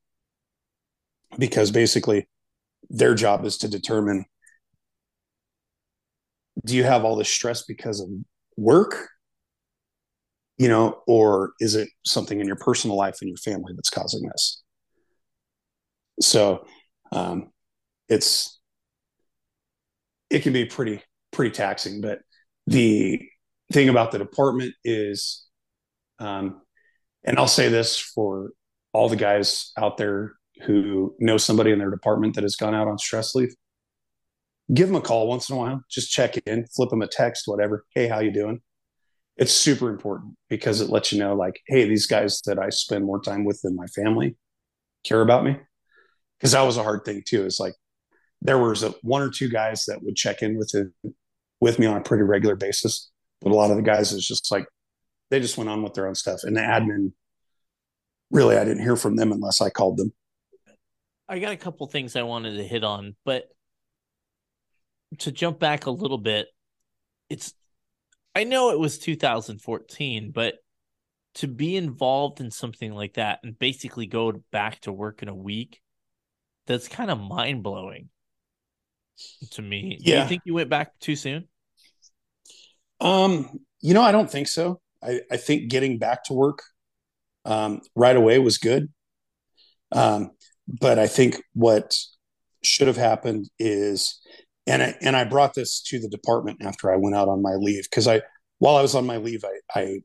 Because 1.37 1.71
basically 1.71 2.27
their 2.89 3.15
job 3.15 3.45
is 3.45 3.57
to 3.59 3.67
determine 3.67 4.25
do 6.63 6.75
you 6.75 6.83
have 6.83 7.03
all 7.03 7.15
this 7.15 7.29
stress 7.29 7.63
because 7.63 7.99
of 7.99 8.07
work? 8.57 9.09
You 10.57 10.69
know 10.69 11.01
or 11.05 11.51
is 11.59 11.75
it 11.75 11.89
something 12.05 12.39
in 12.39 12.47
your 12.47 12.55
personal 12.55 12.95
life 12.95 13.17
and 13.21 13.27
your 13.27 13.37
family 13.37 13.73
that's 13.75 13.89
causing 13.89 14.21
this? 14.23 14.63
So 16.21 16.65
um, 17.11 17.51
it's 18.07 18.59
it 20.29 20.43
can 20.43 20.53
be 20.53 20.65
pretty 20.65 21.01
pretty 21.31 21.51
taxing 21.51 22.01
but 22.01 22.19
the 22.67 23.21
thing 23.71 23.89
about 23.89 24.11
the 24.11 24.17
department 24.17 24.73
is 24.83 25.45
um, 26.19 26.61
and 27.23 27.37
i'll 27.37 27.47
say 27.47 27.69
this 27.69 27.99
for 27.99 28.51
all 28.93 29.09
the 29.09 29.15
guys 29.15 29.71
out 29.77 29.97
there 29.97 30.33
who 30.63 31.15
know 31.19 31.37
somebody 31.37 31.71
in 31.71 31.79
their 31.79 31.91
department 31.91 32.35
that 32.35 32.43
has 32.43 32.55
gone 32.55 32.75
out 32.75 32.87
on 32.87 32.97
stress 32.97 33.35
leave 33.35 33.53
give 34.73 34.87
them 34.87 34.95
a 34.95 35.01
call 35.01 35.27
once 35.27 35.49
in 35.49 35.55
a 35.55 35.59
while. 35.59 35.81
Just 35.89 36.11
check 36.11 36.37
in 36.47 36.65
flip 36.67 36.89
them 36.89 37.01
a 37.01 37.07
text 37.07 37.47
whatever. 37.47 37.85
Hey 37.93 38.07
how 38.07 38.19
you 38.19 38.31
doing? 38.31 38.61
It's 39.37 39.51
super 39.51 39.89
important 39.89 40.35
because 40.49 40.81
it 40.81 40.89
lets 40.89 41.11
you 41.11 41.19
know 41.19 41.35
like 41.35 41.59
hey 41.67 41.87
these 41.87 42.07
guys 42.07 42.41
that 42.45 42.57
i 42.59 42.69
spend 42.69 43.05
more 43.05 43.21
time 43.21 43.43
with 43.43 43.61
than 43.61 43.75
my 43.75 43.87
family 43.87 44.37
care 45.03 45.21
about 45.21 45.43
me. 45.43 45.57
Because 46.39 46.53
that 46.53 46.63
was 46.63 46.77
a 46.77 46.83
hard 46.83 47.05
thing 47.05 47.21
too. 47.25 47.45
It's 47.45 47.59
like 47.59 47.75
there 48.41 48.57
was 48.57 48.83
a, 48.83 48.89
one 49.01 49.21
or 49.21 49.29
two 49.29 49.49
guys 49.49 49.85
that 49.85 50.03
would 50.03 50.15
check 50.15 50.41
in 50.41 50.57
with 50.57 50.73
it 50.73 50.87
with 51.61 51.79
me 51.79 51.85
on 51.85 51.97
a 51.97 52.01
pretty 52.01 52.23
regular 52.23 52.55
basis 52.55 53.11
but 53.41 53.51
a 53.51 53.55
lot 53.55 53.69
of 53.69 53.77
the 53.77 53.83
guys 53.83 54.11
is 54.11 54.27
just 54.27 54.51
like 54.51 54.65
they 55.29 55.39
just 55.39 55.57
went 55.57 55.69
on 55.69 55.83
with 55.83 55.93
their 55.93 56.07
own 56.07 56.15
stuff. 56.15 56.41
And 56.43 56.55
the 56.55 56.61
admin 56.61 57.11
really 58.31 58.57
i 58.57 58.65
didn't 58.65 58.81
hear 58.81 58.95
from 58.95 59.15
them 59.15 59.31
unless 59.31 59.61
i 59.61 59.69
called 59.69 59.97
them 59.97 60.11
I 61.27 61.39
got 61.39 61.53
a 61.53 61.57
couple 61.57 61.87
things 61.87 62.15
I 62.15 62.23
wanted 62.23 62.57
to 62.57 62.63
hit 62.63 62.83
on, 62.83 63.15
but 63.25 63.45
to 65.19 65.31
jump 65.31 65.59
back 65.59 65.85
a 65.85 65.91
little 65.91 66.17
bit, 66.17 66.47
it's 67.29 67.53
I 68.35 68.43
know 68.43 68.71
it 68.71 68.79
was 68.79 68.99
2014, 68.99 70.31
but 70.31 70.55
to 71.35 71.47
be 71.47 71.75
involved 71.75 72.41
in 72.41 72.51
something 72.51 72.93
like 72.93 73.13
that 73.13 73.39
and 73.43 73.57
basically 73.57 74.07
go 74.07 74.43
back 74.51 74.81
to 74.81 74.91
work 74.91 75.21
in 75.21 75.29
a 75.29 75.35
week, 75.35 75.81
that's 76.67 76.87
kind 76.87 77.09
of 77.09 77.19
mind 77.19 77.63
blowing 77.63 78.09
to 79.51 79.61
me. 79.61 79.99
Do 80.03 80.11
you 80.11 80.27
think 80.27 80.41
you 80.45 80.53
went 80.53 80.69
back 80.69 80.97
too 80.99 81.15
soon? 81.15 81.47
Um, 82.99 83.59
you 83.81 83.93
know, 83.93 84.01
I 84.01 84.11
don't 84.11 84.29
think 84.29 84.47
so. 84.47 84.81
I, 85.01 85.21
I 85.31 85.37
think 85.37 85.69
getting 85.69 85.97
back 85.97 86.23
to 86.25 86.33
work 86.33 86.63
um, 87.45 87.81
right 87.95 88.15
away 88.15 88.39
was 88.39 88.57
good. 88.57 88.91
Um, 89.91 90.31
but 90.67 90.99
I 90.99 91.07
think 91.07 91.41
what 91.53 91.95
should 92.63 92.87
have 92.87 92.97
happened 92.97 93.49
is, 93.59 94.19
and 94.67 94.81
I, 94.81 94.95
and 95.01 95.15
I 95.15 95.23
brought 95.23 95.53
this 95.53 95.81
to 95.83 95.99
the 95.99 96.09
department 96.09 96.63
after 96.63 96.91
I 96.91 96.97
went 96.97 97.15
out 97.15 97.27
on 97.27 97.41
my 97.41 97.53
leave 97.53 97.83
because 97.89 98.07
I, 98.07 98.21
while 98.57 98.75
I 98.75 98.81
was 98.81 98.95
on 98.95 99.05
my 99.05 99.17
leave, 99.17 99.43
I, 99.43 99.79
I, 99.79 99.99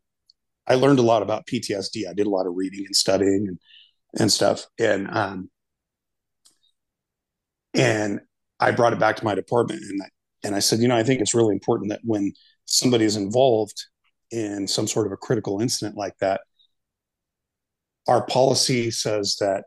I 0.66 0.74
learned 0.74 0.99
a 0.99 1.03
lot 1.03 1.23
about 1.23 1.47
PTSD. 1.47 2.09
I 2.09 2.12
did 2.12 2.27
a 2.27 2.31
lot 2.31 2.47
of 2.47 2.55
reading 2.55 2.85
and 2.85 2.95
studying 2.95 3.47
and, 3.49 3.59
and 4.19 4.31
stuff. 4.32 4.66
And, 4.78 5.09
um, 5.11 5.51
and 7.74 8.20
I 8.59 8.73
brought 8.73 8.93
it 8.93 8.99
back 8.99 9.16
to 9.16 9.24
my 9.24 9.35
department 9.35 9.82
and 9.82 10.03
I, 10.03 10.09
and 10.43 10.55
I 10.55 10.59
said, 10.59 10.81
you 10.81 10.89
know, 10.89 10.97
I 10.97 11.03
think 11.03 11.20
it's 11.20 11.35
really 11.35 11.55
important 11.55 11.91
that 11.91 12.01
when 12.03 12.32
somebody 12.65 13.05
is 13.05 13.16
involved 13.16 13.85
in 14.31 14.66
some 14.66 14.87
sort 14.87 15.07
of 15.07 15.12
a 15.12 15.16
critical 15.16 15.61
incident 15.61 15.97
like 15.97 16.16
that, 16.20 16.41
our 18.09 18.24
policy 18.27 18.91
says 18.91 19.37
that 19.41 19.65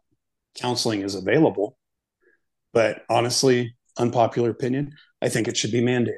counseling 0.55 1.01
is 1.01 1.15
available. 1.15 1.77
But 2.73 3.03
honestly, 3.09 3.75
unpopular 3.97 4.49
opinion, 4.49 4.93
I 5.21 5.29
think 5.29 5.47
it 5.47 5.57
should 5.57 5.71
be 5.71 5.81
mandated. 5.81 6.17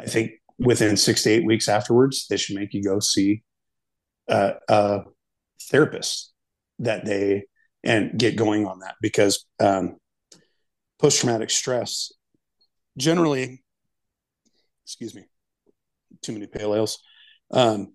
I 0.00 0.06
think 0.06 0.32
within 0.58 0.96
six 0.96 1.22
to 1.22 1.30
eight 1.30 1.44
weeks 1.44 1.68
afterwards, 1.68 2.26
they 2.28 2.36
should 2.36 2.56
make 2.56 2.72
you 2.72 2.82
go 2.82 3.00
see 3.00 3.42
a, 4.28 4.54
a 4.68 5.00
therapist 5.62 6.32
that 6.78 7.04
they 7.04 7.44
and 7.84 8.18
get 8.18 8.36
going 8.36 8.66
on 8.66 8.80
that 8.80 8.96
because 9.00 9.46
um, 9.60 9.96
post 10.98 11.20
traumatic 11.20 11.50
stress 11.50 12.12
generally, 12.96 13.62
excuse 14.84 15.14
me, 15.14 15.24
too 16.22 16.32
many 16.32 16.46
pale 16.46 16.74
ales. 16.74 16.98
Um, 17.50 17.94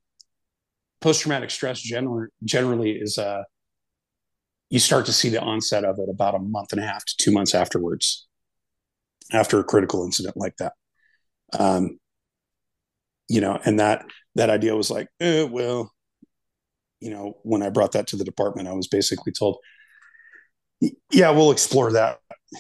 post 1.02 1.22
traumatic 1.22 1.52
stress 1.52 1.82
generally 1.82 2.28
generally 2.44 2.92
is 2.92 3.18
uh, 3.18 3.44
you 4.74 4.80
start 4.80 5.06
to 5.06 5.14
see 5.14 5.30
the 5.30 5.40
onset 5.40 5.86
of 5.86 6.00
it 6.00 6.10
about 6.10 6.34
a 6.34 6.40
month 6.40 6.72
and 6.72 6.82
a 6.82 6.86
half 6.86 7.06
to 7.06 7.14
two 7.18 7.32
months 7.32 7.54
afterwards, 7.54 8.26
after 9.32 9.60
a 9.60 9.64
critical 9.64 10.04
incident 10.04 10.36
like 10.36 10.56
that. 10.58 10.74
Um, 11.60 12.00
you 13.30 13.40
know, 13.40 13.60
and 13.64 13.80
that 13.80 14.04
that 14.34 14.50
idea 14.50 14.76
was 14.76 14.90
like, 14.90 15.10
eh, 15.20 15.44
well, 15.44 15.92
you 17.00 17.12
know, 17.12 17.38
when 17.44 17.62
I 17.62 17.70
brought 17.70 17.92
that 17.92 18.08
to 18.08 18.16
the 18.16 18.24
department, 18.24 18.68
I 18.68 18.74
was 18.74 18.88
basically 18.88 19.32
told, 19.32 19.58
yeah, 21.12 21.30
we'll 21.30 21.52
explore 21.52 21.92
that 21.92 22.18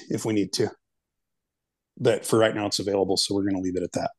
if 0.09 0.23
we 0.23 0.33
need 0.33 0.53
to. 0.53 0.69
But 1.97 2.27
for 2.27 2.37
right 2.37 2.53
now, 2.53 2.67
it's 2.67 2.77
available, 2.77 3.17
so 3.17 3.33
we're 3.33 3.41
going 3.43 3.55
to 3.55 3.61
leave 3.61 3.75
it 3.75 3.81
at 3.81 3.93
that. 3.93 4.11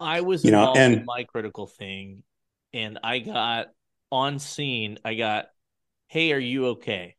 I 0.00 0.22
was 0.22 0.44
You 0.44 0.50
know, 0.50 0.60
involved 0.60 0.78
in 0.80 0.92
and- 0.94 1.06
my 1.06 1.22
critical 1.22 1.68
thing, 1.68 2.24
and 2.72 2.98
I 3.04 3.20
got 3.20 3.68
on 4.10 4.40
scene. 4.40 4.98
I 5.04 5.14
got, 5.14 5.46
"Hey, 6.10 6.32
are 6.32 6.38
you 6.38 6.66
okay?" 6.68 7.16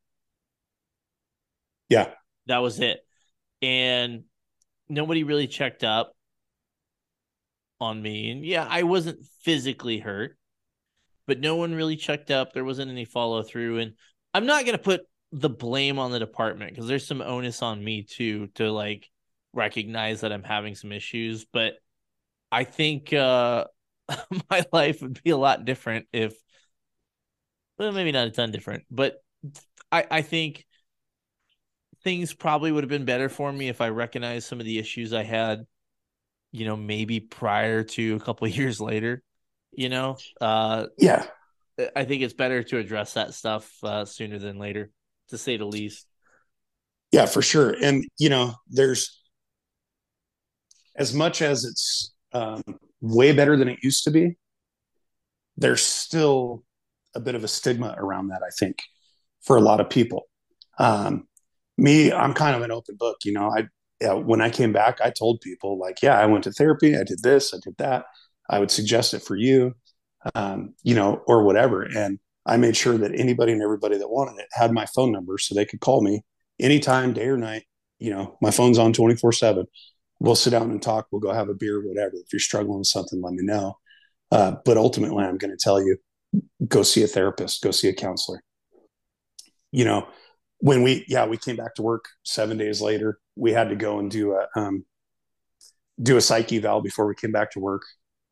Yeah, 1.89 2.13
That 2.47 2.59
was 2.59 2.79
it, 2.79 3.05
and 3.61 4.25
nobody 4.89 5.23
really 5.23 5.47
checked 5.47 5.83
up 5.83 6.15
on 7.79 8.01
me. 8.01 8.31
And 8.31 8.45
yeah, 8.45 8.67
I 8.69 8.83
wasn't 8.83 9.25
physically 9.41 9.99
hurt, 9.99 10.37
but 11.27 11.39
no 11.39 11.57
one 11.57 11.75
really 11.75 11.95
checked 11.97 12.31
up. 12.31 12.53
There 12.53 12.65
wasn't 12.65 12.91
any 12.91 13.05
follow 13.05 13.43
through, 13.43 13.79
and 13.79 13.93
I'm 14.33 14.45
not 14.45 14.65
gonna 14.65 14.77
put 14.77 15.01
the 15.31 15.49
blame 15.49 15.99
on 15.99 16.11
the 16.11 16.19
department 16.19 16.71
because 16.71 16.87
there's 16.87 17.07
some 17.07 17.21
onus 17.21 17.61
on 17.61 17.83
me 17.83 18.03
too 18.03 18.47
to 18.55 18.71
like 18.71 19.09
recognize 19.53 20.21
that 20.21 20.33
I'm 20.33 20.43
having 20.43 20.75
some 20.75 20.91
issues, 20.91 21.45
but 21.45 21.75
I 22.51 22.65
think 22.65 23.13
uh 23.13 23.65
my 24.51 24.65
life 24.73 25.01
would 25.01 25.21
be 25.23 25.31
a 25.31 25.37
lot 25.37 25.65
different 25.65 26.07
if 26.13 26.35
well 27.81 27.91
maybe 27.91 28.11
not 28.11 28.27
a 28.27 28.31
ton 28.31 28.51
different, 28.51 28.83
but 28.91 29.15
I 29.91 30.05
I 30.11 30.21
think 30.21 30.65
things 32.03 32.33
probably 32.33 32.71
would 32.71 32.83
have 32.83 32.89
been 32.89 33.05
better 33.05 33.29
for 33.29 33.51
me 33.51 33.69
if 33.69 33.81
I 33.81 33.89
recognized 33.89 34.47
some 34.47 34.59
of 34.59 34.65
the 34.65 34.79
issues 34.79 35.13
I 35.13 35.23
had, 35.23 35.65
you 36.51 36.65
know, 36.65 36.77
maybe 36.77 37.19
prior 37.19 37.83
to 37.83 38.15
a 38.15 38.19
couple 38.19 38.47
of 38.47 38.55
years 38.57 38.81
later, 38.81 39.23
you 39.71 39.89
know. 39.89 40.17
Uh 40.41 40.87
yeah, 40.97 41.25
I 41.95 42.05
think 42.05 42.23
it's 42.23 42.33
better 42.33 42.63
to 42.63 42.77
address 42.77 43.13
that 43.13 43.33
stuff 43.33 43.71
uh 43.83 44.05
sooner 44.05 44.39
than 44.39 44.59
later, 44.59 44.91
to 45.29 45.37
say 45.37 45.57
the 45.57 45.65
least. 45.65 46.07
yeah, 47.11 47.25
for 47.25 47.41
sure. 47.41 47.75
And 47.81 48.05
you 48.17 48.29
know, 48.29 48.53
there's 48.69 49.21
as 50.95 51.13
much 51.13 51.41
as 51.41 51.65
it's 51.65 52.13
um, 52.33 52.63
way 53.01 53.33
better 53.33 53.57
than 53.57 53.67
it 53.69 53.79
used 53.83 54.03
to 54.05 54.11
be. 54.11 54.37
There's 55.57 55.81
still 55.83 56.63
a 57.15 57.19
bit 57.19 57.35
of 57.35 57.43
a 57.43 57.47
stigma 57.47 57.95
around 57.97 58.29
that, 58.29 58.41
I 58.45 58.49
think, 58.59 58.79
for 59.41 59.57
a 59.57 59.61
lot 59.61 59.79
of 59.79 59.89
people. 59.89 60.23
Um, 60.79 61.27
me, 61.77 62.11
I'm 62.11 62.33
kind 62.33 62.55
of 62.55 62.61
an 62.61 62.71
open 62.71 62.95
book. 62.97 63.17
You 63.23 63.33
know, 63.33 63.51
I 63.55 63.67
when 64.13 64.41
I 64.41 64.49
came 64.49 64.73
back, 64.73 64.99
I 65.01 65.11
told 65.11 65.41
people 65.41 65.77
like, 65.77 66.01
yeah, 66.01 66.19
I 66.19 66.25
went 66.25 66.43
to 66.45 66.51
therapy, 66.51 66.95
I 66.95 67.03
did 67.03 67.21
this, 67.21 67.53
I 67.53 67.57
did 67.63 67.75
that. 67.77 68.05
I 68.49 68.59
would 68.59 68.71
suggest 68.71 69.13
it 69.13 69.21
for 69.21 69.35
you, 69.35 69.75
um, 70.35 70.73
you 70.83 70.95
know, 70.95 71.21
or 71.27 71.43
whatever. 71.43 71.83
And 71.83 72.19
I 72.45 72.57
made 72.57 72.75
sure 72.75 72.97
that 72.97 73.17
anybody 73.17 73.51
and 73.51 73.61
everybody 73.61 73.97
that 73.97 74.09
wanted 74.09 74.39
it 74.39 74.47
had 74.51 74.71
my 74.71 74.85
phone 74.87 75.11
number 75.11 75.37
so 75.37 75.53
they 75.53 75.65
could 75.65 75.79
call 75.79 76.01
me 76.01 76.23
anytime, 76.59 77.13
day 77.13 77.27
or 77.27 77.37
night. 77.37 77.63
You 77.99 78.09
know, 78.11 78.37
my 78.41 78.51
phone's 78.51 78.79
on 78.79 78.93
24 78.93 79.31
7. 79.31 79.65
We'll 80.19 80.35
sit 80.35 80.49
down 80.49 80.71
and 80.71 80.81
talk. 80.81 81.07
We'll 81.11 81.21
go 81.21 81.33
have 81.33 81.49
a 81.49 81.53
beer, 81.53 81.85
whatever. 81.85 82.13
If 82.15 82.33
you're 82.33 82.39
struggling 82.39 82.79
with 82.79 82.87
something, 82.87 83.21
let 83.21 83.33
me 83.33 83.43
know. 83.43 83.77
Uh, 84.31 84.55
but 84.65 84.77
ultimately, 84.77 85.23
I'm 85.23 85.37
going 85.37 85.51
to 85.51 85.57
tell 85.57 85.81
you 85.81 85.97
go 86.67 86.83
see 86.83 87.03
a 87.03 87.07
therapist, 87.07 87.63
go 87.63 87.71
see 87.71 87.89
a 87.89 87.93
counselor. 87.93 88.41
You 89.71 89.85
know, 89.85 90.07
when 90.59 90.83
we, 90.83 91.05
yeah, 91.07 91.25
we 91.25 91.37
came 91.37 91.55
back 91.55 91.75
to 91.75 91.81
work 91.81 92.05
seven 92.23 92.57
days 92.57 92.81
later, 92.81 93.19
we 93.35 93.51
had 93.51 93.69
to 93.69 93.75
go 93.75 93.99
and 93.99 94.11
do 94.11 94.33
a, 94.33 94.47
um, 94.59 94.85
do 96.01 96.17
a 96.17 96.21
psyche 96.21 96.57
eval 96.57 96.81
before 96.81 97.07
we 97.07 97.15
came 97.15 97.31
back 97.31 97.51
to 97.51 97.59
work. 97.59 97.83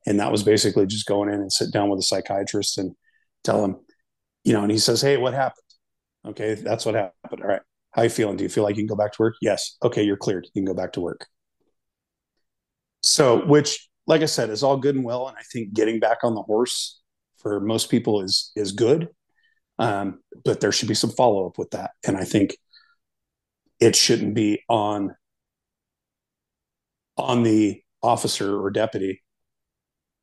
And 0.05 0.19
that 0.19 0.31
was 0.31 0.43
basically 0.43 0.85
just 0.85 1.05
going 1.05 1.29
in 1.29 1.41
and 1.41 1.51
sit 1.51 1.71
down 1.71 1.89
with 1.89 1.99
a 1.99 2.03
psychiatrist 2.03 2.77
and 2.77 2.95
tell 3.43 3.63
him, 3.63 3.77
you 4.43 4.53
know, 4.53 4.61
and 4.61 4.71
he 4.71 4.77
says, 4.77 5.01
Hey, 5.01 5.17
what 5.17 5.33
happened? 5.33 5.63
Okay, 6.25 6.55
that's 6.55 6.85
what 6.85 6.95
happened. 6.95 7.41
All 7.41 7.47
right. 7.47 7.61
How 7.91 8.03
you 8.03 8.09
feeling? 8.09 8.37
Do 8.37 8.43
you 8.43 8.49
feel 8.49 8.63
like 8.63 8.75
you 8.75 8.83
can 8.83 8.87
go 8.87 8.95
back 8.95 9.13
to 9.13 9.21
work? 9.21 9.35
Yes. 9.41 9.77
Okay, 9.83 10.03
you're 10.03 10.17
cleared. 10.17 10.45
You 10.53 10.61
can 10.61 10.65
go 10.65 10.73
back 10.73 10.93
to 10.93 11.01
work. 11.01 11.25
So, 13.01 13.45
which, 13.45 13.89
like 14.05 14.21
I 14.21 14.25
said, 14.25 14.49
is 14.49 14.61
all 14.61 14.77
good 14.77 14.95
and 14.95 15.03
well. 15.03 15.27
And 15.27 15.37
I 15.37 15.41
think 15.51 15.73
getting 15.73 15.99
back 15.99 16.19
on 16.23 16.35
the 16.35 16.41
horse 16.41 16.99
for 17.39 17.59
most 17.59 17.89
people 17.89 18.21
is 18.21 18.51
is 18.55 18.71
good. 18.71 19.09
Um, 19.77 20.19
but 20.43 20.59
there 20.59 20.73
should 20.73 20.89
be 20.89 20.93
some 20.93 21.11
follow 21.11 21.47
up 21.47 21.57
with 21.57 21.71
that. 21.71 21.91
And 22.05 22.17
I 22.17 22.25
think 22.25 22.57
it 23.79 23.95
shouldn't 23.95 24.35
be 24.35 24.61
on 24.67 25.15
on 27.17 27.43
the 27.43 27.81
officer 28.01 28.61
or 28.61 28.71
deputy 28.71 29.21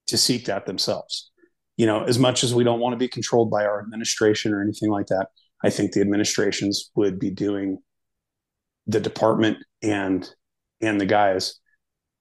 to 0.09 0.17
seek 0.17 0.47
that 0.47 0.67
themselves. 0.67 1.31
You 1.77 1.87
know, 1.87 2.05
as 2.05 2.19
much 2.19 2.43
as 2.43 2.55
we 2.55 2.65
don't 2.65 2.81
want 2.81 2.95
to 2.95 2.99
be 2.99 3.09
controlled 3.09 3.51
by 3.51 3.65
our 3.65 3.81
administration 3.81 4.53
or 4.53 4.63
anything 4.63 4.91
like 4.91 5.07
that, 5.07 5.29
I 5.63 5.71
think 5.71 5.93
the 5.93 6.01
administrations 6.01 6.91
would 6.95 7.19
be 7.19 7.31
doing 7.31 7.79
the 8.87 9.01
department 9.01 9.59
and 9.83 10.29
and 10.81 11.01
the 11.01 11.07
guys 11.07 11.59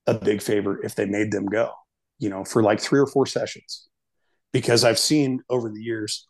a 0.07 0.13
big 0.13 0.41
favor 0.41 0.83
if 0.83 0.95
they 0.95 1.05
made 1.05 1.31
them 1.31 1.45
go, 1.45 1.71
you 2.19 2.29
know, 2.29 2.43
for 2.43 2.63
like 2.63 2.79
three 2.79 2.99
or 2.99 3.07
four 3.07 3.25
sessions. 3.25 3.87
Because 4.55 4.85
I've 4.85 4.97
seen 4.97 5.41
over 5.49 5.69
the 5.69 5.83
years, 5.83 6.29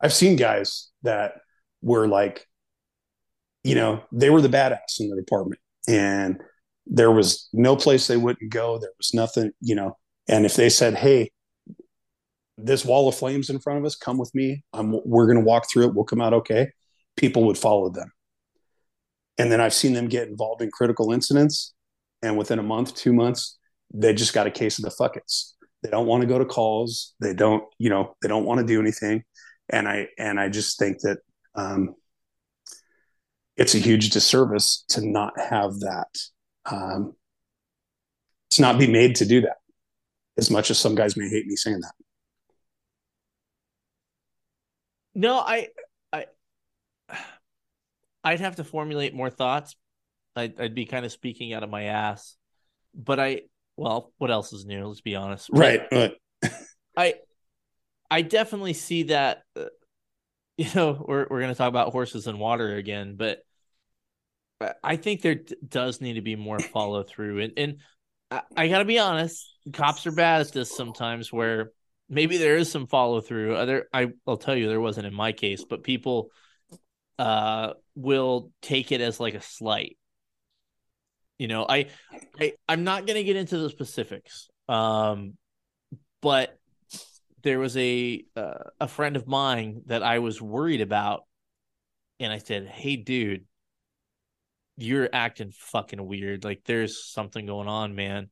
I've 0.00 0.14
seen 0.14 0.36
guys 0.36 0.88
that 1.02 1.34
were 1.82 2.08
like, 2.08 2.46
you 3.64 3.74
know, 3.74 4.02
they 4.12 4.30
were 4.30 4.40
the 4.40 4.48
badass 4.48 4.98
in 4.98 5.10
the 5.10 5.16
department 5.16 5.60
and 5.86 6.40
there 6.86 7.10
was 7.10 7.50
no 7.52 7.76
place 7.76 8.06
they 8.06 8.16
wouldn't 8.16 8.50
go. 8.50 8.78
There 8.78 8.92
was 8.96 9.12
nothing, 9.12 9.50
you 9.60 9.74
know, 9.74 9.98
and 10.26 10.46
if 10.46 10.56
they 10.56 10.70
said, 10.70 10.94
Hey, 10.94 11.32
this 12.56 12.82
wall 12.82 13.10
of 13.10 13.14
flames 13.14 13.50
in 13.50 13.58
front 13.58 13.78
of 13.78 13.84
us, 13.84 13.94
come 13.94 14.16
with 14.16 14.34
me. 14.34 14.64
I'm, 14.72 14.98
we're 15.04 15.26
going 15.26 15.36
to 15.36 15.44
walk 15.44 15.70
through 15.70 15.84
it. 15.84 15.94
We'll 15.94 16.06
come 16.06 16.22
out 16.22 16.32
okay. 16.32 16.70
People 17.18 17.44
would 17.44 17.58
follow 17.58 17.90
them. 17.90 18.10
And 19.36 19.52
then 19.52 19.60
I've 19.60 19.74
seen 19.74 19.92
them 19.92 20.08
get 20.08 20.28
involved 20.28 20.62
in 20.62 20.70
critical 20.70 21.12
incidents. 21.12 21.74
And 22.22 22.38
within 22.38 22.58
a 22.58 22.62
month, 22.62 22.94
two 22.94 23.12
months, 23.12 23.58
they 23.92 24.14
just 24.14 24.32
got 24.32 24.46
a 24.46 24.50
case 24.50 24.78
of 24.78 24.84
the 24.84 24.90
fuckets. 24.90 25.52
They 25.82 25.90
don't 25.90 26.06
want 26.06 26.22
to 26.22 26.26
go 26.26 26.38
to 26.38 26.44
calls. 26.44 27.14
They 27.20 27.34
don't, 27.34 27.64
you 27.78 27.90
know, 27.90 28.16
they 28.22 28.28
don't 28.28 28.44
want 28.44 28.60
to 28.60 28.66
do 28.66 28.80
anything. 28.80 29.24
And 29.68 29.88
I, 29.88 30.08
and 30.18 30.38
I 30.38 30.48
just 30.48 30.78
think 30.78 31.00
that 31.00 31.18
um, 31.54 31.94
it's 33.56 33.74
a 33.74 33.78
huge 33.78 34.10
disservice 34.10 34.84
to 34.88 35.06
not 35.06 35.38
have 35.38 35.78
that 35.80 36.08
um, 36.70 37.14
to 38.50 38.62
not 38.62 38.78
be 38.78 38.86
made 38.86 39.16
to 39.16 39.26
do 39.26 39.42
that. 39.42 39.56
As 40.36 40.50
much 40.50 40.70
as 40.70 40.78
some 40.78 40.94
guys 40.94 41.16
may 41.16 41.28
hate 41.28 41.46
me 41.46 41.56
saying 41.56 41.80
that. 41.80 41.92
No, 45.14 45.38
I, 45.38 45.68
I, 46.12 46.26
I'd 48.24 48.40
have 48.40 48.56
to 48.56 48.64
formulate 48.64 49.14
more 49.14 49.30
thoughts. 49.30 49.76
I'd, 50.36 50.58
I'd 50.60 50.74
be 50.74 50.86
kind 50.86 51.04
of 51.04 51.12
speaking 51.12 51.52
out 51.52 51.62
of 51.62 51.70
my 51.70 51.84
ass, 51.84 52.36
but 52.94 53.18
I, 53.18 53.42
well, 53.80 54.12
what 54.18 54.30
else 54.30 54.52
is 54.52 54.66
new? 54.66 54.86
Let's 54.86 55.00
be 55.00 55.14
honest. 55.14 55.48
Right. 55.50 55.88
But 55.90 56.18
I, 56.94 57.14
I 58.10 58.20
definitely 58.20 58.74
see 58.74 59.04
that. 59.04 59.42
Uh, 59.56 59.64
you 60.58 60.68
know, 60.74 61.02
we're 61.08 61.26
we're 61.30 61.40
going 61.40 61.52
to 61.52 61.56
talk 61.56 61.70
about 61.70 61.90
horses 61.90 62.26
and 62.26 62.38
water 62.38 62.76
again, 62.76 63.16
but 63.16 63.38
I 64.84 64.96
think 64.96 65.22
there 65.22 65.36
d- 65.36 65.56
does 65.66 66.02
need 66.02 66.14
to 66.14 66.20
be 66.20 66.36
more 66.36 66.60
follow 66.60 67.02
through, 67.04 67.40
and 67.40 67.52
and 67.56 67.76
I, 68.30 68.42
I 68.54 68.68
got 68.68 68.80
to 68.80 68.84
be 68.84 68.98
honest, 68.98 69.50
cops 69.72 70.06
are 70.06 70.12
bad 70.12 70.42
at 70.42 70.52
this 70.52 70.76
sometimes. 70.76 71.32
Where 71.32 71.72
maybe 72.10 72.36
there 72.36 72.58
is 72.58 72.70
some 72.70 72.86
follow 72.86 73.22
through. 73.22 73.54
Other, 73.54 73.88
I 73.94 74.08
I'll 74.26 74.36
tell 74.36 74.54
you, 74.54 74.68
there 74.68 74.78
wasn't 74.78 75.06
in 75.06 75.14
my 75.14 75.32
case, 75.32 75.64
but 75.64 75.82
people 75.82 76.32
uh 77.18 77.72
will 77.94 78.52
take 78.60 78.92
it 78.92 79.00
as 79.00 79.18
like 79.18 79.32
a 79.32 79.40
slight. 79.40 79.96
You 81.40 81.48
know, 81.48 81.64
I, 81.66 81.86
I 82.38 82.52
I'm 82.68 82.84
not 82.84 83.06
to 83.06 83.24
get 83.24 83.34
into 83.34 83.56
the 83.56 83.70
specifics, 83.70 84.50
um, 84.68 85.38
but 86.20 86.54
there 87.42 87.58
was 87.58 87.78
a 87.78 88.22
uh, 88.36 88.64
a 88.78 88.86
friend 88.86 89.16
of 89.16 89.26
mine 89.26 89.80
that 89.86 90.02
I 90.02 90.18
was 90.18 90.42
worried 90.42 90.82
about, 90.82 91.22
and 92.18 92.30
I 92.30 92.36
said, 92.36 92.66
"Hey, 92.66 92.96
dude, 92.96 93.46
you're 94.76 95.08
acting 95.10 95.50
fucking 95.50 96.06
weird. 96.06 96.44
Like, 96.44 96.60
there's 96.66 97.10
something 97.10 97.46
going 97.46 97.68
on, 97.68 97.94
man." 97.94 98.28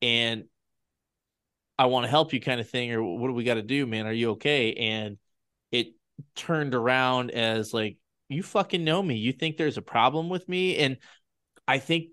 And 0.00 0.44
I 1.78 1.84
want 1.84 2.04
to 2.04 2.10
help 2.10 2.32
you, 2.32 2.40
kind 2.40 2.60
of 2.60 2.70
thing, 2.70 2.90
or 2.92 3.02
what 3.02 3.26
do 3.28 3.34
we 3.34 3.44
got 3.44 3.54
to 3.54 3.62
do, 3.62 3.84
man? 3.84 4.06
Are 4.06 4.12
you 4.12 4.30
okay? 4.30 4.72
And 4.72 5.18
it 5.70 5.88
turned 6.34 6.74
around 6.74 7.30
as 7.30 7.74
like, 7.74 7.98
"You 8.30 8.42
fucking 8.42 8.84
know 8.84 9.02
me. 9.02 9.16
You 9.16 9.34
think 9.34 9.58
there's 9.58 9.76
a 9.76 9.82
problem 9.82 10.30
with 10.30 10.48
me?" 10.48 10.78
And 10.78 10.96
I 11.66 11.76
think 11.76 12.06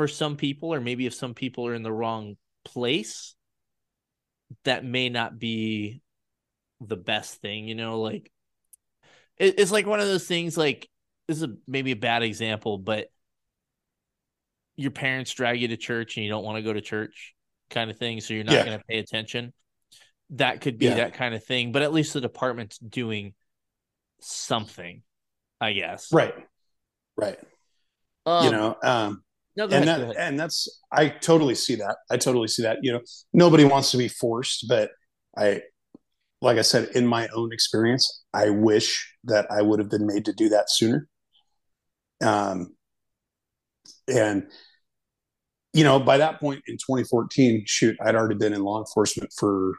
for 0.00 0.08
some 0.08 0.38
people, 0.38 0.72
or 0.72 0.80
maybe 0.80 1.04
if 1.04 1.12
some 1.12 1.34
people 1.34 1.66
are 1.66 1.74
in 1.74 1.82
the 1.82 1.92
wrong 1.92 2.38
place 2.64 3.34
that 4.64 4.82
may 4.82 5.10
not 5.10 5.38
be 5.38 6.00
the 6.80 6.96
best 6.96 7.42
thing, 7.42 7.68
you 7.68 7.74
know, 7.74 8.00
like 8.00 8.32
it, 9.36 9.56
it's 9.58 9.70
like 9.70 9.84
one 9.86 10.00
of 10.00 10.06
those 10.06 10.26
things 10.26 10.56
like 10.56 10.88
this 11.28 11.36
is 11.36 11.42
a, 11.42 11.54
maybe 11.66 11.90
a 11.90 11.96
bad 11.96 12.22
example, 12.22 12.78
but 12.78 13.08
your 14.74 14.90
parents 14.90 15.34
drag 15.34 15.60
you 15.60 15.68
to 15.68 15.76
church 15.76 16.16
and 16.16 16.24
you 16.24 16.30
don't 16.30 16.44
want 16.44 16.56
to 16.56 16.62
go 16.62 16.72
to 16.72 16.80
church 16.80 17.34
kind 17.68 17.90
of 17.90 17.98
thing, 17.98 18.22
so 18.22 18.32
you're 18.32 18.42
not 18.42 18.54
Yeah. 18.54 18.64
going 18.64 18.78
to 18.78 18.84
pay 18.88 19.00
attention. 19.00 19.52
That 20.30 20.62
could 20.62 20.78
be 20.78 20.86
Yeah. 20.86 20.94
that 20.94 21.12
kind 21.12 21.34
of 21.34 21.44
thing, 21.44 21.72
but 21.72 21.82
at 21.82 21.92
least 21.92 22.14
the 22.14 22.22
department's 22.22 22.78
doing 22.78 23.34
something, 24.18 25.02
I 25.60 25.74
guess. 25.74 26.10
right. 26.10 26.32
Right. 27.18 27.38
Um, 28.24 28.46
you 28.46 28.50
know, 28.50 28.76
um, 28.82 29.24
no, 29.56 29.64
and 29.64 29.72
ahead, 29.72 29.86
that 29.86 30.16
and 30.18 30.38
that's 30.38 30.68
I 30.92 31.08
totally 31.08 31.54
see 31.54 31.74
that. 31.76 31.96
I 32.10 32.16
totally 32.16 32.48
see 32.48 32.62
that. 32.62 32.78
You 32.82 32.92
know, 32.92 33.00
nobody 33.32 33.64
wants 33.64 33.90
to 33.92 33.98
be 33.98 34.08
forced, 34.08 34.66
but 34.68 34.90
I 35.36 35.62
like 36.42 36.58
I 36.58 36.62
said 36.62 36.90
in 36.94 37.06
my 37.06 37.28
own 37.34 37.52
experience, 37.52 38.24
I 38.32 38.50
wish 38.50 39.14
that 39.24 39.46
I 39.50 39.62
would 39.62 39.78
have 39.78 39.90
been 39.90 40.06
made 40.06 40.24
to 40.26 40.32
do 40.32 40.48
that 40.50 40.70
sooner. 40.70 41.08
Um 42.22 42.74
and 44.08 44.46
you 45.72 45.84
know, 45.84 46.00
by 46.00 46.18
that 46.18 46.40
point 46.40 46.62
in 46.66 46.74
2014, 46.76 47.64
shoot, 47.66 47.96
I'd 48.00 48.16
already 48.16 48.34
been 48.34 48.52
in 48.52 48.62
law 48.62 48.80
enforcement 48.80 49.32
for 49.38 49.74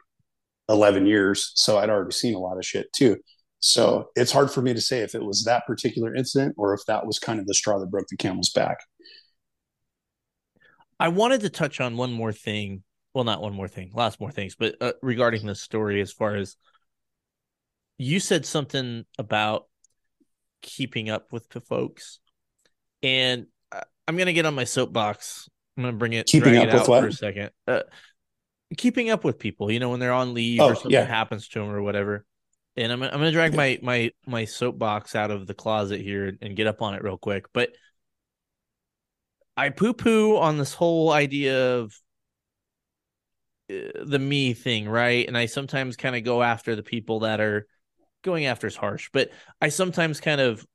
11 0.69 1.05
years, 1.05 1.51
so 1.55 1.77
I'd 1.77 1.89
already 1.89 2.13
seen 2.13 2.33
a 2.33 2.39
lot 2.39 2.57
of 2.57 2.65
shit 2.65 2.91
too. 2.93 3.17
So 3.59 4.09
it's 4.15 4.31
hard 4.31 4.49
for 4.51 4.61
me 4.61 4.73
to 4.73 4.81
say 4.81 5.01
if 5.01 5.13
it 5.15 5.23
was 5.23 5.43
that 5.43 5.67
particular 5.67 6.15
incident 6.15 6.55
or 6.57 6.73
if 6.73 6.81
that 6.87 7.05
was 7.05 7.19
kind 7.19 7.39
of 7.39 7.45
the 7.45 7.53
straw 7.53 7.77
that 7.79 7.91
broke 7.91 8.07
the 8.07 8.17
camel's 8.17 8.49
back. 8.49 8.77
I 11.01 11.07
wanted 11.09 11.41
to 11.41 11.49
touch 11.49 11.81
on 11.81 11.97
one 11.97 12.11
more 12.13 12.31
thing. 12.31 12.83
Well, 13.13 13.23
not 13.23 13.41
one 13.41 13.53
more 13.53 13.67
thing, 13.67 13.91
lots 13.93 14.19
more 14.19 14.31
things, 14.31 14.55
but 14.55 14.75
uh, 14.79 14.93
regarding 15.01 15.45
this 15.45 15.59
story, 15.59 15.99
as 15.99 16.13
far 16.13 16.35
as 16.35 16.55
you 17.97 18.19
said 18.21 18.45
something 18.45 19.03
about 19.17 19.65
keeping 20.61 21.09
up 21.09 21.33
with 21.33 21.49
the 21.49 21.59
folks, 21.59 22.19
and 23.03 23.47
I'm 24.07 24.15
gonna 24.15 24.31
get 24.33 24.45
on 24.45 24.55
my 24.55 24.63
soapbox. 24.63 25.49
I'm 25.75 25.83
gonna 25.83 25.97
bring 25.97 26.13
it, 26.13 26.27
Keeping 26.27 26.55
up 26.57 26.63
it 26.63 26.73
with 26.73 26.81
out 26.83 26.87
what? 26.87 27.01
for 27.01 27.07
a 27.07 27.13
second. 27.13 27.49
Uh, 27.67 27.81
keeping 28.77 29.09
up 29.09 29.23
with 29.23 29.39
people, 29.39 29.71
you 29.71 29.79
know, 29.79 29.89
when 29.89 29.99
they're 29.99 30.13
on 30.13 30.33
leave 30.33 30.59
Oh, 30.61 30.67
or 30.69 30.75
something 30.75 30.91
yeah. 30.91 31.03
happens 31.03 31.47
to 31.49 31.59
them 31.59 31.69
or 31.69 31.81
whatever. 31.81 32.25
And 32.77 32.91
I'm 32.91 33.03
I'm 33.03 33.09
gonna 33.11 33.31
drag 33.31 33.53
my 33.53 33.77
my 33.81 34.11
my 34.25 34.45
soapbox 34.45 35.15
out 35.15 35.31
of 35.31 35.47
the 35.47 35.53
closet 35.53 35.99
here 35.99 36.37
and 36.41 36.55
get 36.55 36.67
up 36.67 36.81
on 36.81 36.93
it 36.93 37.03
real 37.03 37.17
quick, 37.17 37.45
but. 37.53 37.71
I 39.57 39.69
poo 39.69 39.93
poo 39.93 40.37
on 40.37 40.57
this 40.57 40.73
whole 40.73 41.11
idea 41.11 41.77
of 41.77 41.93
uh, 43.69 44.03
the 44.05 44.19
me 44.19 44.53
thing, 44.53 44.87
right? 44.87 45.27
And 45.27 45.37
I 45.37 45.45
sometimes 45.45 45.95
kind 45.95 46.15
of 46.15 46.23
go 46.23 46.41
after 46.43 46.75
the 46.75 46.83
people 46.83 47.21
that 47.21 47.39
are 47.39 47.67
going 48.23 48.45
after 48.45 48.67
is 48.67 48.75
harsh, 48.75 49.09
but 49.13 49.31
I 49.61 49.69
sometimes 49.69 50.19
kind 50.21 50.41
of 50.41 50.65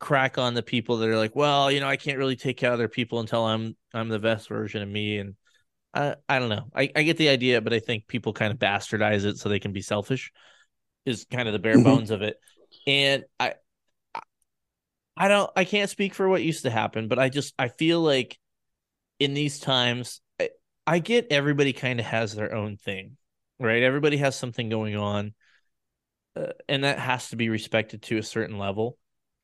crack 0.00 0.38
on 0.38 0.54
the 0.54 0.62
people 0.62 0.98
that 0.98 1.08
are 1.10 1.18
like, 1.18 1.36
well, 1.36 1.70
you 1.72 1.80
know, 1.80 1.88
I 1.88 1.96
can't 1.96 2.18
really 2.18 2.36
take 2.36 2.58
care 2.58 2.70
of 2.70 2.74
other 2.74 2.88
people 2.88 3.20
until 3.20 3.44
I'm 3.44 3.76
I'm 3.94 4.08
the 4.08 4.18
best 4.18 4.48
version 4.48 4.82
of 4.82 4.88
me, 4.88 5.18
and 5.18 5.36
I 5.94 6.16
I 6.28 6.38
don't 6.40 6.50
know. 6.50 6.70
I 6.74 6.90
I 6.96 7.02
get 7.04 7.18
the 7.18 7.30
idea, 7.30 7.60
but 7.60 7.74
I 7.74 7.80
think 7.80 8.08
people 8.08 8.32
kind 8.32 8.52
of 8.52 8.58
bastardize 8.58 9.24
it 9.24 9.38
so 9.38 9.48
they 9.48 9.60
can 9.60 9.72
be 9.72 9.82
selfish. 9.82 10.32
Is 11.06 11.26
kind 11.30 11.48
of 11.48 11.52
the 11.54 11.60
bare 11.60 11.78
Mhm. 11.78 11.84
bones 11.84 12.10
of 12.12 12.22
it, 12.22 12.38
and 12.86 13.24
I 13.40 13.54
I 15.22 15.28
don't 15.28 15.48
I 15.54 15.64
can't 15.64 15.88
speak 15.88 16.14
for 16.14 16.28
what 16.28 16.42
used 16.42 16.64
to 16.64 16.70
happen, 16.70 17.06
but 17.06 17.20
I 17.20 17.28
just 17.28 17.54
I 17.56 17.68
feel 17.68 18.00
like 18.00 18.36
in 19.20 19.34
these 19.34 19.60
times 19.60 20.20
I, 20.40 20.48
I 20.84 20.98
get 20.98 21.28
everybody 21.30 21.72
kind 21.72 22.00
of 22.00 22.06
has 22.06 22.34
their 22.34 22.52
own 22.52 22.76
thing, 22.76 23.16
right? 23.60 23.84
Everybody 23.84 24.16
has 24.16 24.34
something 24.34 24.68
going 24.68 24.96
on. 24.96 25.34
Uh, 26.34 26.48
and 26.68 26.82
that 26.82 26.98
has 26.98 27.30
to 27.30 27.36
be 27.36 27.50
respected 27.50 28.02
to 28.02 28.18
a 28.18 28.22
certain 28.24 28.58
level 28.58 28.98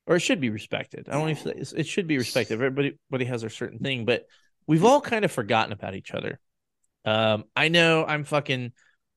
or 0.09 0.17
it 0.17 0.21
should 0.21 0.41
be 0.41 0.51
respected. 0.51 1.09
I 1.09 1.13
don't 1.13 1.31
it's- 1.31 1.73
it 1.73 1.87
should 1.87 2.09
be 2.09 2.19
respected. 2.19 2.55
Everybody 2.55 2.99
everybody 3.09 3.27
has 3.27 3.43
their 3.43 3.51
certain 3.51 3.79
thing, 3.79 4.05
but 4.05 4.27
we've 4.67 4.85
all 4.85 5.01
kind 5.01 5.25
of 5.25 5.31
forgotten 5.31 5.73
about 5.73 5.95
each 5.95 6.11
other. 6.11 6.41
Um 7.05 7.45
I 7.55 7.69
know 7.69 8.05
I'm 8.05 8.25
fucking 8.25 8.73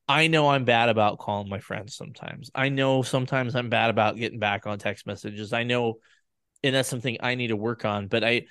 I 0.08 0.28
know 0.28 0.50
I'm 0.50 0.66
bad 0.66 0.90
about 0.90 1.18
calling 1.18 1.50
my 1.50 1.60
friends 1.60 1.96
sometimes. 1.96 2.52
I 2.54 2.70
know 2.70 3.02
sometimes 3.02 3.56
I'm 3.56 3.70
bad 3.70 3.90
about 3.90 4.16
getting 4.16 4.38
back 4.38 4.68
on 4.68 4.78
text 4.78 5.08
messages. 5.08 5.54
I 5.54 5.64
know 5.64 5.98
and 6.64 6.76
that's 6.76 6.90
something 6.90 7.18
I 7.22 7.36
need 7.36 7.48
to 7.48 7.56
work 7.56 7.86
on. 7.86 8.08
But 8.08 8.24
I, 8.24 8.46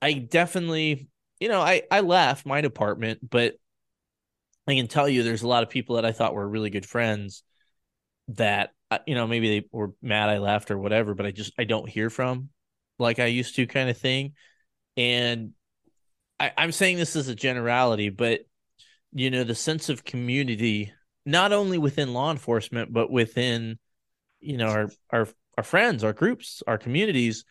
I 0.00 0.14
definitely, 0.14 1.08
you 1.40 1.48
know, 1.48 1.60
I 1.60 1.82
I 1.90 2.00
left 2.00 2.46
my 2.46 2.60
department, 2.60 3.28
but 3.28 3.54
I 4.66 4.74
can 4.74 4.88
tell 4.88 5.08
you, 5.08 5.22
there's 5.22 5.42
a 5.42 5.48
lot 5.48 5.62
of 5.62 5.70
people 5.70 5.96
that 5.96 6.04
I 6.04 6.12
thought 6.12 6.34
were 6.34 6.48
really 6.48 6.70
good 6.70 6.86
friends 6.86 7.42
that 8.28 8.70
uh, 8.90 8.98
you 9.06 9.14
know 9.14 9.26
maybe 9.26 9.60
they 9.60 9.68
were 9.72 9.92
mad 10.00 10.28
I 10.28 10.38
left 10.38 10.70
or 10.70 10.78
whatever, 10.78 11.14
but 11.14 11.26
I 11.26 11.30
just 11.30 11.52
I 11.58 11.64
don't 11.64 11.88
hear 11.88 12.10
from 12.10 12.50
like 12.98 13.18
I 13.18 13.26
used 13.26 13.56
to, 13.56 13.66
kind 13.66 13.90
of 13.90 13.98
thing. 13.98 14.32
And 14.96 15.52
I, 16.38 16.52
I'm 16.56 16.72
saying 16.72 16.96
this 16.96 17.16
as 17.16 17.28
a 17.28 17.34
generality, 17.34 18.08
but 18.08 18.40
you 19.12 19.30
know, 19.30 19.44
the 19.44 19.54
sense 19.54 19.88
of 19.88 20.04
community, 20.04 20.92
not 21.26 21.52
only 21.52 21.78
within 21.78 22.14
law 22.14 22.30
enforcement, 22.30 22.92
but 22.92 23.10
within 23.10 23.78
you 24.40 24.56
know 24.56 24.68
our 24.68 24.90
our 25.10 25.28
our 25.56 25.64
friends, 25.64 26.04
our 26.04 26.12
groups, 26.12 26.62
our 26.66 26.78
communities, 26.78 27.44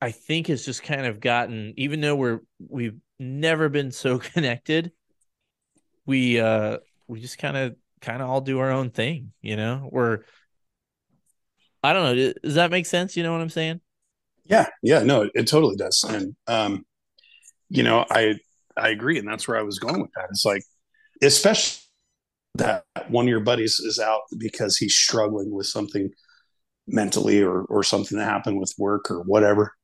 I 0.00 0.10
think 0.10 0.46
has 0.48 0.64
just 0.64 0.82
kind 0.82 1.06
of 1.06 1.20
gotten 1.20 1.74
even 1.76 2.00
though 2.00 2.16
we're 2.16 2.40
we've 2.58 2.98
never 3.18 3.68
been 3.68 3.90
so 3.90 4.18
connected, 4.34 4.92
we 6.06 6.40
uh 6.40 6.78
we 7.06 7.20
just 7.20 7.38
kind 7.38 7.56
of 7.56 7.76
kind 8.00 8.22
of 8.22 8.28
all 8.28 8.40
do 8.40 8.58
our 8.58 8.70
own 8.70 8.90
thing, 8.90 9.32
you 9.40 9.56
know? 9.56 9.88
We're 9.90 10.20
I 11.82 11.92
don't 11.92 12.16
know, 12.16 12.32
does 12.42 12.54
that 12.54 12.70
make 12.70 12.86
sense? 12.86 13.16
You 13.16 13.22
know 13.22 13.32
what 13.32 13.40
I'm 13.40 13.50
saying? 13.50 13.80
Yeah, 14.44 14.66
yeah, 14.82 15.02
no, 15.02 15.28
it, 15.34 15.46
totally 15.46 15.76
does. 15.76 16.04
And 16.08 16.34
um, 16.46 16.84
you 17.68 17.82
know, 17.82 18.04
I 18.10 18.36
I 18.76 18.88
agree, 18.88 19.18
and 19.18 19.28
that's 19.28 19.46
where 19.46 19.58
I 19.58 19.62
was 19.62 19.78
going 19.78 20.00
with 20.00 20.10
that. 20.16 20.28
It's 20.30 20.44
like, 20.44 20.62
especially 21.22 21.82
that 22.54 22.84
one 23.08 23.26
of 23.26 23.28
your 23.28 23.40
buddies 23.40 23.78
is 23.78 23.98
out 23.98 24.22
because 24.38 24.76
he's 24.76 24.94
struggling 24.94 25.50
with 25.50 25.66
something 25.66 26.10
mentally 26.88 27.42
or 27.42 27.62
or 27.62 27.82
something 27.82 28.18
that 28.18 28.24
happened 28.24 28.58
with 28.58 28.74
work 28.78 29.10
or 29.10 29.22
whatever. 29.22 29.74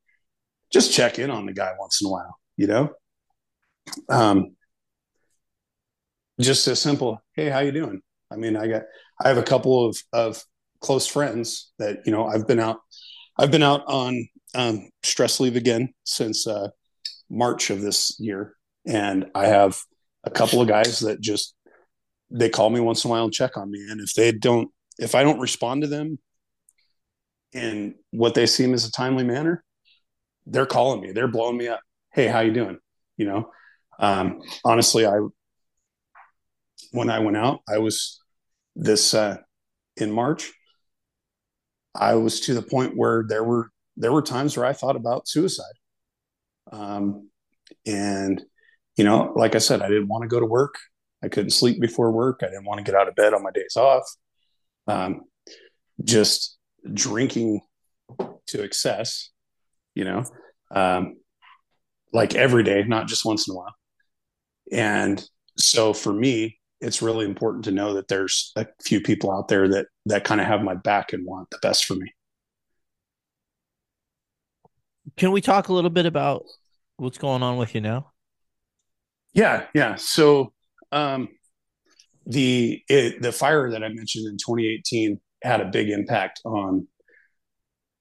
Just 0.73 0.93
check 0.93 1.19
in 1.19 1.31
on 1.31 1.47
the 1.47 1.53
guy 1.53 1.73
once 1.79 2.01
in 2.01 2.09
a 2.09 2.11
while, 2.11 2.39
you 2.57 2.67
know. 2.67 2.91
Um, 4.09 4.57
just 6.41 6.67
a 6.67 6.75
simple, 6.75 7.23
hey, 7.35 7.49
how 7.49 7.61
you 7.61 7.71
doing? 7.71 8.01
I 8.31 8.37
mean, 8.37 8.57
I 8.57 8.67
got 8.67 8.83
I 9.23 9.29
have 9.29 9.39
a 9.39 9.43
couple 9.43 9.87
of 9.87 9.97
of 10.13 10.43
close 10.81 11.07
friends 11.07 11.73
that 11.79 11.99
you 12.05 12.13
know 12.13 12.27
I've 12.27 12.47
been 12.47 12.61
out 12.61 12.81
I've 13.39 13.51
been 13.51 13.63
out 13.63 13.83
on 13.87 14.29
um, 14.55 14.89
stress 15.03 15.41
leave 15.41 15.57
again 15.57 15.93
since 16.05 16.47
uh, 16.47 16.69
March 17.31 17.71
of 17.71 17.81
this 17.81 18.17
year, 18.19 18.55
and 18.87 19.27
I 19.35 19.47
have 19.47 19.79
a 20.25 20.31
couple 20.31 20.61
of 20.61 20.69
guys 20.69 21.01
that 21.01 21.21
just 21.21 21.55
they 22.31 22.49
call 22.49 22.71
me 22.71 22.81
once 22.81 23.05
in 23.05 23.11
a 23.11 23.13
while 23.13 23.25
and 23.25 23.33
check 23.33 23.57
on 23.57 23.71
me, 23.71 23.87
and 23.89 24.01
if 24.01 24.15
they 24.15 24.33
don't, 24.33 24.71
if 24.99 25.15
I 25.15 25.23
don't 25.23 25.41
respond 25.41 25.83
to 25.83 25.89
them 25.89 26.19
in 27.55 27.95
what 28.11 28.35
they 28.35 28.47
seem 28.47 28.75
as 28.75 28.85
a 28.85 28.91
timely 28.91 29.25
manner, 29.25 29.65
they're 30.47 30.67
calling 30.67 31.01
me, 31.01 31.13
they're 31.13 31.29
blowing 31.29 31.57
me 31.57 31.69
up. 31.69 31.81
Hey, 32.13 32.27
how 32.27 32.41
you 32.41 32.53
doing? 32.53 32.79
You 33.17 33.27
know, 33.27 33.51
um, 33.99 34.43
honestly, 34.65 35.07
I 35.07 35.21
when 36.91 37.11
I 37.11 37.21
went 37.21 37.37
out, 37.37 37.61
I 37.69 37.79
was 37.79 38.21
this 38.77 39.15
uh, 39.15 39.39
in 39.97 40.11
March. 40.13 40.53
I 41.95 42.15
was 42.15 42.41
to 42.41 42.55
the 42.55 42.63
point 42.63 42.97
where 42.97 43.25
there 43.29 43.45
were 43.45 43.71
there 43.97 44.13
were 44.13 44.23
times 44.23 44.57
where 44.57 44.67
I 44.67 44.73
thought 44.73 44.97
about 44.97 45.29
suicide. 45.29 45.75
Um, 46.73 47.31
and 47.87 48.43
you 48.97 49.05
know, 49.05 49.33
like 49.37 49.55
I 49.55 49.59
said, 49.59 49.83
I 49.83 49.89
didn't 49.89 50.09
want 50.09 50.23
to 50.23 50.29
go 50.29 50.41
to 50.41 50.47
work. 50.47 50.75
I 51.23 51.29
couldn't 51.29 51.51
sleep 51.51 51.81
before 51.81 52.11
work. 52.11 52.41
I 52.43 52.47
didn't 52.47 52.65
want 52.65 52.79
to 52.79 52.85
get 52.85 52.95
out 52.95 53.09
of 53.09 53.15
bed 53.15 53.33
on 53.33 53.43
my 53.43 53.51
days 53.51 53.77
off. 53.77 54.05
Um, 54.87 55.23
just 56.03 56.59
drinking 56.93 57.61
to 58.47 58.63
excess, 58.63 59.31
you 59.95 60.05
know, 60.05 60.25
um, 60.75 61.17
like 62.13 62.35
every 62.35 62.63
day, 62.63 62.85
not 62.87 63.09
just 63.09 63.25
once 63.25 63.49
in 63.49 63.55
a 63.55 63.59
while. 63.59 63.75
And 64.73 65.25
so 65.57 65.93
for 65.93 66.13
me, 66.13 66.59
it's 66.81 67.03
really 67.03 67.25
important 67.25 67.65
to 67.65 67.71
know 67.71 67.95
that 67.95 68.09
there's 68.09 68.53
a 68.57 68.67
few 68.83 69.01
people 69.01 69.33
out 69.33 69.49
there 69.49 69.69
that 69.69 69.87
that 70.07 70.25
kind 70.25 70.41
of 70.41 70.47
have 70.47 70.63
my 70.63 70.75
back 70.75 71.13
and 71.13 71.25
want 71.25 71.49
the 71.51 71.59
best 71.63 71.87
for 71.87 71.95
me. 71.95 72.13
Can 75.17 75.33
we 75.33 75.41
talk 75.41 75.69
a 75.69 75.73
little 75.73 75.91
bit 75.91 76.07
about 76.07 76.45
what's 76.97 77.19
going 77.19 77.43
on 77.43 77.57
with 77.57 77.75
you 77.75 77.81
now? 77.81 78.13
Yeah, 79.33 79.67
yeah. 79.75 79.95
So 79.97 80.53
um, 80.93 81.29
the 82.27 82.83
it, 82.89 83.23
the 83.23 83.33
fire 83.33 83.71
that 83.71 83.83
I 83.83 83.89
mentioned 83.89 84.27
in 84.27 84.37
2018 84.37 85.21
had 85.45 85.61
a 85.61 85.67
big 85.67 85.91
impact 85.91 86.41
on 86.45 86.89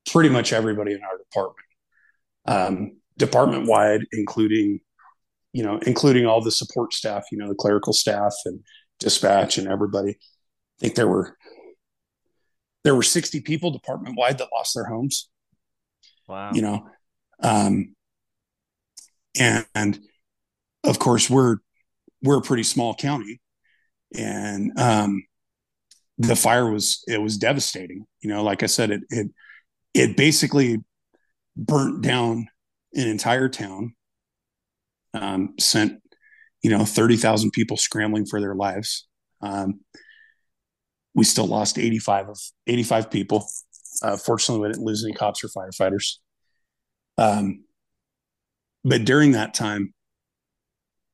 pretty 0.10 0.30
much 0.30 0.54
everybody 0.54 0.94
in 0.94 1.02
our 1.04 1.18
department, 1.18 1.68
um, 2.46 2.98
department 3.18 3.68
wide, 3.68 4.06
including 4.12 4.80
you 5.54 5.64
know, 5.64 5.80
including 5.86 6.26
all 6.26 6.42
the 6.42 6.52
support 6.52 6.94
staff, 6.94 7.26
you 7.32 7.38
know, 7.38 7.48
the 7.48 7.56
clerical 7.56 7.94
staff 7.94 8.34
and 8.46 8.60
dispatch 9.00 9.58
and 9.60 9.68
everybody. 9.68 10.12
I 10.12 10.80
think 10.80 10.96
there 10.96 11.08
were 11.08 11.38
there 12.84 12.96
were 12.96 13.04
60 13.04 13.40
people 13.42 13.72
department 13.72 14.18
wide 14.18 14.40
that 14.40 14.50
lost 14.54 14.74
their 14.76 14.86
homes. 14.86 15.30
Wow. 16.28 16.52
You 16.54 16.62
know, 16.64 16.88
um, 17.42 17.96
and, 19.40 19.66
and 19.76 20.00
of 20.84 21.00
course 21.00 21.30
we're 21.30 21.58
we're 22.24 22.40
a 22.40 22.42
pretty 22.42 22.64
small 22.64 22.96
county, 22.96 23.40
and 24.16 24.72
um, 24.80 25.24
the 26.18 26.36
fire 26.36 26.70
was 26.72 27.04
it 27.08 27.22
was 27.22 27.38
devastating. 27.38 28.06
You 28.22 28.30
know, 28.30 28.44
like 28.44 28.64
I 28.64 28.68
said, 28.68 28.92
it 28.92 29.02
it 29.10 29.28
it 29.94 30.18
basically 30.18 30.84
burnt 31.56 32.02
down 32.02 32.48
an 32.94 33.08
entire 33.08 33.50
town 33.50 33.96
um, 35.14 35.54
sent 35.60 36.02
you 36.62 36.70
know 36.70 36.86
30,000 36.86 37.52
people 37.52 37.78
scrambling 37.78 38.26
for 38.26 38.40
their 38.40 38.56
lives. 38.56 39.08
Um, 39.42 39.82
we 41.14 41.24
still 41.24 41.46
lost 41.48 41.78
85 41.78 42.30
of 42.30 42.40
85 42.68 43.12
people. 43.12 43.48
Uh, 44.02 44.18
fortunately, 44.18 44.62
we 44.62 44.74
didn't 44.74 44.86
lose 44.86 45.04
any 45.04 45.14
cops 45.14 45.44
or 45.44 45.48
firefighters. 45.50 46.18
Um, 47.18 47.66
but 48.84 49.06
during 49.06 49.34
that 49.34 49.54
time, 49.54 49.94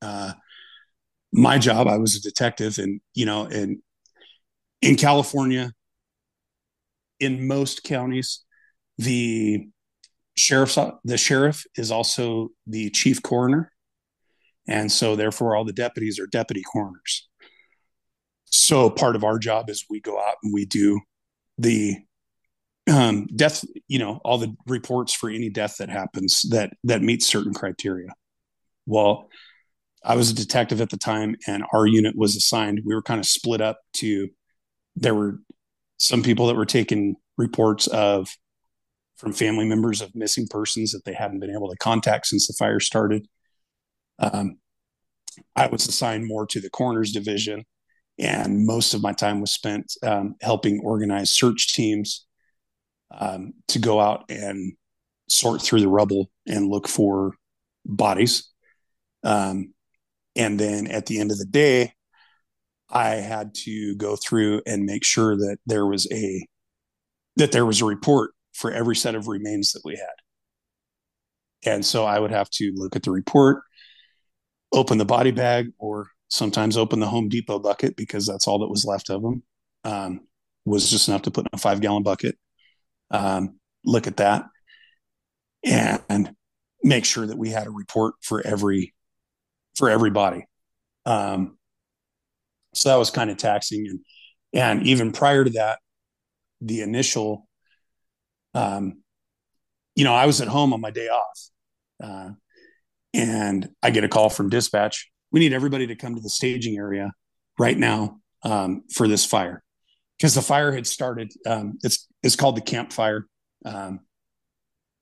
uh, 0.02 0.32
my 1.32 1.58
job, 1.58 1.86
I 1.86 1.98
was 1.98 2.16
a 2.16 2.20
detective, 2.20 2.78
and 2.78 3.00
you 3.14 3.26
know, 3.26 3.44
in 3.44 3.82
in 4.82 4.96
California, 4.96 5.72
in 7.18 7.46
most 7.46 7.84
counties, 7.84 8.44
the 8.98 9.68
sheriff's 10.36 10.78
the 11.04 11.18
sheriff 11.18 11.64
is 11.76 11.90
also 11.90 12.48
the 12.66 12.90
chief 12.90 13.22
coroner 13.22 13.72
and 14.70 14.90
so, 14.90 15.16
therefore, 15.16 15.56
all 15.56 15.64
the 15.64 15.72
deputies 15.72 16.20
are 16.20 16.28
deputy 16.28 16.62
coroners. 16.62 17.28
So, 18.44 18.88
part 18.88 19.16
of 19.16 19.24
our 19.24 19.38
job 19.38 19.68
is 19.68 19.84
we 19.90 20.00
go 20.00 20.18
out 20.18 20.36
and 20.44 20.54
we 20.54 20.64
do 20.64 21.00
the 21.58 21.96
um, 22.88 23.26
death, 23.34 23.64
you 23.88 23.98
know, 23.98 24.20
all 24.24 24.38
the 24.38 24.54
reports 24.66 25.12
for 25.12 25.28
any 25.28 25.50
death 25.50 25.76
that 25.78 25.90
happens 25.90 26.42
that 26.50 26.72
that 26.84 27.02
meets 27.02 27.26
certain 27.26 27.52
criteria. 27.52 28.10
Well, 28.86 29.28
I 30.04 30.14
was 30.14 30.30
a 30.30 30.34
detective 30.34 30.80
at 30.80 30.90
the 30.90 30.96
time, 30.96 31.34
and 31.48 31.64
our 31.72 31.86
unit 31.86 32.14
was 32.16 32.36
assigned. 32.36 32.82
We 32.84 32.94
were 32.94 33.02
kind 33.02 33.20
of 33.20 33.26
split 33.26 33.60
up 33.60 33.80
to. 33.94 34.28
There 34.96 35.14
were 35.14 35.38
some 35.98 36.22
people 36.22 36.46
that 36.46 36.56
were 36.56 36.66
taking 36.66 37.16
reports 37.36 37.86
of 37.86 38.28
from 39.16 39.32
family 39.32 39.66
members 39.66 40.00
of 40.00 40.14
missing 40.14 40.46
persons 40.48 40.92
that 40.92 41.04
they 41.04 41.12
hadn't 41.12 41.40
been 41.40 41.54
able 41.54 41.68
to 41.68 41.76
contact 41.76 42.26
since 42.26 42.46
the 42.46 42.54
fire 42.54 42.80
started. 42.80 43.28
Um, 44.18 44.56
I 45.54 45.66
was 45.66 45.86
assigned 45.86 46.26
more 46.26 46.46
to 46.46 46.60
the 46.60 46.70
coroners 46.70 47.12
division, 47.12 47.64
and 48.18 48.66
most 48.66 48.94
of 48.94 49.02
my 49.02 49.12
time 49.12 49.40
was 49.40 49.52
spent 49.52 49.92
um, 50.02 50.36
helping 50.40 50.80
organize 50.80 51.30
search 51.30 51.74
teams 51.74 52.26
um, 53.10 53.52
to 53.68 53.78
go 53.78 54.00
out 54.00 54.24
and 54.30 54.72
sort 55.28 55.62
through 55.62 55.80
the 55.80 55.88
rubble 55.88 56.30
and 56.46 56.68
look 56.68 56.88
for 56.88 57.34
bodies. 57.84 58.48
Um, 59.22 59.74
and 60.36 60.58
then 60.58 60.86
at 60.86 61.06
the 61.06 61.20
end 61.20 61.30
of 61.30 61.38
the 61.38 61.44
day, 61.44 61.92
I 62.90 63.16
had 63.16 63.54
to 63.64 63.94
go 63.96 64.16
through 64.16 64.62
and 64.66 64.84
make 64.84 65.04
sure 65.04 65.36
that 65.36 65.58
there 65.66 65.86
was 65.86 66.10
a 66.12 66.46
that 67.36 67.52
there 67.52 67.66
was 67.66 67.80
a 67.80 67.84
report 67.84 68.32
for 68.52 68.72
every 68.72 68.96
set 68.96 69.14
of 69.14 69.28
remains 69.28 69.72
that 69.72 69.82
we 69.84 69.96
had. 69.96 70.08
And 71.64 71.84
so 71.84 72.04
I 72.04 72.18
would 72.18 72.32
have 72.32 72.50
to 72.50 72.72
look 72.74 72.96
at 72.96 73.02
the 73.02 73.10
report, 73.10 73.62
open 74.72 74.98
the 74.98 75.04
body 75.04 75.30
bag 75.30 75.72
or 75.78 76.08
sometimes 76.28 76.76
open 76.76 77.00
the 77.00 77.06
Home 77.06 77.28
Depot 77.28 77.58
bucket 77.58 77.96
because 77.96 78.26
that's 78.26 78.48
all 78.48 78.58
that 78.60 78.68
was 78.68 78.84
left 78.84 79.10
of 79.10 79.22
them. 79.22 79.42
Um, 79.84 80.20
was 80.64 80.90
just 80.90 81.08
enough 81.08 81.22
to 81.22 81.30
put 81.30 81.46
in 81.46 81.50
a 81.52 81.58
five 81.58 81.80
gallon 81.80 82.02
bucket. 82.02 82.36
Um, 83.10 83.58
look 83.84 84.06
at 84.06 84.18
that 84.18 84.44
and 85.64 86.34
make 86.82 87.04
sure 87.04 87.26
that 87.26 87.38
we 87.38 87.50
had 87.50 87.66
a 87.66 87.70
report 87.70 88.14
for 88.22 88.46
every 88.46 88.94
for 89.76 89.90
everybody. 89.90 90.46
Um, 91.06 91.58
so 92.74 92.88
that 92.88 92.96
was 92.96 93.10
kind 93.10 93.30
of 93.30 93.36
taxing 93.36 93.86
and 93.86 94.00
and 94.52 94.86
even 94.86 95.12
prior 95.12 95.44
to 95.44 95.50
that, 95.50 95.78
the 96.60 96.80
initial 96.80 97.46
um, 98.54 99.02
you 99.94 100.04
know, 100.04 100.14
I 100.14 100.26
was 100.26 100.40
at 100.40 100.48
home 100.48 100.72
on 100.72 100.80
my 100.80 100.90
day 100.90 101.08
off. 101.08 101.50
Uh, 102.02 102.30
and 103.12 103.68
I 103.82 103.90
get 103.90 104.04
a 104.04 104.08
call 104.08 104.30
from 104.30 104.48
dispatch. 104.48 105.10
We 105.32 105.40
need 105.40 105.52
everybody 105.52 105.86
to 105.88 105.96
come 105.96 106.14
to 106.14 106.20
the 106.20 106.30
staging 106.30 106.76
area 106.76 107.12
right 107.58 107.76
now 107.76 108.20
um, 108.42 108.84
for 108.94 109.08
this 109.08 109.24
fire 109.24 109.62
because 110.16 110.34
the 110.34 110.42
fire 110.42 110.72
had 110.72 110.86
started. 110.86 111.32
Um, 111.46 111.78
it's 111.82 112.06
it's 112.22 112.36
called 112.36 112.56
the 112.56 112.62
Camp 112.62 112.92
Fire 112.92 113.26
um, 113.64 114.00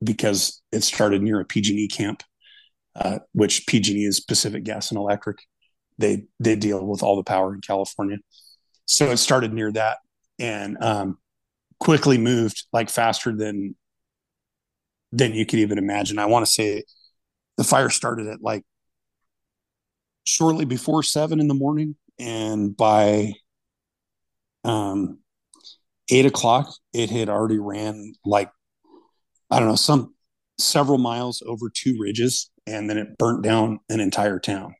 because 0.03 0.63
it 0.73 0.83
started 0.83 1.23
near 1.23 1.41
a 1.41 1.45
PG&E 1.45 1.89
camp, 1.89 2.23
uh, 2.97 3.19
which 3.33 3.67
PG&E 3.67 4.05
is 4.05 4.21
Pacific 4.21 4.65
Gas 4.65 4.91
and 4.91 4.99
Electric. 4.99 5.39
They 5.99 6.25
they 6.39 6.57
deal 6.57 6.87
with 6.87 7.03
all 7.03 7.17
the 7.17 7.25
power 7.25 7.55
in 7.55 7.61
California, 7.61 8.19
so 8.87 9.07
it 9.11 9.17
started 9.19 9.53
near 9.53 9.73
that 9.73 9.99
and 10.39 10.77
um, 10.83 11.19
quickly 11.81 12.19
moved 12.19 12.65
like 12.73 12.91
faster 12.91 13.35
than 13.35 13.75
than 15.13 15.35
you 15.35 15.47
could 15.47 15.59
even 15.59 15.79
imagine. 15.79 16.19
I 16.19 16.27
want 16.27 16.47
to 16.47 16.53
say 16.53 16.85
the 17.57 17.65
fire 17.65 17.91
started 17.91 18.29
at 18.29 18.43
like 18.43 18.65
shortly 20.25 20.65
before 20.65 21.03
seven 21.03 21.41
in 21.41 21.49
the 21.49 21.55
morning, 21.55 21.97
and 22.19 22.77
by 22.77 23.33
um, 24.65 25.19
eight 26.11 26.27
o'clock, 26.27 26.73
it 26.93 27.11
had 27.11 27.29
already 27.29 27.59
ran 27.59 28.13
like 28.25 28.51
I 29.51 29.59
don't 29.59 29.69
know 29.69 29.77
some 29.77 30.15
several 30.59 30.99
miles 30.99 31.43
over 31.47 31.71
two 31.71 31.97
ridges, 31.99 32.51
and 32.67 32.89
then 32.89 32.99
it 32.99 33.19
burnt 33.19 33.43
down 33.43 33.81
an 33.89 34.01
entire 34.01 34.39
town. 34.39 34.75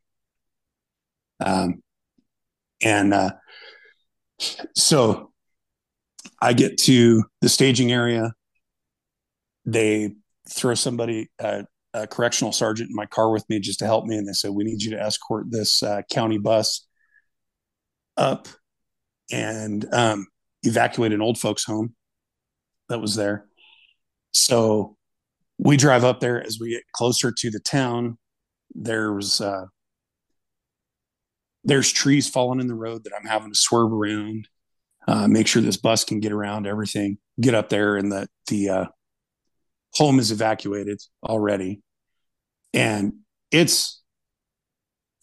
Um, 1.39 1.81
and 2.81 3.13
uh, 3.13 3.31
so 4.75 5.31
I 6.41 6.53
get 6.53 6.77
to 6.79 7.23
the 7.41 7.49
staging 7.49 7.91
area. 7.91 8.33
They 9.65 10.15
throw 10.49 10.73
somebody, 10.73 11.29
uh, 11.39 11.63
a 11.93 12.07
correctional 12.07 12.51
sergeant 12.51 12.89
in 12.89 12.95
my 12.95 13.05
car 13.05 13.31
with 13.31 13.47
me 13.49 13.59
just 13.59 13.79
to 13.79 13.85
help 13.85 14.05
me, 14.05 14.15
and 14.15 14.27
they 14.27 14.33
said, 14.33 14.51
"We 14.51 14.63
need 14.63 14.81
you 14.81 14.91
to 14.91 15.01
escort 15.01 15.47
this 15.49 15.81
uh, 15.81 16.03
county 16.11 16.37
bus 16.37 16.87
up 18.15 18.47
and 19.31 19.85
um, 19.93 20.27
evacuate 20.63 21.13
an 21.13 21.21
old 21.21 21.39
folks' 21.39 21.63
home 21.63 21.95
that 22.89 22.99
was 22.99 23.15
there." 23.15 23.45
So 24.33 24.97
we 25.57 25.77
drive 25.77 26.03
up 26.03 26.19
there 26.19 26.41
as 26.45 26.59
we 26.59 26.71
get 26.71 26.83
closer 26.93 27.31
to 27.31 27.51
the 27.51 27.59
town. 27.59 28.17
There's 28.73 29.41
uh, 29.41 29.65
there's 31.69 31.91
trees 31.91 32.27
falling 32.29 32.59
in 32.59 32.67
the 32.67 32.75
road 32.75 33.03
that 33.03 33.13
I'm 33.17 33.27
having 33.27 33.51
to 33.51 33.57
swerve 33.57 33.91
around, 33.91 34.47
uh, 35.07 35.27
make 35.27 35.47
sure 35.47 35.61
this 35.61 35.77
bus 35.77 36.03
can 36.03 36.19
get 36.19 36.31
around 36.31 36.67
everything. 36.67 37.17
Get 37.39 37.55
up 37.55 37.69
there, 37.69 37.95
and 37.95 38.11
the 38.11 38.27
the 38.47 38.69
uh, 38.69 38.85
home 39.93 40.19
is 40.19 40.31
evacuated 40.31 41.01
already, 41.23 41.81
and 42.73 43.13
it's 43.51 44.01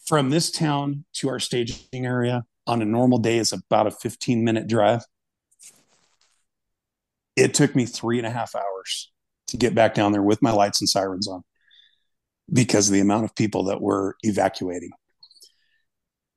from 0.05 0.29
this 0.29 0.51
town 0.51 1.05
to 1.13 1.29
our 1.29 1.39
staging 1.39 2.05
area 2.05 2.43
on 2.65 2.81
a 2.81 2.85
normal 2.85 3.17
day 3.17 3.37
is 3.37 3.53
about 3.53 3.87
a 3.87 3.91
15 3.91 4.43
minute 4.43 4.67
drive. 4.67 5.03
It 7.35 7.53
took 7.53 7.75
me 7.75 7.85
three 7.85 8.17
and 8.17 8.27
a 8.27 8.31
half 8.31 8.55
hours 8.55 9.11
to 9.47 9.57
get 9.57 9.75
back 9.75 9.93
down 9.93 10.11
there 10.11 10.23
with 10.23 10.41
my 10.41 10.51
lights 10.51 10.81
and 10.81 10.89
sirens 10.89 11.27
on 11.27 11.43
because 12.51 12.87
of 12.87 12.93
the 12.93 12.99
amount 12.99 13.25
of 13.25 13.35
people 13.35 13.65
that 13.65 13.81
were 13.81 14.15
evacuating. 14.23 14.91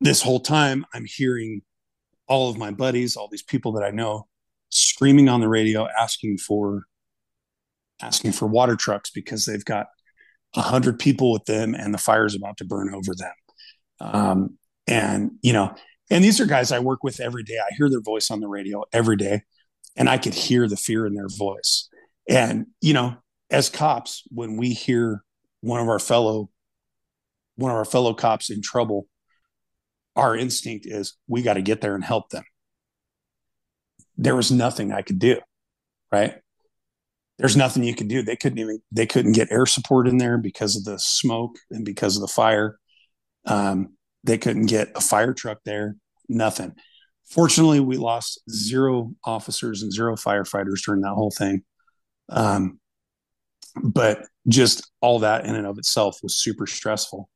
This 0.00 0.22
whole 0.22 0.40
time, 0.40 0.86
I'm 0.94 1.04
hearing 1.04 1.62
all 2.26 2.48
of 2.48 2.56
my 2.56 2.70
buddies, 2.70 3.16
all 3.16 3.28
these 3.28 3.42
people 3.42 3.72
that 3.72 3.84
I 3.84 3.90
know, 3.90 4.26
screaming 4.70 5.28
on 5.28 5.40
the 5.40 5.48
radio, 5.48 5.88
asking 5.98 6.38
for 6.38 6.84
asking 8.02 8.32
for 8.32 8.46
water 8.46 8.76
trucks 8.76 9.10
because 9.10 9.44
they've 9.44 9.64
got 9.64 9.88
a 10.54 10.62
hundred 10.62 10.98
people 10.98 11.32
with 11.32 11.44
them, 11.44 11.74
and 11.74 11.92
the 11.92 11.98
fire's 11.98 12.34
about 12.34 12.56
to 12.58 12.64
burn 12.64 12.94
over 12.94 13.14
them. 13.14 13.34
Um, 14.00 14.58
and 14.86 15.32
you 15.42 15.52
know, 15.52 15.74
and 16.10 16.24
these 16.24 16.40
are 16.40 16.46
guys 16.46 16.72
I 16.72 16.78
work 16.78 17.04
with 17.04 17.20
every 17.20 17.42
day. 17.42 17.58
I 17.58 17.74
hear 17.76 17.90
their 17.90 18.00
voice 18.00 18.30
on 18.30 18.40
the 18.40 18.48
radio 18.48 18.84
every 18.92 19.16
day, 19.16 19.42
and 19.96 20.08
I 20.08 20.18
could 20.18 20.34
hear 20.34 20.66
the 20.66 20.76
fear 20.76 21.06
in 21.06 21.14
their 21.14 21.28
voice. 21.28 21.88
And, 22.28 22.66
you 22.80 22.94
know, 22.94 23.16
as 23.50 23.68
cops, 23.68 24.22
when 24.30 24.56
we 24.56 24.70
hear 24.72 25.24
one 25.60 25.80
of 25.80 25.88
our 25.88 25.98
fellow 25.98 26.50
one 27.56 27.70
of 27.70 27.76
our 27.76 27.84
fellow 27.84 28.14
cops 28.14 28.48
in 28.48 28.62
trouble, 28.62 29.06
our 30.20 30.36
instinct 30.36 30.86
is 30.86 31.14
we 31.26 31.40
got 31.40 31.54
to 31.54 31.62
get 31.62 31.80
there 31.80 31.94
and 31.94 32.04
help 32.04 32.28
them. 32.28 32.44
There 34.18 34.36
was 34.36 34.52
nothing 34.52 34.92
I 34.92 35.00
could 35.00 35.18
do, 35.18 35.40
right? 36.12 36.34
There's 37.38 37.56
nothing 37.56 37.84
you 37.84 37.94
could 37.94 38.08
do. 38.08 38.22
They 38.22 38.36
couldn't 38.36 38.58
even 38.58 38.82
they 38.92 39.06
couldn't 39.06 39.32
get 39.32 39.50
air 39.50 39.64
support 39.64 40.06
in 40.06 40.18
there 40.18 40.36
because 40.36 40.76
of 40.76 40.84
the 40.84 40.98
smoke 40.98 41.56
and 41.70 41.86
because 41.86 42.16
of 42.16 42.20
the 42.20 42.28
fire. 42.28 42.78
Um, 43.46 43.96
they 44.22 44.36
couldn't 44.36 44.66
get 44.66 44.90
a 44.94 45.00
fire 45.00 45.32
truck 45.32 45.60
there. 45.64 45.96
Nothing. 46.28 46.74
Fortunately, 47.30 47.80
we 47.80 47.96
lost 47.96 48.42
zero 48.50 49.14
officers 49.24 49.82
and 49.82 49.90
zero 49.90 50.16
firefighters 50.16 50.84
during 50.84 51.00
that 51.00 51.14
whole 51.14 51.30
thing. 51.30 51.62
Um, 52.28 52.78
but 53.82 54.26
just 54.46 54.90
all 55.00 55.20
that 55.20 55.46
in 55.46 55.54
and 55.54 55.66
of 55.66 55.78
itself 55.78 56.18
was 56.22 56.36
super 56.36 56.66
stressful. 56.66 57.30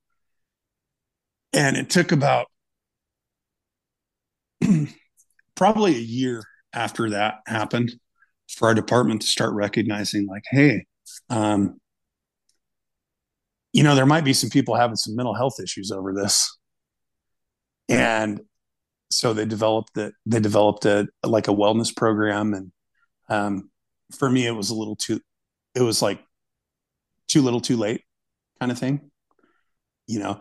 And 1.55 1.78
it 1.78 1.89
took 1.89 2.12
about 2.12 2.48
probably 5.54 5.96
a 5.96 6.00
year 6.00 6.42
after 6.72 7.10
that 7.10 7.36
happened 7.46 7.92
for 8.48 8.68
our 8.68 8.74
department 8.74 9.22
to 9.22 9.26
start 9.26 9.54
recognizing, 9.54 10.26
like, 10.26 10.44
hey, 10.50 10.86
um, 11.30 11.80
you 13.72 13.82
know, 13.82 13.94
there 13.94 14.06
might 14.06 14.24
be 14.24 14.32
some 14.32 14.50
people 14.50 14.76
having 14.76 14.96
some 14.96 15.16
mental 15.16 15.34
health 15.34 15.56
issues 15.62 15.90
over 15.90 16.12
this. 16.14 16.56
And 17.88 18.40
so 19.10 19.32
they 19.32 19.44
developed 19.44 19.94
that 19.94 20.12
they 20.26 20.40
developed 20.40 20.84
a 20.86 21.08
like 21.22 21.48
a 21.48 21.52
wellness 21.52 21.94
program 21.94 22.54
and 22.54 22.72
um, 23.28 23.70
for 24.12 24.30
me, 24.30 24.46
it 24.46 24.52
was 24.52 24.70
a 24.70 24.74
little 24.74 24.96
too, 24.96 25.20
it 25.74 25.82
was 25.82 26.02
like 26.02 26.20
too 27.28 27.42
little, 27.42 27.60
too 27.60 27.76
late 27.76 28.02
kind 28.60 28.70
of 28.70 28.78
thing, 28.78 29.10
you 30.06 30.18
know? 30.18 30.40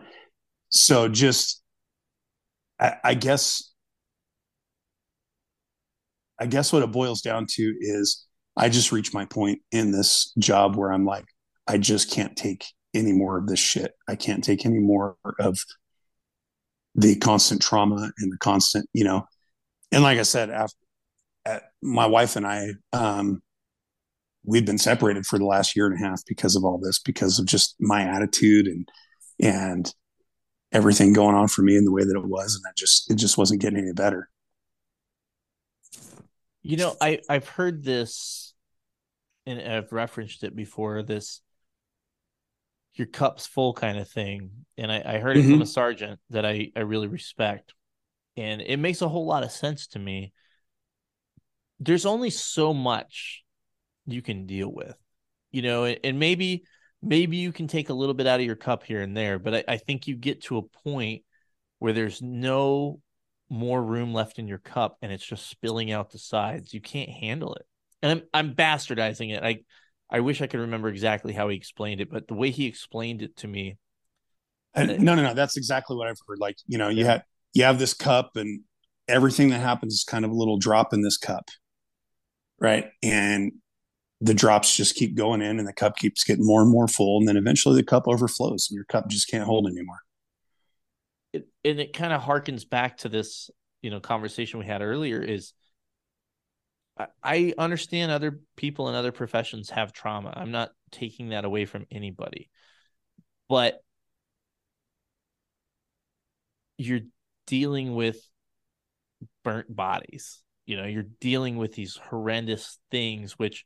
So 0.69 1.07
just, 1.07 1.61
I, 2.79 2.95
I 3.03 3.13
guess, 3.13 3.72
I 6.43 6.45
guess 6.45 6.73
what 6.73 6.83
it 6.83 6.91
boils 6.91 7.21
down 7.21 7.45
to 7.51 7.73
is 7.79 8.25
I 8.57 8.67
just 8.67 8.91
reached 8.91 9.13
my 9.13 9.23
point 9.23 9.61
in 9.71 9.93
this 9.93 10.33
job 10.37 10.75
where 10.75 10.91
I'm 10.91 11.05
like, 11.05 11.23
I 11.69 11.77
just 11.77 12.11
can't 12.11 12.35
take 12.35 12.65
any 12.93 13.13
more 13.13 13.37
of 13.37 13.47
this 13.47 13.59
shit. 13.59 13.93
I 14.09 14.17
can't 14.17 14.43
take 14.43 14.65
any 14.65 14.79
more 14.79 15.15
of 15.39 15.57
the 16.95 17.15
constant 17.15 17.61
trauma 17.61 18.11
and 18.17 18.29
the 18.29 18.37
constant, 18.39 18.89
you 18.91 19.05
know. 19.05 19.25
And 19.93 20.03
like 20.03 20.19
I 20.19 20.23
said, 20.23 20.49
after 20.49 20.75
my 21.81 22.07
wife 22.07 22.35
and 22.35 22.45
I, 22.45 22.71
um, 22.91 23.41
we've 24.43 24.65
been 24.65 24.77
separated 24.77 25.25
for 25.25 25.39
the 25.39 25.45
last 25.45 25.77
year 25.77 25.87
and 25.87 25.95
a 25.95 26.05
half 26.05 26.23
because 26.27 26.57
of 26.57 26.65
all 26.65 26.77
this, 26.77 26.99
because 26.99 27.39
of 27.39 27.45
just 27.45 27.77
my 27.79 28.01
attitude 28.01 28.67
and 28.67 28.89
and 29.41 29.93
everything 30.73 31.13
going 31.13 31.37
on 31.37 31.47
for 31.47 31.61
me 31.61 31.77
in 31.77 31.85
the 31.85 31.91
way 31.93 32.03
that 32.03 32.17
it 32.17 32.27
was, 32.27 32.53
and 32.55 32.65
that 32.65 32.75
just 32.75 33.09
it 33.09 33.15
just 33.15 33.37
wasn't 33.37 33.61
getting 33.61 33.79
any 33.79 33.93
better. 33.93 34.27
You 36.63 36.77
know, 36.77 36.95
I 36.99 37.19
I've 37.29 37.47
heard 37.47 37.83
this, 37.83 38.53
and 39.45 39.59
I've 39.61 39.91
referenced 39.91 40.43
it 40.43 40.55
before. 40.55 41.03
This 41.03 41.41
your 42.95 43.07
cup's 43.07 43.45
full 43.45 43.73
kind 43.73 43.97
of 43.97 44.09
thing, 44.09 44.51
and 44.77 44.91
I, 44.91 45.01
I 45.05 45.17
heard 45.19 45.37
it 45.37 45.41
mm-hmm. 45.41 45.51
from 45.51 45.61
a 45.61 45.67
sergeant 45.67 46.19
that 46.29 46.45
I 46.45 46.71
I 46.75 46.81
really 46.81 47.07
respect, 47.07 47.73
and 48.37 48.61
it 48.61 48.77
makes 48.77 49.01
a 49.01 49.09
whole 49.09 49.25
lot 49.25 49.43
of 49.43 49.51
sense 49.51 49.87
to 49.87 49.99
me. 49.99 50.33
There's 51.79 52.05
only 52.05 52.29
so 52.29 52.73
much 52.73 53.43
you 54.05 54.21
can 54.21 54.45
deal 54.45 54.71
with 54.71 54.95
you 55.53 55.61
know 55.61 55.85
and 55.85 56.19
maybe 56.19 56.63
maybe 57.01 57.37
you 57.37 57.53
can 57.53 57.67
take 57.67 57.87
a 57.89 57.93
little 57.93 58.13
bit 58.13 58.27
out 58.27 58.41
of 58.41 58.45
your 58.45 58.57
cup 58.57 58.83
here 58.83 59.01
and 59.01 59.15
there 59.15 59.39
but 59.39 59.55
I, 59.55 59.63
I, 59.69 59.77
think 59.77 60.07
you 60.07 60.15
get 60.15 60.43
to 60.43 60.57
a 60.57 60.63
point 60.83 61.23
where 61.79 61.93
there's 61.93 62.21
no 62.21 62.99
more 63.49 63.81
room 63.81 64.13
left 64.13 64.39
in 64.39 64.47
your 64.47 64.57
cup 64.57 64.97
and 65.01 65.11
it's 65.11 65.25
just 65.25 65.47
spilling 65.47 65.91
out 65.91 66.11
the 66.11 66.19
sides. 66.19 66.73
You 66.73 66.81
can't 66.81 67.09
handle 67.09 67.55
it. 67.55 67.65
And 68.01 68.11
i'm 68.11 68.21
i'm 68.33 68.55
bastardizing 68.55 69.33
it. 69.33 69.43
I 69.43 69.59
i 70.09 70.19
wish 70.19 70.41
i 70.41 70.47
could 70.47 70.59
remember 70.59 70.89
exactly 70.89 71.33
how 71.33 71.47
he 71.47 71.55
explained 71.55 72.01
it 72.01 72.11
but 72.11 72.27
the 72.27 72.33
way 72.33 72.49
he 72.49 72.65
explained 72.65 73.21
it 73.21 73.37
to 73.37 73.47
me 73.47 73.77
uh, 74.75 74.83
no 74.83 75.15
no 75.15 75.23
no. 75.23 75.33
That's 75.33 75.55
exactly 75.55 75.95
what 75.95 76.07
i've 76.07 76.17
heard. 76.27 76.39
Like 76.39 76.57
you 76.67 76.77
know 76.77 76.89
you 76.89 77.05
have 77.05 77.23
you 77.53 77.63
have 77.63 77.79
this 77.79 77.93
cup 77.93 78.31
and 78.35 78.61
everything 79.07 79.49
that 79.49 79.59
happens 79.59 79.93
is 79.93 80.03
kind 80.03 80.25
of 80.25 80.31
a 80.31 80.35
little 80.35 80.57
drop 80.57 80.93
in 80.93 81.01
this 81.01 81.17
cup 81.17 81.49
right? 82.63 82.85
And 83.03 83.51
the 84.21 84.33
drops 84.33 84.75
just 84.75 84.95
keep 84.95 85.15
going 85.15 85.41
in 85.41 85.59
and 85.59 85.67
the 85.67 85.73
cup 85.73 85.97
keeps 85.97 86.23
getting 86.23 86.45
more 86.45 86.61
and 86.61 86.71
more 86.71 86.87
full. 86.87 87.19
And 87.19 87.27
then 87.27 87.37
eventually 87.37 87.75
the 87.75 87.83
cup 87.83 88.07
overflows 88.07 88.67
and 88.69 88.75
your 88.75 88.85
cup 88.85 89.09
just 89.09 89.29
can't 89.29 89.43
hold 89.43 89.67
anymore 89.67 89.99
and 91.63 91.79
it 91.79 91.93
kind 91.93 92.13
of 92.13 92.21
harkens 92.21 92.67
back 92.67 92.97
to 92.97 93.09
this 93.09 93.49
you 93.81 93.89
know 93.89 93.99
conversation 93.99 94.59
we 94.59 94.65
had 94.65 94.81
earlier 94.81 95.21
is 95.21 95.53
I, 97.23 97.55
understand 97.57 98.11
other 98.11 98.39
people 98.55 98.87
in 98.87 98.95
other 98.95 99.11
professions 99.11 99.69
have 99.71 99.93
trauma 99.93 100.33
i'm 100.35 100.51
not 100.51 100.71
taking 100.91 101.29
that 101.29 101.45
away 101.45 101.65
from 101.65 101.85
anybody 101.91 102.49
but 103.49 103.83
you're 106.77 107.01
dealing 107.47 107.95
with 107.95 108.17
burnt 109.43 109.73
bodies 109.73 110.41
you 110.65 110.77
know 110.77 110.85
you're 110.85 111.05
dealing 111.19 111.57
with 111.57 111.73
these 111.73 111.97
horrendous 111.97 112.77
things 112.91 113.33
which 113.33 113.65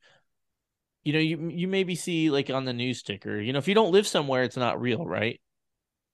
you 1.07 1.13
know, 1.13 1.19
you 1.19 1.49
you 1.55 1.69
maybe 1.69 1.95
see 1.95 2.29
like 2.29 2.49
on 2.49 2.65
the 2.65 2.73
news 2.73 3.01
ticker, 3.01 3.39
you 3.39 3.53
know, 3.53 3.59
if 3.59 3.69
you 3.69 3.73
don't 3.73 3.93
live 3.93 4.05
somewhere, 4.05 4.43
it's 4.43 4.57
not 4.57 4.81
real, 4.81 5.05
right? 5.05 5.39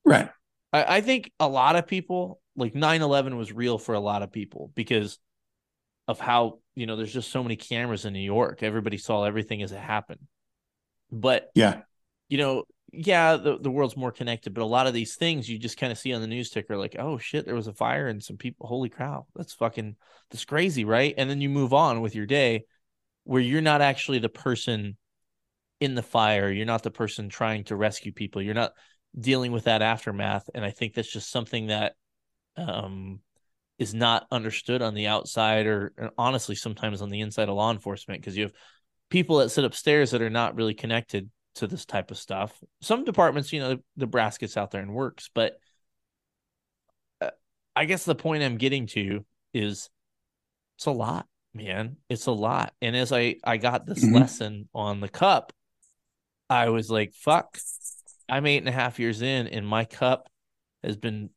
Right. 0.06 0.30
I, 0.74 0.98
I 0.98 1.02
think 1.02 1.32
a 1.40 1.48
lot 1.48 1.78
of 1.78 1.88
people 1.88 2.42
like 2.56 2.74
9-11 2.74 3.38
was 3.38 3.54
real 3.54 3.78
for 3.78 3.96
a 3.96 4.00
lot 4.00 4.24
of 4.24 4.32
people 4.32 4.72
because 4.76 5.20
of 6.08 6.20
how, 6.20 6.60
you 6.76 6.86
know, 6.86 6.96
there's 6.96 7.14
just 7.14 7.32
so 7.32 7.42
many 7.44 7.56
cameras 7.56 8.06
in 8.06 8.14
New 8.14 8.20
York. 8.20 8.62
Everybody 8.62 8.98
saw 8.98 9.24
everything 9.24 9.64
as 9.64 9.72
it 9.72 9.80
happened. 9.80 10.20
But 11.12 11.50
yeah, 11.56 11.82
you 12.28 12.38
know, 12.38 12.64
yeah, 12.92 13.38
the, 13.38 13.58
the 13.58 13.72
world's 13.72 13.96
more 13.96 14.12
connected, 14.12 14.54
but 14.54 14.64
a 14.64 14.66
lot 14.66 14.88
of 14.88 14.94
these 14.94 15.16
things 15.16 15.48
you 15.50 15.58
just 15.58 15.78
kind 15.78 15.92
of 15.92 15.98
see 15.98 16.14
on 16.14 16.22
the 16.22 16.28
news 16.28 16.50
ticker, 16.50 16.78
like, 16.78 16.96
oh 17.00 17.18
shit, 17.18 17.46
there 17.46 17.56
was 17.56 17.68
a 17.68 17.74
fire 17.74 18.08
and 18.08 18.22
some 18.22 18.38
people, 18.38 18.68
holy 18.68 18.90
cow, 18.90 19.26
that's 19.36 19.54
fucking, 19.54 19.96
that's 20.30 20.46
crazy, 20.46 20.86
right? 20.86 21.14
And 21.18 21.30
then 21.30 21.42
you 21.42 21.50
move 21.50 21.74
on 21.74 22.02
with 22.02 22.16
your 22.16 22.26
day 22.26 22.66
where 23.24 23.42
you're 23.42 23.62
not 23.62 23.82
actually 23.82 24.20
the 24.20 24.30
person 24.30 24.98
in 25.80 25.96
the 25.96 26.02
fire 26.02 26.50
you're 26.50 26.66
not 26.66 26.82
the 26.84 26.92
person 26.92 27.28
trying 27.28 27.66
to 27.66 27.76
rescue 27.76 28.14
people 28.14 28.42
you're 28.42 28.54
not 28.54 28.72
dealing 29.20 29.52
with 29.52 29.66
that 29.66 29.82
aftermath 29.82 30.50
and 30.54 30.66
i 30.66 30.72
think 30.72 30.94
that's 30.94 31.12
just 31.12 31.32
something 31.32 31.68
that 31.68 31.94
um, 32.56 33.20
is 33.80 33.94
not 33.94 34.28
understood 34.32 34.82
on 34.84 34.94
the 34.94 35.08
outside 35.08 35.66
or, 35.66 35.92
or 35.98 36.12
honestly 36.18 36.56
sometimes 36.56 37.02
on 37.02 37.10
the 37.10 37.22
inside 37.22 37.50
of 37.50 37.56
law 37.56 37.72
enforcement 37.72 38.22
because 38.22 38.38
you 38.38 38.44
have 38.44 38.54
people 39.10 39.38
that 39.38 39.50
sit 39.50 39.64
upstairs 39.64 40.12
that 40.12 40.22
are 40.22 40.30
not 40.30 40.56
really 40.56 40.74
connected 40.74 41.30
to 41.56 41.68
this 41.68 41.86
type 41.86 42.12
of 42.12 42.18
stuff 42.18 42.64
some 42.82 43.04
departments 43.04 43.52
you 43.54 43.60
know 43.60 43.78
the 43.98 44.08
brass 44.08 44.38
gets 44.38 44.58
out 44.58 44.72
there 44.72 44.82
and 44.82 44.94
works 44.94 45.30
but 45.34 45.58
uh, 47.22 47.30
i 47.76 47.86
guess 47.86 48.06
the 48.06 48.16
point 48.16 48.44
i'm 48.44 48.58
getting 48.58 48.88
to 48.88 49.26
is 49.54 49.90
it's 50.78 50.86
a 50.86 50.92
lot 50.92 51.28
man 51.54 51.98
it's 52.10 52.26
a 52.26 52.32
lot 52.32 52.74
and 52.82 52.96
as 52.96 53.12
i 53.12 53.36
i 53.44 53.58
got 53.58 53.86
this 53.86 54.04
mm-hmm. 54.04 54.16
lesson 54.16 54.68
on 54.74 55.00
the 55.00 55.10
cup 55.10 55.54
I 56.54 56.70
was 56.70 56.90
like, 56.90 57.14
fuck. 57.14 57.58
I'm 58.30 58.46
eight 58.46 58.58
and 58.58 58.70
a 58.70 58.74
half 58.74 59.00
years 59.00 59.22
in, 59.22 59.48
and 59.48 59.68
my 59.68 59.86
cup 59.86 60.30
has 60.84 60.98
been 60.98 61.30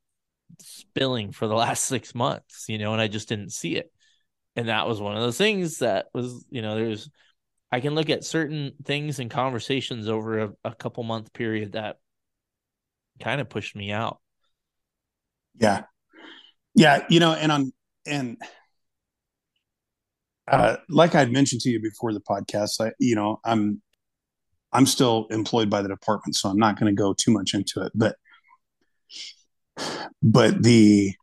spilling 0.60 1.32
for 1.32 1.48
the 1.48 1.54
last 1.54 1.84
six 1.84 2.14
months, 2.14 2.66
you 2.68 2.78
know, 2.78 2.92
and 2.92 3.00
I 3.00 3.08
just 3.08 3.28
didn't 3.28 3.52
see 3.52 3.76
it. 3.76 3.92
And 4.54 4.68
that 4.68 4.86
was 4.86 5.00
one 5.00 5.16
of 5.16 5.22
those 5.22 5.36
things 5.36 5.78
that 5.78 6.06
was, 6.14 6.44
you 6.50 6.62
know, 6.62 6.76
there's, 6.76 7.10
I 7.70 7.80
can 7.80 7.94
look 7.94 8.08
at 8.10 8.24
certain 8.24 8.72
things 8.84 9.18
and 9.18 9.30
conversations 9.30 10.08
over 10.08 10.40
a, 10.40 10.52
a 10.64 10.74
couple 10.74 11.02
month 11.02 11.32
period 11.32 11.72
that 11.72 11.98
kind 13.20 13.40
of 13.40 13.48
pushed 13.48 13.76
me 13.76 13.92
out. 13.92 14.18
Yeah. 15.60 15.82
Yeah. 16.74 17.04
You 17.10 17.20
know, 17.20 17.32
and 17.32 17.52
on, 17.52 17.72
and, 18.06 18.36
uh, 20.48 20.76
like 20.88 21.14
I'd 21.14 21.32
mentioned 21.32 21.62
to 21.62 21.70
you 21.70 21.80
before 21.80 22.14
the 22.14 22.20
podcast, 22.20 22.80
I, 22.80 22.92
you 22.98 23.16
know, 23.16 23.40
I'm, 23.44 23.82
I'm 24.72 24.86
still 24.86 25.26
employed 25.30 25.70
by 25.70 25.82
the 25.82 25.88
department, 25.88 26.36
so 26.36 26.48
I'm 26.48 26.58
not 26.58 26.78
going 26.78 26.94
to 26.94 27.00
go 27.00 27.14
too 27.14 27.30
much 27.30 27.54
into 27.54 27.82
it, 27.82 27.92
but, 27.94 28.16
but 30.22 30.62
the, 30.62 31.14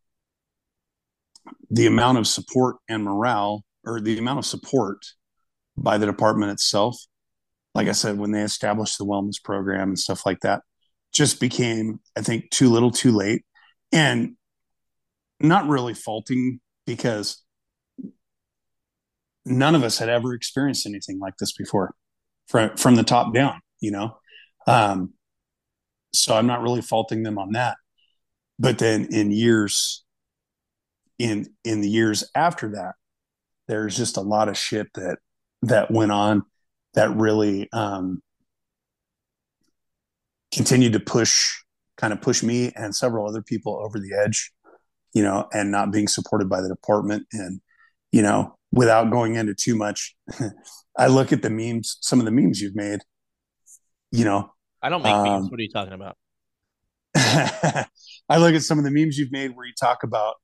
the 1.69 1.87
amount 1.87 2.17
of 2.17 2.27
support 2.27 2.77
and 2.87 3.03
morale 3.03 3.63
or 3.85 3.99
the 3.99 4.17
amount 4.17 4.39
of 4.39 4.45
support 4.45 5.05
by 5.77 5.97
the 5.97 6.05
department 6.05 6.51
itself, 6.51 6.97
like 7.75 7.87
I 7.87 7.93
said, 7.93 8.17
when 8.17 8.31
they 8.31 8.41
established 8.41 8.97
the 8.97 9.05
wellness 9.05 9.43
program 9.43 9.89
and 9.89 9.99
stuff 9.99 10.25
like 10.25 10.39
that, 10.41 10.61
just 11.11 11.39
became, 11.39 11.99
I 12.15 12.21
think, 12.21 12.49
too 12.49 12.69
little 12.69 12.91
too 12.91 13.11
late. 13.11 13.45
And 13.91 14.35
not 15.39 15.67
really 15.67 15.93
faulting 15.93 16.59
because 16.85 17.43
none 19.45 19.75
of 19.75 19.83
us 19.83 19.97
had 19.97 20.09
ever 20.09 20.33
experienced 20.33 20.85
anything 20.85 21.19
like 21.19 21.35
this 21.37 21.51
before 21.51 21.93
from 22.47 22.75
from 22.77 22.95
the 22.95 23.03
top 23.03 23.33
down 23.33 23.59
you 23.83 23.91
know? 23.91 24.17
Um 24.65 25.13
so 26.13 26.35
i'm 26.35 26.47
not 26.47 26.61
really 26.61 26.81
faulting 26.81 27.23
them 27.23 27.37
on 27.37 27.51
that. 27.53 27.77
But 28.59 28.77
then 28.77 29.07
in 29.11 29.31
years 29.31 30.03
in 31.19 31.47
in 31.63 31.81
the 31.81 31.89
years 31.89 32.23
after 32.33 32.69
that 32.69 32.95
there's 33.67 33.95
just 33.95 34.17
a 34.17 34.21
lot 34.21 34.49
of 34.49 34.57
shit 34.57 34.87
that 34.95 35.19
that 35.61 35.91
went 35.91 36.11
on 36.11 36.43
that 36.93 37.15
really 37.15 37.69
um 37.71 38.21
continued 40.53 40.93
to 40.93 40.99
push 40.99 41.55
kind 41.97 42.13
of 42.13 42.21
push 42.21 42.43
me 42.43 42.71
and 42.75 42.95
several 42.95 43.27
other 43.27 43.41
people 43.41 43.79
over 43.83 43.99
the 43.99 44.13
edge 44.13 44.51
you 45.13 45.23
know 45.23 45.47
and 45.53 45.71
not 45.71 45.91
being 45.91 46.07
supported 46.07 46.49
by 46.49 46.61
the 46.61 46.69
department 46.69 47.25
and 47.31 47.59
you 48.11 48.21
know 48.21 48.55
without 48.73 49.11
going 49.11 49.35
into 49.35 49.53
too 49.53 49.75
much, 49.75 50.15
I 50.97 51.07
look 51.07 51.31
at 51.31 51.41
the 51.41 51.49
memes, 51.49 51.97
some 52.01 52.19
of 52.19 52.25
the 52.25 52.31
memes 52.31 52.59
you've 52.59 52.75
made, 52.75 53.01
you 54.11 54.25
know. 54.25 54.51
I 54.81 54.89
don't 54.89 55.03
make 55.03 55.13
um, 55.13 55.23
memes. 55.23 55.51
What 55.51 55.59
are 55.59 55.63
you 55.63 55.69
talking 55.69 55.93
about? 55.93 56.17
I 57.15 58.37
look 58.37 58.55
at 58.55 58.63
some 58.63 58.79
of 58.79 58.83
the 58.83 58.91
memes 58.91 59.17
you've 59.17 59.31
made 59.31 59.55
where 59.55 59.65
you 59.65 59.73
talk 59.79 60.03
about 60.03 60.35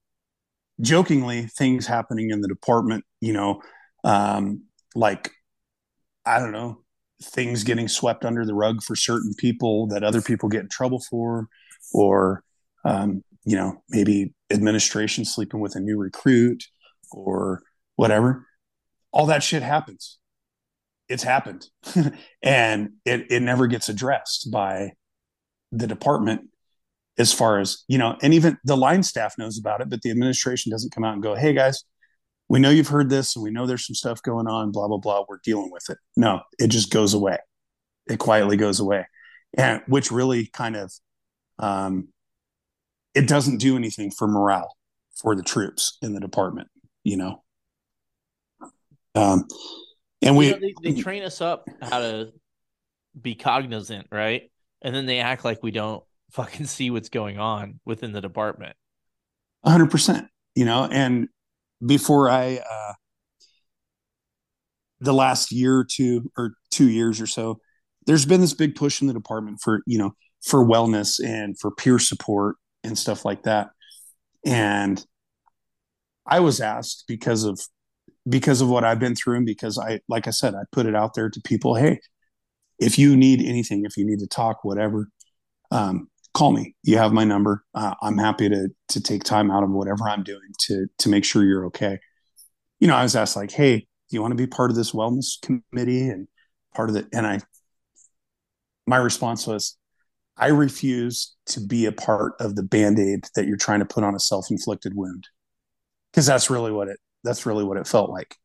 jokingly 0.79 1.47
things 1.47 1.87
happening 1.87 2.29
in 2.29 2.41
the 2.41 2.47
department, 2.47 3.03
you 3.19 3.33
know, 3.33 3.61
um, 4.03 4.63
like, 4.95 5.31
I 6.25 6.39
don't 6.39 6.51
know, 6.51 6.83
things 7.21 7.63
getting 7.63 7.87
swept 7.87 8.23
under 8.23 8.45
the 8.45 8.53
rug 8.53 8.83
for 8.83 8.95
certain 8.95 9.33
people 9.37 9.87
that 9.87 10.03
other 10.03 10.21
people 10.21 10.49
get 10.49 10.61
in 10.61 10.69
trouble 10.69 11.01
for, 11.09 11.47
or, 11.93 12.43
um, 12.85 13.23
you 13.43 13.57
know, 13.57 13.81
maybe 13.89 14.33
administration 14.51 15.25
sleeping 15.25 15.59
with 15.59 15.75
a 15.75 15.79
new 15.79 15.97
recruit 15.97 16.63
or 17.11 17.63
whatever. 17.99 18.47
All 19.11 19.25
that 19.25 19.43
shit 19.43 19.61
happens. 19.61 20.19
It's 21.09 21.23
happened. 21.23 21.67
and 22.41 22.91
it, 23.03 23.29
it 23.29 23.41
never 23.41 23.67
gets 23.67 23.89
addressed 23.89 24.49
by 24.49 24.93
the 25.73 25.85
department 25.85 26.47
as 27.17 27.33
far 27.33 27.59
as, 27.59 27.83
you 27.89 27.97
know, 27.97 28.15
and 28.21 28.33
even 28.33 28.57
the 28.63 28.77
line 28.77 29.03
staff 29.03 29.37
knows 29.37 29.59
about 29.59 29.81
it, 29.81 29.89
but 29.89 30.01
the 30.01 30.11
administration 30.11 30.71
doesn't 30.71 30.93
come 30.93 31.03
out 31.03 31.13
and 31.13 31.21
go, 31.21 31.35
hey 31.35 31.51
guys, 31.51 31.83
we 32.47 32.59
know 32.59 32.69
you've 32.69 32.87
heard 32.87 33.09
this 33.09 33.35
and 33.35 33.43
we 33.43 33.51
know 33.51 33.67
there's 33.67 33.85
some 33.85 33.95
stuff 33.95 34.23
going 34.23 34.47
on, 34.47 34.71
blah, 34.71 34.87
blah, 34.87 34.97
blah. 34.97 35.25
We're 35.27 35.41
dealing 35.43 35.69
with 35.69 35.89
it. 35.89 35.97
No, 36.15 36.39
it 36.57 36.69
just 36.69 36.91
goes 36.91 37.13
away. 37.13 37.39
It 38.09 38.17
quietly 38.17 38.55
goes 38.55 38.79
away. 38.79 39.07
And 39.57 39.81
which 39.87 40.09
really 40.09 40.45
kind 40.45 40.77
of 40.77 40.93
um, 41.57 42.07
it 43.13 43.27
doesn't 43.27 43.57
do 43.57 43.75
anything 43.75 44.09
for 44.09 44.25
morale 44.25 44.77
for 45.17 45.35
the 45.35 45.43
troops 45.43 45.97
in 46.01 46.13
the 46.13 46.21
department, 46.21 46.69
you 47.03 47.17
know. 47.17 47.43
Um, 49.15 49.45
and 50.21 50.37
we 50.37 50.47
you 50.47 50.51
know, 50.53 50.59
they, 50.59 50.91
they 50.91 51.01
train 51.01 51.23
us 51.23 51.41
up 51.41 51.67
how 51.81 51.99
to 51.99 52.31
be 53.19 53.35
cognizant, 53.35 54.07
right? 54.11 54.51
And 54.81 54.93
then 54.93 55.05
they 55.05 55.19
act 55.19 55.43
like 55.43 55.63
we 55.63 55.71
don't 55.71 56.03
fucking 56.31 56.65
see 56.65 56.91
what's 56.91 57.09
going 57.09 57.39
on 57.39 57.79
within 57.85 58.11
the 58.11 58.21
department. 58.21 58.75
hundred 59.65 59.91
percent, 59.91 60.27
you 60.55 60.65
know, 60.65 60.87
and 60.91 61.27
before 61.85 62.29
I, 62.29 62.57
uh, 62.57 62.93
the 64.99 65.13
last 65.13 65.51
year 65.51 65.77
or 65.77 65.85
two 65.85 66.29
or 66.37 66.53
two 66.71 66.89
years 66.89 67.21
or 67.21 67.27
so, 67.27 67.59
there's 68.05 68.25
been 68.25 68.41
this 68.41 68.53
big 68.53 68.75
push 68.75 69.01
in 69.01 69.07
the 69.07 69.13
department 69.13 69.59
for, 69.61 69.81
you 69.85 69.97
know, 69.97 70.11
for 70.41 70.65
wellness 70.65 71.23
and 71.23 71.57
for 71.59 71.71
peer 71.71 71.99
support 71.99 72.57
and 72.83 72.97
stuff 72.97 73.23
like 73.23 73.43
that. 73.43 73.69
And 74.45 75.03
I 76.25 76.41
was 76.41 76.59
asked 76.61 77.05
because 77.07 77.43
of 77.43 77.59
because 78.29 78.61
of 78.61 78.69
what 78.69 78.83
I've 78.83 78.99
been 78.99 79.15
through 79.15 79.37
and 79.37 79.45
because 79.45 79.77
I, 79.77 80.01
like 80.07 80.27
I 80.27 80.31
said, 80.31 80.53
I 80.55 80.63
put 80.71 80.85
it 80.85 80.95
out 80.95 81.13
there 81.13 81.29
to 81.29 81.41
people. 81.41 81.75
Hey, 81.75 81.99
if 82.79 82.97
you 82.99 83.15
need 83.15 83.41
anything, 83.41 83.83
if 83.85 83.97
you 83.97 84.05
need 84.05 84.19
to 84.19 84.27
talk, 84.27 84.63
whatever, 84.63 85.09
um, 85.71 86.09
call 86.33 86.51
me. 86.51 86.75
You 86.83 86.97
have 86.97 87.11
my 87.11 87.23
number. 87.23 87.63
Uh, 87.73 87.95
I'm 88.01 88.17
happy 88.17 88.49
to 88.49 88.69
to 88.89 89.01
take 89.01 89.23
time 89.23 89.51
out 89.51 89.63
of 89.63 89.69
whatever 89.71 90.07
I'm 90.07 90.23
doing 90.23 90.53
to 90.67 90.87
to 90.99 91.09
make 91.09 91.25
sure 91.25 91.43
you're 91.43 91.65
okay. 91.67 91.99
You 92.79 92.87
know, 92.87 92.95
I 92.95 93.03
was 93.03 93.15
asked 93.15 93.35
like, 93.35 93.51
"Hey, 93.51 93.79
do 93.79 93.85
you 94.11 94.21
want 94.21 94.31
to 94.31 94.37
be 94.37 94.47
part 94.47 94.69
of 94.69 94.77
this 94.77 94.91
wellness 94.91 95.39
committee 95.41 96.09
and 96.09 96.27
part 96.75 96.89
of 96.89 96.95
it?" 96.95 97.07
And 97.13 97.27
I, 97.27 97.41
my 98.87 98.97
response 98.97 99.47
was, 99.47 99.77
"I 100.37 100.47
refuse 100.47 101.35
to 101.47 101.59
be 101.59 101.85
a 101.85 101.91
part 101.91 102.33
of 102.39 102.55
the 102.55 102.63
band 102.63 102.99
aid 102.99 103.25
that 103.35 103.47
you're 103.47 103.57
trying 103.57 103.79
to 103.79 103.85
put 103.85 104.03
on 104.03 104.15
a 104.15 104.19
self 104.19 104.49
inflicted 104.49 104.95
wound." 104.95 105.27
Because 106.11 106.25
that's 106.25 106.49
really 106.49 106.71
what 106.71 106.87
it 106.87 106.99
that's 107.23 107.45
really 107.45 107.63
what 107.63 107.77
it 107.77 107.87
felt 107.87 108.09
like. 108.09 108.35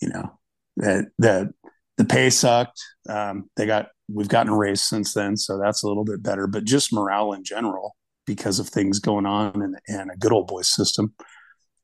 You 0.00 0.08
know, 0.10 0.38
that 0.78 1.06
that 1.18 1.48
the 1.96 2.04
pay 2.04 2.30
sucked. 2.30 2.80
Um, 3.08 3.50
they 3.56 3.66
got 3.66 3.88
we've 4.08 4.28
gotten 4.28 4.52
a 4.52 4.56
raise 4.56 4.82
since 4.82 5.14
then, 5.14 5.36
so 5.36 5.58
that's 5.58 5.82
a 5.82 5.88
little 5.88 6.04
bit 6.04 6.22
better. 6.22 6.46
But 6.46 6.64
just 6.64 6.92
morale 6.92 7.32
in 7.32 7.44
general, 7.44 7.96
because 8.26 8.58
of 8.58 8.68
things 8.68 8.98
going 8.98 9.26
on 9.26 9.62
and 9.62 9.76
and 9.88 10.10
a 10.10 10.16
good 10.16 10.32
old 10.32 10.48
boy 10.48 10.62
system, 10.62 11.14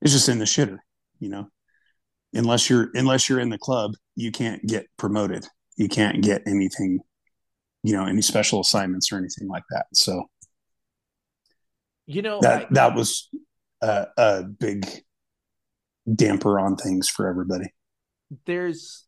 is 0.03 0.13
just 0.13 0.29
in 0.29 0.39
the 0.39 0.45
shitter. 0.45 0.79
You 1.21 1.29
know, 1.31 1.49
unless 2.35 2.69
you're 2.69 2.91
unless 2.95 3.29
you're 3.29 3.41
in 3.41 3.51
the 3.51 3.59
club, 3.59 3.93
you 4.17 4.33
can't 4.33 4.65
get 4.67 4.87
promoted. 4.97 5.47
You 5.77 5.89
can't 5.89 6.23
get 6.23 6.43
anything, 6.47 7.01
you 7.83 7.95
know, 7.95 8.05
any 8.05 8.21
special 8.21 8.61
assignments 8.61 9.11
or 9.11 9.17
anything 9.17 9.49
like 9.49 9.65
that. 9.71 9.87
So, 9.95 10.25
you 12.07 12.21
know, 12.21 12.41
that 12.43 12.63
I, 12.63 12.67
that 12.73 12.95
was 12.95 13.31
a, 13.81 14.07
a 14.19 14.43
big 14.43 14.87
damper 16.13 16.59
on 16.59 16.77
things 16.77 17.09
for 17.09 17.29
everybody. 17.29 17.73
There's 18.47 19.05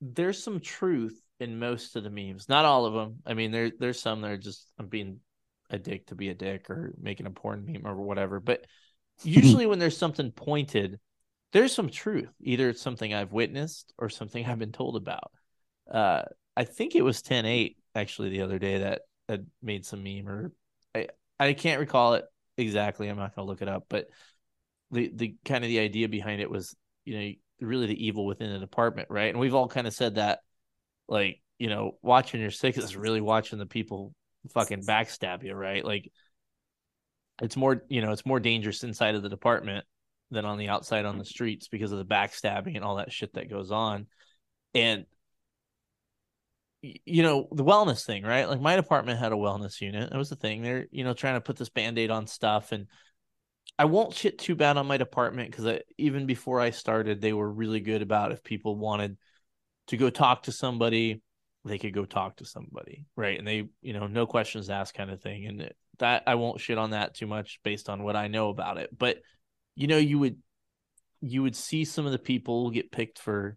there's 0.00 0.42
some 0.42 0.60
truth 0.60 1.20
in 1.40 1.58
most 1.58 1.96
of 1.96 2.04
the 2.04 2.10
memes. 2.10 2.48
Not 2.48 2.64
all 2.64 2.86
of 2.86 2.94
them. 2.94 3.16
I 3.26 3.34
mean, 3.34 3.50
there 3.50 3.70
there's 3.78 4.00
some 4.00 4.20
that 4.22 4.30
are 4.30 4.38
just 4.38 4.66
I'm 4.78 4.86
being 4.88 5.20
a 5.70 5.78
dick 5.78 6.06
to 6.06 6.14
be 6.14 6.28
a 6.30 6.34
dick 6.34 6.70
or 6.70 6.94
making 7.00 7.26
a 7.26 7.30
porn 7.30 7.64
meme 7.66 7.86
or 7.86 7.94
whatever. 7.94 8.40
But 8.40 8.66
usually 9.22 9.66
when 9.66 9.78
there's 9.78 9.96
something 9.96 10.30
pointed, 10.30 10.98
there's 11.52 11.72
some 11.72 11.88
truth. 11.88 12.30
Either 12.40 12.68
it's 12.70 12.82
something 12.82 13.12
I've 13.12 13.32
witnessed 13.32 13.92
or 13.98 14.08
something 14.08 14.44
I've 14.44 14.58
been 14.58 14.72
told 14.72 14.96
about. 14.96 15.30
Uh, 15.90 16.22
I 16.56 16.64
think 16.64 16.94
it 16.94 17.02
was 17.02 17.22
10-8 17.22 17.76
actually 17.94 18.30
the 18.30 18.42
other 18.42 18.58
day 18.58 18.78
that 18.78 19.02
that 19.28 19.40
made 19.62 19.84
some 19.84 20.02
meme 20.02 20.28
or 20.28 20.52
I 20.94 21.08
I 21.38 21.52
can't 21.52 21.80
recall 21.80 22.14
it 22.14 22.24
exactly. 22.56 23.08
I'm 23.08 23.16
not 23.16 23.34
gonna 23.34 23.46
look 23.46 23.62
it 23.62 23.68
up, 23.68 23.86
but 23.88 24.08
the 24.90 25.10
the 25.14 25.36
kind 25.44 25.64
of 25.64 25.68
the 25.68 25.80
idea 25.80 26.08
behind 26.08 26.40
it 26.40 26.50
was 26.50 26.74
you 27.04 27.18
know 27.18 27.32
really 27.60 27.86
the 27.86 28.06
evil 28.06 28.26
within 28.26 28.52
the 28.52 28.58
department 28.58 29.08
right? 29.10 29.30
And 29.30 29.38
we've 29.38 29.54
all 29.54 29.68
kind 29.68 29.86
of 29.86 29.94
said 29.94 30.16
that 30.16 30.40
like 31.08 31.40
you 31.58 31.68
know 31.68 31.92
watching 32.02 32.40
your 32.40 32.50
six 32.50 32.78
is 32.78 32.96
really 32.96 33.20
watching 33.20 33.58
the 33.58 33.66
people 33.66 34.14
fucking 34.54 34.84
backstab 34.84 35.42
you 35.42 35.54
right? 35.54 35.84
Like 35.84 36.10
it's 37.42 37.56
more 37.56 37.82
you 37.88 38.00
know 38.00 38.12
it's 38.12 38.26
more 38.26 38.40
dangerous 38.40 38.84
inside 38.84 39.14
of 39.14 39.22
the 39.22 39.28
department 39.28 39.84
than 40.30 40.44
on 40.44 40.58
the 40.58 40.68
outside 40.68 41.04
on 41.04 41.18
the 41.18 41.24
streets 41.24 41.68
because 41.68 41.92
of 41.92 41.98
the 41.98 42.04
backstabbing 42.04 42.76
and 42.76 42.84
all 42.84 42.96
that 42.96 43.12
shit 43.12 43.32
that 43.34 43.50
goes 43.50 43.70
on. 43.70 44.06
And 44.74 45.06
you 46.82 47.22
know 47.22 47.48
the 47.50 47.64
wellness 47.64 48.04
thing 48.04 48.22
right? 48.22 48.48
Like 48.48 48.60
my 48.60 48.76
department 48.76 49.18
had 49.18 49.32
a 49.32 49.36
wellness 49.36 49.80
unit. 49.80 50.10
That 50.10 50.18
was 50.18 50.30
the 50.30 50.36
thing. 50.36 50.62
They're 50.62 50.86
you 50.90 51.04
know 51.04 51.14
trying 51.14 51.34
to 51.34 51.40
put 51.40 51.56
this 51.56 51.70
band-aid 51.70 52.10
on 52.10 52.26
stuff 52.26 52.72
and 52.72 52.86
I 53.78 53.84
won't 53.84 54.14
shit 54.14 54.38
too 54.38 54.54
bad 54.54 54.76
on 54.76 54.86
my 54.86 54.96
department 54.96 55.50
because 55.50 55.80
even 55.96 56.26
before 56.26 56.60
I 56.60 56.70
started, 56.70 57.20
they 57.20 57.32
were 57.32 57.50
really 57.50 57.80
good 57.80 58.02
about 58.02 58.32
if 58.32 58.42
people 58.42 58.76
wanted 58.76 59.16
to 59.88 59.96
go 59.96 60.10
talk 60.10 60.44
to 60.44 60.52
somebody 60.52 61.22
they 61.64 61.78
could 61.78 61.92
go 61.92 62.04
talk 62.04 62.36
to 62.36 62.44
somebody, 62.44 63.04
right? 63.16 63.38
And 63.38 63.46
they, 63.46 63.68
you 63.82 63.92
know, 63.92 64.06
no 64.06 64.26
questions 64.26 64.70
asked 64.70 64.94
kind 64.94 65.10
of 65.10 65.20
thing. 65.20 65.46
And 65.46 65.70
that 65.98 66.22
I 66.26 66.36
won't 66.36 66.60
shit 66.60 66.78
on 66.78 66.90
that 66.90 67.14
too 67.14 67.26
much 67.26 67.60
based 67.62 67.88
on 67.88 68.02
what 68.02 68.16
I 68.16 68.28
know 68.28 68.48
about 68.48 68.78
it. 68.78 68.96
But 68.96 69.18
you 69.74 69.86
know, 69.86 69.98
you 69.98 70.18
would 70.18 70.36
you 71.20 71.42
would 71.42 71.56
see 71.56 71.84
some 71.84 72.06
of 72.06 72.12
the 72.12 72.18
people 72.18 72.70
get 72.70 72.92
picked 72.92 73.18
for 73.18 73.56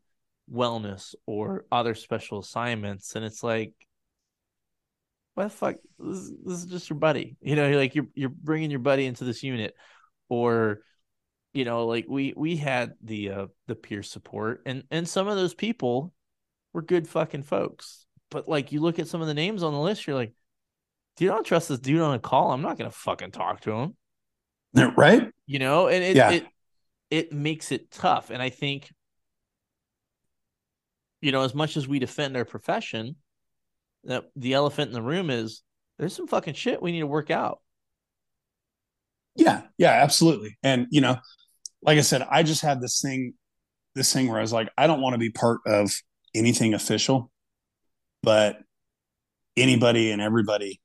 wellness 0.52 1.16
or 1.26 1.66
other 1.72 1.96
special 1.96 2.40
assignments, 2.40 3.16
and 3.16 3.24
it's 3.24 3.44
like, 3.44 3.74
what 5.36 5.46
the 5.46 5.50
fuck? 5.50 5.76
This, 6.00 6.32
this 6.44 6.58
is 6.60 6.66
just 6.66 6.90
your 6.90 7.00
buddy. 7.00 7.38
You 7.42 7.56
know, 7.56 7.70
like 7.72 7.96
you're 7.96 8.08
you're 8.14 8.30
bringing 8.30 8.72
your 8.72 8.80
buddy 8.80 9.06
into 9.06 9.24
this 9.24 9.44
unit, 9.44 9.76
or 10.32 10.80
you 11.54 11.66
know, 11.66 11.86
like 11.86 12.06
we 12.08 12.34
we 12.38 12.56
had 12.56 12.94
the 13.04 13.30
uh 13.32 13.48
the 13.68 13.76
peer 13.76 14.02
support, 14.02 14.62
and 14.66 14.84
and 14.90 15.08
some 15.08 15.28
of 15.28 15.36
those 15.36 15.54
people 15.54 16.14
were 16.72 16.82
good 16.82 17.06
fucking 17.06 17.44
folks. 17.44 18.06
But 18.30 18.48
like 18.48 18.72
you 18.72 18.80
look 18.80 18.98
at 18.98 19.10
some 19.10 19.20
of 19.20 19.28
the 19.28 19.34
names 19.34 19.62
on 19.62 19.74
the 19.74 19.80
list, 19.80 20.08
you're 20.08 20.16
like, 20.16 20.32
do 21.18 21.26
you 21.26 21.30
don't 21.32 21.46
trust 21.46 21.68
this 21.68 21.80
dude 21.80 22.00
on 22.00 22.16
a 22.16 22.20
call? 22.20 22.54
I'm 22.54 22.62
not 22.62 22.78
gonna 22.78 22.90
fucking 22.92 23.32
talk 23.32 23.60
to 23.62 23.72
him. 23.74 23.96
Right? 24.96 25.30
You 25.46 25.60
know, 25.60 25.90
and 25.90 26.02
it 26.02 26.16
Yeah. 26.16 26.32
it 26.32 26.46
it 27.10 27.34
makes 27.34 27.74
it 27.74 27.92
tough. 27.92 28.30
And 28.30 28.42
I 28.42 28.50
think, 28.50 28.90
you 31.20 31.34
know, 31.34 31.44
as 31.44 31.54
much 31.54 31.76
as 31.76 31.90
we 31.90 32.00
defend 32.00 32.38
our 32.38 32.46
profession, 32.46 33.18
that 34.06 34.24
the 34.38 34.54
elephant 34.54 34.88
in 34.88 34.94
the 34.94 35.02
room 35.02 35.30
is 35.30 35.62
there's 36.00 36.16
some 36.16 36.28
fucking 36.28 36.54
shit 36.54 36.82
we 36.82 36.94
need 36.94 37.02
to 37.02 37.08
work 37.08 37.30
out. 37.30 37.60
Yeah, 39.36 39.62
yeah, 39.78 39.92
absolutely. 39.92 40.58
And 40.64 40.88
you 40.92 41.02
know, 41.02 41.18
like 41.82 41.98
I 41.98 42.02
said, 42.02 42.26
I 42.30 42.44
just 42.44 42.62
had 42.62 42.82
this 42.82 43.02
thing, 43.02 43.34
this 43.96 44.12
thing 44.14 44.28
where 44.28 44.38
I 44.38 44.42
was 44.42 44.54
like, 44.54 44.70
I 44.78 44.88
don't 44.88 45.02
want 45.02 45.14
to 45.14 45.20
be 45.20 45.30
part 45.30 45.62
of 45.66 45.92
anything 46.36 46.74
official, 46.74 47.32
but 48.24 48.60
anybody 49.58 50.12
and 50.12 50.22
everybody 50.22 50.82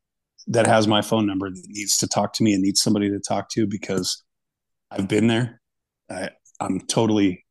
that 0.48 0.66
has 0.66 0.86
my 0.86 1.02
phone 1.02 1.26
number 1.26 1.50
that 1.50 1.64
needs 1.68 1.96
to 1.98 2.06
talk 2.06 2.32
to 2.34 2.42
me 2.42 2.54
and 2.54 2.62
needs 2.62 2.80
somebody 2.80 3.10
to 3.10 3.18
talk 3.18 3.48
to 3.50 3.66
because 3.66 4.22
I've 4.90 5.08
been 5.08 5.26
there. 5.26 5.60
I, 6.08 6.30
I'm 6.60 6.80
totally, 6.80 7.44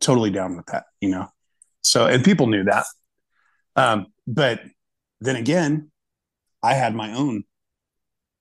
totally 0.00 0.30
down 0.30 0.56
with 0.56 0.66
that, 0.66 0.84
you 1.00 1.08
know. 1.08 1.28
So, 1.80 2.06
and 2.06 2.22
people 2.22 2.46
knew 2.46 2.64
that. 2.64 2.84
Um, 3.74 4.06
but 4.26 4.60
then 5.20 5.36
again, 5.36 5.90
I 6.62 6.74
had 6.74 6.94
my 6.94 7.14
own 7.14 7.44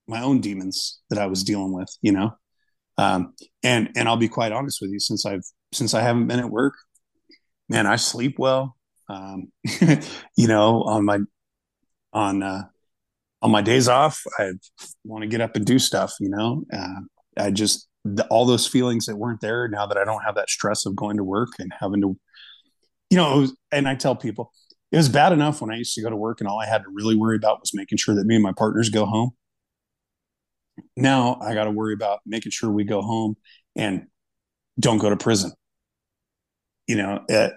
my 0.07 0.22
own 0.22 0.41
demons 0.41 0.99
that 1.10 1.19
I 1.19 1.28
was 1.28 1.44
dealing 1.44 1.73
with, 1.73 1.90
you 2.02 2.11
know. 2.11 2.32
Um, 2.98 3.34
and 3.64 3.90
and 3.95 4.07
I'll 4.07 4.18
be 4.18 4.28
quite 4.28 4.52
honest 4.52 4.80
with 4.82 4.91
you, 4.91 4.99
since 4.99 5.26
I've 5.26 5.44
since 5.73 5.94
I 5.94 6.02
haven't 6.02 6.28
been 6.28 6.40
at 6.40 6.49
work, 6.49 6.76
man, 7.69 7.88
I 7.88 7.95
sleep 7.95 8.38
well. 8.38 8.76
Um, 9.10 9.52
you 10.38 10.48
know, 10.48 10.84
on 10.84 11.06
my 11.06 11.19
on 12.14 12.44
uh, 12.44 12.64
on 13.41 13.52
my 13.52 13.61
days 13.61 13.88
off, 13.88 14.22
I 14.38 14.52
want 15.03 15.23
to 15.23 15.28
get 15.28 15.41
up 15.41 15.56
and 15.56 15.65
do 15.65 15.80
stuff. 15.80 16.14
You 16.19 16.30
know, 16.30 16.64
uh, 16.73 17.02
I 17.38 17.52
just 17.52 17.88
the, 18.03 18.26
all 18.28 18.45
those 18.45 18.68
feelings 18.68 19.06
that 19.06 19.15
weren't 19.15 19.41
there 19.41 19.68
now 19.68 19.86
that 19.86 19.98
I 19.98 20.03
don't 20.03 20.23
have 20.23 20.36
that 20.36 20.49
stress 20.49 20.86
of 20.86 20.95
going 20.95 21.18
to 21.18 21.23
work 21.23 21.49
and 21.60 21.72
having 21.80 22.02
to, 22.02 22.18
you 23.10 23.18
know, 23.18 23.40
was, 23.40 23.56
and 23.72 23.88
I 23.88 23.95
tell 23.95 24.15
people 24.15 24.52
it 24.91 24.98
was 24.98 25.10
bad 25.10 25.32
enough 25.32 25.61
when 25.61 25.72
I 25.72 25.78
used 25.78 25.95
to 25.95 26.02
go 26.02 26.10
to 26.10 26.15
work 26.15 26.41
and 26.41 26.49
all 26.49 26.60
I 26.60 26.65
had 26.65 26.84
to 26.84 26.90
really 26.91 27.15
worry 27.15 27.38
about 27.38 27.61
was 27.61 27.73
making 27.73 27.98
sure 27.98 28.15
that 28.15 28.26
me 28.26 28.36
and 28.36 28.44
my 28.44 28.53
partners 28.57 28.90
go 28.90 29.06
home 29.06 29.32
now 30.95 31.38
I 31.41 31.53
got 31.53 31.66
to 31.66 31.72
worry 31.72 31.94
about 31.94 32.20
making 32.26 32.52
sure 32.52 32.72
we 32.72 32.84
go 32.84 33.02
home 33.02 33.36
and 33.76 34.08
don't 34.80 34.98
go 34.98 35.10
to 35.10 35.18
prison. 35.18 35.52
You 36.88 36.98
know, 36.98 37.24
it, 37.28 37.53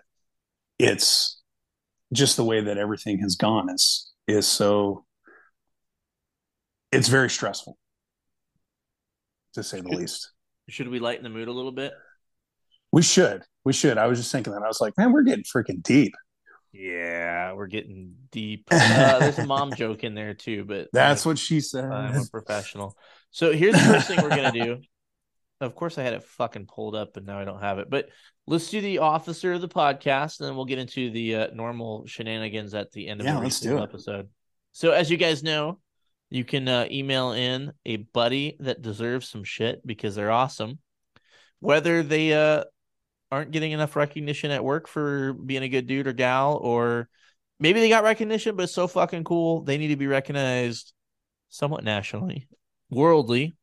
it's 0.78 1.40
just 2.12 2.36
the 2.36 2.44
way 2.44 2.60
that 2.60 2.78
everything 2.78 3.18
has 3.20 3.36
gone 3.36 3.68
is 3.70 4.12
is 4.26 4.46
so 4.46 5.04
it's 6.92 7.08
very 7.08 7.28
stressful 7.28 7.76
to 9.54 9.62
say 9.62 9.80
the 9.80 9.88
least. 9.88 10.30
Should 10.68 10.88
we 10.88 10.98
lighten 10.98 11.24
the 11.24 11.30
mood 11.30 11.48
a 11.48 11.52
little 11.52 11.72
bit? 11.72 11.92
We 12.92 13.02
should. 13.02 13.42
We 13.64 13.72
should. 13.72 13.98
I 13.98 14.06
was 14.06 14.18
just 14.18 14.30
thinking 14.30 14.52
that. 14.52 14.62
I 14.62 14.68
was 14.68 14.80
like, 14.80 14.96
man, 14.96 15.12
we're 15.12 15.22
getting 15.22 15.44
freaking 15.44 15.82
deep. 15.82 16.14
Yeah, 16.74 17.52
we're 17.52 17.68
getting 17.68 18.14
deep. 18.30 18.68
Uh, 18.72 19.18
there's 19.20 19.38
a 19.38 19.46
mom 19.46 19.74
joke 19.74 20.02
in 20.04 20.14
there 20.14 20.34
too, 20.34 20.64
but 20.64 20.88
That's 20.92 21.24
what 21.24 21.38
she 21.38 21.60
said. 21.60 21.84
I'm 21.84 22.16
a 22.16 22.26
professional. 22.26 22.96
So 23.30 23.52
here's 23.52 23.74
the 23.74 23.80
first 23.80 24.08
thing 24.08 24.20
we're 24.22 24.28
gonna 24.28 24.52
do. 24.52 24.78
Of 25.60 25.76
course, 25.76 25.96
I 25.96 26.02
had 26.02 26.14
it 26.14 26.24
fucking 26.24 26.66
pulled 26.66 26.96
up, 26.96 27.16
and 27.16 27.24
now 27.24 27.38
I 27.38 27.44
don't 27.44 27.60
have 27.60 27.78
it. 27.78 27.88
But 27.88 28.08
let's 28.46 28.68
do 28.68 28.80
the 28.80 28.98
officer 28.98 29.52
of 29.52 29.60
the 29.60 29.68
podcast, 29.68 30.40
and 30.40 30.48
then 30.48 30.56
we'll 30.56 30.64
get 30.66 30.80
into 30.80 31.10
the 31.10 31.36
uh, 31.36 31.46
normal 31.54 32.06
shenanigans 32.06 32.74
at 32.74 32.90
the 32.90 33.06
end 33.06 33.20
of 33.20 33.26
Yeah, 33.26 33.34
every 33.36 33.44
let's 33.46 33.60
do 33.60 33.78
it. 33.78 33.82
episode. 33.82 34.28
So, 34.72 34.90
as 34.90 35.10
you 35.10 35.16
guys 35.16 35.42
know, 35.44 35.78
you 36.28 36.44
can 36.44 36.68
uh, 36.68 36.86
email 36.90 37.32
in 37.32 37.72
a 37.86 37.96
buddy 37.98 38.56
that 38.60 38.82
deserves 38.82 39.28
some 39.28 39.44
shit 39.44 39.86
because 39.86 40.16
they're 40.16 40.32
awesome, 40.32 40.80
whether 41.60 42.02
they 42.02 42.34
uh, 42.34 42.64
aren't 43.30 43.50
getting 43.50 43.72
enough 43.72 43.96
recognition 43.96 44.50
at 44.50 44.64
work 44.64 44.86
for 44.86 45.32
being 45.32 45.62
a 45.62 45.68
good 45.68 45.86
dude 45.86 46.06
or 46.06 46.12
gal, 46.12 46.56
or 46.56 47.08
maybe 47.58 47.80
they 47.80 47.88
got 47.88 48.04
recognition, 48.04 48.56
but 48.56 48.64
it's 48.64 48.74
so 48.74 48.86
fucking 48.86 49.24
cool 49.24 49.62
they 49.62 49.78
need 49.78 49.88
to 49.88 49.96
be 49.96 50.06
recognized 50.06 50.92
somewhat 51.48 51.84
nationally, 51.84 52.48
worldly, 52.90 53.56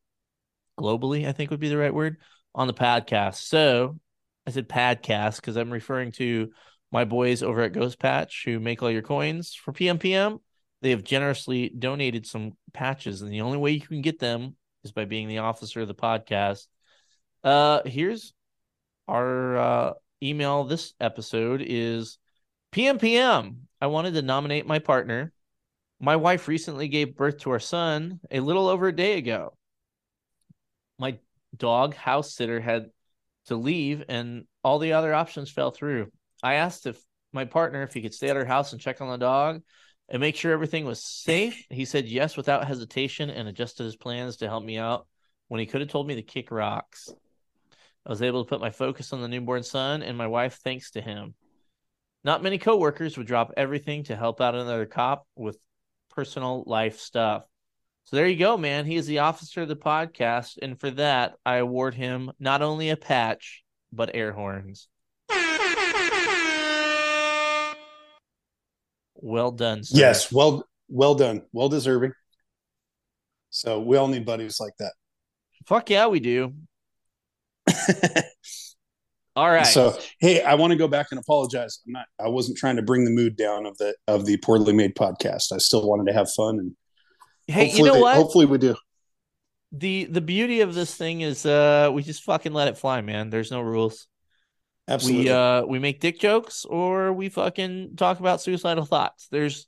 globally, 0.78 1.26
I 1.26 1.32
think 1.32 1.50
would 1.50 1.60
be 1.60 1.68
the 1.68 1.76
right 1.76 1.94
word 1.94 2.18
on 2.54 2.66
the 2.66 2.74
podcast. 2.74 3.36
So 3.36 3.98
I 4.46 4.50
said 4.50 4.68
podcast 4.68 5.36
because 5.36 5.56
I'm 5.56 5.70
referring 5.70 6.12
to 6.12 6.50
my 6.90 7.04
boys 7.04 7.42
over 7.42 7.62
at 7.62 7.72
Ghost 7.72 7.98
Patch 7.98 8.42
who 8.44 8.60
make 8.60 8.82
all 8.82 8.90
your 8.90 9.02
coins 9.02 9.54
for 9.54 9.72
PMPM. 9.72 10.40
They 10.82 10.90
have 10.90 11.04
generously 11.04 11.68
donated 11.68 12.26
some 12.26 12.52
patches, 12.72 13.22
and 13.22 13.32
the 13.32 13.42
only 13.42 13.58
way 13.58 13.70
you 13.70 13.80
can 13.80 14.02
get 14.02 14.18
them 14.18 14.56
is 14.84 14.90
by 14.92 15.04
being 15.04 15.28
the 15.28 15.38
officer 15.38 15.80
of 15.80 15.88
the 15.88 15.94
podcast. 15.94 16.66
Uh, 17.44 17.82
here's 17.86 18.32
our 19.12 19.56
uh, 19.58 19.92
email. 20.22 20.64
This 20.64 20.94
episode 20.98 21.62
is 21.64 22.16
PMPM. 22.72 23.56
I 23.78 23.86
wanted 23.88 24.14
to 24.14 24.22
nominate 24.22 24.66
my 24.66 24.78
partner. 24.78 25.32
My 26.00 26.16
wife 26.16 26.48
recently 26.48 26.88
gave 26.88 27.14
birth 27.14 27.40
to 27.40 27.50
our 27.50 27.60
son 27.60 28.20
a 28.30 28.40
little 28.40 28.68
over 28.68 28.88
a 28.88 28.96
day 28.96 29.18
ago. 29.18 29.52
My 30.98 31.18
dog 31.54 31.94
house 31.94 32.34
sitter 32.34 32.58
had 32.58 32.86
to 33.46 33.56
leave, 33.56 34.02
and 34.08 34.46
all 34.64 34.78
the 34.78 34.94
other 34.94 35.12
options 35.12 35.50
fell 35.50 35.72
through. 35.72 36.10
I 36.42 36.54
asked 36.54 36.86
if 36.86 36.98
my 37.34 37.44
partner 37.44 37.82
if 37.82 37.92
he 37.92 38.00
could 38.00 38.14
stay 38.14 38.30
at 38.30 38.36
our 38.36 38.46
house 38.46 38.72
and 38.72 38.80
check 38.80 39.02
on 39.02 39.10
the 39.10 39.18
dog 39.18 39.60
and 40.08 40.20
make 40.20 40.36
sure 40.36 40.52
everything 40.52 40.86
was 40.86 41.04
safe. 41.04 41.66
He 41.68 41.84
said 41.84 42.08
yes 42.08 42.36
without 42.36 42.66
hesitation 42.66 43.28
and 43.28 43.46
adjusted 43.46 43.84
his 43.84 43.96
plans 43.96 44.38
to 44.38 44.48
help 44.48 44.64
me 44.64 44.78
out 44.78 45.06
when 45.48 45.60
he 45.60 45.66
could 45.66 45.82
have 45.82 45.90
told 45.90 46.06
me 46.06 46.14
to 46.14 46.22
kick 46.22 46.50
rocks. 46.50 47.10
I 48.04 48.10
was 48.10 48.22
able 48.22 48.44
to 48.44 48.48
put 48.48 48.60
my 48.60 48.70
focus 48.70 49.12
on 49.12 49.22
the 49.22 49.28
newborn 49.28 49.62
son 49.62 50.02
and 50.02 50.18
my 50.18 50.26
wife 50.26 50.58
thanks 50.64 50.90
to 50.92 51.00
him. 51.00 51.34
Not 52.24 52.42
many 52.42 52.58
coworkers 52.58 53.16
would 53.16 53.26
drop 53.26 53.52
everything 53.56 54.04
to 54.04 54.16
help 54.16 54.40
out 54.40 54.54
another 54.54 54.86
cop 54.86 55.26
with 55.36 55.58
personal 56.10 56.64
life 56.66 56.98
stuff. 56.98 57.44
So 58.04 58.16
there 58.16 58.26
you 58.26 58.36
go, 58.36 58.56
man. 58.56 58.84
He 58.86 58.96
is 58.96 59.06
the 59.06 59.20
officer 59.20 59.62
of 59.62 59.68
the 59.68 59.76
podcast, 59.76 60.58
and 60.60 60.78
for 60.78 60.90
that, 60.92 61.34
I 61.46 61.56
award 61.56 61.94
him 61.94 62.32
not 62.40 62.60
only 62.60 62.90
a 62.90 62.96
patch 62.96 63.62
but 63.92 64.10
air 64.14 64.32
horns. 64.32 64.88
Well 69.14 69.52
done, 69.52 69.84
sir. 69.84 70.00
Yes, 70.00 70.32
well, 70.32 70.66
well 70.88 71.14
done, 71.14 71.42
well 71.52 71.68
deserving. 71.68 72.12
So 73.50 73.80
we 73.80 73.96
all 73.96 74.08
need 74.08 74.26
buddies 74.26 74.58
like 74.58 74.76
that. 74.78 74.92
Fuck 75.66 75.90
yeah, 75.90 76.08
we 76.08 76.18
do. 76.18 76.54
All 79.36 79.50
right. 79.50 79.66
So 79.66 79.98
hey, 80.20 80.42
I 80.42 80.54
want 80.54 80.72
to 80.72 80.76
go 80.76 80.88
back 80.88 81.08
and 81.10 81.18
apologize. 81.18 81.80
I'm 81.86 81.92
not. 81.92 82.06
I 82.20 82.28
wasn't 82.28 82.58
trying 82.58 82.76
to 82.76 82.82
bring 82.82 83.04
the 83.04 83.10
mood 83.10 83.36
down 83.36 83.64
of 83.64 83.78
the 83.78 83.94
of 84.06 84.26
the 84.26 84.36
poorly 84.38 84.72
made 84.74 84.94
podcast. 84.94 85.52
I 85.52 85.58
still 85.58 85.88
wanted 85.88 86.06
to 86.08 86.12
have 86.12 86.30
fun 86.30 86.58
and 86.58 86.76
hey, 87.46 87.70
you 87.70 87.84
know 87.84 87.98
what? 87.98 88.16
hopefully 88.16 88.46
we 88.46 88.58
do. 88.58 88.76
the 89.72 90.04
the 90.04 90.20
beauty 90.20 90.60
of 90.60 90.74
this 90.74 90.94
thing 90.94 91.22
is 91.22 91.46
uh 91.46 91.90
we 91.92 92.02
just 92.02 92.22
fucking 92.24 92.52
let 92.52 92.68
it 92.68 92.76
fly, 92.76 93.00
man. 93.00 93.30
There's 93.30 93.50
no 93.50 93.62
rules. 93.62 94.06
Absolutely. 94.86 95.24
We 95.24 95.30
uh 95.30 95.64
we 95.64 95.78
make 95.78 96.00
dick 96.00 96.20
jokes 96.20 96.66
or 96.66 97.12
we 97.12 97.30
fucking 97.30 97.96
talk 97.96 98.20
about 98.20 98.42
suicidal 98.42 98.84
thoughts. 98.84 99.28
There's 99.30 99.66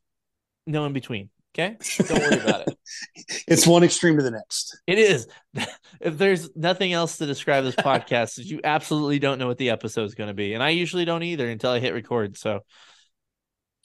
no 0.66 0.84
in 0.84 0.92
between. 0.92 1.30
Okay? 1.56 1.76
Don't 1.98 2.18
worry 2.18 2.40
about 2.40 2.66
it. 2.66 2.76
it's 3.46 3.66
one 3.66 3.84
extreme 3.84 4.16
to 4.16 4.22
the 4.22 4.32
next. 4.32 4.76
It 4.86 4.98
is. 4.98 5.28
if 6.00 6.18
there's 6.18 6.50
nothing 6.56 6.92
else 6.92 7.18
to 7.18 7.26
describe 7.26 7.62
this 7.62 7.76
podcast, 7.76 8.44
you 8.44 8.60
absolutely 8.64 9.20
don't 9.20 9.38
know 9.38 9.46
what 9.46 9.58
the 9.58 9.70
episode 9.70 10.04
is 10.04 10.14
going 10.14 10.28
to 10.28 10.34
be, 10.34 10.54
and 10.54 10.62
I 10.62 10.70
usually 10.70 11.04
don't 11.04 11.22
either 11.22 11.48
until 11.48 11.70
I 11.70 11.78
hit 11.78 11.94
record. 11.94 12.36
So 12.36 12.60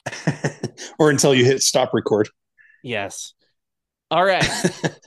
or 0.98 1.10
until 1.10 1.34
you 1.34 1.44
hit 1.44 1.62
stop 1.62 1.94
record. 1.94 2.28
yes. 2.82 3.34
All 4.10 4.24
right. 4.24 4.48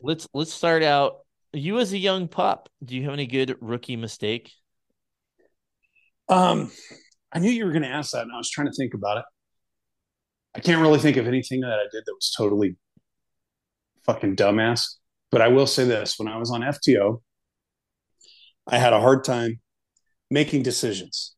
let's 0.02 0.28
let's 0.34 0.54
start 0.54 0.84
out. 0.84 1.18
You 1.52 1.80
as 1.80 1.92
a 1.92 1.98
young 1.98 2.30
pup, 2.30 2.70
do 2.84 2.96
you 2.96 3.04
have 3.04 3.14
any 3.14 3.28
good 3.28 3.58
rookie 3.60 3.98
mistake? 3.98 4.52
Um, 6.30 6.72
I 7.32 7.40
knew 7.40 7.52
you 7.52 7.66
were 7.66 7.72
going 7.72 7.84
to 7.84 7.90
ask 7.90 8.12
that, 8.14 8.24
and 8.24 8.32
I 8.32 8.38
was 8.38 8.50
trying 8.50 8.68
to 8.68 8.74
think 8.74 8.94
about 8.94 9.18
it. 9.18 9.26
I 10.56 10.60
can't 10.60 10.82
really 10.82 11.00
think 11.00 11.18
of 11.18 11.28
anything 11.28 11.62
that 11.62 11.80
I 11.80 11.88
did 11.92 12.04
that 12.06 12.14
was 12.14 12.34
totally 12.38 12.78
fucking 14.06 14.36
dumbass. 14.36 14.96
But 15.32 15.42
I 15.42 15.48
will 15.48 15.66
say 15.66 15.86
this 15.86 16.20
when 16.20 16.28
I 16.28 16.38
was 16.38 16.52
on 16.52 16.62
FTO, 16.62 17.22
I 18.68 18.78
had 18.78 18.94
a 18.94 19.02
hard 19.02 19.24
time 19.24 19.60
making 20.30 20.64
decisions. 20.64 21.36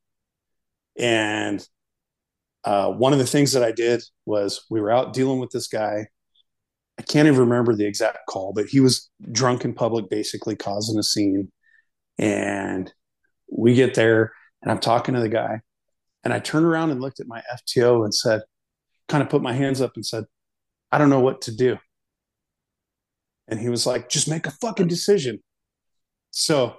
And 0.98 1.66
uh, 2.64 2.92
one 2.92 3.14
of 3.14 3.20
the 3.20 3.26
things 3.26 3.54
that 3.54 3.64
I 3.64 3.72
did 3.72 4.04
was 4.26 4.66
we 4.70 4.82
were 4.82 4.92
out 4.92 5.14
dealing 5.14 5.40
with 5.40 5.52
this 5.52 5.68
guy. 5.68 6.08
I 6.98 7.02
can't 7.04 7.28
even 7.28 7.40
remember 7.40 7.76
the 7.76 7.86
exact 7.86 8.20
call, 8.28 8.54
but 8.54 8.68
he 8.68 8.80
was 8.80 9.10
drunk 9.32 9.66
in 9.66 9.74
public, 9.74 10.10
basically 10.10 10.56
causing 10.56 10.98
a 10.98 11.04
scene. 11.04 11.52
And 12.18 12.92
we 13.52 13.76
get 13.76 13.94
there, 13.94 14.32
and 14.62 14.72
I'm 14.72 14.80
talking 14.80 15.14
to 15.14 15.22
the 15.22 15.30
guy, 15.30 15.60
and 16.24 16.34
I 16.34 16.40
turned 16.40 16.66
around 16.66 16.92
and 16.92 17.02
looked 17.02 17.20
at 17.20 17.28
my 17.28 17.44
FTO 17.54 18.04
and 18.04 18.14
said, 18.14 18.42
kind 19.08 19.24
of 19.24 19.30
put 19.30 19.42
my 19.42 19.54
hands 19.54 19.82
up 19.82 19.94
and 19.96 20.06
said, 20.06 20.26
I 20.92 20.98
don't 20.98 21.10
know 21.10 21.20
what 21.20 21.42
to 21.42 21.56
do. 21.56 21.78
And 23.48 23.60
he 23.60 23.70
was 23.70 23.86
like, 23.86 24.10
just 24.10 24.30
make 24.30 24.48
a 24.48 24.52
fucking 24.52 24.88
decision. 24.88 25.40
So, 26.32 26.76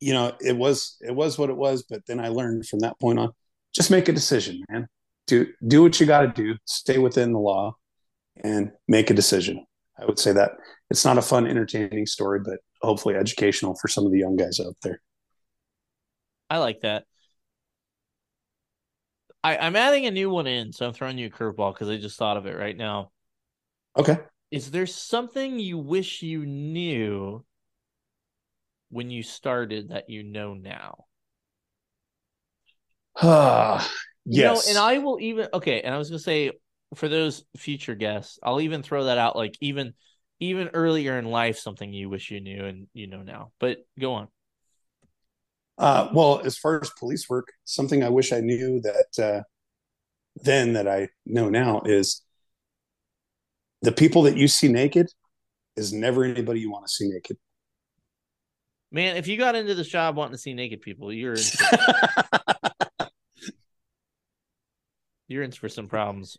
you 0.00 0.12
know, 0.12 0.32
it 0.40 0.56
was 0.56 0.96
it 1.00 1.14
was 1.14 1.38
what 1.38 1.50
it 1.50 1.56
was, 1.56 1.82
but 1.82 2.06
then 2.06 2.20
I 2.20 2.28
learned 2.28 2.66
from 2.66 2.80
that 2.80 2.98
point 3.00 3.18
on, 3.18 3.32
just 3.74 3.90
make 3.90 4.08
a 4.08 4.12
decision, 4.12 4.64
man. 4.70 4.86
Do 5.26 5.48
do 5.66 5.82
what 5.82 5.98
you 5.98 6.06
gotta 6.06 6.28
do, 6.28 6.56
stay 6.64 6.98
within 6.98 7.32
the 7.32 7.40
law 7.40 7.74
and 8.42 8.70
make 8.86 9.10
a 9.10 9.14
decision. 9.14 9.64
I 9.98 10.04
would 10.04 10.18
say 10.18 10.32
that 10.32 10.52
it's 10.90 11.04
not 11.04 11.18
a 11.18 11.22
fun, 11.22 11.46
entertaining 11.46 12.06
story, 12.06 12.40
but 12.44 12.58
hopefully 12.82 13.14
educational 13.14 13.74
for 13.74 13.88
some 13.88 14.06
of 14.06 14.12
the 14.12 14.18
young 14.18 14.36
guys 14.36 14.60
out 14.60 14.76
there. 14.82 15.00
I 16.50 16.58
like 16.58 16.80
that. 16.82 17.04
I, 19.44 19.58
I'm 19.58 19.76
adding 19.76 20.06
a 20.06 20.10
new 20.10 20.28
one 20.30 20.48
in, 20.48 20.72
so 20.72 20.86
I'm 20.88 20.92
throwing 20.94 21.18
you 21.18 21.26
a 21.26 21.30
curveball 21.30 21.74
because 21.74 21.88
I 21.88 21.98
just 21.98 22.18
thought 22.18 22.36
of 22.36 22.46
it 22.46 22.56
right 22.58 22.76
now. 22.76 23.12
Okay. 23.96 24.18
Is 24.50 24.70
there 24.70 24.86
something 24.86 25.58
you 25.58 25.76
wish 25.76 26.22
you 26.22 26.46
knew 26.46 27.44
when 28.88 29.10
you 29.10 29.22
started 29.22 29.90
that 29.90 30.08
you 30.08 30.22
know 30.22 30.54
now? 30.54 31.04
Ah, 33.22 33.90
You 34.30 34.42
know, 34.42 34.60
yes. 34.60 34.66
and 34.66 34.78
I 34.78 34.98
will 34.98 35.20
even 35.20 35.48
okay, 35.54 35.82
and 35.82 35.94
I 35.94 35.98
was 35.98 36.10
gonna 36.10 36.18
say 36.18 36.50
for 36.96 37.08
those 37.08 37.44
future 37.56 37.94
guests, 37.94 38.38
I'll 38.42 38.60
even 38.60 38.82
throw 38.82 39.04
that 39.04 39.18
out 39.18 39.36
like 39.36 39.56
even 39.60 39.94
even 40.40 40.68
earlier 40.68 41.18
in 41.18 41.26
life, 41.26 41.58
something 41.58 41.92
you 41.92 42.08
wish 42.10 42.30
you 42.30 42.40
knew 42.40 42.64
and 42.64 42.88
you 42.94 43.06
know 43.06 43.22
now. 43.22 43.52
But 43.60 43.78
go 43.98 44.14
on. 44.14 44.28
Uh, 45.76 46.08
well, 46.12 46.40
as 46.44 46.56
far 46.56 46.80
as 46.80 46.90
police 46.98 47.28
work, 47.28 47.52
something 47.64 48.04
I 48.04 48.08
wish 48.08 48.32
I 48.32 48.40
knew 48.40 48.80
that 48.82 49.24
uh, 49.24 49.42
then 50.36 50.74
that 50.74 50.86
I 50.86 51.08
know 51.26 51.48
now 51.48 51.82
is 51.84 52.22
the 53.82 53.92
people 53.92 54.22
that 54.22 54.36
you 54.36 54.48
see 54.48 54.68
naked 54.68 55.10
is 55.76 55.92
never 55.92 56.24
anybody 56.24 56.60
you 56.60 56.70
want 56.70 56.86
to 56.86 56.92
see 56.92 57.08
naked. 57.08 57.36
Man, 58.92 59.16
if 59.16 59.26
you 59.26 59.36
got 59.36 59.56
into 59.56 59.74
this 59.74 59.88
job 59.88 60.16
wanting 60.16 60.34
to 60.34 60.38
see 60.38 60.54
naked 60.54 60.80
people, 60.80 61.12
you're 61.12 61.34
in 61.34 61.42
for, 61.42 61.78
you're 65.28 65.42
in 65.42 65.50
for 65.50 65.68
some 65.68 65.88
problems. 65.88 66.38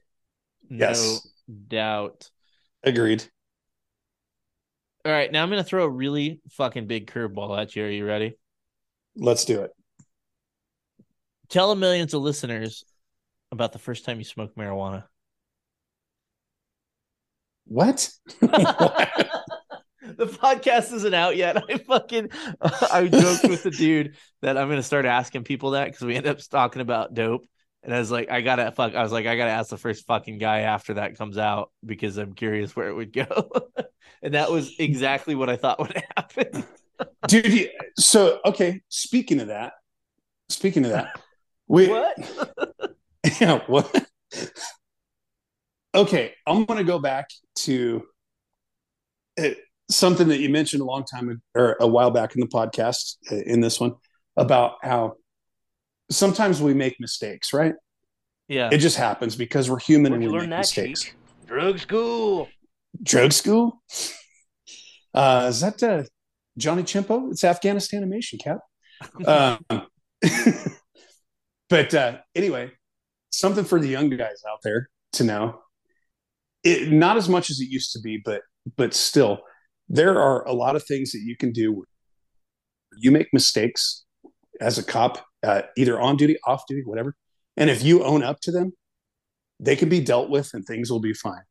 Yes. 0.69 1.25
No 1.47 1.55
doubt. 1.67 2.29
Agreed. 2.83 3.25
All 5.03 5.11
right, 5.11 5.31
now 5.31 5.43
I'm 5.43 5.49
gonna 5.49 5.63
throw 5.63 5.83
a 5.83 5.89
really 5.89 6.41
fucking 6.51 6.87
big 6.87 7.11
curveball 7.11 7.61
at 7.61 7.75
you. 7.75 7.83
Are 7.83 7.89
you 7.89 8.05
ready? 8.05 8.37
Let's 9.15 9.45
do 9.45 9.61
it. 9.61 9.71
Tell 11.49 11.71
a 11.71 11.75
millions 11.75 12.13
of 12.13 12.21
listeners 12.21 12.83
about 13.51 13.71
the 13.71 13.79
first 13.79 14.05
time 14.05 14.17
you 14.17 14.25
smoked 14.25 14.57
marijuana. 14.57 15.05
What? 17.65 18.09
the 18.39 20.27
podcast 20.27 20.93
isn't 20.93 21.13
out 21.13 21.35
yet. 21.35 21.63
I 21.69 21.77
fucking 21.77 22.29
I 22.61 23.07
joked 23.07 23.43
with 23.49 23.63
the 23.63 23.71
dude 23.71 24.15
that 24.41 24.57
I'm 24.57 24.69
gonna 24.69 24.83
start 24.83 25.05
asking 25.05 25.43
people 25.43 25.71
that 25.71 25.85
because 25.85 26.01
we 26.01 26.15
end 26.15 26.27
up 26.27 26.39
talking 26.49 26.81
about 26.81 27.13
dope. 27.13 27.45
And 27.83 27.93
I 27.93 27.99
was 27.99 28.11
like, 28.11 28.31
I 28.31 28.41
gotta 28.41 28.71
fuck. 28.71 28.95
I 28.95 29.03
was 29.03 29.11
like, 29.11 29.27
I 29.27 29.35
gotta 29.35 29.51
ask 29.51 29.69
the 29.69 29.77
first 29.77 30.05
fucking 30.07 30.39
guy 30.39 30.61
after 30.61 30.95
that 30.95 31.17
comes 31.17 31.37
out 31.37 31.71
because 31.85 32.17
I'm 32.17 32.33
curious 32.33 32.75
where 32.75 32.89
it 32.89 32.95
would 32.95 33.13
go. 33.13 33.51
and 34.21 34.33
that 34.33 34.51
was 34.51 34.73
exactly 34.79 35.35
what 35.35 35.49
I 35.49 35.55
thought 35.55 35.79
would 35.79 36.03
happen. 36.17 36.63
Dude, 37.27 37.69
so 37.97 38.39
okay, 38.45 38.81
speaking 38.89 39.39
of 39.39 39.47
that, 39.47 39.73
speaking 40.49 40.85
of 40.85 40.91
that, 40.91 41.19
we 41.67 41.87
what? 41.89 42.17
yeah, 43.41 43.59
what? 43.67 44.07
okay, 45.93 46.33
I'm 46.45 46.65
going 46.65 46.77
to 46.77 46.83
go 46.83 46.99
back 46.99 47.29
to 47.59 48.03
uh, 49.39 49.49
something 49.89 50.27
that 50.27 50.39
you 50.39 50.49
mentioned 50.49 50.81
a 50.81 50.85
long 50.85 51.03
time 51.05 51.41
or 51.55 51.77
a 51.79 51.87
while 51.87 52.11
back 52.11 52.35
in 52.35 52.41
the 52.41 52.47
podcast 52.47 53.17
uh, 53.31 53.35
in 53.35 53.61
this 53.61 53.79
one 53.79 53.93
about 54.37 54.73
how 54.81 55.13
sometimes 56.11 56.61
we 56.61 56.73
make 56.73 56.99
mistakes, 56.99 57.53
right? 57.53 57.73
Yeah. 58.47 58.69
It 58.71 58.77
just 58.77 58.97
happens 58.97 59.35
because 59.35 59.69
we're 59.69 59.79
human 59.79 60.11
Where'd 60.11 60.23
and 60.23 60.31
we 60.31 60.37
learn 60.37 60.49
make 60.49 60.57
that, 60.57 60.77
mistakes. 60.77 61.11
Drug 61.47 61.79
school. 61.79 62.49
Drug 63.01 63.31
school? 63.31 63.81
Uh, 65.13 65.45
is 65.47 65.61
that 65.61 65.81
uh, 65.81 66.03
Johnny 66.57 66.83
Chimpo? 66.83 67.31
It's 67.31 67.43
Afghanistan 67.43 68.01
animation, 68.01 68.39
Cap. 68.39 68.59
Um, 69.27 69.59
but 71.69 71.93
uh, 71.93 72.17
anyway, 72.33 72.71
something 73.29 73.65
for 73.65 73.77
the 73.79 73.89
young 73.89 74.09
guys 74.09 74.41
out 74.49 74.59
there 74.63 74.89
to 75.13 75.25
know. 75.25 75.59
It, 76.63 76.91
not 76.91 77.17
as 77.17 77.27
much 77.27 77.49
as 77.49 77.59
it 77.59 77.67
used 77.69 77.91
to 77.91 77.99
be, 77.99 78.21
but 78.23 78.41
but 78.77 78.93
still, 78.93 79.41
there 79.89 80.19
are 80.19 80.47
a 80.47 80.53
lot 80.53 80.77
of 80.77 80.83
things 80.83 81.11
that 81.11 81.21
you 81.23 81.35
can 81.35 81.51
do. 81.51 81.83
You 82.97 83.11
make 83.11 83.27
mistakes 83.33 84.05
as 84.61 84.77
a 84.77 84.83
cop, 84.83 85.23
uh, 85.43 85.63
either 85.75 85.99
on 85.99 86.15
duty, 86.15 86.37
off 86.47 86.63
duty, 86.67 86.83
whatever, 86.85 87.15
and 87.57 87.69
if 87.69 87.83
you 87.83 88.03
own 88.03 88.23
up 88.23 88.39
to 88.43 88.51
them, 88.51 88.71
they 89.59 89.75
can 89.75 89.89
be 89.89 89.99
dealt 89.99 90.29
with, 90.29 90.53
and 90.53 90.65
things 90.65 90.89
will 90.89 91.01
be 91.01 91.13
fine. 91.13 91.43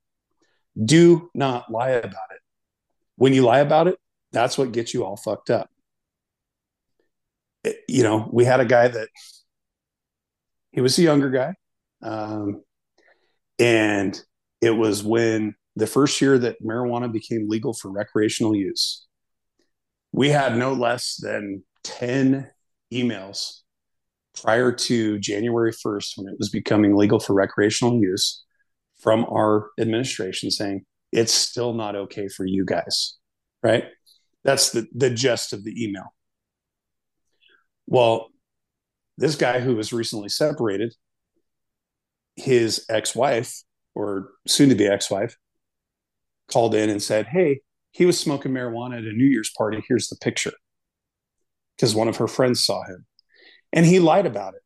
Do 0.83 1.31
not 1.35 1.71
lie 1.71 1.91
about 1.91 2.31
it. 2.33 2.41
When 3.17 3.33
you 3.33 3.43
lie 3.43 3.61
about 3.61 3.87
it, 3.87 3.99
that's 4.35 4.59
what 4.59 4.73
gets 4.73 4.93
you 4.93 5.05
all 5.05 5.17
fucked 5.17 5.51
up. 5.51 5.71
It- 7.63 7.83
you 7.89 8.03
know, 8.03 8.29
we 8.33 8.45
had 8.45 8.61
a 8.61 8.65
guy 8.65 8.89
that 8.89 9.09
he 10.73 10.81
was 10.81 10.99
a 10.99 11.03
younger 11.03 11.31
guy. 11.31 11.55
Um, 12.03 12.63
and 13.59 14.21
it 14.61 14.71
was 14.71 15.03
when 15.03 15.55
the 15.77 15.87
first 15.87 16.21
year 16.21 16.39
that 16.39 16.63
marijuana 16.63 17.11
became 17.11 17.49
legal 17.49 17.73
for 17.73 17.91
recreational 17.91 18.55
use, 18.55 19.07
we 20.13 20.29
had 20.31 20.57
no 20.57 20.73
less 20.73 21.17
than 21.17 21.65
10 21.85 22.51
emails 22.93 23.61
prior 24.41 24.73
to 24.73 25.19
January 25.19 25.73
1st 25.73 26.15
when 26.17 26.29
it 26.29 26.39
was 26.39 26.51
becoming 26.51 26.97
legal 26.97 27.21
for 27.21 27.35
recreational 27.35 28.01
use 28.01 28.45
from 29.01 29.25
our 29.27 29.71
administration 29.81 30.51
saying 30.51 30.85
it's 31.13 31.33
still 31.33 31.73
not 31.75 31.95
okay 31.95 32.29
for 32.29 32.47
you 32.47 32.65
guys, 32.65 33.17
right? 33.63 33.85
That's 34.45 34.71
the, 34.71 34.87
the 34.95 35.11
gist 35.11 35.53
of 35.53 35.65
the 35.65 35.83
email. 35.83 36.15
Well, 37.87 38.29
this 39.17 39.37
guy 39.37 39.61
who 39.61 39.77
was 39.77 39.93
recently 39.93 40.29
separated, 40.29 40.95
his 42.37 42.85
ex 42.89 43.15
wife 43.15 43.63
or 43.95 44.31
soon 44.47 44.69
to 44.69 44.75
be 44.75 44.87
ex 44.87 45.11
wife 45.11 45.37
called 46.51 46.75
in 46.75 46.91
and 46.91 47.03
said, 47.03 47.27
Hey, 47.27 47.61
he 47.93 48.07
was 48.07 48.19
smoking 48.19 48.53
marijuana 48.53 48.99
at 48.99 49.05
a 49.05 49.13
New 49.13 49.27
Year's 49.27 49.53
party. 49.57 49.83
Here's 49.89 50.09
the 50.09 50.17
picture. 50.17 50.53
Because 51.77 51.95
one 51.95 52.09
of 52.09 52.17
her 52.17 52.29
friends 52.29 52.65
saw 52.65 52.85
him. 52.85 53.07
And 53.73 53.87
he 53.87 53.99
lied 53.99 54.27
about 54.27 54.55
it 54.55 54.63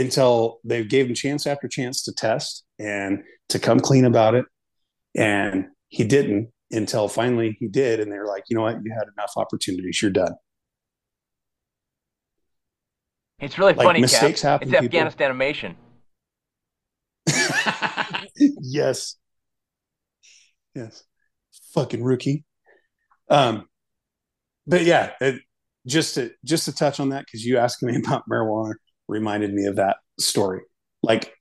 until 0.00 0.60
they 0.64 0.84
gave 0.84 1.08
him 1.08 1.14
chance 1.14 1.46
after 1.46 1.68
chance 1.68 2.02
to 2.04 2.12
test 2.12 2.64
and 2.78 3.22
to 3.50 3.58
come 3.58 3.80
clean 3.80 4.04
about 4.04 4.34
it. 4.34 4.46
And 5.14 5.66
he 5.88 6.04
didn't 6.04 6.51
until 6.72 7.08
finally 7.08 7.56
he 7.60 7.68
did. 7.68 8.00
And 8.00 8.10
they're 8.10 8.26
like, 8.26 8.44
you 8.48 8.56
know 8.56 8.62
what? 8.62 8.78
You 8.82 8.92
had 8.92 9.08
enough 9.16 9.32
opportunities. 9.36 10.00
You're 10.02 10.10
done. 10.10 10.32
It's 13.38 13.58
really 13.58 13.74
Like, 13.74 13.86
funny, 13.86 14.00
mistakes 14.00 14.42
Cap. 14.42 14.60
happen, 14.62 14.68
It's 14.68 14.80
people. 14.80 14.86
Afghanistan 14.86 15.26
animation. 15.30 15.76
yes. 18.36 19.16
Yes. 20.74 21.04
Fucking 21.74 22.02
rookie. 22.02 22.44
Um, 23.28 23.66
but 24.66 24.84
yeah, 24.84 25.12
it, 25.20 25.42
just 25.86 26.14
to 26.14 26.30
just 26.44 26.66
to 26.66 26.72
touch 26.72 27.00
on 27.00 27.08
that 27.08 27.24
because 27.26 27.44
you 27.44 27.58
asking 27.58 27.88
me 27.88 27.96
about 28.04 28.22
marijuana 28.30 28.74
reminded 29.08 29.52
me 29.52 29.64
of 29.66 29.76
that 29.76 29.96
story. 30.20 30.60
Like, 31.02 31.34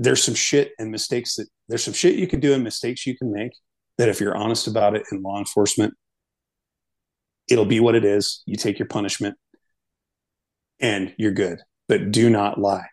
there's 0.00 0.24
some 0.24 0.34
shit 0.34 0.72
and 0.78 0.90
mistakes 0.90 1.36
that 1.36 1.46
there's 1.68 1.84
some 1.84 1.92
shit 1.94 2.14
you 2.16 2.26
can 2.26 2.40
do 2.40 2.54
and 2.54 2.64
mistakes 2.64 3.06
you 3.06 3.16
can 3.16 3.30
make 3.32 3.52
that 3.98 4.08
if 4.08 4.18
you're 4.18 4.34
honest 4.34 4.66
about 4.66 4.96
it 4.96 5.02
in 5.12 5.20
law 5.22 5.38
enforcement, 5.38 5.92
it'll 7.50 7.66
be 7.66 7.80
what 7.80 7.94
it 7.94 8.04
is. 8.04 8.42
You 8.46 8.56
take 8.56 8.78
your 8.78 8.88
punishment, 8.88 9.36
and 10.80 11.14
you're 11.18 11.32
good. 11.32 11.60
but 11.86 12.10
do 12.10 12.30
not 12.30 12.58
lie. 12.58 12.86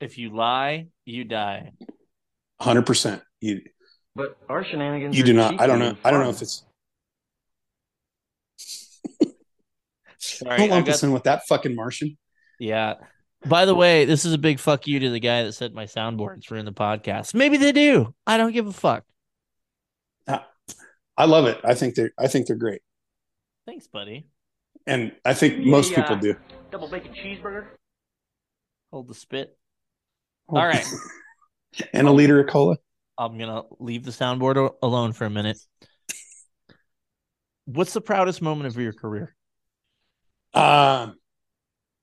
If 0.00 0.18
you 0.18 0.30
lie, 0.36 0.88
you 1.06 1.24
die. 1.24 1.72
100%. 2.60 3.22
You 3.40 3.62
But 4.14 4.36
our 4.50 4.62
shenanigans. 4.64 5.16
you 5.16 5.24
do 5.24 5.32
not 5.32 5.58
I 5.60 5.66
don't 5.66 5.78
know. 5.78 5.88
and 5.90 5.98
I 6.04 6.10
don't 6.10 6.20
know 6.22 6.30
if 6.30 6.42
it's 6.42 6.62
Sorry, 10.18 10.58
don't 10.58 10.70
I 10.70 10.74
lump 10.74 10.86
got 10.86 10.94
us 10.94 11.02
in 11.02 11.12
with 11.12 11.22
that 11.24 11.46
fucking 11.48 11.74
Martian. 11.74 12.18
Yeah. 12.58 12.94
By 13.46 13.64
the 13.64 13.74
way, 13.74 14.04
this 14.04 14.24
is 14.24 14.32
a 14.34 14.38
big 14.38 14.58
fuck 14.58 14.86
you 14.86 15.00
to 15.00 15.10
the 15.10 15.20
guy 15.20 15.44
that 15.44 15.52
said 15.52 15.74
my 15.74 15.86
soundboards 15.86 16.50
were 16.50 16.58
in 16.58 16.66
the 16.66 16.72
podcast. 16.72 17.34
Maybe 17.34 17.56
they 17.56 17.72
do. 17.72 18.14
I 18.26 18.36
don't 18.36 18.52
give 18.52 18.66
a 18.66 18.72
fuck. 18.72 19.04
I 21.16 21.26
love 21.26 21.44
it. 21.44 21.60
I 21.64 21.74
think 21.74 21.96
they're 21.96 22.12
I 22.18 22.28
think 22.28 22.46
they're 22.46 22.56
great. 22.56 22.80
Thanks, 23.66 23.86
buddy. 23.86 24.26
And 24.86 25.12
I 25.22 25.34
think 25.34 25.58
Yeah, 25.58 25.70
most 25.70 25.90
yeah. 25.90 26.00
people 26.00 26.16
do. 26.16 26.34
Double 26.70 26.88
bacon 26.88 27.12
cheeseburger. 27.12 27.66
Hold 28.90 29.08
the 29.08 29.14
spit. 29.14 29.54
All 30.48 30.64
right. 30.64 30.86
and 31.92 32.08
a 32.08 32.10
liter 32.10 32.40
of 32.40 32.48
cola. 32.48 32.76
I'm 33.18 33.36
gonna 33.36 33.64
leave 33.78 34.04
the 34.04 34.12
soundboard 34.12 34.72
alone 34.82 35.12
for 35.12 35.26
a 35.26 35.30
minute. 35.30 35.58
What's 37.66 37.92
the 37.92 38.00
proudest 38.00 38.40
moment 38.40 38.68
of 38.68 38.76
your 38.80 38.94
career? 38.94 39.36
Um, 40.54 41.16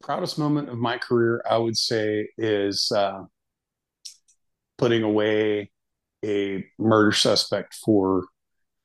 proudest 0.02 0.38
moment 0.38 0.70
of 0.70 0.78
my 0.78 0.98
career, 0.98 1.42
I 1.50 1.58
would 1.58 1.78
say, 1.78 2.30
is 2.38 2.92
uh, 2.96 3.24
putting 4.78 5.04
away 5.04 5.72
a 6.24 6.66
murder 6.78 7.12
suspect 7.12 7.76
for 7.76 8.26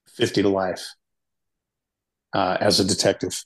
50 0.09 0.43
to 0.43 0.49
life 0.49 0.87
uh, 2.35 2.57
as 2.61 2.81
a 2.81 2.85
detective, 2.85 3.45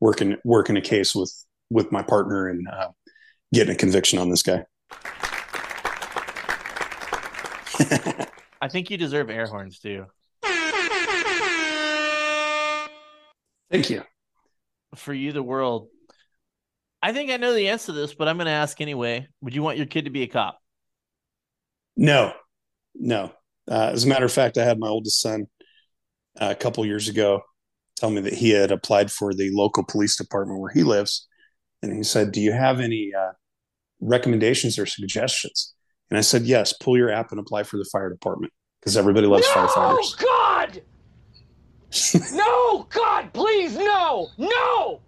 working 0.00 0.36
working 0.44 0.76
a 0.76 0.80
case 0.80 1.14
with 1.14 1.32
with 1.70 1.90
my 1.92 2.02
partner 2.02 2.48
and 2.48 2.66
uh, 2.68 2.88
getting 3.52 3.74
a 3.74 3.78
conviction 3.78 4.18
on 4.18 4.30
this 4.30 4.42
guy. 4.42 4.64
I 8.60 8.68
think 8.68 8.90
you 8.90 8.96
deserve 8.96 9.30
air 9.30 9.46
horns 9.46 9.78
too. 9.78 10.06
Thank 13.70 13.90
you. 13.90 14.02
For 14.94 15.12
you, 15.12 15.32
the 15.32 15.42
world. 15.42 15.88
I 17.04 17.12
think 17.12 17.30
I 17.30 17.36
know 17.36 17.52
the 17.52 17.68
answer 17.68 17.88
to 17.88 17.92
this, 17.92 18.14
but 18.14 18.28
I'm 18.28 18.38
gonna 18.38 18.48
ask 18.48 18.80
anyway. 18.80 19.28
Would 19.42 19.54
you 19.54 19.62
want 19.62 19.76
your 19.76 19.84
kid 19.84 20.06
to 20.06 20.10
be 20.10 20.22
a 20.22 20.26
cop? 20.26 20.58
No, 21.98 22.32
no. 22.94 23.30
Uh, 23.70 23.90
as 23.92 24.04
a 24.04 24.08
matter 24.08 24.24
of 24.24 24.32
fact, 24.32 24.56
I 24.56 24.64
had 24.64 24.78
my 24.78 24.88
oldest 24.88 25.20
son 25.20 25.48
uh, 26.40 26.48
a 26.50 26.54
couple 26.54 26.86
years 26.86 27.10
ago 27.10 27.42
tell 27.96 28.08
me 28.08 28.22
that 28.22 28.32
he 28.32 28.52
had 28.52 28.72
applied 28.72 29.12
for 29.12 29.34
the 29.34 29.50
local 29.52 29.84
police 29.84 30.16
department 30.16 30.60
where 30.60 30.70
he 30.70 30.82
lives, 30.82 31.28
and 31.82 31.94
he 31.94 32.02
said, 32.02 32.32
"Do 32.32 32.40
you 32.40 32.52
have 32.52 32.80
any 32.80 33.12
uh, 33.14 33.32
recommendations 34.00 34.78
or 34.78 34.86
suggestions?" 34.86 35.74
And 36.08 36.16
I 36.16 36.22
said, 36.22 36.44
"Yes. 36.44 36.72
Pull 36.72 36.96
your 36.96 37.10
app 37.10 37.32
and 37.32 37.38
apply 37.38 37.64
for 37.64 37.76
the 37.76 37.88
fire 37.92 38.08
department 38.08 38.50
because 38.80 38.96
everybody 38.96 39.26
loves 39.26 39.46
firefighters." 39.48 39.74
Oh 39.76 40.16
God! 40.22 40.82
no! 42.32 42.86
God, 42.88 43.30
please, 43.34 43.76
no! 43.76 44.30
No! 44.38 45.00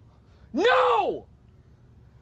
No! 0.53 1.25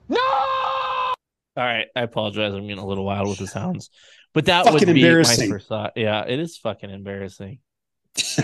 No! 0.09 0.17
All 0.17 1.63
right, 1.63 1.87
I 1.95 2.01
apologize. 2.01 2.53
I'm 2.53 2.67
getting 2.67 2.83
a 2.83 2.85
little 2.85 3.05
wild 3.05 3.29
with 3.29 3.37
the 3.39 3.47
sounds, 3.47 3.89
but 4.33 4.45
that 4.45 4.65
Fucking 4.65 4.73
would 4.73 4.85
be 4.87 5.01
my 5.01 5.07
embarrassing. 5.07 5.49
first 5.49 5.67
thought. 5.67 5.93
Yeah, 5.95 6.25
it 6.25 6.39
is 6.39 6.57
fucking 6.57 6.89
embarrassing. 6.89 7.59
Fucking 8.17 8.43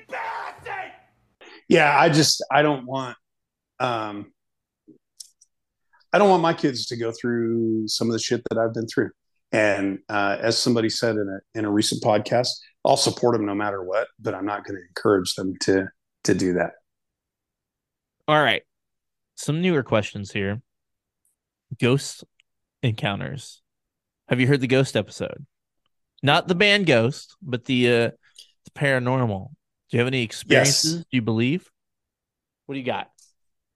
embarrassing! 0.00 0.92
yeah, 1.68 1.98
I 1.98 2.08
just 2.08 2.42
I 2.50 2.62
don't 2.62 2.86
want 2.86 3.16
um 3.80 4.32
I 6.12 6.18
don't 6.18 6.30
want 6.30 6.42
my 6.42 6.54
kids 6.54 6.86
to 6.86 6.96
go 6.96 7.12
through 7.12 7.86
some 7.86 8.08
of 8.08 8.12
the 8.14 8.18
shit 8.18 8.42
that 8.48 8.58
I've 8.58 8.72
been 8.72 8.86
through. 8.86 9.10
And 9.52 9.98
uh, 10.08 10.38
as 10.40 10.58
somebody 10.58 10.88
said 10.88 11.16
in 11.16 11.28
a 11.28 11.58
in 11.58 11.64
a 11.66 11.70
recent 11.70 12.02
podcast, 12.02 12.48
I'll 12.84 12.96
support 12.96 13.34
them 13.36 13.44
no 13.46 13.54
matter 13.54 13.82
what, 13.82 14.08
but 14.18 14.34
I'm 14.34 14.46
not 14.46 14.64
going 14.64 14.76
to 14.76 14.82
encourage 14.88 15.34
them 15.34 15.54
to 15.62 15.88
to 16.24 16.34
do 16.34 16.54
that. 16.54 16.72
All 18.26 18.42
right, 18.42 18.62
some 19.38 19.62
newer 19.62 19.84
questions 19.84 20.32
here. 20.32 20.60
Ghost 21.80 22.24
encounters. 22.82 23.62
Have 24.28 24.40
you 24.40 24.46
heard 24.46 24.60
the 24.60 24.66
ghost 24.66 24.96
episode? 24.96 25.46
Not 26.22 26.48
the 26.48 26.56
band 26.56 26.86
Ghost, 26.86 27.36
but 27.40 27.64
the 27.64 27.88
uh 27.88 28.10
the 28.64 28.70
paranormal. 28.74 29.50
Do 29.90 29.96
you 29.96 30.00
have 30.00 30.08
any 30.08 30.22
experiences? 30.22 30.96
Do 30.96 31.04
you 31.12 31.22
believe? 31.22 31.70
What 32.66 32.74
do 32.74 32.80
you 32.80 32.86
got? 32.86 33.10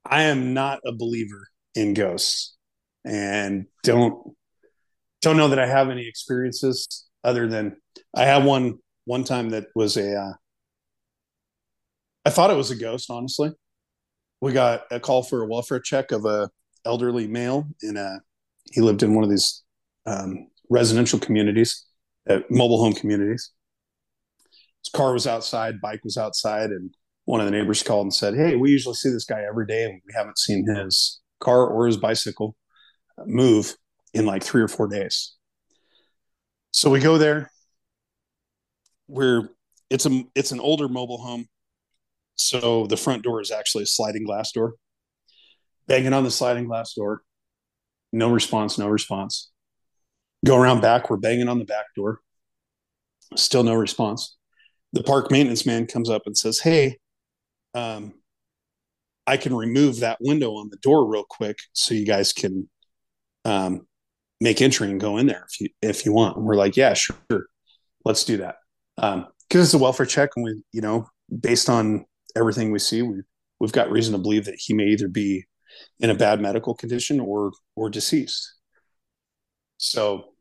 I 0.04 0.24
am 0.24 0.52
not 0.52 0.80
a 0.84 0.92
believer 0.92 1.46
in 1.76 1.94
ghosts, 1.94 2.56
and 3.04 3.66
don't 3.84 4.34
don't 5.22 5.36
know 5.36 5.48
that 5.48 5.60
I 5.60 5.66
have 5.66 5.90
any 5.90 6.08
experiences 6.08 7.06
other 7.22 7.46
than 7.46 7.76
I 8.14 8.24
had 8.24 8.44
one 8.44 8.78
one 9.04 9.22
time 9.22 9.50
that 9.50 9.66
was 9.76 9.96
a. 9.96 10.16
Uh, 10.16 10.32
I 12.24 12.30
thought 12.30 12.50
it 12.50 12.56
was 12.56 12.72
a 12.72 12.76
ghost. 12.76 13.10
Honestly, 13.10 13.52
we 14.42 14.52
got 14.52 14.82
a 14.90 14.98
call 14.98 15.22
for 15.22 15.42
a 15.42 15.46
welfare 15.46 15.78
check 15.78 16.10
of 16.10 16.26
a 16.26 16.50
elderly 16.84 17.28
male 17.28 17.68
in 17.80 17.96
a. 17.96 18.20
He 18.72 18.80
lived 18.80 19.02
in 19.02 19.14
one 19.14 19.22
of 19.22 19.30
these 19.30 19.62
um, 20.04 20.48
residential 20.68 21.18
communities, 21.18 21.86
uh, 22.28 22.40
mobile 22.50 22.82
home 22.82 22.92
communities. 22.92 23.52
His 24.84 24.90
car 24.90 25.12
was 25.12 25.28
outside, 25.28 25.80
bike 25.80 26.00
was 26.02 26.16
outside, 26.16 26.70
and 26.70 26.92
one 27.24 27.38
of 27.38 27.46
the 27.46 27.52
neighbors 27.52 27.84
called 27.84 28.06
and 28.06 28.14
said, 28.14 28.34
"Hey, 28.34 28.56
we 28.56 28.70
usually 28.70 28.96
see 28.96 29.10
this 29.10 29.24
guy 29.24 29.42
every 29.48 29.64
day, 29.64 29.84
and 29.84 30.02
we 30.04 30.12
haven't 30.12 30.38
seen 30.38 30.66
his 30.66 31.20
car 31.38 31.64
or 31.68 31.86
his 31.86 31.96
bicycle 31.96 32.56
move 33.24 33.76
in 34.12 34.26
like 34.26 34.42
three 34.42 34.62
or 34.62 34.68
four 34.68 34.88
days." 34.88 35.36
So 36.72 36.90
we 36.90 36.98
go 36.98 37.16
there. 37.16 37.52
We're 39.06 39.50
it's 39.88 40.06
a 40.06 40.24
it's 40.34 40.50
an 40.50 40.58
older 40.58 40.88
mobile 40.88 41.18
home, 41.18 41.46
so 42.34 42.86
the 42.86 42.96
front 42.96 43.22
door 43.22 43.40
is 43.40 43.50
actually 43.50 43.84
a 43.84 43.86
sliding 43.86 44.24
glass 44.24 44.52
door. 44.52 44.74
Banging 45.86 46.12
on 46.12 46.24
the 46.24 46.30
sliding 46.30 46.66
glass 46.66 46.94
door, 46.94 47.22
no 48.12 48.30
response, 48.30 48.78
no 48.78 48.88
response. 48.88 49.50
Go 50.44 50.56
around 50.56 50.80
back, 50.80 51.10
we're 51.10 51.16
banging 51.16 51.48
on 51.48 51.58
the 51.58 51.64
back 51.64 51.86
door, 51.96 52.20
still 53.36 53.64
no 53.64 53.74
response. 53.74 54.36
The 54.92 55.02
park 55.02 55.30
maintenance 55.30 55.66
man 55.66 55.86
comes 55.86 56.10
up 56.10 56.22
and 56.26 56.36
says, 56.36 56.60
"Hey, 56.60 56.98
um, 57.74 58.14
I 59.26 59.36
can 59.36 59.54
remove 59.54 60.00
that 60.00 60.18
window 60.20 60.56
on 60.56 60.68
the 60.70 60.76
door 60.78 61.06
real 61.06 61.24
quick 61.24 61.58
so 61.72 61.94
you 61.94 62.04
guys 62.04 62.32
can 62.32 62.68
um, 63.44 63.86
make 64.40 64.60
entry 64.60 64.90
and 64.90 65.00
go 65.00 65.18
in 65.18 65.26
there 65.26 65.46
if 65.48 65.60
you 65.60 65.68
if 65.80 66.04
you 66.04 66.12
want. 66.12 66.36
And 66.36 66.44
we're 66.44 66.56
like, 66.56 66.76
yeah, 66.76 66.94
sure, 66.94 67.46
let's 68.04 68.24
do 68.24 68.38
that. 68.38 68.56
Um, 68.98 69.28
because 69.48 69.66
it's 69.66 69.74
a 69.74 69.78
welfare 69.78 70.06
check, 70.06 70.30
and 70.36 70.44
we, 70.44 70.62
you 70.72 70.80
know, 70.80 71.06
based 71.40 71.68
on 71.68 72.06
everything 72.36 72.70
we 72.70 72.78
see, 72.78 73.02
we 73.02 73.22
we've 73.60 73.72
got 73.72 73.90
reason 73.90 74.12
to 74.12 74.18
believe 74.18 74.44
that 74.46 74.58
he 74.58 74.74
may 74.74 74.86
either 74.86 75.08
be 75.08 75.44
in 76.00 76.10
a 76.10 76.14
bad 76.14 76.40
medical 76.40 76.74
condition 76.74 77.20
or 77.20 77.52
or 77.76 77.90
deceased. 77.90 78.54
So 79.78 80.32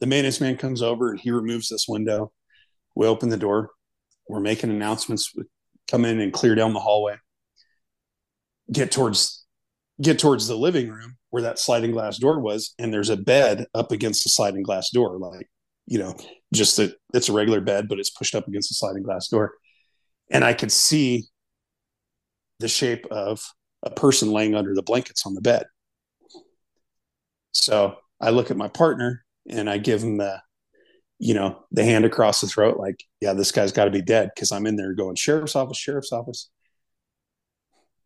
the 0.00 0.06
maintenance 0.06 0.40
man 0.40 0.56
comes 0.56 0.82
over 0.82 1.10
and 1.10 1.20
he 1.20 1.30
removes 1.30 1.68
this 1.68 1.86
window. 1.88 2.32
We 2.94 3.06
open 3.06 3.28
the 3.28 3.36
door. 3.36 3.70
We're 4.28 4.40
making 4.40 4.70
announcements. 4.70 5.32
We 5.34 5.44
come 5.88 6.04
in 6.04 6.20
and 6.20 6.32
clear 6.32 6.54
down 6.54 6.72
the 6.72 6.80
hallway. 6.80 7.16
Get 8.70 8.92
towards 8.92 9.44
get 10.00 10.18
towards 10.18 10.46
the 10.46 10.56
living 10.56 10.88
room 10.88 11.16
where 11.30 11.42
that 11.42 11.58
sliding 11.58 11.90
glass 11.90 12.18
door 12.18 12.40
was, 12.40 12.74
and 12.78 12.92
there's 12.92 13.10
a 13.10 13.16
bed 13.16 13.66
up 13.74 13.92
against 13.92 14.24
the 14.24 14.30
sliding 14.30 14.62
glass 14.62 14.90
door, 14.90 15.18
like 15.18 15.48
you 15.86 15.98
know, 15.98 16.14
just 16.52 16.76
that 16.76 16.94
it's 17.14 17.30
a 17.30 17.32
regular 17.32 17.60
bed, 17.60 17.88
but 17.88 17.98
it's 17.98 18.10
pushed 18.10 18.34
up 18.34 18.46
against 18.46 18.68
the 18.68 18.74
sliding 18.74 19.02
glass 19.02 19.28
door. 19.28 19.54
And 20.30 20.44
I 20.44 20.52
could 20.52 20.72
see 20.72 21.26
the 22.60 22.68
shape 22.68 23.06
of 23.10 23.40
a 23.82 23.90
person 23.90 24.30
laying 24.30 24.54
under 24.54 24.74
the 24.74 24.82
blankets 24.82 25.24
on 25.26 25.34
the 25.34 25.40
bed. 25.40 25.64
So 27.52 27.96
I 28.20 28.30
look 28.30 28.50
at 28.50 28.56
my 28.56 28.68
partner 28.68 29.24
and 29.48 29.70
I 29.70 29.78
give 29.78 30.02
him 30.02 30.18
the, 30.18 30.40
you 31.18 31.34
know, 31.34 31.64
the 31.72 31.84
hand 31.84 32.04
across 32.04 32.40
the 32.40 32.46
throat, 32.46 32.78
like, 32.78 33.02
yeah, 33.20 33.32
this 33.32 33.52
guy's 33.52 33.72
got 33.72 33.86
to 33.86 33.90
be 33.90 34.02
dead 34.02 34.30
because 34.34 34.52
I'm 34.52 34.66
in 34.66 34.76
there 34.76 34.94
going, 34.94 35.16
sheriff's 35.16 35.56
office, 35.56 35.78
sheriff's 35.78 36.12
office. 36.12 36.50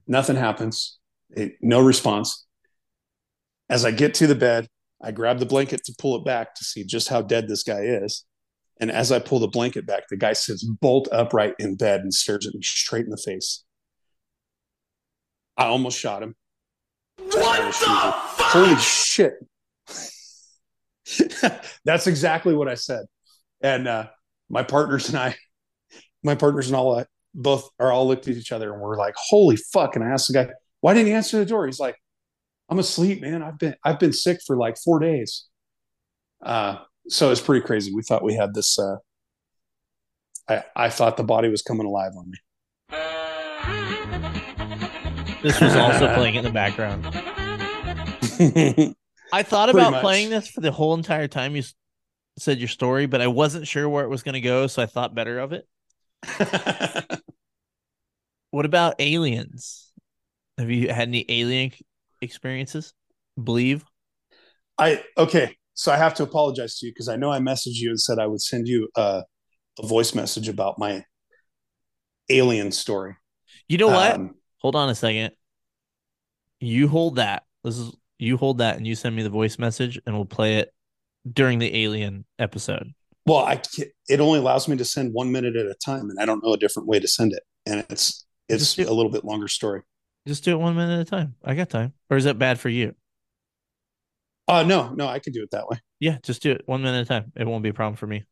Nothing 0.07 0.37
happens. 0.37 0.99
It, 1.31 1.55
no 1.61 1.81
response. 1.81 2.47
As 3.69 3.85
I 3.85 3.91
get 3.91 4.15
to 4.15 4.27
the 4.27 4.35
bed, 4.35 4.69
I 5.03 5.11
grab 5.11 5.39
the 5.39 5.47
blanket 5.47 5.85
to 5.85 5.95
pull 5.99 6.17
it 6.17 6.25
back 6.25 6.55
to 6.55 6.65
see 6.65 6.85
just 6.85 7.09
how 7.09 7.23
dead 7.23 7.49
this 7.49 7.63
guy 7.63 7.81
is. 7.81 8.25
And 8.81 8.91
as 8.91 9.13
I 9.13 9.19
pull 9.19 9.39
the 9.39 9.49
blanket 9.49 9.87
back, 9.87 10.05
the 10.09 10.17
guy 10.17 10.33
sits 10.33 10.65
bolt 10.65 11.09
upright 11.13 11.55
in 11.59 11.77
bed 11.77 12.01
and 12.01 12.13
stares 12.13 12.47
at 12.47 12.55
me 12.55 12.63
straight 12.63 13.05
in 13.05 13.11
the 13.11 13.17
face. 13.17 13.65
I 15.57 15.67
almost 15.67 15.99
shot 15.99 16.23
him. 16.23 16.35
What 17.19 17.67
the 17.67 17.73
fuck? 17.73 18.15
Holy 18.39 18.77
shit. 18.77 19.35
That's 21.85 22.07
exactly 22.07 22.55
what 22.55 22.69
I 22.69 22.75
said. 22.75 23.05
And 23.61 23.87
uh, 23.87 24.07
my 24.49 24.63
partners 24.63 25.09
and 25.09 25.19
I, 25.19 25.37
my 26.23 26.35
partners 26.35 26.69
and 26.69 26.77
all, 26.77 26.97
uh, 26.99 27.05
both 27.35 27.69
are 27.79 27.93
all 27.93 28.07
looked 28.09 28.29
at 28.29 28.37
each 28.37 28.53
other 28.53 28.73
and 28.73 28.81
we're 28.81 28.97
like, 28.97 29.15
holy 29.17 29.57
fuck. 29.57 29.97
And 29.97 30.05
I 30.05 30.09
asked 30.09 30.29
the 30.29 30.35
guy, 30.35 30.49
why 30.81 30.95
didn't 30.95 31.09
he 31.09 31.13
answer 31.13 31.39
the 31.39 31.47
door? 31.47 31.67
He's 31.67 31.81
like, 31.81 31.97
I'm 32.69 32.79
asleep, 32.79 33.21
man. 33.21 33.43
I've 33.43 33.59
been 33.59 33.75
I've 33.85 33.99
been 33.99 34.13
sick 34.13 34.41
for 34.47 34.57
like 34.57 34.79
four 34.79 34.99
days. 34.99 35.47
Uh, 36.43 36.79
so 37.09 37.31
it's 37.31 37.41
pretty 37.41 37.65
crazy. 37.65 37.93
We 37.95 38.03
thought 38.03 38.23
we 38.23 38.35
had 38.35 38.55
this. 38.55 38.79
Uh, 38.79 38.97
I 40.49 40.65
I 40.75 40.89
thought 40.91 41.17
the 41.17 41.25
body 41.25 41.49
was 41.49 41.63
coming 41.63 41.87
alive 41.87 42.13
on 42.17 42.31
me. 42.31 42.39
This 45.43 45.61
was 45.61 45.75
also 45.75 46.13
playing 46.15 46.37
in 46.37 46.45
the 46.45 46.51
background. 46.51 47.07
I 49.33 49.43
thought 49.43 49.71
about 49.71 50.01
playing 50.01 50.31
this 50.31 50.49
for 50.49 50.61
the 50.61 50.71
whole 50.71 50.95
entire 50.95 51.29
time 51.29 51.57
you 51.57 51.63
said 52.39 52.59
your 52.59 52.69
story, 52.69 53.07
but 53.07 53.21
I 53.21 53.27
wasn't 53.27 53.67
sure 53.67 53.89
where 53.89 54.05
it 54.05 54.09
was 54.09 54.23
going 54.23 54.35
to 54.35 54.41
go, 54.41 54.67
so 54.67 54.83
I 54.83 54.87
thought 54.87 55.15
better 55.15 55.39
of 55.39 55.53
it. 55.53 55.67
What 58.53 58.67
about 58.67 58.97
aliens? 58.99 59.91
Have 60.59 60.71
you 60.71 60.93
had 60.93 61.09
any 61.09 61.25
alien 61.27 61.73
experiences? 62.21 62.93
Believe? 63.43 63.83
I 64.79 65.03
okay. 65.17 65.57
So 65.75 65.93
I 65.93 65.97
have 65.97 66.15
to 66.15 66.23
apologize 66.23 66.79
to 66.79 66.87
you 66.87 66.93
because 66.93 67.09
I 67.09 67.17
know 67.17 67.31
I 67.31 67.39
messaged 67.39 67.77
you 67.77 67.91
and 67.91 68.01
said 68.01 68.19
I 68.19 68.27
would 68.27 68.43
send 68.43 68.69
you 68.69 68.89
a, 68.97 69.25
a 69.79 69.87
voice 69.87 70.15
message 70.15 70.49
about 70.49 70.79
my 70.79 71.05
alien 72.29 72.73
story. 72.73 73.17
You 73.69 73.79
know 73.79 73.89
what? 73.89 74.15
Um, 74.15 74.35
Hold 74.59 74.77
on 74.77 74.89
a 74.89 74.95
second. 74.95 75.33
You 76.61 76.87
hold 76.89 77.17
that. 77.17 77.43
This 77.65 77.79
is 77.79 77.93
you 78.19 78.37
hold 78.37 78.59
that 78.59 78.77
and 78.77 78.87
you 78.87 78.95
send 78.95 79.17
me 79.17 79.23
the 79.23 79.31
voice 79.31 79.59
message 79.59 80.01
and 80.07 80.15
we'll 80.15 80.25
play 80.25 80.59
it 80.59 80.73
during 81.31 81.59
the 81.59 81.83
alien 81.83 82.25
episode. 82.39 82.93
well, 83.27 83.39
I 83.39 83.61
it 84.09 84.21
only 84.21 84.39
allows 84.39 84.69
me 84.69 84.77
to 84.77 84.85
send 84.85 85.13
one 85.13 85.33
minute 85.33 85.57
at 85.57 85.67
a 85.67 85.75
time, 85.75 86.11
and 86.11 86.19
I 86.21 86.27
don't 86.27 86.43
know 86.45 86.53
a 86.53 86.57
different 86.57 86.89
way 86.89 87.01
to 87.01 87.09
send 87.09 87.33
it, 87.33 87.43
and 87.67 87.85
it's 87.91 88.25
it's 88.49 88.79
a 88.79 88.93
little 88.93 89.11
bit 89.11 89.25
longer 89.25 89.49
story. 89.49 89.83
Just 90.27 90.45
do 90.45 90.53
it 90.53 90.61
one 90.61 90.77
minute 90.77 91.01
at 91.01 91.07
a 91.07 91.11
time. 91.11 91.35
I 91.45 91.55
got 91.55 91.71
time. 91.71 91.95
Or 92.11 92.17
is 92.17 92.25
that 92.25 92.39
bad 92.39 92.61
for 92.61 92.69
you? 92.69 92.95
Uh 94.49 94.63
no, 94.63 94.93
no, 94.93 95.07
I 95.07 95.19
can 95.19 95.33
do 95.33 95.43
it 95.43 95.51
that 95.53 95.69
way. 95.69 95.79
Yeah, 96.01 96.19
just 96.23 96.43
do 96.43 96.51
it 96.53 96.63
one 96.67 96.83
minute 96.83 96.99
at 96.99 97.03
a 97.03 97.21
time. 97.21 97.33
It 97.37 97.47
won't 97.47 97.63
be 97.63 97.69
a 97.69 97.75
problem 97.75 97.97
for 97.97 98.07
me. 98.07 98.25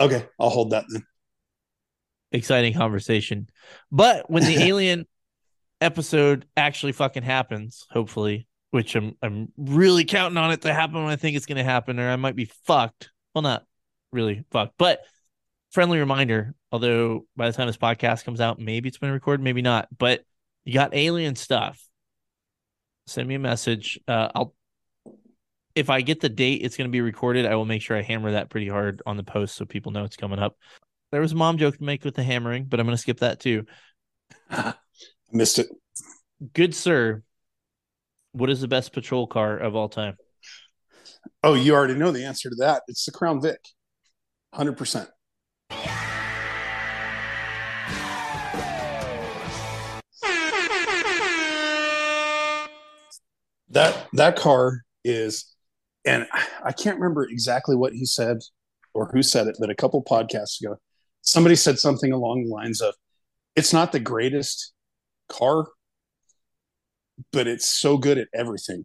Okay, 0.00 0.26
I'll 0.38 0.50
hold 0.50 0.70
that 0.70 0.84
then. 0.88 1.04
Exciting 2.30 2.74
conversation. 2.74 3.48
But 3.90 4.30
when 4.30 4.44
the 4.44 4.56
alien 4.62 5.06
episode 5.80 6.46
actually 6.56 6.92
fucking 6.92 7.24
happens, 7.24 7.86
hopefully, 7.90 8.46
which 8.70 8.94
I'm 8.94 9.16
I'm 9.22 9.52
really 9.56 10.04
counting 10.04 10.38
on 10.38 10.52
it 10.52 10.62
to 10.62 10.72
happen 10.72 11.02
when 11.02 11.12
I 11.12 11.16
think 11.16 11.36
it's 11.36 11.46
gonna 11.46 11.64
happen, 11.64 11.98
or 11.98 12.08
I 12.08 12.16
might 12.16 12.36
be 12.36 12.50
fucked. 12.66 13.10
Well, 13.34 13.42
not 13.42 13.64
really 14.12 14.44
fucked, 14.50 14.74
but 14.78 15.00
friendly 15.72 15.98
reminder. 15.98 16.54
Although 16.70 17.26
by 17.36 17.50
the 17.50 17.56
time 17.56 17.66
this 17.66 17.76
podcast 17.76 18.24
comes 18.24 18.40
out, 18.40 18.58
maybe 18.58 18.88
it's 18.88 18.98
been 18.98 19.10
recorded, 19.10 19.42
maybe 19.42 19.62
not. 19.62 19.88
But 19.96 20.24
you 20.64 20.72
got 20.72 20.94
alien 20.94 21.36
stuff. 21.36 21.82
Send 23.06 23.28
me 23.28 23.34
a 23.34 23.40
message. 23.40 23.98
Uh, 24.06 24.28
I'll 24.34 24.54
if 25.74 25.90
I 25.90 26.00
get 26.00 26.20
the 26.20 26.28
date 26.28 26.62
it's 26.62 26.76
going 26.76 26.88
to 26.88 26.92
be 26.92 27.00
recorded, 27.00 27.46
I 27.46 27.54
will 27.54 27.64
make 27.64 27.82
sure 27.82 27.96
I 27.96 28.02
hammer 28.02 28.32
that 28.32 28.50
pretty 28.50 28.68
hard 28.68 29.02
on 29.06 29.16
the 29.16 29.24
post 29.24 29.56
so 29.56 29.64
people 29.64 29.92
know 29.92 30.04
it's 30.04 30.16
coming 30.16 30.38
up. 30.38 30.56
There 31.10 31.20
was 31.20 31.32
a 31.32 31.36
mom 31.36 31.58
joke 31.58 31.76
to 31.76 31.84
make 31.84 32.04
with 32.04 32.14
the 32.14 32.22
hammering, 32.22 32.64
but 32.64 32.80
I'm 32.80 32.86
going 32.86 32.96
to 32.96 33.00
skip 33.00 33.20
that 33.20 33.40
too. 33.40 33.66
Missed 35.32 35.58
it. 35.58 35.68
Good 36.54 36.74
sir, 36.74 37.22
what 38.32 38.50
is 38.50 38.60
the 38.60 38.68
best 38.68 38.92
patrol 38.92 39.26
car 39.26 39.56
of 39.56 39.76
all 39.76 39.88
time? 39.88 40.16
Oh, 41.42 41.54
you 41.54 41.74
already 41.74 41.94
know 41.94 42.10
the 42.10 42.24
answer 42.24 42.50
to 42.50 42.56
that. 42.56 42.82
It's 42.88 43.04
the 43.04 43.12
Crown 43.12 43.40
Vic. 43.40 43.60
100%. 44.54 45.08
That 53.70 54.06
that 54.12 54.36
car 54.36 54.82
is 55.02 55.51
and 56.04 56.26
I 56.64 56.72
can't 56.72 56.98
remember 56.98 57.24
exactly 57.24 57.76
what 57.76 57.92
he 57.92 58.04
said 58.04 58.38
or 58.94 59.08
who 59.12 59.22
said 59.22 59.46
it, 59.46 59.56
but 59.58 59.70
a 59.70 59.74
couple 59.74 60.02
podcasts 60.02 60.60
ago, 60.60 60.76
somebody 61.22 61.54
said 61.56 61.78
something 61.78 62.12
along 62.12 62.44
the 62.44 62.50
lines 62.50 62.80
of 62.80 62.94
it's 63.56 63.72
not 63.72 63.92
the 63.92 64.00
greatest 64.00 64.72
car, 65.28 65.66
but 67.32 67.46
it's 67.46 67.68
so 67.68 67.96
good 67.96 68.18
at 68.18 68.28
everything. 68.34 68.84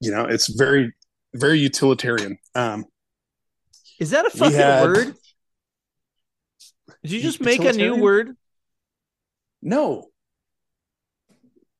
You 0.00 0.10
know, 0.12 0.24
it's 0.24 0.48
very, 0.48 0.92
very 1.34 1.58
utilitarian. 1.58 2.38
Um, 2.54 2.84
Is 3.98 4.10
that 4.10 4.26
a 4.26 4.30
fucking 4.30 4.56
had- 4.56 4.82
word? 4.84 5.14
Did 7.02 7.12
you 7.12 7.20
just 7.20 7.40
make 7.40 7.64
a 7.64 7.72
new 7.72 7.96
word? 7.96 8.36
no, 9.62 10.08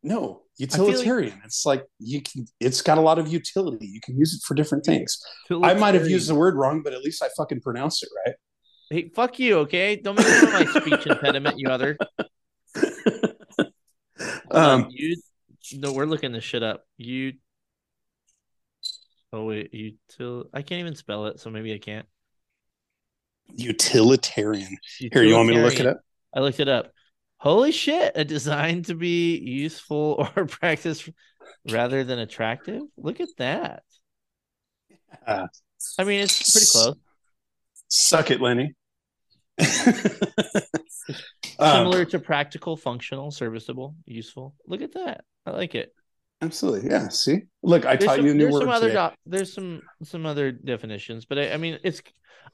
no, 0.02 0.42
feel 0.66 0.84
like- 0.84 0.88
utilitarian. 0.92 1.40
It's 1.44 1.64
like 1.64 1.84
you 1.98 2.20
can. 2.22 2.46
It's 2.60 2.82
got 2.82 2.98
a 2.98 3.00
lot 3.00 3.18
of 3.18 3.28
utility. 3.28 3.86
You 3.86 4.00
can 4.00 4.16
use 4.18 4.34
it 4.34 4.42
for 4.46 4.54
different 4.54 4.84
things. 4.84 5.18
I 5.50 5.74
might 5.74 5.94
have 5.94 6.08
used 6.08 6.28
the 6.28 6.34
word 6.34 6.54
wrong, 6.56 6.82
but 6.82 6.92
at 6.92 7.02
least 7.02 7.22
I 7.22 7.28
fucking 7.36 7.60
pronounced 7.60 8.02
it 8.02 8.08
right. 8.26 8.34
Hey, 8.90 9.10
fuck 9.14 9.38
you, 9.38 9.58
okay? 9.60 9.96
Don't 9.96 10.16
make 10.16 10.26
fun 10.26 10.62
of 10.62 10.74
my 10.74 10.80
speech 10.80 11.06
impediment, 11.06 11.58
you 11.58 11.68
other. 11.68 11.96
Um, 14.50 14.86
you. 14.90 15.16
No, 15.74 15.92
we're 15.92 16.06
looking 16.06 16.32
this 16.32 16.42
shit 16.44 16.62
up. 16.62 16.84
You. 16.96 17.34
Oh 19.32 19.44
wait, 19.44 19.72
util. 19.72 20.46
I 20.54 20.62
can't 20.62 20.80
even 20.80 20.94
spell 20.96 21.26
it, 21.26 21.38
so 21.38 21.50
maybe 21.50 21.72
I 21.74 21.78
can't. 21.78 22.06
utilitarian. 23.54 24.76
Here, 24.98 25.22
you 25.22 25.34
want 25.34 25.48
me 25.48 25.54
to 25.54 25.62
look 25.62 25.78
it 25.78 25.86
up? 25.86 26.00
I 26.34 26.40
looked 26.40 26.60
it 26.60 26.68
up. 26.68 26.90
Holy 27.38 27.72
shit! 27.72 28.12
A 28.16 28.24
design 28.24 28.82
to 28.84 28.94
be 28.94 29.38
useful 29.38 30.28
or 30.36 30.46
practice 30.46 31.08
rather 31.70 32.04
than 32.04 32.18
attractive. 32.18 32.82
Look 32.96 33.20
at 33.20 33.28
that. 33.38 33.82
Uh, 35.26 35.46
I 35.98 36.04
mean, 36.04 36.20
it's 36.20 36.42
pretty 36.52 36.66
close. 36.66 36.96
suck 37.88 38.30
it, 38.30 38.40
Lenny. 38.40 38.74
Um, 41.58 41.88
Similar 41.88 42.04
to 42.06 42.18
practical, 42.20 42.76
functional, 42.76 43.30
serviceable, 43.30 43.96
useful. 44.06 44.54
Look 44.66 44.80
at 44.82 44.92
that. 44.94 45.24
I 45.46 45.50
like 45.50 45.74
it. 45.74 45.92
absolutely, 46.40 46.90
yeah. 46.90 47.08
See, 47.08 47.42
look, 47.62 47.84
I 47.86 47.96
There's 47.96 48.12
taught 48.12 48.16
some, 48.16 48.26
you 48.26 48.30
a 48.32 48.34
new 48.34 48.48
there's 48.48 48.52
word 48.52 48.60
some 48.60 48.68
other 48.68 48.90
today. 48.90 49.10
there's 49.26 49.52
some 49.52 49.82
some 50.04 50.26
other 50.26 50.52
definitions, 50.52 51.24
but 51.26 51.38
I, 51.38 51.52
I 51.52 51.56
mean, 51.56 51.78
it's 51.82 52.02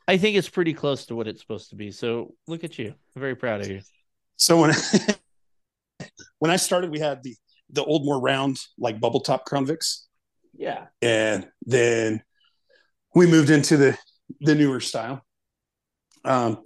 I 0.09 0.16
think 0.19 0.36
it's 0.36 0.48
pretty 0.48 0.74
close 0.74 1.06
to 1.06 1.15
what 1.15 1.28
it's 1.28 1.40
supposed 1.40 1.70
to 1.70 1.77
be. 1.77 1.90
So 1.90 2.35
look 2.47 2.65
at 2.65 2.78
you. 2.78 2.94
I'm 3.16 3.20
very 3.20 3.36
proud 3.36 3.61
of 3.61 3.69
you. 3.69 3.82
So 4.36 4.61
when 4.61 4.73
when 6.39 6.51
I 6.51 6.56
started, 6.56 6.90
we 6.90 6.98
had 7.01 7.23
the 7.23 7.35
the 7.70 7.85
old 7.85 8.05
more 8.05 8.20
round 8.20 8.59
like 8.78 9.01
bubble 9.01 9.20
top 9.20 9.44
Crown 9.44 9.66
Vics, 9.66 10.02
Yeah. 10.52 10.86
and 11.02 11.48
then 11.66 12.23
we 13.15 13.27
moved 13.27 13.51
into 13.51 13.77
the 13.77 13.98
the 14.40 14.55
newer 14.55 14.81
style. 14.81 15.23
Um, 16.24 16.62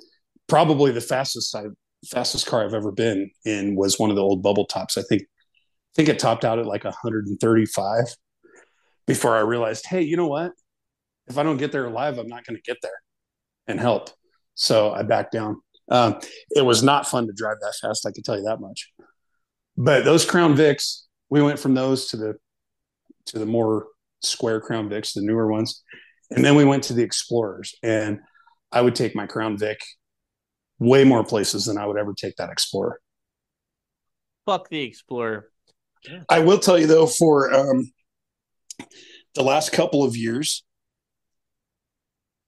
probably 0.49 0.93
the 0.93 1.01
fastest 1.01 1.55
I 1.55 1.65
fastest 2.07 2.47
car 2.47 2.65
I've 2.65 2.75
ever 2.75 2.93
been 2.93 3.31
in 3.45 3.75
was 3.77 3.99
one 3.99 4.11
of 4.11 4.17
the 4.17 4.23
old 4.23 4.43
bubble 4.43 4.67
tops. 4.67 4.97
I 4.97 5.03
think 5.03 5.23
I 5.23 5.93
think 5.97 6.09
it 6.09 6.19
topped 6.19 6.45
out 6.45 6.59
at 6.59 6.67
like 6.67 6.85
135 6.85 8.05
before 9.07 9.37
I 9.37 9.41
realized, 9.41 9.87
hey, 9.87 10.03
you 10.03 10.17
know 10.17 10.27
what? 10.29 10.53
If 11.29 11.39
I 11.39 11.43
don't 11.43 11.57
get 11.57 11.73
there 11.73 11.87
alive, 11.87 12.19
I'm 12.19 12.29
not 12.29 12.45
going 12.47 12.57
to 12.57 12.63
get 12.63 12.77
there 12.83 12.93
and 13.67 13.81
help. 13.81 14.11
So 14.55 14.93
I 14.93 15.03
backed 15.03 15.33
down. 15.33 15.61
Um, 15.91 16.19
it 16.51 16.65
was 16.65 16.83
not 16.83 17.07
fun 17.07 17.27
to 17.27 17.33
drive 17.33 17.57
that 17.61 17.75
fast. 17.81 18.07
I 18.07 18.13
can 18.13 18.23
tell 18.23 18.37
you 18.37 18.45
that 18.45 18.61
much. 18.61 18.93
But 19.77 20.05
those 20.05 20.25
Crown 20.25 20.57
Vics, 20.57 21.03
we 21.31 21.43
went 21.43 21.59
from 21.59 21.75
those 21.75 22.09
to 22.09 22.17
the 22.17 22.35
to 23.27 23.39
the 23.39 23.47
more 23.47 23.87
square 24.23 24.61
Crown 24.61 24.89
Vics, 24.89 25.15
the 25.15 25.23
newer 25.23 25.51
ones, 25.51 25.83
and 26.31 26.45
then 26.45 26.55
we 26.55 26.65
went 26.65 26.85
to 26.85 26.95
the 26.95 27.03
Explorers. 27.03 27.75
And 27.83 28.21
I 28.73 28.81
would 28.81 28.95
take 28.95 29.15
my 29.15 29.27
Crown 29.27 29.57
Vic 29.57 29.81
way 30.79 31.05
more 31.05 31.25
places 31.25 31.67
than 31.67 31.79
I 31.79 31.87
would 31.87 31.99
ever 31.99 32.13
take 32.13 32.37
that 32.37 32.51
Explorer. 32.51 33.01
Fuck 34.47 34.69
the 34.69 34.83
Explorer. 34.83 35.51
I 36.29 36.41
will 36.41 36.59
tell 36.59 36.79
you 36.79 36.87
though, 36.87 37.07
for 37.07 37.53
um, 37.53 37.91
the 39.35 39.43
last 39.43 39.73
couple 39.73 40.05
of 40.05 40.17
years, 40.17 40.65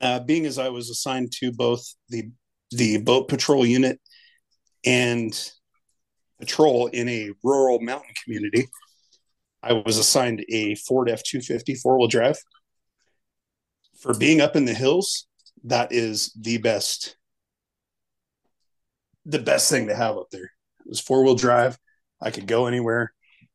uh, 0.01 0.21
being 0.21 0.47
as 0.47 0.59
I 0.59 0.69
was 0.71 0.89
assigned 0.89 1.33
to 1.41 1.53
both 1.53 1.85
the 2.09 2.31
the 2.71 2.99
boat 2.99 3.29
patrol 3.29 3.67
unit 3.67 4.01
and 4.85 5.51
patrol 6.39 6.87
in 6.89 7.09
a 7.09 7.31
rural 7.43 7.81
mountain 7.81 8.15
community, 8.25 8.69
I 9.63 9.75
was 9.75 9.99
assigned 9.99 10.45
a 10.49 10.75
Ford 10.77 11.11
F 11.11 11.23
two 11.23 11.41
fifty 11.41 11.75
four 11.75 11.99
wheel 11.99 12.09
drive. 12.09 12.39
For 14.01 14.15
being 14.15 14.41
up 14.41 14.57
in 14.57 14.65
the 14.65 14.73
hills, 14.73 15.27
that 15.65 15.93
is 15.93 16.33
the 16.41 16.57
best, 16.57 17.17
the 19.27 19.39
best 19.39 19.71
thing 19.71 19.89
to 19.89 19.95
have 19.95 20.17
up 20.17 20.29
there. 20.33 20.45
It 20.81 20.89
was 20.89 21.01
four 21.01 21.23
wheel 21.23 21.35
drive. 21.35 21.79
I 22.23 22.31
could 22.31 22.47
go 22.47 22.67
anywhere 22.67 23.13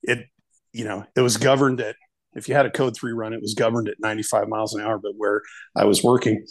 it 0.08 0.28
you 0.74 0.86
know 0.86 1.06
it 1.16 1.22
was 1.22 1.38
governed 1.38 1.82
at 1.82 1.96
if 2.34 2.48
you 2.48 2.56
had 2.56 2.66
a 2.66 2.72
code 2.72 2.96
three 2.96 3.12
run 3.12 3.34
it 3.34 3.42
was 3.42 3.54
governed 3.54 3.90
at 3.90 4.00
95 4.00 4.48
miles 4.48 4.74
an 4.74 4.82
hour 4.82 4.98
but 4.98 5.14
where 5.18 5.42
i 5.76 5.84
was 5.86 6.04
working 6.04 6.46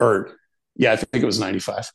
or 0.00 0.36
yeah 0.76 0.92
i 0.92 0.96
think 0.96 1.22
it 1.22 1.26
was 1.26 1.40
95 1.40 1.90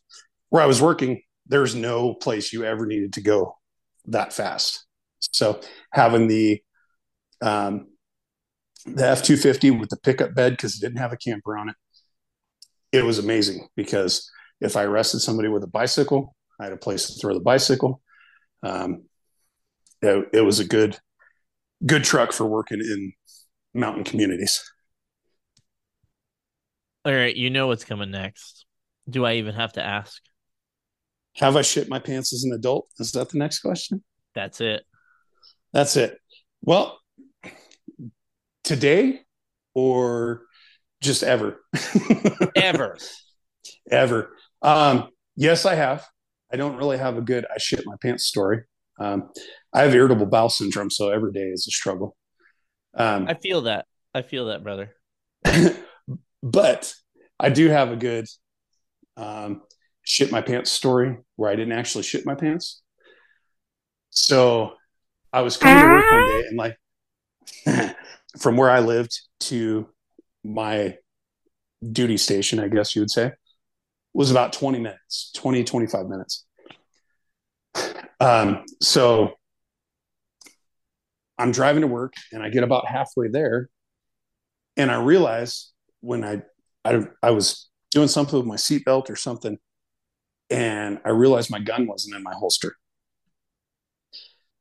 where 0.48 0.62
i 0.62 0.66
was 0.66 0.80
working 0.80 1.22
there's 1.46 1.74
no 1.74 2.14
place 2.14 2.52
you 2.52 2.64
ever 2.64 2.86
needed 2.86 3.12
to 3.14 3.20
go 3.20 3.56
that 4.06 4.32
fast. 4.32 4.86
So 5.20 5.60
having 5.92 6.28
the 6.28 6.62
um, 7.42 7.88
the 8.86 9.06
F 9.06 9.22
two 9.22 9.36
fifty 9.36 9.70
with 9.70 9.90
the 9.90 9.96
pickup 9.96 10.34
bed 10.34 10.52
because 10.52 10.76
it 10.76 10.80
didn't 10.80 10.98
have 10.98 11.12
a 11.12 11.16
camper 11.16 11.58
on 11.58 11.68
it, 11.68 11.76
it 12.92 13.04
was 13.04 13.18
amazing 13.18 13.68
because 13.76 14.30
if 14.60 14.76
I 14.76 14.84
arrested 14.84 15.20
somebody 15.20 15.48
with 15.48 15.64
a 15.64 15.68
bicycle, 15.68 16.34
I 16.58 16.64
had 16.64 16.72
a 16.72 16.78
place 16.78 17.06
to 17.06 17.20
throw 17.20 17.34
the 17.34 17.40
bicycle. 17.40 18.00
Um, 18.62 19.04
it, 20.02 20.28
it 20.32 20.40
was 20.42 20.60
a 20.60 20.64
good 20.64 20.98
good 21.84 22.04
truck 22.04 22.32
for 22.32 22.46
working 22.46 22.80
in 22.80 23.12
mountain 23.74 24.04
communities. 24.04 24.62
All 27.04 27.14
right, 27.14 27.34
you 27.34 27.50
know 27.50 27.66
what's 27.66 27.84
coming 27.84 28.10
next. 28.10 28.66
Do 29.10 29.24
I 29.24 29.34
even 29.34 29.54
have 29.54 29.72
to 29.74 29.84
ask? 29.84 30.22
Have 31.36 31.56
I 31.56 31.62
shit 31.62 31.88
my 31.88 31.98
pants 31.98 32.32
as 32.32 32.44
an 32.44 32.52
adult? 32.52 32.88
Is 32.98 33.12
that 33.12 33.30
the 33.30 33.38
next 33.38 33.60
question? 33.60 34.02
That's 34.34 34.60
it. 34.60 34.84
That's 35.72 35.96
it. 35.96 36.18
Well, 36.62 36.98
today 38.64 39.20
or 39.74 40.42
just 41.00 41.22
ever? 41.22 41.60
Ever. 42.56 42.98
ever. 43.90 44.36
Um, 44.60 45.08
yes, 45.34 45.64
I 45.64 45.74
have. 45.74 46.06
I 46.52 46.56
don't 46.56 46.76
really 46.76 46.98
have 46.98 47.16
a 47.16 47.22
good 47.22 47.46
I 47.52 47.58
shit 47.58 47.86
my 47.86 47.94
pants 48.02 48.26
story. 48.26 48.64
Um, 48.98 49.30
I 49.72 49.82
have 49.82 49.94
irritable 49.94 50.26
bowel 50.26 50.50
syndrome, 50.50 50.90
so 50.90 51.10
every 51.10 51.32
day 51.32 51.40
is 51.40 51.66
a 51.66 51.70
struggle. 51.70 52.16
Um, 52.94 53.26
I 53.28 53.34
feel 53.34 53.62
that. 53.62 53.86
I 54.14 54.22
feel 54.22 54.46
that, 54.46 54.62
brother. 54.62 54.94
but 56.42 56.92
I 57.38 57.48
do 57.48 57.68
have 57.68 57.92
a 57.92 57.96
good 57.96 58.26
um, 59.20 59.62
shit 60.02 60.32
my 60.32 60.40
pants 60.40 60.70
story 60.70 61.18
where 61.36 61.50
I 61.50 61.56
didn't 61.56 61.72
actually 61.72 62.04
shit 62.04 62.24
my 62.26 62.34
pants. 62.34 62.82
So 64.08 64.72
I 65.32 65.42
was 65.42 65.56
coming 65.56 65.82
to 65.82 65.90
work 65.90 66.10
one 66.10 66.28
day 66.28 66.44
and 66.48 66.56
like 66.56 67.96
from 68.38 68.56
where 68.56 68.70
I 68.70 68.80
lived 68.80 69.20
to 69.40 69.88
my 70.42 70.96
duty 71.92 72.16
station, 72.16 72.58
I 72.58 72.68
guess 72.68 72.96
you 72.96 73.02
would 73.02 73.10
say, 73.10 73.32
was 74.12 74.30
about 74.30 74.52
20 74.52 74.78
minutes, 74.78 75.30
20, 75.36 75.64
25 75.64 76.06
minutes. 76.06 76.44
Um, 78.18 78.64
so 78.82 79.34
I'm 81.38 81.52
driving 81.52 81.82
to 81.82 81.86
work 81.86 82.14
and 82.32 82.42
I 82.42 82.48
get 82.48 82.64
about 82.64 82.86
halfway 82.86 83.28
there 83.28 83.68
and 84.76 84.90
I 84.90 85.00
realize 85.00 85.72
when 86.00 86.24
I, 86.24 86.42
I, 86.84 87.04
I 87.22 87.30
was 87.30 87.69
doing 87.90 88.08
something 88.08 88.38
with 88.38 88.46
my 88.46 88.56
seatbelt 88.56 89.10
or 89.10 89.16
something 89.16 89.58
and 90.50 90.98
I 91.04 91.10
realized 91.10 91.50
my 91.50 91.60
gun 91.60 91.86
wasn't 91.86 92.16
in 92.16 92.22
my 92.22 92.34
holster. 92.34 92.76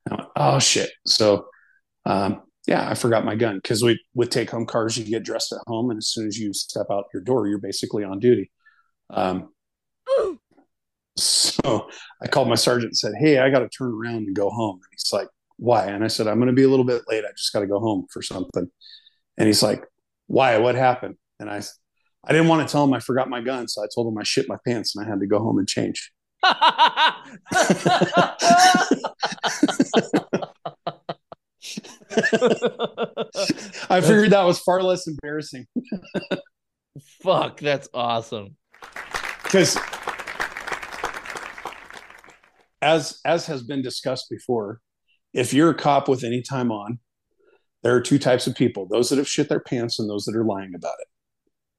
Went, 0.10 0.22
oh 0.36 0.60
shit. 0.60 0.92
So, 1.06 1.48
um, 2.06 2.44
yeah, 2.68 2.88
I 2.88 2.94
forgot 2.94 3.26
my 3.26 3.36
gun 3.36 3.58
because 3.58 3.84
we 3.84 4.00
with 4.14 4.30
take 4.30 4.52
home 4.52 4.66
cars, 4.66 4.98
you 4.98 5.06
get 5.06 5.24
dressed 5.24 5.52
at 5.52 5.60
home, 5.68 5.90
and 5.90 5.98
as 5.98 6.08
soon 6.08 6.28
as 6.28 6.38
you 6.38 6.54
step 6.54 6.88
out 6.92 7.06
your 7.14 7.24
door, 7.24 7.48
you're 7.48 7.58
basically 7.58 8.04
on 8.04 8.20
duty. 8.20 8.52
Um, 9.10 9.50
so 11.18 11.90
I 12.22 12.28
called 12.28 12.48
my 12.48 12.56
sergeant 12.56 12.90
and 12.92 12.98
said, 12.98 13.14
"Hey, 13.20 13.40
I 13.40 13.50
got 13.50 13.60
to 13.60 13.70
turn 13.70 13.92
around 13.92 14.28
and 14.28 14.36
go 14.36 14.50
home." 14.50 14.76
And 14.76 14.84
he's 14.92 15.12
like, 15.12 15.28
"Why?" 15.58 15.88
And 15.88 16.04
I 16.04 16.08
said, 16.08 16.28
"I'm 16.28 16.38
going 16.38 16.48
to 16.48 16.54
be 16.54 16.64
a 16.64 16.70
little 16.70 16.86
bit 16.86 17.04
late. 17.08 17.26
I 17.26 17.32
just 17.36 17.52
got 17.54 17.62
to 17.62 17.68
go 17.68 17.80
home 17.80 18.06
for 18.12 18.22
something." 18.22 18.70
And 19.38 19.48
he's 19.48 19.64
like, 19.64 19.84
"Why? 20.28 20.58
What 20.60 20.76
happened?" 20.76 21.16
And 21.40 21.50
I, 21.50 21.62
I 22.26 22.34
didn't 22.34 22.48
want 22.48 22.68
to 22.68 22.72
tell 22.72 22.84
him 22.84 22.94
I 22.94 23.00
forgot 23.00 23.30
my 23.30 23.42
gun, 23.42 23.68
so 23.68 23.84
I 23.84 23.88
told 23.94 24.12
him 24.12 24.18
I 24.18 24.24
shit 24.24 24.50
my 24.50 24.58
pants 24.66 24.96
and 24.96 25.06
I 25.06 25.10
had 25.10 25.20
to 25.20 25.28
go 25.28 25.40
home 25.40 25.58
and 25.58 25.68
change. 25.68 26.12
I 26.44 27.14
figured 34.02 34.32
that 34.32 34.44
was 34.44 34.60
far 34.60 34.82
less 34.82 35.08
embarrassing 35.08 35.66
Fuck, 37.22 37.60
that's 37.60 37.90
awesome. 37.94 38.56
because 39.44 39.78
as 42.82 43.20
as 43.26 43.46
has 43.48 43.64
been 43.64 43.82
discussed 43.82 44.28
before 44.30 44.80
if 45.34 45.54
you're 45.54 45.70
a 45.70 45.76
cop 45.76 46.08
with 46.08 46.24
any 46.24 46.42
time 46.42 46.72
on 46.72 47.00
there 47.84 47.94
are 47.94 48.02
two 48.02 48.18
types 48.18 48.48
of 48.48 48.56
people 48.56 48.88
those 48.88 49.10
that 49.10 49.18
have 49.18 49.28
shit 49.28 49.50
their 49.50 49.60
pants 49.60 50.00
and 50.00 50.10
those 50.10 50.24
that 50.26 50.36
are 50.36 50.46
lying 50.46 50.74
about 50.74 50.96
it 51.02 51.08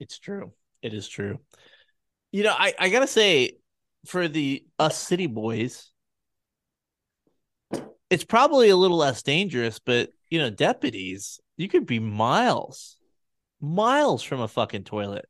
It's 0.00 0.18
true. 0.18 0.52
It 0.82 0.94
is 0.94 1.06
true. 1.08 1.38
You 2.32 2.44
know, 2.44 2.54
I, 2.56 2.74
I 2.78 2.88
gotta 2.88 3.06
say, 3.06 3.58
for 4.06 4.28
the 4.28 4.64
us 4.78 4.96
city 4.96 5.26
boys, 5.26 5.90
it's 8.08 8.24
probably 8.24 8.70
a 8.70 8.76
little 8.76 8.96
less 8.96 9.22
dangerous, 9.22 9.78
but 9.78 10.10
you 10.30 10.38
know, 10.38 10.50
deputies, 10.50 11.40
you 11.56 11.68
could 11.68 11.86
be 11.86 11.98
miles, 11.98 12.96
miles 13.60 14.22
from 14.22 14.40
a 14.40 14.48
fucking 14.48 14.84
toilet. 14.84 15.26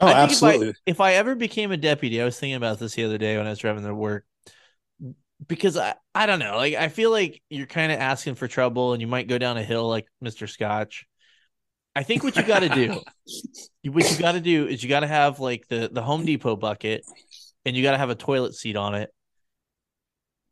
oh 0.00 0.08
absolutely 0.08 0.68
If 0.68 0.76
I, 0.76 0.90
if 0.90 1.00
I 1.00 1.12
ever 1.14 1.34
became 1.34 1.72
a 1.72 1.76
deputy, 1.76 2.20
I 2.20 2.24
was 2.24 2.38
thinking 2.38 2.56
about 2.56 2.78
this 2.78 2.94
the 2.94 3.04
other 3.04 3.18
day 3.18 3.36
when 3.36 3.46
I 3.46 3.50
was 3.50 3.58
driving 3.58 3.84
to 3.84 3.94
work. 3.94 4.24
Because 5.46 5.76
I, 5.76 5.94
I 6.14 6.24
don't 6.26 6.38
know, 6.38 6.56
like 6.56 6.74
I 6.74 6.88
feel 6.88 7.10
like 7.10 7.42
you're 7.50 7.66
kind 7.66 7.92
of 7.92 8.00
asking 8.00 8.36
for 8.36 8.48
trouble 8.48 8.92
and 8.92 9.02
you 9.02 9.06
might 9.06 9.28
go 9.28 9.36
down 9.36 9.58
a 9.58 9.62
hill 9.62 9.86
like 9.88 10.06
Mr. 10.22 10.46
Scotch. 10.48 11.06
I 11.96 12.02
think 12.02 12.22
what 12.22 12.36
you 12.36 12.42
got 12.42 12.60
to 12.60 12.68
do, 12.68 13.00
what 13.90 14.10
you 14.10 14.18
got 14.18 14.32
to 14.32 14.40
do 14.40 14.66
is 14.66 14.82
you 14.82 14.88
got 14.88 15.00
to 15.00 15.06
have 15.06 15.40
like 15.40 15.66
the 15.68 15.88
the 15.90 16.02
Home 16.02 16.26
Depot 16.26 16.54
bucket, 16.54 17.04
and 17.64 17.74
you 17.74 17.82
got 17.82 17.92
to 17.92 17.98
have 17.98 18.10
a 18.10 18.14
toilet 18.14 18.54
seat 18.54 18.76
on 18.76 18.94
it, 18.94 19.10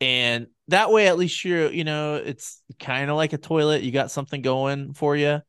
and 0.01 0.47
that 0.69 0.91
way 0.91 1.07
at 1.07 1.19
least 1.19 1.45
you're 1.45 1.71
you 1.71 1.85
know 1.85 2.16
it's 2.16 2.62
kind 2.81 3.11
of 3.11 3.16
like 3.16 3.35
a 3.35 3.39
toilet. 3.39 3.83
You 3.83 3.93
got 3.93 4.11
something 4.11 4.41
going 4.41 4.95
for 4.95 5.15
you, 5.15 5.41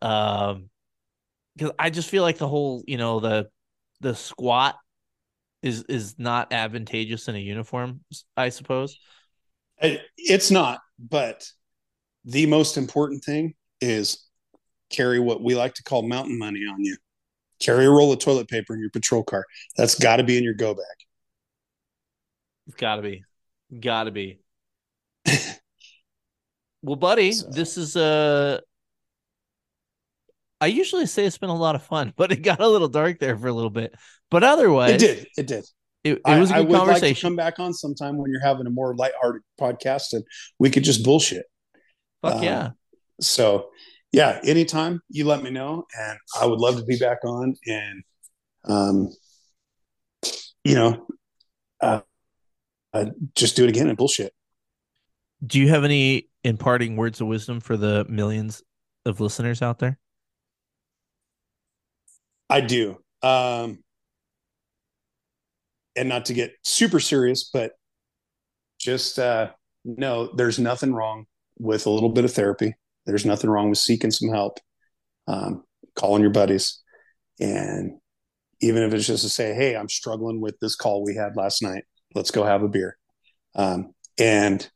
um, 0.00 0.70
because 1.54 1.72
I 1.78 1.90
just 1.90 2.08
feel 2.08 2.22
like 2.22 2.38
the 2.38 2.48
whole 2.48 2.82
you 2.86 2.96
know 2.96 3.20
the 3.20 3.48
the 4.00 4.14
squat 4.14 4.76
is 5.62 5.82
is 5.84 6.14
not 6.18 6.52
advantageous 6.52 7.28
in 7.28 7.36
a 7.36 7.38
uniform. 7.38 8.00
I 8.36 8.48
suppose. 8.48 8.98
It's 10.16 10.50
not 10.50 10.80
but 10.98 11.48
the 12.24 12.46
most 12.46 12.76
important 12.76 13.24
thing 13.24 13.54
is 13.80 14.23
carry 14.94 15.18
what 15.18 15.42
we 15.42 15.54
like 15.54 15.74
to 15.74 15.82
call 15.82 16.02
mountain 16.02 16.38
money 16.38 16.60
on 16.70 16.82
you 16.84 16.96
carry 17.60 17.84
a 17.86 17.90
roll 17.90 18.12
of 18.12 18.18
toilet 18.18 18.48
paper 18.48 18.74
in 18.74 18.80
your 18.80 18.90
patrol 18.90 19.22
car 19.22 19.44
that's 19.76 19.94
got 19.98 20.16
to 20.16 20.24
be 20.24 20.36
in 20.36 20.44
your 20.44 20.54
go 20.54 20.74
bag 20.74 20.84
It's 22.66 22.76
got 22.76 22.96
to 22.96 23.02
be, 23.02 23.22
got 23.80 24.04
to 24.04 24.10
be. 24.10 24.40
well, 26.82 26.96
buddy, 26.96 27.32
So- 27.32 27.48
this 27.50 27.76
is 27.76 27.96
uh 27.96 28.60
I 30.60 30.66
usually 30.68 31.06
say 31.06 31.26
it's 31.26 31.36
been 31.38 31.50
a 31.50 31.54
lot 31.56 31.74
of 31.74 31.82
fun, 31.82 32.12
but 32.16 32.32
it 32.32 32.42
got 32.42 32.60
a 32.60 32.68
little 32.68 32.88
dark 32.88 33.18
there 33.18 33.36
for 33.36 33.48
a 33.48 33.52
little 33.52 33.70
bit. 33.70 33.94
But 34.30 34.44
otherwise, 34.44 34.92
it 34.92 34.98
did 34.98 35.26
it 35.36 35.46
did 35.46 35.64
It, 36.04 36.12
it 36.14 36.20
I- 36.24 36.38
was 36.40 36.50
a 36.50 36.54
I 36.54 36.58
good 36.58 36.68
would 36.68 36.72
like 36.78 36.80
to 36.82 36.86
conversation. 36.86 37.26
come 37.28 37.36
back 37.36 37.58
on 37.58 37.72
sometime 37.72 38.16
when 38.18 38.30
you're 38.30 38.40
having 38.42 38.66
a 38.66 38.70
more 38.70 38.94
lighthearted 38.96 39.42
podcast 39.60 40.12
and 40.12 40.24
we 40.58 40.70
could 40.70 40.84
just 40.84 41.04
bullshit. 41.04 41.44
Fuck 42.22 42.36
um, 42.36 42.42
yeah. 42.42 42.70
So, 43.20 43.68
yeah, 44.14 44.38
anytime 44.44 45.00
you 45.08 45.26
let 45.26 45.42
me 45.42 45.50
know, 45.50 45.86
and 45.98 46.16
I 46.40 46.46
would 46.46 46.60
love 46.60 46.76
to 46.76 46.84
be 46.84 46.96
back 46.96 47.18
on 47.24 47.56
and, 47.66 48.04
um, 48.64 49.08
you 50.62 50.76
know, 50.76 51.08
uh, 51.80 52.00
uh, 52.92 53.06
just 53.34 53.56
do 53.56 53.64
it 53.64 53.70
again 53.70 53.88
and 53.88 53.98
bullshit. 53.98 54.32
Do 55.44 55.58
you 55.58 55.68
have 55.68 55.82
any 55.82 56.28
imparting 56.44 56.94
words 56.94 57.20
of 57.20 57.26
wisdom 57.26 57.58
for 57.58 57.76
the 57.76 58.06
millions 58.08 58.62
of 59.04 59.18
listeners 59.18 59.62
out 59.62 59.80
there? 59.80 59.98
I 62.48 62.60
do. 62.60 63.02
Um, 63.20 63.82
and 65.96 66.08
not 66.08 66.26
to 66.26 66.34
get 66.34 66.54
super 66.62 67.00
serious, 67.00 67.50
but 67.52 67.72
just 68.78 69.18
uh, 69.18 69.50
no, 69.84 70.32
there's 70.36 70.60
nothing 70.60 70.94
wrong 70.94 71.26
with 71.58 71.86
a 71.86 71.90
little 71.90 72.10
bit 72.10 72.24
of 72.24 72.32
therapy. 72.32 72.76
There's 73.06 73.26
nothing 73.26 73.50
wrong 73.50 73.68
with 73.68 73.78
seeking 73.78 74.10
some 74.10 74.30
help, 74.30 74.58
um, 75.26 75.64
calling 75.94 76.22
your 76.22 76.30
buddies. 76.30 76.82
And 77.40 77.98
even 78.60 78.82
if 78.82 78.94
it's 78.94 79.06
just 79.06 79.22
to 79.24 79.28
say, 79.28 79.54
hey, 79.54 79.76
I'm 79.76 79.88
struggling 79.88 80.40
with 80.40 80.58
this 80.60 80.76
call 80.76 81.04
we 81.04 81.14
had 81.14 81.36
last 81.36 81.62
night, 81.62 81.84
let's 82.14 82.30
go 82.30 82.44
have 82.44 82.62
a 82.62 82.68
beer. 82.68 82.96
Um, 83.54 83.92
and 84.18 84.68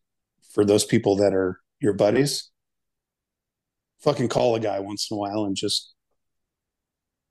for 0.52 0.64
those 0.64 0.84
people 0.84 1.16
that 1.16 1.32
are 1.32 1.58
your 1.80 1.94
buddies, 1.94 2.50
fucking 4.00 4.28
call 4.28 4.54
a 4.54 4.60
guy 4.60 4.80
once 4.80 5.08
in 5.10 5.16
a 5.16 5.18
while 5.18 5.44
and 5.44 5.56
just 5.56 5.94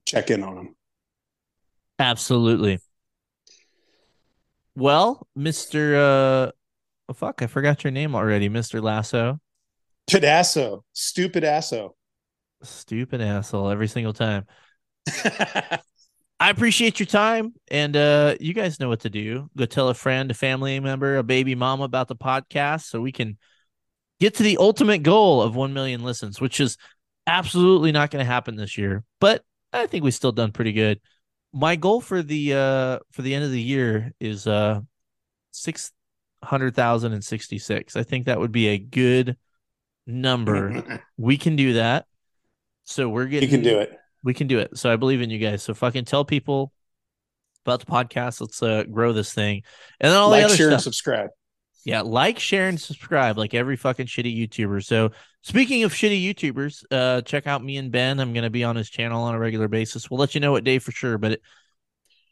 check 0.06 0.32
in 0.32 0.44
on 0.44 0.58
him. 0.58 0.76
Absolutely. 2.00 2.80
Well, 4.76 5.28
Mr. 5.38 5.96
Uh 5.96 6.52
oh, 7.10 7.14
fuck, 7.14 7.42
I 7.42 7.48
forgot 7.48 7.84
your 7.84 7.92
name 7.92 8.16
already, 8.16 8.50
Mr. 8.50 8.82
Lasso. 8.82 9.40
Pedasso, 10.10 10.84
stupid 10.94 11.44
asso. 11.44 11.96
Stupid 12.64 13.22
asshole 13.22 13.70
every 13.70 13.88
single 13.88 14.14
time. 14.14 14.46
I 16.40 16.50
appreciate 16.52 17.00
your 17.00 17.08
time, 17.08 17.54
and 17.70 17.96
uh, 17.96 18.36
you 18.40 18.54
guys 18.54 18.80
know 18.80 18.90
what 18.90 19.02
to 19.02 19.10
do. 19.10 19.50
Go 19.58 19.66
tell 19.66 19.90
a 19.90 19.94
friend, 19.94 20.30
a 20.32 20.34
family 20.34 20.80
member, 20.80 21.18
a 21.18 21.24
baby 21.24 21.56
mama 21.56 21.84
about 21.84 22.08
the 22.08 22.16
podcast, 22.16 22.86
so 22.86 23.02
we 23.02 23.12
can 23.12 23.38
get 24.20 24.36
to 24.36 24.44
the 24.44 24.58
ultimate 24.58 25.04
goal 25.04 25.42
of 25.42 25.56
one 25.56 25.74
million 25.74 26.04
listens, 26.04 26.40
which 26.40 26.60
is 26.60 26.78
absolutely 27.26 27.92
not 27.92 28.12
going 28.12 28.24
to 28.24 28.32
happen 28.32 28.56
this 28.56 28.78
year. 28.78 29.04
But 29.20 29.44
I 29.74 29.88
think 29.88 30.04
we've 30.04 30.14
still 30.14 30.32
done 30.32 30.52
pretty 30.52 30.74
good. 30.74 31.02
My 31.54 31.76
goal 31.76 32.02
for 32.02 32.22
the 32.22 32.54
uh 32.54 33.00
for 33.12 33.24
the 33.24 33.34
end 33.34 33.44
of 33.44 33.52
the 33.52 33.62
year 33.62 34.14
is 34.20 34.48
uh 34.48 34.82
six 35.52 35.92
hundred 36.44 36.76
thousand 36.76 37.14
and 37.14 37.24
sixty 37.24 37.58
six. 37.58 37.96
I 37.96 38.04
think 38.04 38.26
that 38.26 38.40
would 38.40 38.52
be 38.52 38.68
a 38.68 38.78
good 38.78 39.38
number. 40.08 41.04
we 41.18 41.38
can 41.38 41.56
do 41.56 41.74
that. 41.74 42.06
So 42.86 43.10
we're 43.10 43.26
getting 43.26 43.50
you 43.50 43.56
can 43.58 43.64
do 43.64 43.80
it. 43.80 43.92
we 44.24 44.34
can 44.34 44.48
do 44.48 44.60
it. 44.60 44.78
So 44.78 44.92
I 44.92 44.96
believe 44.96 45.22
in 45.22 45.30
you 45.30 45.40
guys. 45.40 45.62
So 45.62 45.74
fucking 45.74 46.06
tell 46.06 46.24
people 46.26 46.72
about 47.66 47.82
the 47.82 47.86
podcast. 47.86 48.40
Let's 48.40 48.64
uh, 48.64 48.84
grow 48.84 49.12
this 49.14 49.34
thing, 49.34 49.64
and 50.00 50.12
then 50.12 50.18
all 50.18 50.30
the 50.30 50.38
Like, 50.38 50.46
other 50.46 50.56
share, 50.56 50.70
and 50.72 50.82
subscribe. 50.82 51.30
Yeah, 51.84 52.02
like, 52.02 52.40
share, 52.40 52.68
and 52.68 52.80
subscribe, 52.80 53.38
like 53.38 53.54
every 53.54 53.76
fucking 53.78 54.08
shitty 54.08 54.48
YouTuber. 54.48 54.84
So 54.86 55.12
speaking 55.42 55.84
of 55.84 55.94
shitty 55.94 56.34
YouTubers, 56.34 56.84
uh, 56.92 57.22
check 57.22 57.46
out 57.48 57.64
me 57.64 57.78
and 57.78 57.92
Ben. 57.92 58.20
I'm 58.20 58.34
gonna 58.34 58.50
be 58.50 58.64
on 58.64 58.76
his 58.76 58.90
channel 58.90 59.24
on 59.24 59.36
a 59.36 59.40
regular 59.40 59.68
basis. 59.68 60.10
We'll 60.10 60.20
let 60.20 60.34
you 60.34 60.42
know 60.42 60.54
what 60.54 60.64
day 60.64 60.80
for 60.80 60.92
sure. 60.92 61.18
But 61.18 61.34
it, 61.34 61.42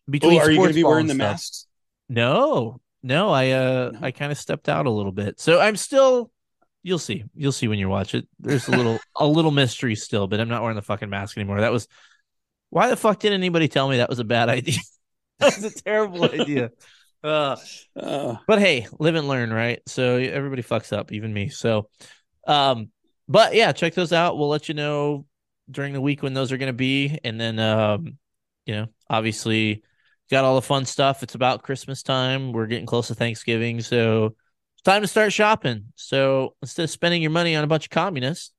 between 0.09 0.39
are 0.39 0.49
you 0.49 0.57
sports 0.57 0.75
be 0.75 0.83
wearing 0.83 1.07
the 1.07 1.15
stuff- 1.15 1.31
masks? 1.31 1.67
No, 2.07 2.79
no. 3.03 3.29
I 3.31 3.51
uh, 3.51 3.91
No. 3.93 3.99
I 4.01 4.11
kind 4.11 4.31
of 4.31 4.37
stepped 4.37 4.69
out 4.69 4.85
a 4.85 4.91
little 4.91 5.11
bit. 5.11 5.39
So 5.39 5.59
I'm 5.59 5.75
still. 5.75 6.31
You'll 6.85 6.99
see. 6.99 7.23
You'll 7.33 7.51
see 7.51 7.67
when 7.67 7.79
you 7.79 7.89
watch 7.89 8.13
it. 8.13 8.27
There's 8.39 8.67
a 8.67 8.71
little 8.71 8.99
a 9.15 9.25
little 9.25 9.49
mystery 9.49 9.95
still, 9.95 10.27
but 10.27 10.39
I'm 10.39 10.49
not 10.49 10.61
wearing 10.61 10.75
the 10.75 10.83
fucking 10.83 11.09
mask 11.09 11.35
anymore. 11.35 11.61
That 11.61 11.71
was 11.71 11.87
why 12.69 12.89
the 12.89 12.95
fuck 12.95 13.19
didn't 13.19 13.39
anybody 13.41 13.67
tell 13.67 13.89
me 13.89 13.97
that 13.97 14.09
was 14.09 14.19
a 14.19 14.23
bad 14.23 14.49
idea? 14.49 14.77
that 15.39 15.55
was 15.55 15.63
a 15.63 15.71
terrible 15.83 16.25
idea. 16.25 16.69
Uh, 17.23 17.55
Uh, 17.95 18.35
but 18.47 18.59
hey, 18.59 18.85
live 18.99 19.15
and 19.15 19.27
learn, 19.27 19.51
right? 19.51 19.81
So 19.87 20.17
everybody 20.17 20.61
fucks 20.61 20.95
up, 20.95 21.11
even 21.11 21.33
me. 21.33 21.49
So, 21.49 21.89
um, 22.45 22.91
but 23.27 23.55
yeah, 23.55 23.71
check 23.71 23.95
those 23.95 24.13
out. 24.13 24.37
We'll 24.37 24.49
let 24.49 24.69
you 24.69 24.75
know 24.75 25.25
during 25.71 25.93
the 25.93 26.01
week 26.01 26.21
when 26.21 26.35
those 26.35 26.51
are 26.51 26.57
going 26.57 26.69
to 26.69 26.73
be, 26.73 27.17
and 27.23 27.41
then, 27.41 27.57
um, 27.57 28.19
you 28.67 28.75
know, 28.75 28.87
obviously, 29.09 29.83
got 30.29 30.45
all 30.45 30.55
the 30.55 30.61
fun 30.61 30.85
stuff. 30.85 31.23
It's 31.23 31.35
about 31.35 31.63
Christmas 31.63 32.03
time. 32.03 32.51
We're 32.51 32.67
getting 32.67 32.85
close 32.85 33.07
to 33.07 33.15
Thanksgiving, 33.15 33.81
so 33.81 34.35
time 34.85 35.01
to 35.01 35.07
start 35.07 35.33
shopping. 35.33 35.85
So 35.95 36.55
instead 36.61 36.83
of 36.83 36.89
spending 36.89 37.21
your 37.21 37.31
money 37.31 37.55
on 37.55 37.63
a 37.63 37.67
bunch 37.67 37.85
of 37.85 37.89
communists, 37.89 38.51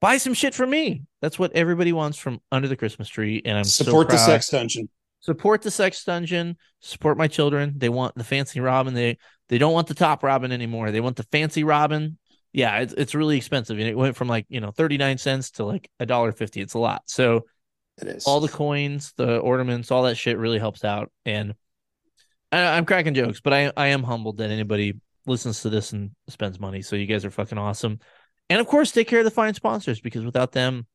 buy 0.00 0.18
some 0.18 0.34
shit 0.34 0.54
from 0.54 0.70
me. 0.70 1.02
That's 1.20 1.38
what 1.38 1.52
everybody 1.52 1.92
wants 1.92 2.18
from 2.18 2.40
under 2.52 2.68
the 2.68 2.76
Christmas 2.76 3.08
tree, 3.08 3.42
and 3.44 3.58
I'm 3.58 3.64
so 3.64 3.84
support 3.84 4.08
the 4.08 4.18
sex 4.18 4.48
dungeon. 4.50 4.88
support 5.20 5.62
the 5.62 5.70
sex 5.70 6.04
dungeon. 6.04 6.56
Support 6.80 7.18
my 7.18 7.26
children. 7.26 7.74
They 7.76 7.88
want 7.88 8.14
the 8.14 8.24
fancy 8.24 8.60
robin. 8.60 8.94
They 8.94 9.18
they 9.48 9.58
don't 9.58 9.72
want 9.72 9.88
the 9.88 9.94
top 9.94 10.22
robin 10.22 10.52
anymore. 10.52 10.90
They 10.92 11.00
want 11.00 11.16
the 11.16 11.24
fancy 11.24 11.64
robin. 11.64 12.18
Yeah 12.52 12.78
it's, 12.78 12.92
it's 12.94 13.14
really 13.14 13.36
expensive 13.36 13.78
and 13.78 13.88
it 13.88 13.96
went 13.96 14.16
from 14.16 14.28
like 14.28 14.46
you 14.48 14.60
know 14.60 14.70
39 14.70 15.18
cents 15.18 15.50
to 15.52 15.64
like 15.64 15.90
a 16.00 16.06
dollar 16.06 16.32
50 16.32 16.60
it's 16.60 16.74
a 16.74 16.78
lot. 16.78 17.02
So 17.06 17.44
It 18.00 18.08
is. 18.08 18.24
all 18.24 18.40
the 18.40 18.48
coins 18.48 19.12
the 19.16 19.38
ornaments 19.38 19.90
all 19.90 20.04
that 20.04 20.14
shit 20.16 20.38
really 20.38 20.58
helps 20.58 20.84
out 20.84 21.10
and 21.26 21.54
I, 22.52 22.76
i'm 22.76 22.86
cracking 22.86 23.12
jokes 23.14 23.40
but 23.40 23.52
i 23.52 23.72
i 23.76 23.88
am 23.88 24.02
humbled 24.02 24.38
that 24.38 24.50
anybody 24.50 24.94
listens 25.28 25.62
to 25.62 25.70
this 25.70 25.92
and 25.92 26.10
spends 26.28 26.58
money. 26.58 26.82
So 26.82 26.96
you 26.96 27.06
guys 27.06 27.24
are 27.24 27.30
fucking 27.30 27.58
awesome. 27.58 28.00
And 28.50 28.60
of 28.60 28.66
course 28.66 28.92
take 28.92 29.08
care 29.08 29.20
of 29.20 29.24
the 29.24 29.30
fine 29.30 29.54
sponsors 29.54 30.00
because 30.00 30.24
without 30.24 30.52
them 30.52 30.86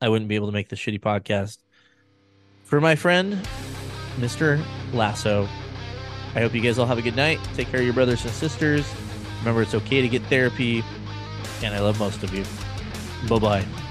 i 0.00 0.08
wouldn't 0.08 0.28
be 0.28 0.34
able 0.34 0.48
to 0.48 0.52
make 0.52 0.68
this 0.68 0.78
shitty 0.78 1.00
podcast. 1.00 1.58
For 2.64 2.80
my 2.80 2.96
friend 2.96 3.46
mr 4.16 4.62
lasso 4.92 5.44
i 6.34 6.40
hope 6.40 6.54
you 6.54 6.60
guys 6.60 6.78
all 6.78 6.86
have 6.86 6.98
a 6.98 7.02
good 7.02 7.16
night. 7.16 7.38
Take 7.54 7.68
care 7.68 7.80
of 7.80 7.84
your 7.86 7.94
brothers 7.94 8.24
and 8.24 8.32
sisters. 8.32 8.86
Remember 9.40 9.62
it's 9.62 9.74
okay 9.74 10.02
to 10.02 10.08
get 10.08 10.22
therapy 10.24 10.82
and 11.62 11.74
i 11.74 11.80
love 11.80 11.98
most 11.98 12.22
of 12.22 12.34
you. 12.34 12.44
Bye 13.28 13.38
bye 13.38 13.81